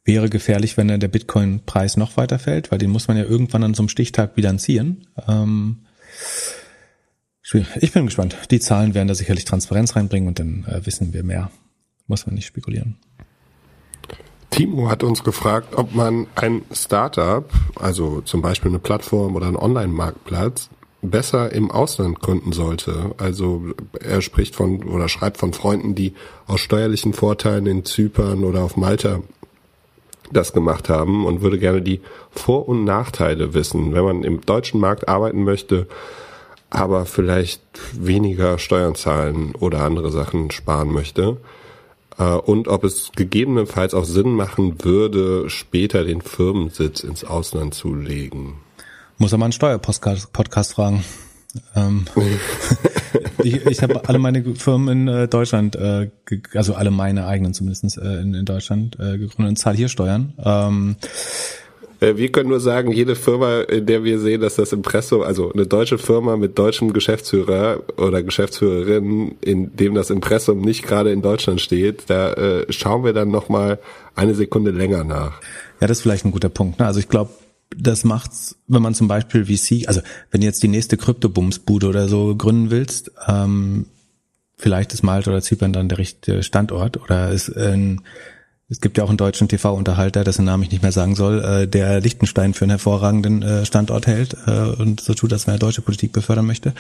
wäre 0.06 0.30
gefährlich, 0.30 0.78
wenn 0.78 0.88
der 0.88 1.08
Bitcoin-Preis 1.08 1.98
noch 1.98 2.18
weiter 2.18 2.40
fällt, 2.40 2.72
weil 2.72 2.80
den 2.80 2.90
muss 2.90 3.08
man 3.08 3.18
ja 3.18 3.24
irgendwann 3.24 3.64
an 3.64 3.74
so 3.74 3.84
einem 3.84 3.90
Stichtag 3.90 4.36
bilanzieren. 4.36 5.08
Ähm, 5.28 5.86
ich 7.80 7.92
bin 7.92 8.06
gespannt. 8.06 8.36
Die 8.52 8.60
Zahlen 8.60 8.94
werden 8.94 9.08
da 9.08 9.16
sicherlich 9.16 9.46
Transparenz 9.46 9.96
reinbringen 9.96 10.28
und 10.28 10.40
dann 10.40 10.66
äh, 10.66 10.86
wissen 10.86 11.14
wir 11.14 11.24
mehr. 11.24 11.52
Muss 12.08 12.26
man 12.26 12.36
nicht 12.36 12.48
spekulieren. 12.48 12.98
Timo 14.50 14.90
hat 14.90 15.04
uns 15.04 15.24
gefragt, 15.24 15.74
ob 15.76 15.96
man 15.96 16.28
ein 16.36 16.62
Startup, 16.72 17.50
also 17.76 18.22
zum 18.22 18.42
Beispiel 18.42 18.70
eine 18.70 18.80
Plattform 18.80 19.36
oder 19.36 19.48
einen 19.48 19.56
Online-Marktplatz, 19.56 20.70
besser 21.02 21.52
im 21.52 21.72
Ausland 21.72 22.20
gründen 22.20 22.54
sollte. 22.54 23.16
Also 23.18 23.74
er 24.00 24.22
spricht 24.22 24.56
von 24.56 24.84
oder 24.84 25.10
schreibt 25.10 25.38
von 25.38 25.54
Freunden, 25.54 25.96
die 25.96 26.14
aus 26.46 26.62
steuerlichen 26.62 27.14
Vorteilen 27.14 27.66
in 27.66 27.84
Zypern 27.84 28.44
oder 28.44 28.64
auf 28.64 28.78
Malta 28.78 29.22
das 30.32 30.54
gemacht 30.54 30.90
haben 30.90 31.26
und 31.26 31.42
würde 31.42 31.60
gerne 31.60 31.82
die 31.82 32.02
Vor- 32.32 32.68
und 32.68 32.84
Nachteile 32.84 33.54
wissen, 33.54 33.94
wenn 33.94 34.04
man 34.04 34.24
im 34.24 34.42
deutschen 34.42 34.80
Markt 34.80 35.08
arbeiten 35.08 35.44
möchte, 35.44 35.88
aber 36.70 37.06
vielleicht 37.06 37.62
weniger 37.94 38.58
Steuern 38.58 38.96
zahlen 38.96 39.54
oder 39.56 39.82
andere 39.82 40.12
Sachen 40.12 40.52
sparen 40.52 40.92
möchte. 40.92 41.38
Äh, 42.18 42.24
und 42.24 42.68
ob 42.68 42.84
es 42.84 43.12
gegebenenfalls 43.16 43.94
auch 43.94 44.06
Sinn 44.06 44.34
machen 44.34 44.84
würde, 44.84 45.50
später 45.50 46.04
den 46.04 46.22
Firmensitz 46.22 47.04
ins 47.04 47.24
Ausland 47.24 47.74
zu 47.74 47.94
legen. 47.94 48.56
Muss 49.18 49.32
er 49.32 49.38
mal 49.38 49.46
einen 49.46 49.54
Steuerpodcast 49.54 50.74
fragen. 50.74 51.04
Ähm, 51.76 52.06
ich 53.44 53.66
ich 53.66 53.84
habe 53.84 54.08
alle 54.08 54.20
meine 54.20 54.44
Firmen 54.56 55.08
in 55.08 55.08
äh, 55.08 55.28
Deutschland, 55.28 55.76
äh, 55.76 56.10
also 56.54 56.74
alle 56.74 56.92
meine 56.92 57.28
eigenen 57.28 57.54
zumindest 57.54 57.98
äh, 57.98 58.22
in, 58.22 58.34
in 58.34 58.46
Deutschland 58.46 58.98
äh, 59.00 59.18
gegründet 59.18 59.50
und 59.50 59.56
zahle 59.58 59.78
hier 59.78 59.90
Steuern. 59.90 60.34
Ähm, 60.44 60.96
äh, 62.04 62.18
wir 62.18 62.32
können 62.32 62.50
nur 62.50 62.60
sagen, 62.60 62.92
jede 62.92 63.16
Firma, 63.16 63.62
in 63.62 63.86
der 63.86 64.04
wir 64.04 64.20
sehen, 64.20 64.42
dass 64.42 64.56
das 64.56 64.74
Impressum, 64.74 65.22
also 65.22 65.52
eine 65.54 65.66
deutsche 65.66 65.98
Firma 65.98 66.36
mit 66.38 66.58
deutschem 66.60 66.92
Geschäftsführer 66.92 67.82
oder 67.98 68.24
Geschäftsführerin, 68.24 69.36
in 69.42 69.76
dem 69.76 69.96
das 69.96 70.10
Impressum 70.10 70.62
nicht 70.62 70.84
gerade 70.84 71.12
in 71.12 71.22
Deutschland 71.22 71.62
steht, 71.62 72.04
da 72.08 72.34
äh, 72.34 72.72
schauen 72.72 73.04
wir 73.04 73.14
dann 73.14 73.30
nochmal 73.30 73.80
eine 74.16 74.36
Sekunde 74.36 74.72
länger 74.72 75.04
nach. 75.04 75.40
Ja, 75.80 75.88
das 75.88 75.98
ist 75.98 76.02
vielleicht 76.02 76.26
ein 76.26 76.32
guter 76.32 76.50
Punkt. 76.50 76.80
Ne? 76.80 76.86
Also 76.86 77.00
ich 77.00 77.10
glaube, 77.10 77.32
das 77.78 78.04
macht's, 78.04 78.56
wenn 78.68 78.82
man 78.82 78.94
zum 78.94 79.08
Beispiel 79.08 79.46
VC, 79.46 79.88
also 79.88 80.02
wenn 80.32 80.42
du 80.42 80.48
jetzt 80.48 80.64
die 80.64 80.68
nächste 80.68 80.98
Kryptobumsbude 80.98 81.88
oder 81.88 82.08
so 82.08 82.36
gründen 82.36 82.72
willst, 82.72 83.12
ähm, 83.28 83.88
vielleicht 84.58 84.94
ist 84.94 85.04
Malta 85.04 85.32
oder 85.32 85.42
Zypern 85.42 85.74
dann 85.74 85.90
der 85.90 85.98
richtige 85.98 86.44
Standort 86.44 87.02
oder 87.02 87.32
ist 87.32 87.50
ein 87.56 88.02
es 88.70 88.82
gibt 88.82 88.98
ja 88.98 89.04
auch 89.04 89.10
einen 89.10 89.18
deutschen 89.18 89.48
TV-Unterhalter, 89.48 90.24
dessen 90.24 90.46
Namen 90.46 90.64
ich 90.64 90.72
nicht 90.72 90.82
mehr 90.82 90.92
sagen 90.92 91.16
soll, 91.16 91.44
äh, 91.44 91.68
der 91.68 92.00
Liechtenstein 92.02 92.56
für 92.56 92.66
einen 92.66 92.72
hervorragenden 92.72 93.44
äh, 93.44 93.66
Standort 93.66 94.08
hält 94.08 94.36
äh, 94.48 94.52
und 94.52 95.00
so 95.00 95.14
tut, 95.14 95.32
dass 95.32 95.48
er 95.48 95.60
deutsche 95.60 95.82
Politik 95.82 96.12
befördern 96.12 96.48
möchte. 96.48 96.74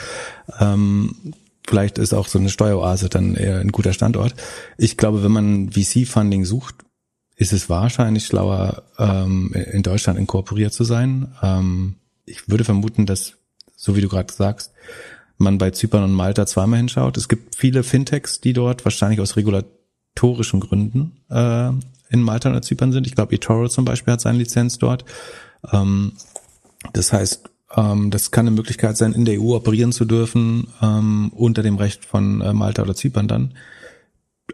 Ähm, 0.59 1.33
vielleicht 1.67 1.99
ist 1.99 2.13
auch 2.13 2.27
so 2.27 2.39
eine 2.39 2.49
Steueroase 2.49 3.09
dann 3.09 3.35
eher 3.35 3.59
ein 3.59 3.71
guter 3.71 3.93
Standort. 3.93 4.33
Ich 4.77 4.97
glaube, 4.97 5.23
wenn 5.23 5.31
man 5.31 5.71
VC-Funding 5.71 6.45
sucht, 6.45 6.75
ist 7.35 7.53
es 7.53 7.69
wahrscheinlich 7.69 8.25
schlauer, 8.25 8.83
ähm, 8.97 9.53
in 9.53 9.83
Deutschland 9.83 10.19
inkorporiert 10.19 10.73
zu 10.73 10.83
sein. 10.83 11.33
Ähm, 11.41 11.95
ich 12.25 12.49
würde 12.49 12.63
vermuten, 12.63 13.05
dass, 13.05 13.33
so 13.75 13.95
wie 13.95 14.01
du 14.01 14.07
gerade 14.07 14.31
sagst, 14.31 14.71
man 15.37 15.57
bei 15.57 15.71
Zypern 15.71 16.03
und 16.03 16.13
Malta 16.13 16.45
zweimal 16.45 16.77
hinschaut. 16.77 17.17
Es 17.17 17.27
gibt 17.27 17.55
viele 17.55 17.83
Fintechs, 17.83 18.39
die 18.39 18.53
dort 18.53 18.85
wahrscheinlich 18.85 19.19
aus 19.19 19.35
Regulatorien 19.35 19.83
historischen 20.13 20.59
Gründen 20.59 21.17
äh, 21.29 21.69
in 22.09 22.21
Malta 22.21 22.49
oder 22.49 22.61
Zypern 22.61 22.91
sind. 22.91 23.07
Ich 23.07 23.15
glaube, 23.15 23.33
eToro 23.33 23.67
zum 23.67 23.85
Beispiel 23.85 24.13
hat 24.13 24.21
seine 24.21 24.37
Lizenz 24.37 24.77
dort. 24.77 25.05
Ähm, 25.71 26.13
das 26.93 27.11
heißt, 27.11 27.49
ähm, 27.75 28.11
das 28.11 28.29
kann 28.31 28.47
eine 28.47 28.55
Möglichkeit 28.55 28.95
sein, 28.95 29.13
in 29.13 29.25
der 29.25 29.41
EU 29.41 29.55
operieren 29.55 29.91
zu 29.91 30.05
dürfen, 30.05 30.67
ähm, 30.81 31.31
unter 31.33 31.63
dem 31.63 31.77
Recht 31.77 32.05
von 32.05 32.41
äh, 32.41 32.53
Malta 32.53 32.83
oder 32.83 32.95
Zypern 32.95 33.27
dann. 33.27 33.55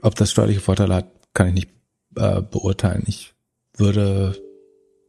Ob 0.01 0.15
das 0.15 0.31
steuerliche 0.31 0.61
Vorteile 0.61 0.95
hat, 0.95 1.11
kann 1.33 1.47
ich 1.47 1.53
nicht 1.53 1.69
äh, 2.15 2.41
beurteilen. 2.41 3.03
Ich 3.07 3.33
würde 3.75 4.35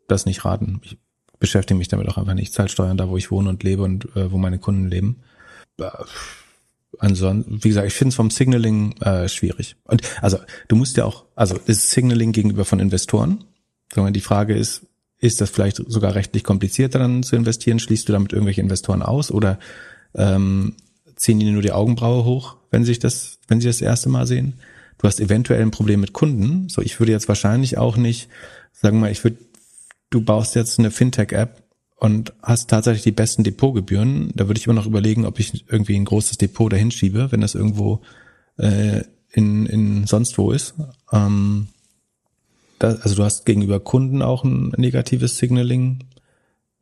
das 0.08 0.26
nicht 0.26 0.44
raten. 0.44 0.80
Ich 0.84 0.98
beschäftige 1.38 1.78
mich 1.78 1.88
damit 1.88 2.08
auch 2.08 2.18
einfach 2.18 2.34
nicht. 2.34 2.48
Ich 2.48 2.52
zahle 2.52 2.68
Steuern 2.68 2.96
da, 2.96 3.08
wo 3.08 3.16
ich 3.16 3.30
wohne 3.30 3.48
und 3.48 3.62
lebe 3.62 3.82
und 3.82 4.04
äh, 4.16 4.30
wo 4.30 4.38
meine 4.38 4.58
Kunden 4.58 4.88
leben. 4.88 5.20
Äh, 5.78 5.90
ansonsten, 6.98 7.62
wie 7.64 7.68
gesagt, 7.68 7.86
ich 7.86 7.94
finde 7.94 8.10
es 8.10 8.16
vom 8.16 8.30
Signaling 8.30 8.96
äh, 9.00 9.28
schwierig. 9.28 9.76
Und 9.84 10.02
also 10.20 10.38
du 10.68 10.76
musst 10.76 10.96
ja 10.96 11.04
auch, 11.04 11.24
also 11.34 11.56
ist 11.66 11.90
Signaling 11.90 12.32
gegenüber 12.32 12.64
von 12.64 12.80
Investoren. 12.80 13.44
Sondern 13.92 14.12
die 14.12 14.20
Frage 14.20 14.54
ist, 14.54 14.86
ist 15.18 15.40
das 15.40 15.50
vielleicht 15.50 15.76
sogar 15.76 16.14
rechtlich 16.14 16.44
komplizierter 16.44 16.98
dann 16.98 17.22
zu 17.22 17.36
investieren? 17.36 17.78
Schließt 17.78 18.08
du 18.08 18.12
damit 18.12 18.32
irgendwelche 18.32 18.60
Investoren 18.60 19.02
aus 19.02 19.30
oder 19.30 19.58
ähm, 20.14 20.76
ziehen 21.16 21.40
die 21.40 21.50
nur 21.50 21.62
die 21.62 21.72
Augenbraue 21.72 22.24
hoch, 22.24 22.56
wenn 22.70 22.84
sich 22.84 22.98
das, 22.98 23.38
wenn 23.48 23.60
sie 23.60 23.66
das 23.66 23.80
erste 23.80 24.08
Mal 24.08 24.26
sehen? 24.26 24.54
Du 25.00 25.06
hast 25.06 25.18
eventuell 25.18 25.62
ein 25.62 25.70
Problem 25.70 26.00
mit 26.00 26.12
Kunden. 26.12 26.68
So, 26.68 26.82
ich 26.82 27.00
würde 27.00 27.12
jetzt 27.12 27.26
wahrscheinlich 27.26 27.78
auch 27.78 27.96
nicht, 27.96 28.28
sagen 28.70 28.98
wir 28.98 29.06
mal, 29.06 29.10
ich 29.10 29.24
würde, 29.24 29.38
du 30.10 30.20
baust 30.20 30.54
jetzt 30.54 30.78
eine 30.78 30.90
Fintech-App 30.90 31.62
und 31.96 32.34
hast 32.42 32.68
tatsächlich 32.68 33.04
die 33.04 33.10
besten 33.10 33.42
Depotgebühren, 33.42 34.30
da 34.34 34.46
würde 34.46 34.58
ich 34.58 34.66
immer 34.66 34.74
noch 34.74 34.86
überlegen, 34.86 35.24
ob 35.24 35.38
ich 35.38 35.64
irgendwie 35.70 35.96
ein 35.96 36.04
großes 36.04 36.36
Depot 36.36 36.70
dahin 36.70 36.90
schiebe, 36.90 37.32
wenn 37.32 37.40
das 37.40 37.54
irgendwo 37.54 38.02
äh, 38.58 39.04
in, 39.32 39.64
in 39.64 40.06
sonst 40.06 40.36
wo 40.36 40.52
ist. 40.52 40.74
Ähm, 41.12 41.68
da, 42.78 42.88
also 43.00 43.14
du 43.14 43.24
hast 43.24 43.46
gegenüber 43.46 43.80
Kunden 43.80 44.20
auch 44.20 44.44
ein 44.44 44.74
negatives 44.76 45.38
Signaling. 45.38 46.04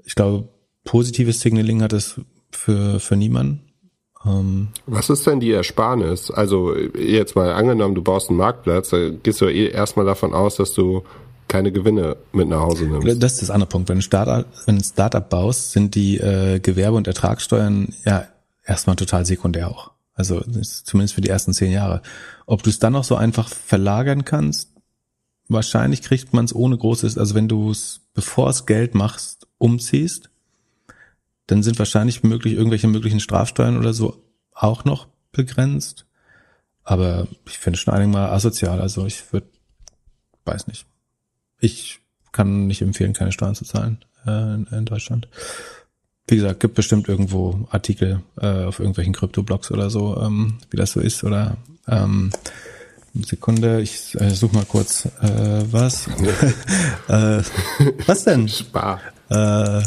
Ich 0.05 0.17
glaube, 0.17 0.49
positives 0.83 1.39
Signaling 1.39 1.83
hat 1.83 1.93
es 1.93 2.21
für, 2.51 2.99
für 2.99 3.15
niemanden. 3.15 3.68
Ähm, 4.25 4.69
Was 4.87 5.11
ist 5.11 5.27
denn 5.27 5.41
die 5.41 5.53
Ersparnis? 5.53 6.31
Also 6.31 6.77
jetzt 6.77 7.37
mal 7.37 7.53
angenommen, 7.53 7.95
du 7.95 8.03
baust 8.03 8.29
einen 8.29 8.39
Marktplatz, 8.39 8.91
da 8.91 9.11
gehst 9.11 9.41
du 9.41 9.47
eh 9.47 9.69
erstmal 9.69 10.07
davon 10.07 10.35
aus, 10.35 10.57
dass 10.57 10.73
du 10.73 11.03
keine 11.47 11.73
Gewinne 11.73 12.17
mit 12.33 12.49
nach 12.49 12.61
Hause 12.61 12.85
nimmst. 12.85 13.23
Das 13.23 13.35
ist 13.35 13.43
das 13.43 13.51
andere 13.51 13.69
Punkt. 13.69 13.89
Wenn 13.89 13.97
du 13.97 14.03
Start 14.03 14.47
wenn 14.67 14.77
ein 14.77 14.85
Startup 14.85 15.27
baust, 15.27 15.73
sind 15.73 15.95
die 15.95 16.19
äh, 16.19 16.61
Gewerbe- 16.61 16.97
und 16.97 17.07
Ertragssteuern 17.07 17.95
ja 18.05 18.27
erstmal 18.65 18.97
total 18.97 19.25
sekundär 19.25 19.69
auch. 19.69 19.93
Also 20.15 20.41
zumindest 20.41 21.15
für 21.15 21.21
die 21.21 21.29
ersten 21.29 21.55
zehn 21.55 21.73
Jahre. 21.73 22.03
Ob 22.45 22.63
du 22.63 22.71
es 22.71 22.79
dann 22.79 22.93
noch 22.93 23.05
so 23.05 23.15
einfach 23.15 23.49
verlagern 23.49 24.25
kannst, 24.25 24.73
wahrscheinlich 25.49 26.03
kriegt 26.03 26.35
man 26.35 26.45
es 26.45 26.55
ohne 26.55 26.77
großes, 26.77 27.17
also 27.17 27.35
wenn 27.35 27.49
du 27.49 27.71
es, 27.71 28.01
bevor 28.15 28.51
es 28.51 28.67
Geld 28.67 28.95
machst, 28.95 29.47
umziehst, 29.59 30.31
dann 31.49 31.63
sind 31.63 31.79
wahrscheinlich 31.79 32.23
möglich 32.23 32.55
irgendwelche 32.55 32.89
möglichen 32.89 33.21
Strafsteuern 33.21 33.77
oder 33.77 33.93
so 33.93 34.23
auch 34.55 34.85
noch 34.85 35.09
begrenzt. 35.33 36.07
Aber 36.85 37.27
ich 37.47 37.59
finde 37.59 37.79
schon 37.79 37.93
einmal 37.93 38.31
asozial. 38.31 38.81
Also 38.81 39.05
ich 39.05 39.33
würde, 39.33 39.49
weiß 40.45 40.69
nicht 40.69 40.87
ich 41.61 42.01
kann 42.33 42.67
nicht 42.67 42.83
empfehlen, 42.83 43.13
keine 43.13 43.33
Steuern 43.33 43.55
zu 43.55 43.65
zahlen 43.65 43.99
äh, 44.27 44.55
in, 44.55 44.67
in, 44.71 44.85
Deutschland. 44.85 45.29
Wie 46.27 46.37
gesagt, 46.37 46.61
gibt 46.61 46.75
bestimmt 46.75 47.09
irgendwo 47.09 47.67
Artikel 47.71 48.23
äh, 48.41 48.65
auf 48.65 48.81
irgendwelchen 48.81 49.15
Krypto-Blogs 49.15 49.71
oder 49.71 49.91
so, 49.91 50.21
ähm, 50.21 50.59
wie 50.71 50.77
das 50.77 50.93
so 50.93 51.01
ist. 51.01 51.25
Oder 51.25 51.57
ähm, 51.89 52.31
Sekunde, 53.15 53.81
ich 53.81 54.15
äh, 54.21 54.31
suche 54.31 54.55
mal 54.55 54.67
kurz 54.67 55.07
äh, 55.07 55.65
was. 55.71 56.07
äh, 57.09 57.43
was 58.07 58.25
denn? 58.25 58.49
Spar. 58.49 59.01
Äh, 59.31 59.83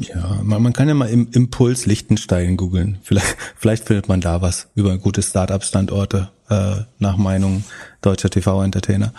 ja, 0.00 0.40
man, 0.42 0.62
man 0.62 0.72
kann 0.72 0.88
ja 0.88 0.94
mal 0.94 1.08
im 1.08 1.28
Impuls 1.32 1.86
Lichtenstein 1.86 2.56
googeln. 2.56 2.98
Vielleicht, 3.02 3.36
vielleicht 3.56 3.84
findet 3.86 4.08
man 4.08 4.20
da 4.20 4.42
was 4.42 4.68
über 4.74 4.96
gute 4.98 5.22
Start-up-Standorte 5.22 6.30
äh, 6.48 6.76
nach 6.98 7.16
Meinung 7.16 7.64
deutscher 8.00 8.30
TV-Entertainer. 8.30 9.12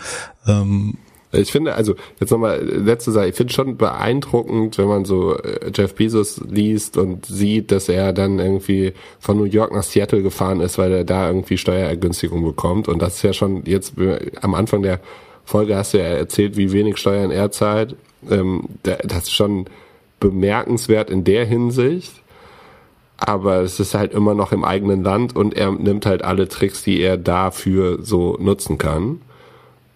Ähm, 0.47 0.97
ich 1.33 1.51
finde, 1.51 1.75
also 1.75 1.95
jetzt 2.19 2.31
nochmal 2.31 2.61
letzte 2.61 3.11
Sache, 3.11 3.29
ich 3.29 3.35
finde 3.35 3.53
schon 3.53 3.77
beeindruckend, 3.77 4.77
wenn 4.77 4.87
man 4.87 5.05
so 5.05 5.37
äh, 5.37 5.71
Jeff 5.73 5.95
Bezos 5.95 6.41
liest 6.49 6.97
und 6.97 7.25
sieht, 7.25 7.71
dass 7.71 7.87
er 7.87 8.11
dann 8.11 8.39
irgendwie 8.39 8.93
von 9.19 9.37
New 9.37 9.45
York 9.45 9.73
nach 9.73 9.83
Seattle 9.83 10.23
gefahren 10.23 10.59
ist, 10.59 10.77
weil 10.77 10.91
er 10.91 11.03
da 11.05 11.27
irgendwie 11.27 11.57
Steuerergünstigung 11.57 12.43
bekommt. 12.43 12.89
Und 12.89 13.01
das 13.01 13.15
ist 13.15 13.23
ja 13.23 13.33
schon 13.33 13.63
jetzt 13.65 13.93
am 14.41 14.55
Anfang 14.55 14.81
der 14.81 14.99
Folge 15.45 15.75
hast 15.75 15.93
du 15.93 15.99
ja 15.99 16.05
erzählt, 16.05 16.57
wie 16.57 16.71
wenig 16.71 16.97
Steuern 16.97 17.31
er 17.31 17.51
zahlt. 17.51 17.95
Ähm, 18.29 18.65
das 18.83 19.23
ist 19.23 19.31
schon 19.31 19.65
bemerkenswert 20.21 21.09
in 21.09 21.25
der 21.25 21.45
Hinsicht. 21.45 22.13
Aber 23.17 23.57
es 23.57 23.79
ist 23.81 23.93
halt 23.93 24.13
immer 24.13 24.33
noch 24.33 24.53
im 24.53 24.63
eigenen 24.63 25.03
Land 25.03 25.35
und 25.35 25.53
er 25.53 25.71
nimmt 25.71 26.05
halt 26.05 26.23
alle 26.23 26.47
Tricks, 26.47 26.81
die 26.81 27.01
er 27.01 27.17
dafür 27.17 27.99
so 28.01 28.37
nutzen 28.39 28.77
kann. 28.77 29.21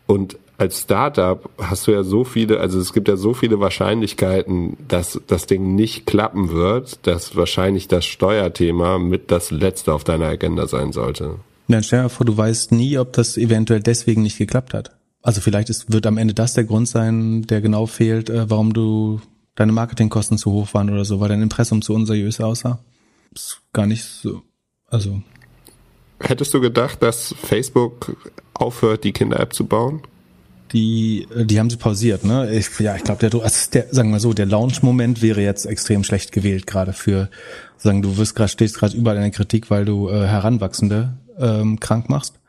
Und 0.05 0.37
als 0.57 0.81
Startup 0.81 1.49
hast 1.57 1.87
du 1.87 1.91
ja 1.91 2.03
so 2.03 2.23
viele, 2.23 2.59
also 2.59 2.79
es 2.79 2.93
gibt 2.93 3.07
ja 3.07 3.17
so 3.17 3.33
viele 3.33 3.59
Wahrscheinlichkeiten, 3.59 4.77
dass 4.87 5.19
das 5.27 5.47
Ding 5.47 5.75
nicht 5.75 6.05
klappen 6.05 6.51
wird, 6.51 7.05
dass 7.07 7.35
wahrscheinlich 7.35 7.87
das 7.87 8.05
Steuerthema 8.05 8.99
mit 8.99 9.31
das 9.31 9.51
letzte 9.51 9.93
auf 9.93 10.03
deiner 10.03 10.27
Agenda 10.27 10.67
sein 10.67 10.91
sollte. 10.91 11.35
Dann 11.67 11.83
stell 11.83 12.03
dir 12.03 12.09
vor, 12.09 12.25
du 12.25 12.37
weißt 12.37 12.71
nie, 12.71 12.97
ob 12.97 13.13
das 13.13 13.37
eventuell 13.37 13.81
deswegen 13.81 14.21
nicht 14.21 14.37
geklappt 14.37 14.73
hat. 14.73 14.91
Also 15.23 15.41
vielleicht 15.41 15.69
ist, 15.69 15.91
wird 15.91 16.05
am 16.05 16.17
Ende 16.17 16.35
das 16.35 16.53
der 16.53 16.65
Grund 16.65 16.87
sein, 16.87 17.41
der 17.43 17.59
genau 17.61 17.87
fehlt, 17.87 18.29
äh, 18.29 18.49
warum 18.49 18.73
du 18.73 19.19
deine 19.55 19.71
Marketingkosten 19.71 20.37
zu 20.37 20.51
hoch 20.51 20.73
waren 20.73 20.89
oder 20.89 21.05
so, 21.05 21.19
weil 21.19 21.29
dein 21.29 21.41
Impressum 21.41 21.81
zu 21.81 21.93
unseriös 21.93 22.39
aussah. 22.39 22.79
Ist 23.33 23.61
gar 23.73 23.85
nicht 23.85 24.03
so, 24.03 24.41
also. 24.87 25.21
Hättest 26.19 26.53
du 26.53 26.61
gedacht, 26.61 27.01
dass 27.01 27.35
Facebook 27.43 28.15
aufhört, 28.53 29.03
die 29.03 29.11
Kinder-App 29.11 29.53
zu 29.53 29.65
bauen? 29.65 30.01
die, 30.75 31.27
die 31.33 31.59
haben 31.59 31.69
sie 31.69 31.77
pausiert, 31.77 32.23
ne? 32.23 32.51
Ich, 32.53 32.79
ja, 32.79 32.95
ich 32.95 33.03
glaube, 33.03 33.27
der, 33.27 33.41
also 33.41 33.71
der, 33.71 33.87
sagen 33.91 34.11
wir 34.11 34.19
so, 34.19 34.33
der 34.33 34.45
Launch-Moment 34.45 35.21
wäre 35.21 35.41
jetzt 35.41 35.65
extrem 35.65 36.03
schlecht 36.03 36.31
gewählt, 36.31 36.67
gerade 36.67 36.93
für, 36.93 37.29
sagen, 37.77 38.01
du 38.01 38.17
wirst 38.17 38.35
gerade, 38.35 38.49
stehst 38.49 38.77
gerade 38.77 38.95
überall 38.95 39.17
in 39.17 39.23
der 39.23 39.31
Kritik, 39.31 39.69
weil 39.69 39.85
du 39.85 40.09
äh, 40.09 40.27
Heranwachsende 40.27 41.13
ähm, 41.39 41.79
krank 41.79 42.09
machst 42.09 42.39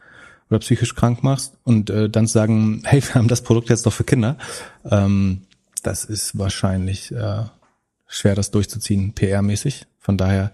oder 0.50 0.61
psychisch 0.61 0.94
krank 0.94 1.22
machst 1.22 1.54
und 1.64 1.90
äh, 1.90 2.09
dann 2.09 2.26
sagen, 2.26 2.82
hey, 2.84 3.02
wir 3.02 3.14
haben 3.14 3.28
das 3.28 3.42
Produkt 3.42 3.68
jetzt 3.68 3.86
doch 3.86 3.92
für 3.92 4.04
Kinder. 4.04 4.38
Ähm, 4.90 5.42
das 5.87 6.05
ist 6.05 6.39
wahrscheinlich 6.39 7.12
äh, 7.12 7.45
schwer, 8.07 8.34
das 8.34 8.51
durchzuziehen, 8.51 9.14
PR-mäßig. 9.14 9.87
Von 9.99 10.16
daher, 10.16 10.53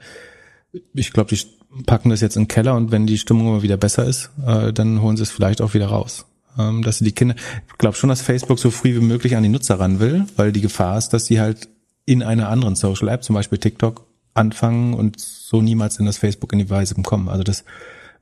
ich 0.94 1.12
glaube, 1.12 1.34
die 1.34 1.40
packen 1.86 2.10
das 2.10 2.20
jetzt 2.20 2.36
in 2.36 2.44
den 2.44 2.48
Keller 2.48 2.74
und 2.74 2.92
wenn 2.92 3.06
die 3.06 3.18
Stimmung 3.18 3.48
immer 3.48 3.62
wieder 3.62 3.76
besser 3.76 4.04
ist, 4.04 4.30
äh, 4.46 4.72
dann 4.72 5.00
holen 5.00 5.16
sie 5.16 5.22
es 5.22 5.30
vielleicht 5.30 5.60
auch 5.60 5.74
wieder 5.74 5.86
raus 5.86 6.26
ähm, 6.58 6.82
dass 6.82 6.98
sie 6.98 7.04
die 7.04 7.12
Kinder, 7.12 7.34
ich 7.68 7.78
glaube 7.78 7.96
schon, 7.96 8.10
dass 8.10 8.22
Facebook 8.22 8.58
so 8.58 8.70
früh 8.70 8.94
wie 8.94 9.04
möglich 9.04 9.36
an 9.36 9.42
die 9.42 9.48
Nutzer 9.48 9.80
ran 9.80 10.00
will, 10.00 10.26
weil 10.36 10.52
die 10.52 10.60
Gefahr 10.60 10.98
ist, 10.98 11.10
dass 11.10 11.26
sie 11.26 11.40
halt 11.40 11.68
in 12.04 12.22
einer 12.22 12.48
anderen 12.48 12.74
Social 12.74 13.08
App, 13.08 13.24
zum 13.24 13.34
Beispiel 13.34 13.58
TikTok, 13.58 14.06
anfangen 14.34 14.94
und 14.94 15.20
so 15.20 15.60
niemals 15.60 15.98
in 15.98 16.06
das 16.06 16.18
Facebook 16.18 16.52
in 16.52 16.58
die 16.58 16.70
Weise 16.70 16.94
kommen. 16.94 17.28
Also 17.28 17.42
dass 17.42 17.64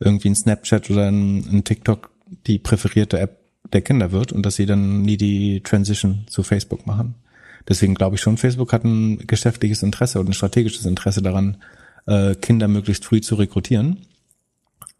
irgendwie 0.00 0.30
ein 0.30 0.34
Snapchat 0.34 0.90
oder 0.90 1.08
ein, 1.08 1.46
ein 1.50 1.64
TikTok 1.64 2.10
die 2.46 2.58
präferierte 2.58 3.18
App 3.18 3.39
der 3.72 3.82
Kinder 3.82 4.12
wird 4.12 4.32
und 4.32 4.44
dass 4.44 4.56
sie 4.56 4.66
dann 4.66 5.02
nie 5.02 5.16
die 5.16 5.60
Transition 5.62 6.24
zu 6.28 6.42
Facebook 6.42 6.86
machen. 6.86 7.14
Deswegen 7.68 7.94
glaube 7.94 8.16
ich 8.16 8.22
schon, 8.22 8.36
Facebook 8.36 8.72
hat 8.72 8.84
ein 8.84 9.26
geschäftliches 9.26 9.82
Interesse 9.82 10.18
und 10.18 10.28
ein 10.28 10.32
strategisches 10.32 10.86
Interesse 10.86 11.22
daran, 11.22 11.58
äh, 12.06 12.34
Kinder 12.34 12.68
möglichst 12.68 13.04
früh 13.04 13.20
zu 13.20 13.34
rekrutieren. 13.34 14.06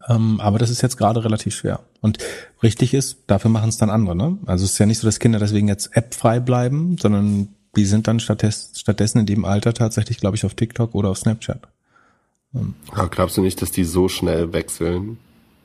Ähm, 0.07 0.39
aber 0.39 0.57
das 0.57 0.69
ist 0.69 0.81
jetzt 0.81 0.97
gerade 0.97 1.23
relativ 1.23 1.55
schwer. 1.55 1.81
Und 2.01 2.17
richtig 2.63 2.93
ist, 2.93 3.17
dafür 3.27 3.51
machen 3.51 3.69
es 3.69 3.77
dann 3.77 3.89
andere. 3.89 4.15
Ne? 4.15 4.37
Also 4.45 4.65
es 4.65 4.73
ist 4.73 4.77
ja 4.79 4.85
nicht 4.85 4.99
so, 4.99 5.07
dass 5.07 5.19
Kinder 5.19 5.39
deswegen 5.39 5.67
jetzt 5.67 5.95
appfrei 5.95 6.39
bleiben, 6.39 6.97
sondern 6.99 7.49
die 7.75 7.85
sind 7.85 8.07
dann 8.07 8.19
stattdessen 8.19 9.19
in 9.19 9.25
dem 9.25 9.45
Alter 9.45 9.73
tatsächlich, 9.73 10.17
glaube 10.17 10.35
ich, 10.35 10.45
auf 10.45 10.55
TikTok 10.55 10.93
oder 10.95 11.09
auf 11.09 11.17
Snapchat. 11.17 11.67
Ähm. 12.55 12.73
Aber 12.91 13.09
glaubst 13.09 13.37
du 13.37 13.41
nicht, 13.41 13.61
dass 13.61 13.71
die 13.71 13.85
so 13.85 14.09
schnell 14.09 14.53
wechseln? 14.53 15.17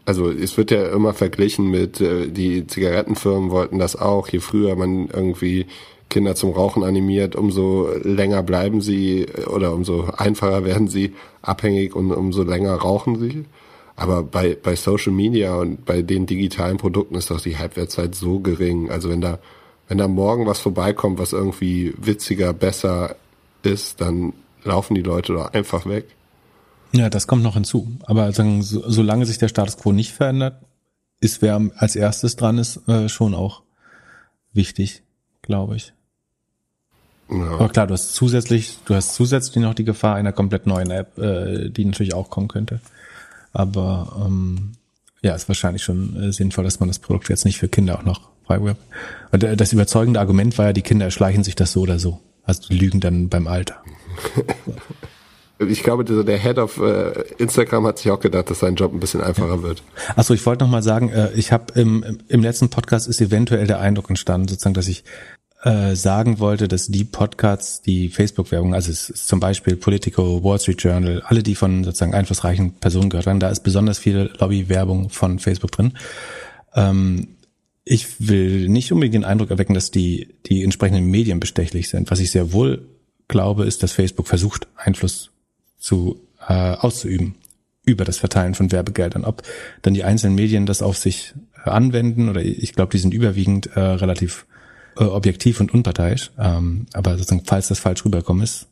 Also 0.06 0.30
es 0.30 0.56
wird 0.56 0.70
ja 0.70 0.86
immer 0.86 1.12
verglichen 1.14 1.70
mit, 1.70 2.00
äh, 2.00 2.28
die 2.28 2.66
Zigarettenfirmen 2.66 3.50
wollten 3.50 3.78
das 3.78 3.96
auch. 3.96 4.28
Je 4.28 4.38
früher 4.38 4.76
man 4.76 5.08
irgendwie 5.08 5.66
Kinder 6.08 6.36
zum 6.36 6.52
Rauchen 6.52 6.84
animiert, 6.84 7.34
umso 7.34 7.90
länger 8.02 8.42
bleiben 8.44 8.80
sie 8.80 9.26
oder 9.48 9.74
umso 9.74 10.04
einfacher 10.16 10.64
werden 10.64 10.86
sie 10.86 11.14
abhängig 11.42 11.96
und 11.96 12.12
umso 12.12 12.44
länger 12.44 12.74
rauchen 12.74 13.18
sie. 13.18 13.44
Aber 13.96 14.22
bei, 14.22 14.56
bei 14.62 14.76
Social 14.76 15.12
Media 15.12 15.56
und 15.56 15.84
bei 15.84 16.02
den 16.02 16.26
digitalen 16.26 16.76
Produkten 16.76 17.16
ist 17.16 17.30
doch 17.30 17.40
die 17.40 17.58
Halbwertszeit 17.58 18.14
so 18.14 18.38
gering. 18.38 18.90
Also 18.90 19.10
wenn 19.10 19.20
da, 19.20 19.40
wenn 19.88 19.98
da 19.98 20.06
morgen 20.06 20.46
was 20.46 20.60
vorbeikommt, 20.60 21.18
was 21.18 21.32
irgendwie 21.32 21.94
witziger, 21.96 22.52
besser 22.52 23.16
ist, 23.62 24.00
dann 24.00 24.34
laufen 24.62 24.94
die 24.94 25.02
Leute 25.02 25.32
doch 25.32 25.52
einfach 25.52 25.86
weg. 25.86 26.06
Ja, 26.92 27.10
das 27.10 27.26
kommt 27.26 27.42
noch 27.42 27.54
hinzu. 27.54 27.98
Aber 28.04 28.32
sagen, 28.32 28.62
so, 28.62 28.82
solange 28.88 29.26
sich 29.26 29.38
der 29.38 29.48
Status 29.48 29.76
quo 29.76 29.92
nicht 29.92 30.12
verändert, 30.12 30.62
ist 31.20 31.42
wer 31.42 31.60
als 31.76 31.96
erstes 31.96 32.36
dran 32.36 32.58
ist, 32.58 32.88
äh, 32.88 33.08
schon 33.08 33.34
auch 33.34 33.62
wichtig, 34.52 35.02
glaube 35.42 35.76
ich. 35.76 35.92
Ja. 37.30 37.52
Aber 37.52 37.68
klar, 37.68 37.86
du 37.86 37.94
hast 37.94 38.14
zusätzlich, 38.14 38.78
du 38.84 38.94
hast 38.94 39.14
zusätzlich 39.14 39.62
noch 39.62 39.74
die 39.74 39.84
Gefahr 39.84 40.14
einer 40.14 40.32
komplett 40.32 40.66
neuen 40.66 40.90
App, 40.90 41.18
äh, 41.18 41.70
die 41.70 41.84
natürlich 41.84 42.14
auch 42.14 42.30
kommen 42.30 42.48
könnte. 42.48 42.80
Aber 43.52 44.22
ähm, 44.24 44.72
ja, 45.22 45.34
ist 45.34 45.48
wahrscheinlich 45.48 45.82
schon 45.82 46.22
äh, 46.22 46.32
sinnvoll, 46.32 46.64
dass 46.64 46.78
man 46.78 46.88
das 46.88 46.98
Produkt 46.98 47.28
jetzt 47.28 47.44
nicht 47.44 47.58
für 47.58 47.68
Kinder 47.68 47.98
auch 47.98 48.04
noch 48.04 48.28
freiwirbt. 48.46 48.80
Und 49.32 49.42
äh, 49.42 49.56
das 49.56 49.72
überzeugende 49.72 50.20
Argument 50.20 50.56
war 50.58 50.66
ja, 50.66 50.72
die 50.72 50.82
Kinder 50.82 51.06
erschleichen 51.06 51.42
sich 51.42 51.56
das 51.56 51.72
so 51.72 51.80
oder 51.80 51.98
so. 51.98 52.20
Also 52.44 52.68
die 52.68 52.78
lügen 52.78 53.00
dann 53.00 53.28
beim 53.28 53.48
Alter. 53.48 53.82
Ich 55.58 55.82
glaube, 55.82 56.04
der 56.04 56.38
Head 56.38 56.58
of 56.58 56.78
äh, 56.78 57.24
Instagram 57.38 57.86
hat 57.86 57.98
sich 57.98 58.10
auch 58.10 58.20
gedacht, 58.20 58.50
dass 58.50 58.60
sein 58.60 58.74
Job 58.74 58.92
ein 58.92 59.00
bisschen 59.00 59.22
einfacher 59.22 59.62
wird. 59.62 59.82
Achso, 60.14 60.34
ich 60.34 60.44
wollte 60.44 60.64
noch 60.64 60.70
mal 60.70 60.82
sagen, 60.82 61.10
äh, 61.10 61.32
ich 61.32 61.50
habe 61.50 61.78
im, 61.80 62.18
im 62.28 62.42
letzten 62.42 62.68
Podcast 62.68 63.08
ist 63.08 63.20
eventuell 63.22 63.66
der 63.66 63.80
Eindruck 63.80 64.10
entstanden, 64.10 64.48
sozusagen, 64.48 64.74
dass 64.74 64.88
ich 64.88 65.04
äh, 65.62 65.96
sagen 65.96 66.38
wollte, 66.38 66.68
dass 66.68 66.88
die 66.88 67.04
Podcasts, 67.04 67.80
die 67.80 68.10
Facebook-Werbung, 68.10 68.74
also 68.74 68.92
es 68.92 69.08
ist 69.08 69.26
zum 69.26 69.40
Beispiel 69.40 69.76
Politico, 69.76 70.44
Wall 70.44 70.60
Street 70.60 70.82
Journal, 70.82 71.22
alle, 71.24 71.42
die 71.42 71.54
von 71.54 71.84
sozusagen 71.84 72.14
einflussreichen 72.14 72.74
Personen 72.74 73.08
gehört 73.08 73.26
werden, 73.26 73.40
da 73.40 73.48
ist 73.48 73.60
besonders 73.60 73.98
viel 73.98 74.30
Lobby-Werbung 74.38 75.08
von 75.08 75.38
Facebook 75.38 75.72
drin. 75.72 75.94
Ähm, 76.74 77.28
ich 77.84 78.28
will 78.28 78.68
nicht 78.68 78.92
unbedingt 78.92 79.14
den 79.14 79.24
Eindruck 79.24 79.50
erwecken, 79.50 79.74
dass 79.74 79.90
die, 79.90 80.34
die 80.46 80.62
entsprechenden 80.62 81.06
Medien 81.06 81.40
bestechlich 81.40 81.88
sind. 81.88 82.10
Was 82.10 82.20
ich 82.20 82.30
sehr 82.30 82.52
wohl 82.52 82.86
glaube, 83.28 83.64
ist, 83.64 83.82
dass 83.82 83.92
Facebook 83.92 84.26
versucht, 84.28 84.68
Einfluss 84.76 85.30
zu 85.86 86.20
äh, 86.48 86.52
auszuüben 86.52 87.36
über 87.84 88.04
das 88.04 88.18
Verteilen 88.18 88.54
von 88.54 88.72
Werbegeldern. 88.72 89.24
Ob 89.24 89.42
dann 89.82 89.94
die 89.94 90.02
einzelnen 90.02 90.34
Medien 90.34 90.66
das 90.66 90.82
auf 90.82 90.98
sich 90.98 91.34
äh, 91.64 91.70
anwenden 91.70 92.28
oder 92.28 92.42
ich 92.42 92.72
glaube, 92.72 92.90
die 92.90 92.98
sind 92.98 93.14
überwiegend 93.14 93.68
äh, 93.76 93.80
relativ 93.80 94.46
äh, 94.98 95.04
objektiv 95.04 95.60
und 95.60 95.72
unparteiisch. 95.72 96.32
Ähm, 96.38 96.86
aber 96.92 97.12
sozusagen, 97.16 97.44
falls 97.46 97.68
das 97.68 97.78
falsch 97.78 98.04
rüberkommen 98.04 98.42
ist, 98.42 98.66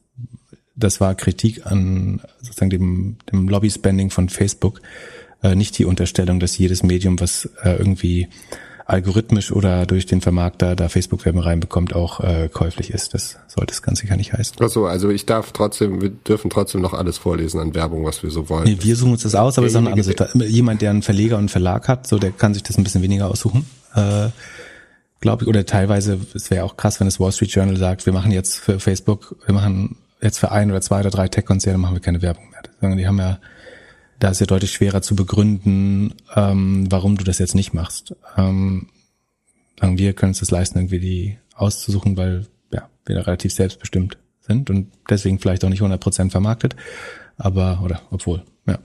das 0.75 1.01
war 1.01 1.15
Kritik 1.15 1.65
an 1.67 2.21
sozusagen 2.43 2.71
dem, 2.71 3.17
dem 3.31 3.49
Lobby-Spending 3.49 4.11
von 4.11 4.29
Facebook, 4.29 4.83
äh, 5.45 5.55
nicht 5.55 5.79
die 5.79 5.85
Unterstellung, 5.85 6.41
dass 6.41 6.59
jedes 6.59 6.83
Medium, 6.83 7.21
was 7.21 7.49
äh, 7.63 7.77
irgendwie 7.77 8.27
algorithmisch 8.87 9.51
oder 9.51 9.87
durch 9.87 10.07
den 10.07 10.21
Vermarkter 10.21 10.77
da 10.77 10.89
Facebook-Werbung 10.89 11.43
reinbekommt, 11.43 11.95
auch 11.95 12.21
äh, 12.21 12.49
käuflich 12.53 12.91
ist. 12.91 13.15
Das 13.15 13.39
sollte 13.49 13.73
es 13.73 13.83
ganz 13.83 14.01
sicher 14.01 14.17
nicht 14.17 14.33
heißen. 14.33 14.57
Ach 14.61 14.69
so, 14.69 14.87
also 14.87 15.09
ich 15.09 15.25
darf 15.25 15.53
trotzdem, 15.53 16.03
wir 16.03 16.11
dürfen 16.11 16.51
trotzdem 16.51 16.83
noch 16.83 16.93
alles 16.93 17.17
vorlesen 17.17 17.61
an 17.61 17.75
Werbung, 17.75 18.05
was 18.05 18.23
wir 18.23 18.31
so 18.31 18.49
wollen. 18.49 18.65
Nee, 18.65 18.79
wir 18.81 18.97
suchen 18.97 19.13
uns 19.13 19.23
das 19.23 19.35
aus, 19.35 19.57
aber 19.57 19.67
es 19.67 19.73
ist 19.73 19.79
eine 19.79 19.91
andere 19.91 20.47
Jemand, 20.47 20.83
der 20.83 20.91
einen 20.91 21.03
Verleger 21.03 21.37
und 21.37 21.41
einen 21.41 21.49
Verlag 21.49 21.89
hat, 21.89 22.07
so 22.07 22.19
der 22.19 22.31
kann 22.33 22.53
sich 22.53 22.63
das 22.63 22.77
ein 22.77 22.85
bisschen 22.85 23.03
weniger 23.03 23.31
aussuchen. 23.31 23.65
Äh, 23.95 24.29
glaube 25.21 25.45
ich, 25.45 25.49
oder 25.49 25.65
teilweise, 25.65 26.19
es 26.35 26.51
wäre 26.51 26.65
auch 26.65 26.77
krass, 26.77 27.01
wenn 27.01 27.07
das 27.07 27.19
Wall 27.19 27.33
Street 27.33 27.51
Journal 27.51 27.79
sagt, 27.79 28.05
wir 28.05 28.13
machen 28.13 28.33
jetzt 28.33 28.57
für 28.57 28.79
Facebook, 28.79 29.37
wir 29.47 29.55
machen 29.55 29.97
jetzt 30.21 30.39
für 30.39 30.51
ein 30.51 30.71
oder 30.71 30.83
zwei 30.83 31.01
oder 31.01 31.11
drei 31.11 31.29
Tech-Konzerne 31.29 31.79
machen 31.79 31.95
wir 31.95 32.01
keine 32.01 32.21
Werbung 32.21 32.45
mehr. 32.51 32.97
Die 32.97 33.07
haben 33.07 33.19
ja, 33.19 33.39
da 34.25 34.31
ist 34.31 34.41
ja 34.41 34.47
deutlich 34.47 34.73
schwerer 34.73 35.03
zu 35.03 35.15
begründen, 35.15 36.15
ähm, 36.35 36.91
warum 36.91 37.19
du 37.19 37.25
das 37.25 37.39
jetzt 37.39 37.55
nicht 37.55 37.75
machst. 37.75 38.17
Ähm, 38.39 38.87
sagen 39.79 39.99
wir 39.99 40.15
können 40.15 40.31
uns 40.31 40.39
das 40.39 40.51
leisten, 40.51 40.79
irgendwie 40.79 40.99
die 40.99 41.39
auszusuchen, 41.55 42.17
weil 42.17 42.47
ja, 42.73 42.89
wir 43.05 43.17
da 43.17 43.21
relativ 43.21 43.53
selbstbestimmt 43.53 44.17
sind 44.41 44.71
und 44.71 44.91
deswegen 45.11 45.39
vielleicht 45.39 45.63
auch 45.63 45.69
nicht 45.69 45.83
100% 45.83 46.31
vermarktet. 46.31 46.75
Aber, 47.37 47.83
oder 47.85 48.01
obwohl, 48.11 48.43
ja. 48.67 48.79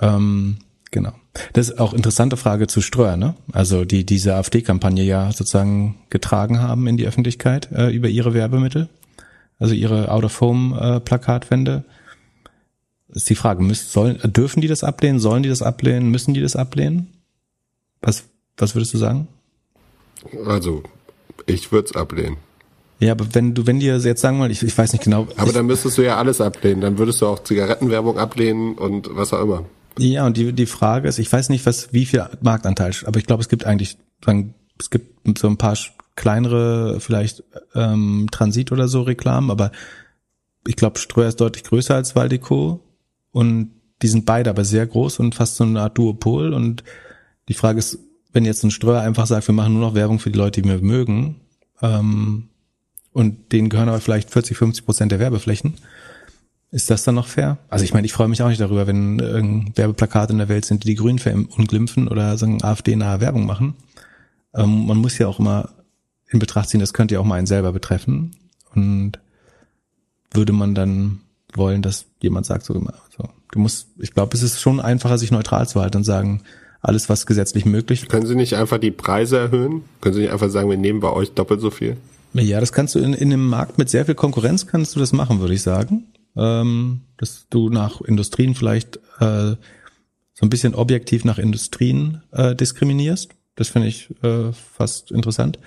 Ähm, 0.00 0.58
Genau. 0.92 1.12
Das 1.54 1.70
ist 1.70 1.80
auch 1.80 1.92
interessante 1.92 2.36
Frage 2.36 2.68
zu 2.68 2.80
Ströer, 2.80 3.16
ne? 3.16 3.34
Also 3.50 3.84
die 3.84 4.06
diese 4.06 4.36
AfD-Kampagne 4.36 5.02
ja 5.02 5.32
sozusagen 5.32 5.96
getragen 6.08 6.60
haben 6.60 6.86
in 6.86 6.96
die 6.96 7.04
Öffentlichkeit 7.04 7.68
äh, 7.72 7.90
über 7.90 8.06
ihre 8.06 8.32
Werbemittel, 8.32 8.88
also 9.58 9.74
ihre 9.74 10.12
Out-of-Home-Plakatwände. 10.12 11.82
Äh, 11.84 12.03
ist 13.14 13.30
die 13.30 13.34
Frage, 13.34 13.62
müssen, 13.62 13.88
sollen, 13.88 14.18
dürfen 14.24 14.60
die 14.60 14.68
das 14.68 14.84
ablehnen? 14.84 15.20
Sollen 15.20 15.42
die 15.42 15.48
das 15.48 15.62
ablehnen? 15.62 16.10
Müssen 16.10 16.34
die 16.34 16.42
das 16.42 16.56
ablehnen? 16.56 17.12
Was, 18.02 18.24
was 18.56 18.74
würdest 18.74 18.92
du 18.94 18.98
sagen? 18.98 19.28
Also, 20.46 20.82
ich 21.46 21.72
würde 21.72 21.88
es 21.88 21.96
ablehnen. 21.96 22.36
Ja, 23.00 23.12
aber 23.12 23.26
wenn 23.34 23.54
du, 23.54 23.66
wenn 23.66 23.80
dir 23.80 23.96
jetzt 23.98 24.20
sagen 24.20 24.38
mal, 24.38 24.50
ich, 24.50 24.62
ich 24.62 24.76
weiß 24.76 24.92
nicht 24.92 25.04
genau. 25.04 25.28
Aber 25.36 25.48
ich, 25.48 25.52
dann 25.52 25.66
müsstest 25.66 25.98
du 25.98 26.02
ja 26.02 26.16
alles 26.16 26.40
ablehnen. 26.40 26.80
Dann 26.80 26.98
würdest 26.98 27.20
du 27.20 27.26
auch 27.26 27.42
Zigarettenwerbung 27.42 28.18
ablehnen 28.18 28.74
und 28.74 29.08
was 29.12 29.32
auch 29.32 29.42
immer. 29.42 29.64
Ja, 29.98 30.26
und 30.26 30.36
die, 30.36 30.52
die 30.52 30.66
Frage 30.66 31.08
ist, 31.08 31.18
ich 31.18 31.32
weiß 31.32 31.50
nicht, 31.50 31.66
was, 31.66 31.92
wie 31.92 32.06
viel 32.06 32.26
Marktanteil, 32.40 32.92
aber 33.04 33.18
ich 33.18 33.26
glaube, 33.26 33.42
es 33.42 33.48
gibt 33.48 33.64
eigentlich, 33.64 33.96
es 34.78 34.90
gibt 34.90 35.38
so 35.38 35.46
ein 35.46 35.56
paar 35.56 35.78
kleinere, 36.16 36.98
vielleicht 36.98 37.44
ähm, 37.74 38.26
Transit 38.32 38.72
oder 38.72 38.88
so 38.88 39.02
Reklamen, 39.02 39.50
aber 39.50 39.70
ich 40.66 40.74
glaube, 40.76 40.98
Ströer 40.98 41.28
ist 41.28 41.40
deutlich 41.40 41.64
größer 41.64 41.94
als 41.94 42.16
Valdico 42.16 42.80
und 43.34 43.72
die 44.00 44.08
sind 44.08 44.26
beide 44.26 44.48
aber 44.48 44.64
sehr 44.64 44.86
groß 44.86 45.18
und 45.18 45.34
fast 45.34 45.56
so 45.56 45.64
eine 45.64 45.80
Art 45.80 45.98
Duopol 45.98 46.54
und 46.54 46.84
die 47.48 47.54
Frage 47.54 47.80
ist, 47.80 47.98
wenn 48.32 48.44
jetzt 48.44 48.62
ein 48.62 48.70
Streuer 48.70 49.02
einfach 49.02 49.26
sagt, 49.26 49.48
wir 49.48 49.54
machen 49.54 49.74
nur 49.74 49.82
noch 49.82 49.94
Werbung 49.94 50.18
für 50.20 50.30
die 50.30 50.38
Leute, 50.38 50.62
die 50.62 50.68
wir 50.68 50.78
mögen, 50.78 51.40
ähm, 51.82 52.48
und 53.12 53.52
denen 53.52 53.68
gehören 53.68 53.88
aber 53.88 54.00
vielleicht 54.00 54.30
40, 54.30 54.56
50 54.56 54.84
Prozent 54.84 55.12
der 55.12 55.18
Werbeflächen, 55.18 55.74
ist 56.70 56.90
das 56.90 57.04
dann 57.04 57.16
noch 57.16 57.26
fair? 57.26 57.58
Also 57.68 57.84
ich 57.84 57.92
meine, 57.92 58.06
ich 58.06 58.12
freue 58.12 58.28
mich 58.28 58.40
auch 58.42 58.48
nicht 58.48 58.60
darüber, 58.60 58.86
wenn 58.86 59.18
äh, 59.18 59.76
Werbeplakate 59.76 60.32
in 60.32 60.38
der 60.38 60.48
Welt 60.48 60.64
sind, 60.64 60.84
die 60.84 60.88
die 60.88 60.94
Grünen 60.94 61.18
verunglimpfen 61.18 62.08
oder 62.08 62.36
sagen 62.38 62.62
AfD-nahe 62.62 63.20
Werbung 63.20 63.46
machen. 63.46 63.74
Ähm, 64.54 64.86
man 64.86 64.98
muss 64.98 65.18
ja 65.18 65.26
auch 65.26 65.40
immer 65.40 65.70
in 66.28 66.38
Betracht 66.38 66.68
ziehen, 66.68 66.80
das 66.80 66.92
könnte 66.92 67.14
ja 67.14 67.20
auch 67.20 67.24
mal 67.24 67.36
einen 67.36 67.46
selber 67.46 67.72
betreffen. 67.72 68.36
Und 68.74 69.18
würde 70.32 70.52
man 70.52 70.74
dann 70.74 71.20
wollen, 71.56 71.82
dass 71.82 72.06
jemand 72.20 72.46
sagt, 72.46 72.64
so 72.64 72.74
immer, 72.74 72.94
so, 73.16 73.28
du 73.52 73.58
musst, 73.58 73.88
ich 73.98 74.12
glaube, 74.12 74.36
es 74.36 74.42
ist 74.42 74.60
schon 74.60 74.80
einfacher, 74.80 75.18
sich 75.18 75.30
neutral 75.30 75.68
zu 75.68 75.80
halten 75.80 75.98
und 75.98 76.04
sagen, 76.04 76.42
alles, 76.80 77.08
was 77.08 77.24
gesetzlich 77.24 77.64
möglich. 77.64 78.08
Können 78.08 78.26
Sie 78.26 78.34
nicht 78.34 78.54
einfach 78.54 78.78
die 78.78 78.90
Preise 78.90 79.38
erhöhen? 79.38 79.84
Können 80.02 80.14
Sie 80.14 80.20
nicht 80.20 80.32
einfach 80.32 80.50
sagen, 80.50 80.68
wir 80.68 80.76
nehmen 80.76 81.00
bei 81.00 81.10
euch 81.10 81.32
doppelt 81.32 81.60
so 81.60 81.70
viel? 81.70 81.96
Ja, 82.34 82.60
das 82.60 82.72
kannst 82.72 82.94
du 82.94 82.98
in, 82.98 83.14
in 83.14 83.32
einem 83.32 83.46
Markt 83.46 83.78
mit 83.78 83.88
sehr 83.88 84.04
viel 84.04 84.14
Konkurrenz 84.14 84.66
kannst 84.66 84.94
du 84.94 85.00
das 85.00 85.12
machen, 85.12 85.40
würde 85.40 85.54
ich 85.54 85.62
sagen. 85.62 86.12
Ähm, 86.36 87.02
dass 87.16 87.46
du 87.48 87.70
nach 87.70 88.00
Industrien 88.00 88.54
vielleicht 88.54 88.96
äh, 89.20 89.54
so 90.34 90.42
ein 90.42 90.50
bisschen 90.50 90.74
objektiv 90.74 91.24
nach 91.24 91.38
Industrien 91.38 92.22
äh, 92.32 92.54
diskriminierst. 92.56 93.30
Das 93.54 93.68
finde 93.68 93.88
ich 93.88 94.10
äh, 94.22 94.52
fast 94.52 95.12
interessant. 95.12 95.60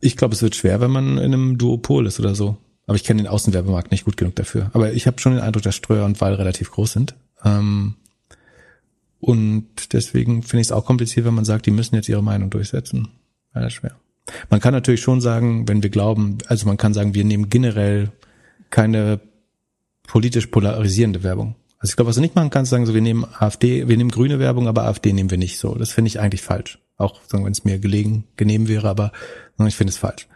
Ich 0.00 0.16
glaube, 0.16 0.34
es 0.34 0.42
wird 0.42 0.56
schwer, 0.56 0.80
wenn 0.80 0.90
man 0.90 1.18
in 1.18 1.34
einem 1.34 1.58
Duopol 1.58 2.06
ist 2.06 2.18
oder 2.18 2.34
so. 2.34 2.56
Aber 2.90 2.96
ich 2.96 3.04
kenne 3.04 3.22
den 3.22 3.30
Außenwerbemarkt 3.30 3.92
nicht 3.92 4.04
gut 4.04 4.16
genug 4.16 4.34
dafür. 4.34 4.68
Aber 4.72 4.92
ich 4.92 5.06
habe 5.06 5.20
schon 5.20 5.34
den 5.34 5.40
Eindruck, 5.40 5.62
dass 5.62 5.76
Streuer 5.76 6.04
und 6.04 6.20
Wahl 6.20 6.34
relativ 6.34 6.72
groß 6.72 6.90
sind. 6.90 7.14
Ähm, 7.44 7.94
und 9.20 9.92
deswegen 9.92 10.42
finde 10.42 10.62
ich 10.62 10.66
es 10.66 10.72
auch 10.72 10.86
kompliziert, 10.86 11.24
wenn 11.24 11.34
man 11.34 11.44
sagt, 11.44 11.66
die 11.66 11.70
müssen 11.70 11.94
jetzt 11.94 12.08
ihre 12.08 12.20
Meinung 12.20 12.50
durchsetzen. 12.50 13.06
Ja, 13.54 13.70
schwer. 13.70 13.94
Man 14.48 14.58
kann 14.58 14.74
natürlich 14.74 15.02
schon 15.02 15.20
sagen, 15.20 15.68
wenn 15.68 15.84
wir 15.84 15.90
glauben, 15.90 16.38
also 16.48 16.66
man 16.66 16.78
kann 16.78 16.92
sagen, 16.92 17.14
wir 17.14 17.24
nehmen 17.24 17.48
generell 17.48 18.10
keine 18.70 19.20
politisch 20.08 20.48
polarisierende 20.48 21.22
Werbung. 21.22 21.54
Also 21.78 21.92
ich 21.92 21.96
glaube, 21.96 22.08
was 22.08 22.16
du 22.16 22.22
nicht 22.22 22.34
machen 22.34 22.50
kannst, 22.50 22.72
sagen 22.72 22.86
so, 22.86 22.94
wir 22.94 23.02
nehmen 23.02 23.24
AfD, 23.38 23.86
wir 23.86 23.96
nehmen 23.98 24.10
grüne 24.10 24.40
Werbung, 24.40 24.66
aber 24.66 24.86
AfD 24.86 25.12
nehmen 25.12 25.30
wir 25.30 25.38
nicht 25.38 25.60
so. 25.60 25.76
Das 25.76 25.92
finde 25.92 26.08
ich 26.08 26.18
eigentlich 26.18 26.42
falsch. 26.42 26.80
Auch 26.96 27.20
wenn 27.30 27.52
es 27.52 27.62
mir 27.62 27.78
gelegen, 27.78 28.24
genehm 28.34 28.66
wäre, 28.66 28.88
aber 28.88 29.12
ich 29.64 29.76
finde 29.76 29.92
es 29.92 29.96
falsch. 29.96 30.26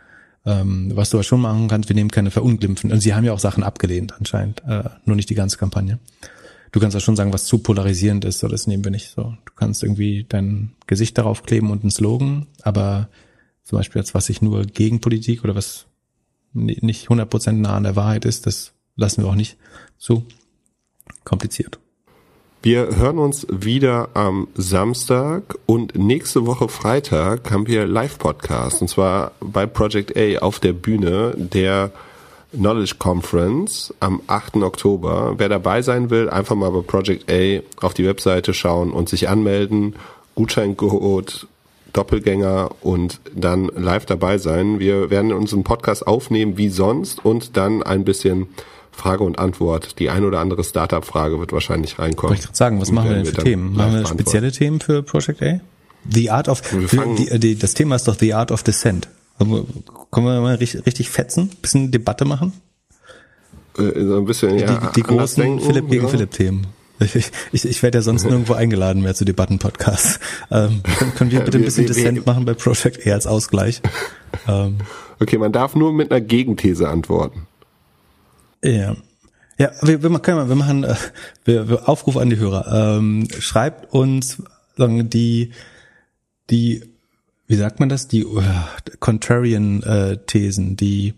Ähm, 0.46 0.92
was 0.94 1.10
du 1.10 1.16
aber 1.16 1.24
schon 1.24 1.40
machen 1.40 1.68
kannst, 1.68 1.88
wir 1.88 1.96
nehmen 1.96 2.10
keine 2.10 2.30
Verunglimpfen. 2.30 2.92
Und 2.92 3.00
sie 3.00 3.14
haben 3.14 3.24
ja 3.24 3.32
auch 3.32 3.38
Sachen 3.38 3.62
abgelehnt 3.62 4.14
anscheinend, 4.18 4.62
äh, 4.66 4.84
nur 5.04 5.16
nicht 5.16 5.30
die 5.30 5.34
ganze 5.34 5.56
Kampagne. 5.56 5.98
Du 6.70 6.80
kannst 6.80 6.94
ja 6.94 7.00
schon 7.00 7.16
sagen, 7.16 7.32
was 7.32 7.44
zu 7.44 7.58
polarisierend 7.58 8.24
ist, 8.24 8.40
so 8.40 8.48
das 8.48 8.66
nehmen 8.66 8.84
wir 8.84 8.90
nicht 8.90 9.10
so. 9.10 9.36
Du 9.44 9.52
kannst 9.54 9.82
irgendwie 9.82 10.26
dein 10.28 10.72
Gesicht 10.86 11.16
darauf 11.16 11.44
kleben 11.44 11.70
und 11.70 11.82
einen 11.82 11.90
Slogan, 11.90 12.46
aber 12.62 13.08
zum 13.62 13.78
Beispiel 13.78 14.00
jetzt, 14.00 14.12
was 14.12 14.26
sich 14.26 14.42
nur 14.42 14.64
gegen 14.64 15.00
Politik 15.00 15.44
oder 15.44 15.54
was 15.54 15.86
nicht 16.52 17.08
100% 17.08 17.52
nah 17.52 17.76
an 17.76 17.84
der 17.84 17.96
Wahrheit 17.96 18.24
ist, 18.24 18.46
das 18.46 18.72
lassen 18.96 19.22
wir 19.22 19.28
auch 19.28 19.34
nicht 19.34 19.56
zu 19.98 20.26
kompliziert. 21.24 21.78
Wir 22.64 22.96
hören 22.96 23.18
uns 23.18 23.46
wieder 23.50 24.08
am 24.14 24.48
Samstag 24.54 25.54
und 25.66 25.98
nächste 25.98 26.46
Woche 26.46 26.70
Freitag 26.70 27.50
haben 27.50 27.66
wir 27.66 27.84
Live-Podcast 27.86 28.80
und 28.80 28.88
zwar 28.88 29.32
bei 29.40 29.66
Project 29.66 30.16
A 30.16 30.38
auf 30.38 30.60
der 30.60 30.72
Bühne 30.72 31.34
der 31.36 31.90
Knowledge 32.52 32.94
Conference 32.98 33.92
am 34.00 34.22
8. 34.28 34.56
Oktober. 34.62 35.34
Wer 35.36 35.50
dabei 35.50 35.82
sein 35.82 36.08
will, 36.08 36.30
einfach 36.30 36.56
mal 36.56 36.70
bei 36.70 36.80
Project 36.80 37.30
A 37.30 37.60
auf 37.84 37.92
die 37.92 38.06
Webseite 38.06 38.54
schauen 38.54 38.92
und 38.92 39.10
sich 39.10 39.28
anmelden. 39.28 39.96
Gutscheincode 40.34 41.46
Doppelgänger 41.92 42.70
und 42.80 43.20
dann 43.34 43.66
live 43.76 44.06
dabei 44.06 44.38
sein. 44.38 44.78
Wir 44.78 45.10
werden 45.10 45.34
unseren 45.34 45.64
Podcast 45.64 46.06
aufnehmen 46.06 46.56
wie 46.56 46.70
sonst 46.70 47.22
und 47.26 47.58
dann 47.58 47.82
ein 47.82 48.04
bisschen 48.04 48.48
Frage 48.96 49.24
und 49.24 49.38
Antwort. 49.38 49.98
Die 49.98 50.10
ein 50.10 50.24
oder 50.24 50.40
andere 50.40 50.64
Startup-Frage 50.64 51.38
wird 51.38 51.52
wahrscheinlich 51.52 51.98
reinkommen. 51.98 52.30
Wollte 52.30 52.40
ich 52.40 52.46
gerade 52.46 52.56
sagen, 52.56 52.80
was 52.80 52.90
machen 52.90 53.10
wir 53.10 53.16
denn 53.16 53.26
für 53.26 53.42
Themen? 53.42 53.74
Machen 53.74 53.94
wir 53.94 54.06
spezielle 54.06 54.52
Themen 54.52 54.80
für 54.80 55.02
Project 55.02 55.42
A? 55.42 55.60
The 56.10 56.30
Art 56.30 56.48
of, 56.48 56.62
die, 56.70 57.38
die, 57.38 57.58
das 57.58 57.74
Thema 57.74 57.96
ist 57.96 58.06
doch 58.06 58.18
The 58.18 58.34
Art 58.34 58.50
of 58.50 58.62
Descent. 58.62 59.08
Können 59.38 59.66
wir 60.12 60.40
mal 60.40 60.56
richtig, 60.56 60.86
richtig 60.86 61.10
fetzen? 61.10 61.50
Bisschen 61.60 61.90
Debatte 61.90 62.24
machen? 62.24 62.52
Äh, 63.78 64.04
so 64.04 64.16
ein 64.18 64.24
bisschen, 64.24 64.58
ja. 64.58 64.76
Die, 64.76 64.92
die 64.96 65.02
großen 65.02 65.42
denken, 65.42 65.60
Philipp 65.60 65.88
gegen 65.88 66.04
ja. 66.04 66.08
Philipp 66.08 66.30
Themen. 66.30 66.66
Ich, 67.00 67.16
ich, 67.52 67.64
ich 67.64 67.82
werde 67.82 67.98
ja 67.98 68.02
sonst 68.02 68.24
nirgendwo 68.28 68.54
eingeladen 68.54 69.02
mehr 69.02 69.14
zu 69.14 69.24
Debattenpodcasts. 69.24 70.20
Ähm, 70.50 70.82
können, 70.98 71.14
können 71.14 71.30
wir 71.32 71.40
bitte 71.40 71.58
ein 71.58 71.64
bisschen 71.64 71.86
Dissent 71.86 72.24
machen 72.26 72.44
bei 72.44 72.54
Project 72.54 73.06
A 73.06 73.12
als 73.12 73.26
Ausgleich? 73.26 73.82
Ähm, 74.48 74.78
okay, 75.20 75.38
man 75.38 75.52
darf 75.52 75.76
nur 75.76 75.92
mit 75.92 76.10
einer 76.10 76.20
Gegenthese 76.20 76.88
antworten. 76.88 77.46
Ja. 78.64 78.96
Ja, 79.56 79.70
wir, 79.82 80.02
wir 80.02 80.10
machen, 80.10 80.48
wir 80.48 80.56
machen 80.56 80.82
äh, 80.82 80.96
wir, 81.44 81.68
wir 81.68 81.88
Aufruf 81.88 82.16
an 82.16 82.28
die 82.28 82.38
Hörer. 82.38 82.98
Ähm, 82.98 83.28
schreibt 83.38 83.92
uns 83.92 84.42
sagen, 84.76 85.08
die, 85.08 85.52
die, 86.50 86.82
wie 87.46 87.54
sagt 87.54 87.78
man 87.78 87.88
das? 87.88 88.08
Die 88.08 88.24
uh, 88.24 88.42
Contrarian 88.98 89.82
äh, 89.84 90.16
Thesen, 90.26 90.76
die 90.76 91.14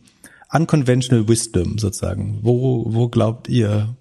Unconventional 0.53 1.29
Wisdom 1.29 1.79
sozusagen. 1.79 2.41
Wo, 2.43 2.85
wo 2.87 3.09
glaubt 3.09 3.49
ihr, 3.49 3.97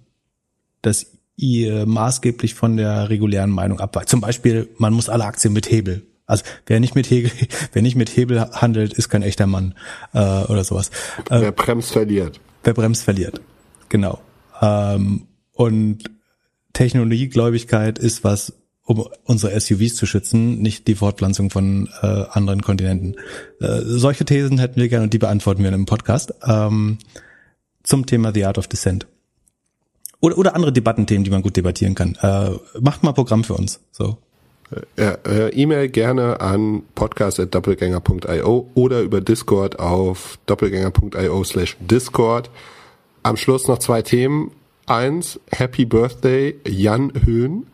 dass 0.82 1.06
ihr 1.36 1.86
maßgeblich 1.86 2.54
von 2.54 2.76
der 2.76 3.08
regulären 3.08 3.50
Meinung 3.50 3.80
abweicht? 3.80 4.10
Zum 4.10 4.20
Beispiel, 4.20 4.68
man 4.76 4.92
muss 4.92 5.08
alle 5.08 5.24
Aktien 5.24 5.54
mit 5.54 5.70
Hebel 5.70 6.02
also 6.26 6.44
wer 6.66 6.80
nicht 6.80 6.94
mit 6.94 7.08
Hebel, 7.08 7.30
wer 7.72 7.82
nicht 7.82 7.96
mit 7.96 8.14
Hebel 8.16 8.40
handelt, 8.50 8.92
ist 8.94 9.08
kein 9.08 9.22
echter 9.22 9.46
Mann 9.46 9.74
äh, 10.12 10.18
oder 10.18 10.64
sowas. 10.64 10.90
Äh, 11.30 11.40
wer 11.40 11.52
bremst 11.52 11.92
verliert. 11.92 12.40
Wer 12.66 12.74
bremst 12.74 13.04
verliert. 13.04 13.40
Genau. 13.90 14.18
Ähm, 14.60 15.28
und 15.52 16.10
Technologiegläubigkeit 16.72 17.96
ist 17.96 18.24
was, 18.24 18.54
um 18.82 19.06
unsere 19.22 19.58
SUVs 19.58 19.94
zu 19.94 20.04
schützen, 20.04 20.58
nicht 20.62 20.88
die 20.88 20.96
Fortpflanzung 20.96 21.50
von 21.50 21.88
äh, 22.02 22.06
anderen 22.06 22.62
Kontinenten. 22.62 23.14
Äh, 23.60 23.82
solche 23.84 24.24
Thesen 24.24 24.58
hätten 24.58 24.80
wir 24.80 24.88
gerne 24.88 25.04
und 25.04 25.14
die 25.14 25.18
beantworten 25.18 25.60
wir 25.60 25.68
in 25.68 25.74
einem 25.74 25.86
Podcast 25.86 26.34
ähm, 26.44 26.98
zum 27.84 28.04
Thema 28.04 28.34
The 28.34 28.46
Art 28.46 28.58
of 28.58 28.66
Dissent. 28.66 29.06
Oder, 30.18 30.36
oder 30.36 30.56
andere 30.56 30.72
Debattenthemen, 30.72 31.22
die 31.22 31.30
man 31.30 31.42
gut 31.42 31.56
debattieren 31.56 31.94
kann. 31.94 32.16
Äh, 32.20 32.50
macht 32.80 33.04
mal 33.04 33.12
Programm 33.12 33.44
für 33.44 33.54
uns. 33.54 33.78
So. 33.92 34.18
Ja, 34.96 35.18
äh, 35.26 35.50
E-Mail 35.50 35.88
gerne 35.88 36.40
an 36.40 36.82
podcast.doppelgänger.io 36.94 38.68
oder 38.74 39.00
über 39.00 39.20
Discord 39.20 39.78
auf 39.78 40.38
doppelgänger.io 40.46 41.44
slash 41.44 41.76
Discord. 41.80 42.50
Am 43.22 43.36
Schluss 43.36 43.68
noch 43.68 43.78
zwei 43.78 44.02
Themen. 44.02 44.50
Eins, 44.86 45.40
Happy 45.50 45.84
Birthday 45.84 46.56
Jan 46.66 47.12
Höhn. 47.24 47.66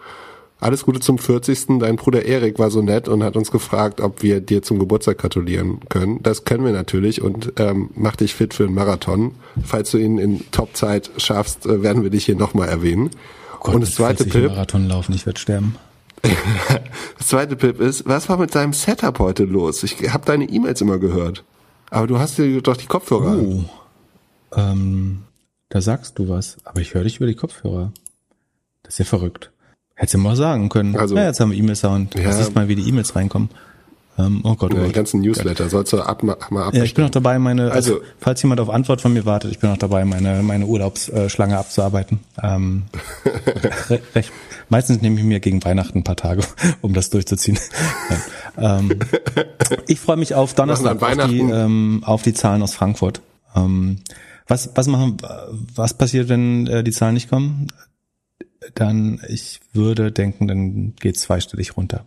Alles 0.61 0.85
Gute 0.85 1.01
zum 1.01 1.19
40. 1.19 1.81
Dein 1.81 1.97
Bruder 1.97 2.25
Erik 2.25 2.59
war 2.59 2.71
so 2.71 2.83
nett 2.83 3.09
und 3.09 3.25
hat 3.25 3.37
uns 3.37 3.51
gefragt, 3.51 4.01
ob 4.01 4.23
wir 4.23 4.41
dir 4.41 4.63
zum 4.63 4.79
Geburtstag 4.79 5.19
gratulieren 5.19 5.81
können. 5.89 6.23
Das 6.23 6.45
können 6.45 6.65
wir 6.65 6.73
natürlich 6.73 7.21
und 7.21 7.55
ähm, 7.57 7.91
mach 7.97 8.17
dich 8.17 8.35
fit 8.35 8.55
für 8.55 8.65
einen 8.65 8.75
Marathon. 8.75 9.35
Falls 9.65 9.91
du 9.91 9.99
ihn 9.99 10.19
in 10.19 10.51
Topzeit 10.53 11.11
schaffst, 11.17 11.67
äh, 11.67 11.83
werden 11.83 12.03
wir 12.05 12.11
dich 12.11 12.27
hier 12.27 12.37
nochmal 12.37 12.69
erwähnen. 12.69 13.11
Oh 13.55 13.59
Gott, 13.61 13.75
und 13.75 13.81
das 13.81 13.95
zweite 13.97 14.25
Pip. 14.25 14.51
Marathon 14.51 14.87
laufen, 14.87 15.13
ich 15.15 15.27
werde 15.27 15.41
sterben. 15.41 15.75
Das 17.19 17.27
zweite 17.27 17.57
Pip 17.57 17.81
ist, 17.81 18.07
was 18.07 18.29
war 18.29 18.37
mit 18.37 18.55
deinem 18.55 18.73
Setup 18.73 19.19
heute 19.19 19.45
los? 19.45 19.83
Ich 19.83 20.13
habe 20.13 20.25
deine 20.25 20.45
E-Mails 20.45 20.81
immer 20.81 20.99
gehört. 20.99 21.45
Aber 21.91 22.07
du 22.07 22.19
hast 22.19 22.39
dir 22.39 22.63
doch 22.63 22.77
die 22.77 22.87
Kopfhörer. 22.87 23.37
Oh. 23.39 23.65
Ähm, 24.57 25.25
da 25.69 25.81
sagst 25.81 26.19
du 26.19 26.29
was, 26.29 26.57
aber 26.65 26.81
ich 26.81 26.95
höre 26.95 27.05
dich 27.05 27.17
über 27.17 27.27
die 27.27 27.35
Kopfhörer. 27.35 27.93
Das 28.83 28.95
ist 28.95 28.99
ja 28.99 29.05
verrückt. 29.05 29.51
Hättest 29.95 30.15
du 30.15 30.19
mal 30.19 30.37
sagen 30.37 30.69
können. 30.69 30.97
Also, 30.97 31.17
ja, 31.17 31.27
jetzt 31.27 31.41
haben 31.41 31.51
wir 31.51 31.59
E-Mail-Sound. 31.59 32.15
Ja. 32.15 32.33
Siehst 32.33 32.55
mal, 32.55 32.69
wie 32.69 32.77
die 32.77 32.89
E-Mails 32.89 33.15
reinkommen. 33.15 33.51
Ähm, 34.19 34.41
oh 34.45 34.55
Gott, 34.57 34.75
oh 34.75 34.93
ganzen 34.93 35.21
Newsletter 35.21 35.71
sollst 35.71 35.93
du 35.93 36.01
ab, 36.01 36.23
mal 36.23 36.35
ab. 36.35 36.75
Ja, 36.75 36.85
ich 36.85 36.93
bin 36.93 37.05
noch 37.05 37.11
dabei, 37.11 37.39
meine, 37.39 37.73
also, 37.73 37.95
also, 37.95 38.07
falls 38.21 38.43
jemand 38.43 38.61
auf 38.61 38.69
Antwort 38.69 39.01
von 39.01 39.13
mir 39.13 39.25
wartet, 39.25 39.51
ich 39.53 39.59
bin 39.59 39.71
noch 39.71 39.79
dabei, 39.79 40.05
meine, 40.05 40.43
meine 40.43 40.67
Urlaubsschlange 40.67 41.57
abzuarbeiten. 41.57 42.21
Ähm, 42.43 42.85
recht, 44.15 44.33
meistens 44.69 45.01
nehme 45.01 45.19
ich 45.19 45.25
mir 45.25 45.41
gegen 45.41 45.65
Weihnachten 45.65 45.99
ein 45.99 46.05
paar 46.05 46.17
Tage, 46.17 46.43
um 46.83 46.93
das 46.93 47.09
durchzuziehen. 47.09 47.59
ähm, 48.59 48.99
ich 49.87 49.99
freue 49.99 50.17
mich 50.17 50.35
auf 50.35 50.53
Donnerstag 50.55 51.01
auf 51.01 51.29
die, 51.29 51.41
ähm, 51.41 52.03
auf 52.05 52.23
die 52.23 52.35
Zahlen 52.35 52.63
aus 52.63 52.75
Frankfurt. 52.75 53.23
Ähm, 53.57 54.01
was, 54.47 54.71
was 54.75 54.87
machen, 54.89 55.17
was 55.75 55.95
passiert, 55.95 56.29
wenn 56.29 56.67
äh, 56.67 56.85
die 56.85 56.93
Zahlen 56.93 57.15
nicht 57.15 57.31
kommen? 57.31 57.69
Dann, 58.75 59.21
ich 59.29 59.61
würde 59.73 60.13
denken, 60.13 60.49
dann 60.49 60.95
geht 60.97 61.19
zweistellig 61.19 61.77
runter. 61.79 62.05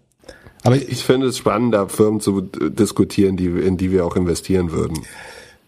Aber 0.66 0.76
ich 0.76 1.04
finde 1.04 1.28
es 1.28 1.38
spannender, 1.38 1.88
Firmen 1.90 2.20
zu 2.20 2.42
diskutieren, 2.42 3.38
die, 3.38 3.46
in 3.46 3.78
die 3.78 3.92
wir 3.92 4.06
auch 4.06 4.16
investieren 4.16 4.72
würden. 4.72 5.00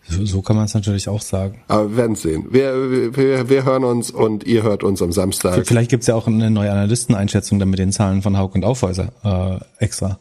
So, 0.10 0.26
so 0.26 0.42
kann 0.42 0.56
man 0.56 0.66
es 0.66 0.74
natürlich 0.74 1.08
auch 1.10 1.22
sagen. 1.22 1.62
Aber 1.68 1.92
wir 1.92 1.98
werden 1.98 2.16
sehen. 2.16 2.48
Wir, 2.50 3.16
wir, 3.16 3.50
wir 3.50 3.66
hören 3.66 3.84
uns 3.84 4.10
und 4.10 4.46
ihr 4.46 4.64
hört 4.64 4.84
uns 4.84 5.02
am 5.02 5.12
Samstag. 5.12 5.68
Vielleicht 5.68 5.92
gibt's 5.92 6.08
ja 6.08 6.16
auch 6.16 6.28
eine 6.28 6.50
neue 6.50 6.72
Analysteneinschätzung 6.72 7.60
dann 7.60 7.70
mit 7.70 7.80
den 7.80 7.92
Zahlen 7.92 8.22
von 8.22 8.38
Haug 8.38 8.56
und 8.56 8.64
Aufhäuser 8.64 9.12
äh, 9.24 9.84
extra. 9.84 10.20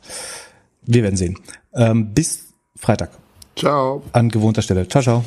Wir 0.82 1.02
werden 1.02 1.16
sehen. 1.16 1.38
Ähm, 1.74 2.12
bis 2.12 2.46
Freitag 2.76 3.10
Ciao. 3.56 4.02
an 4.12 4.28
gewohnter 4.28 4.62
Stelle. 4.62 4.86
Ciao, 4.88 5.02
ciao. 5.02 5.24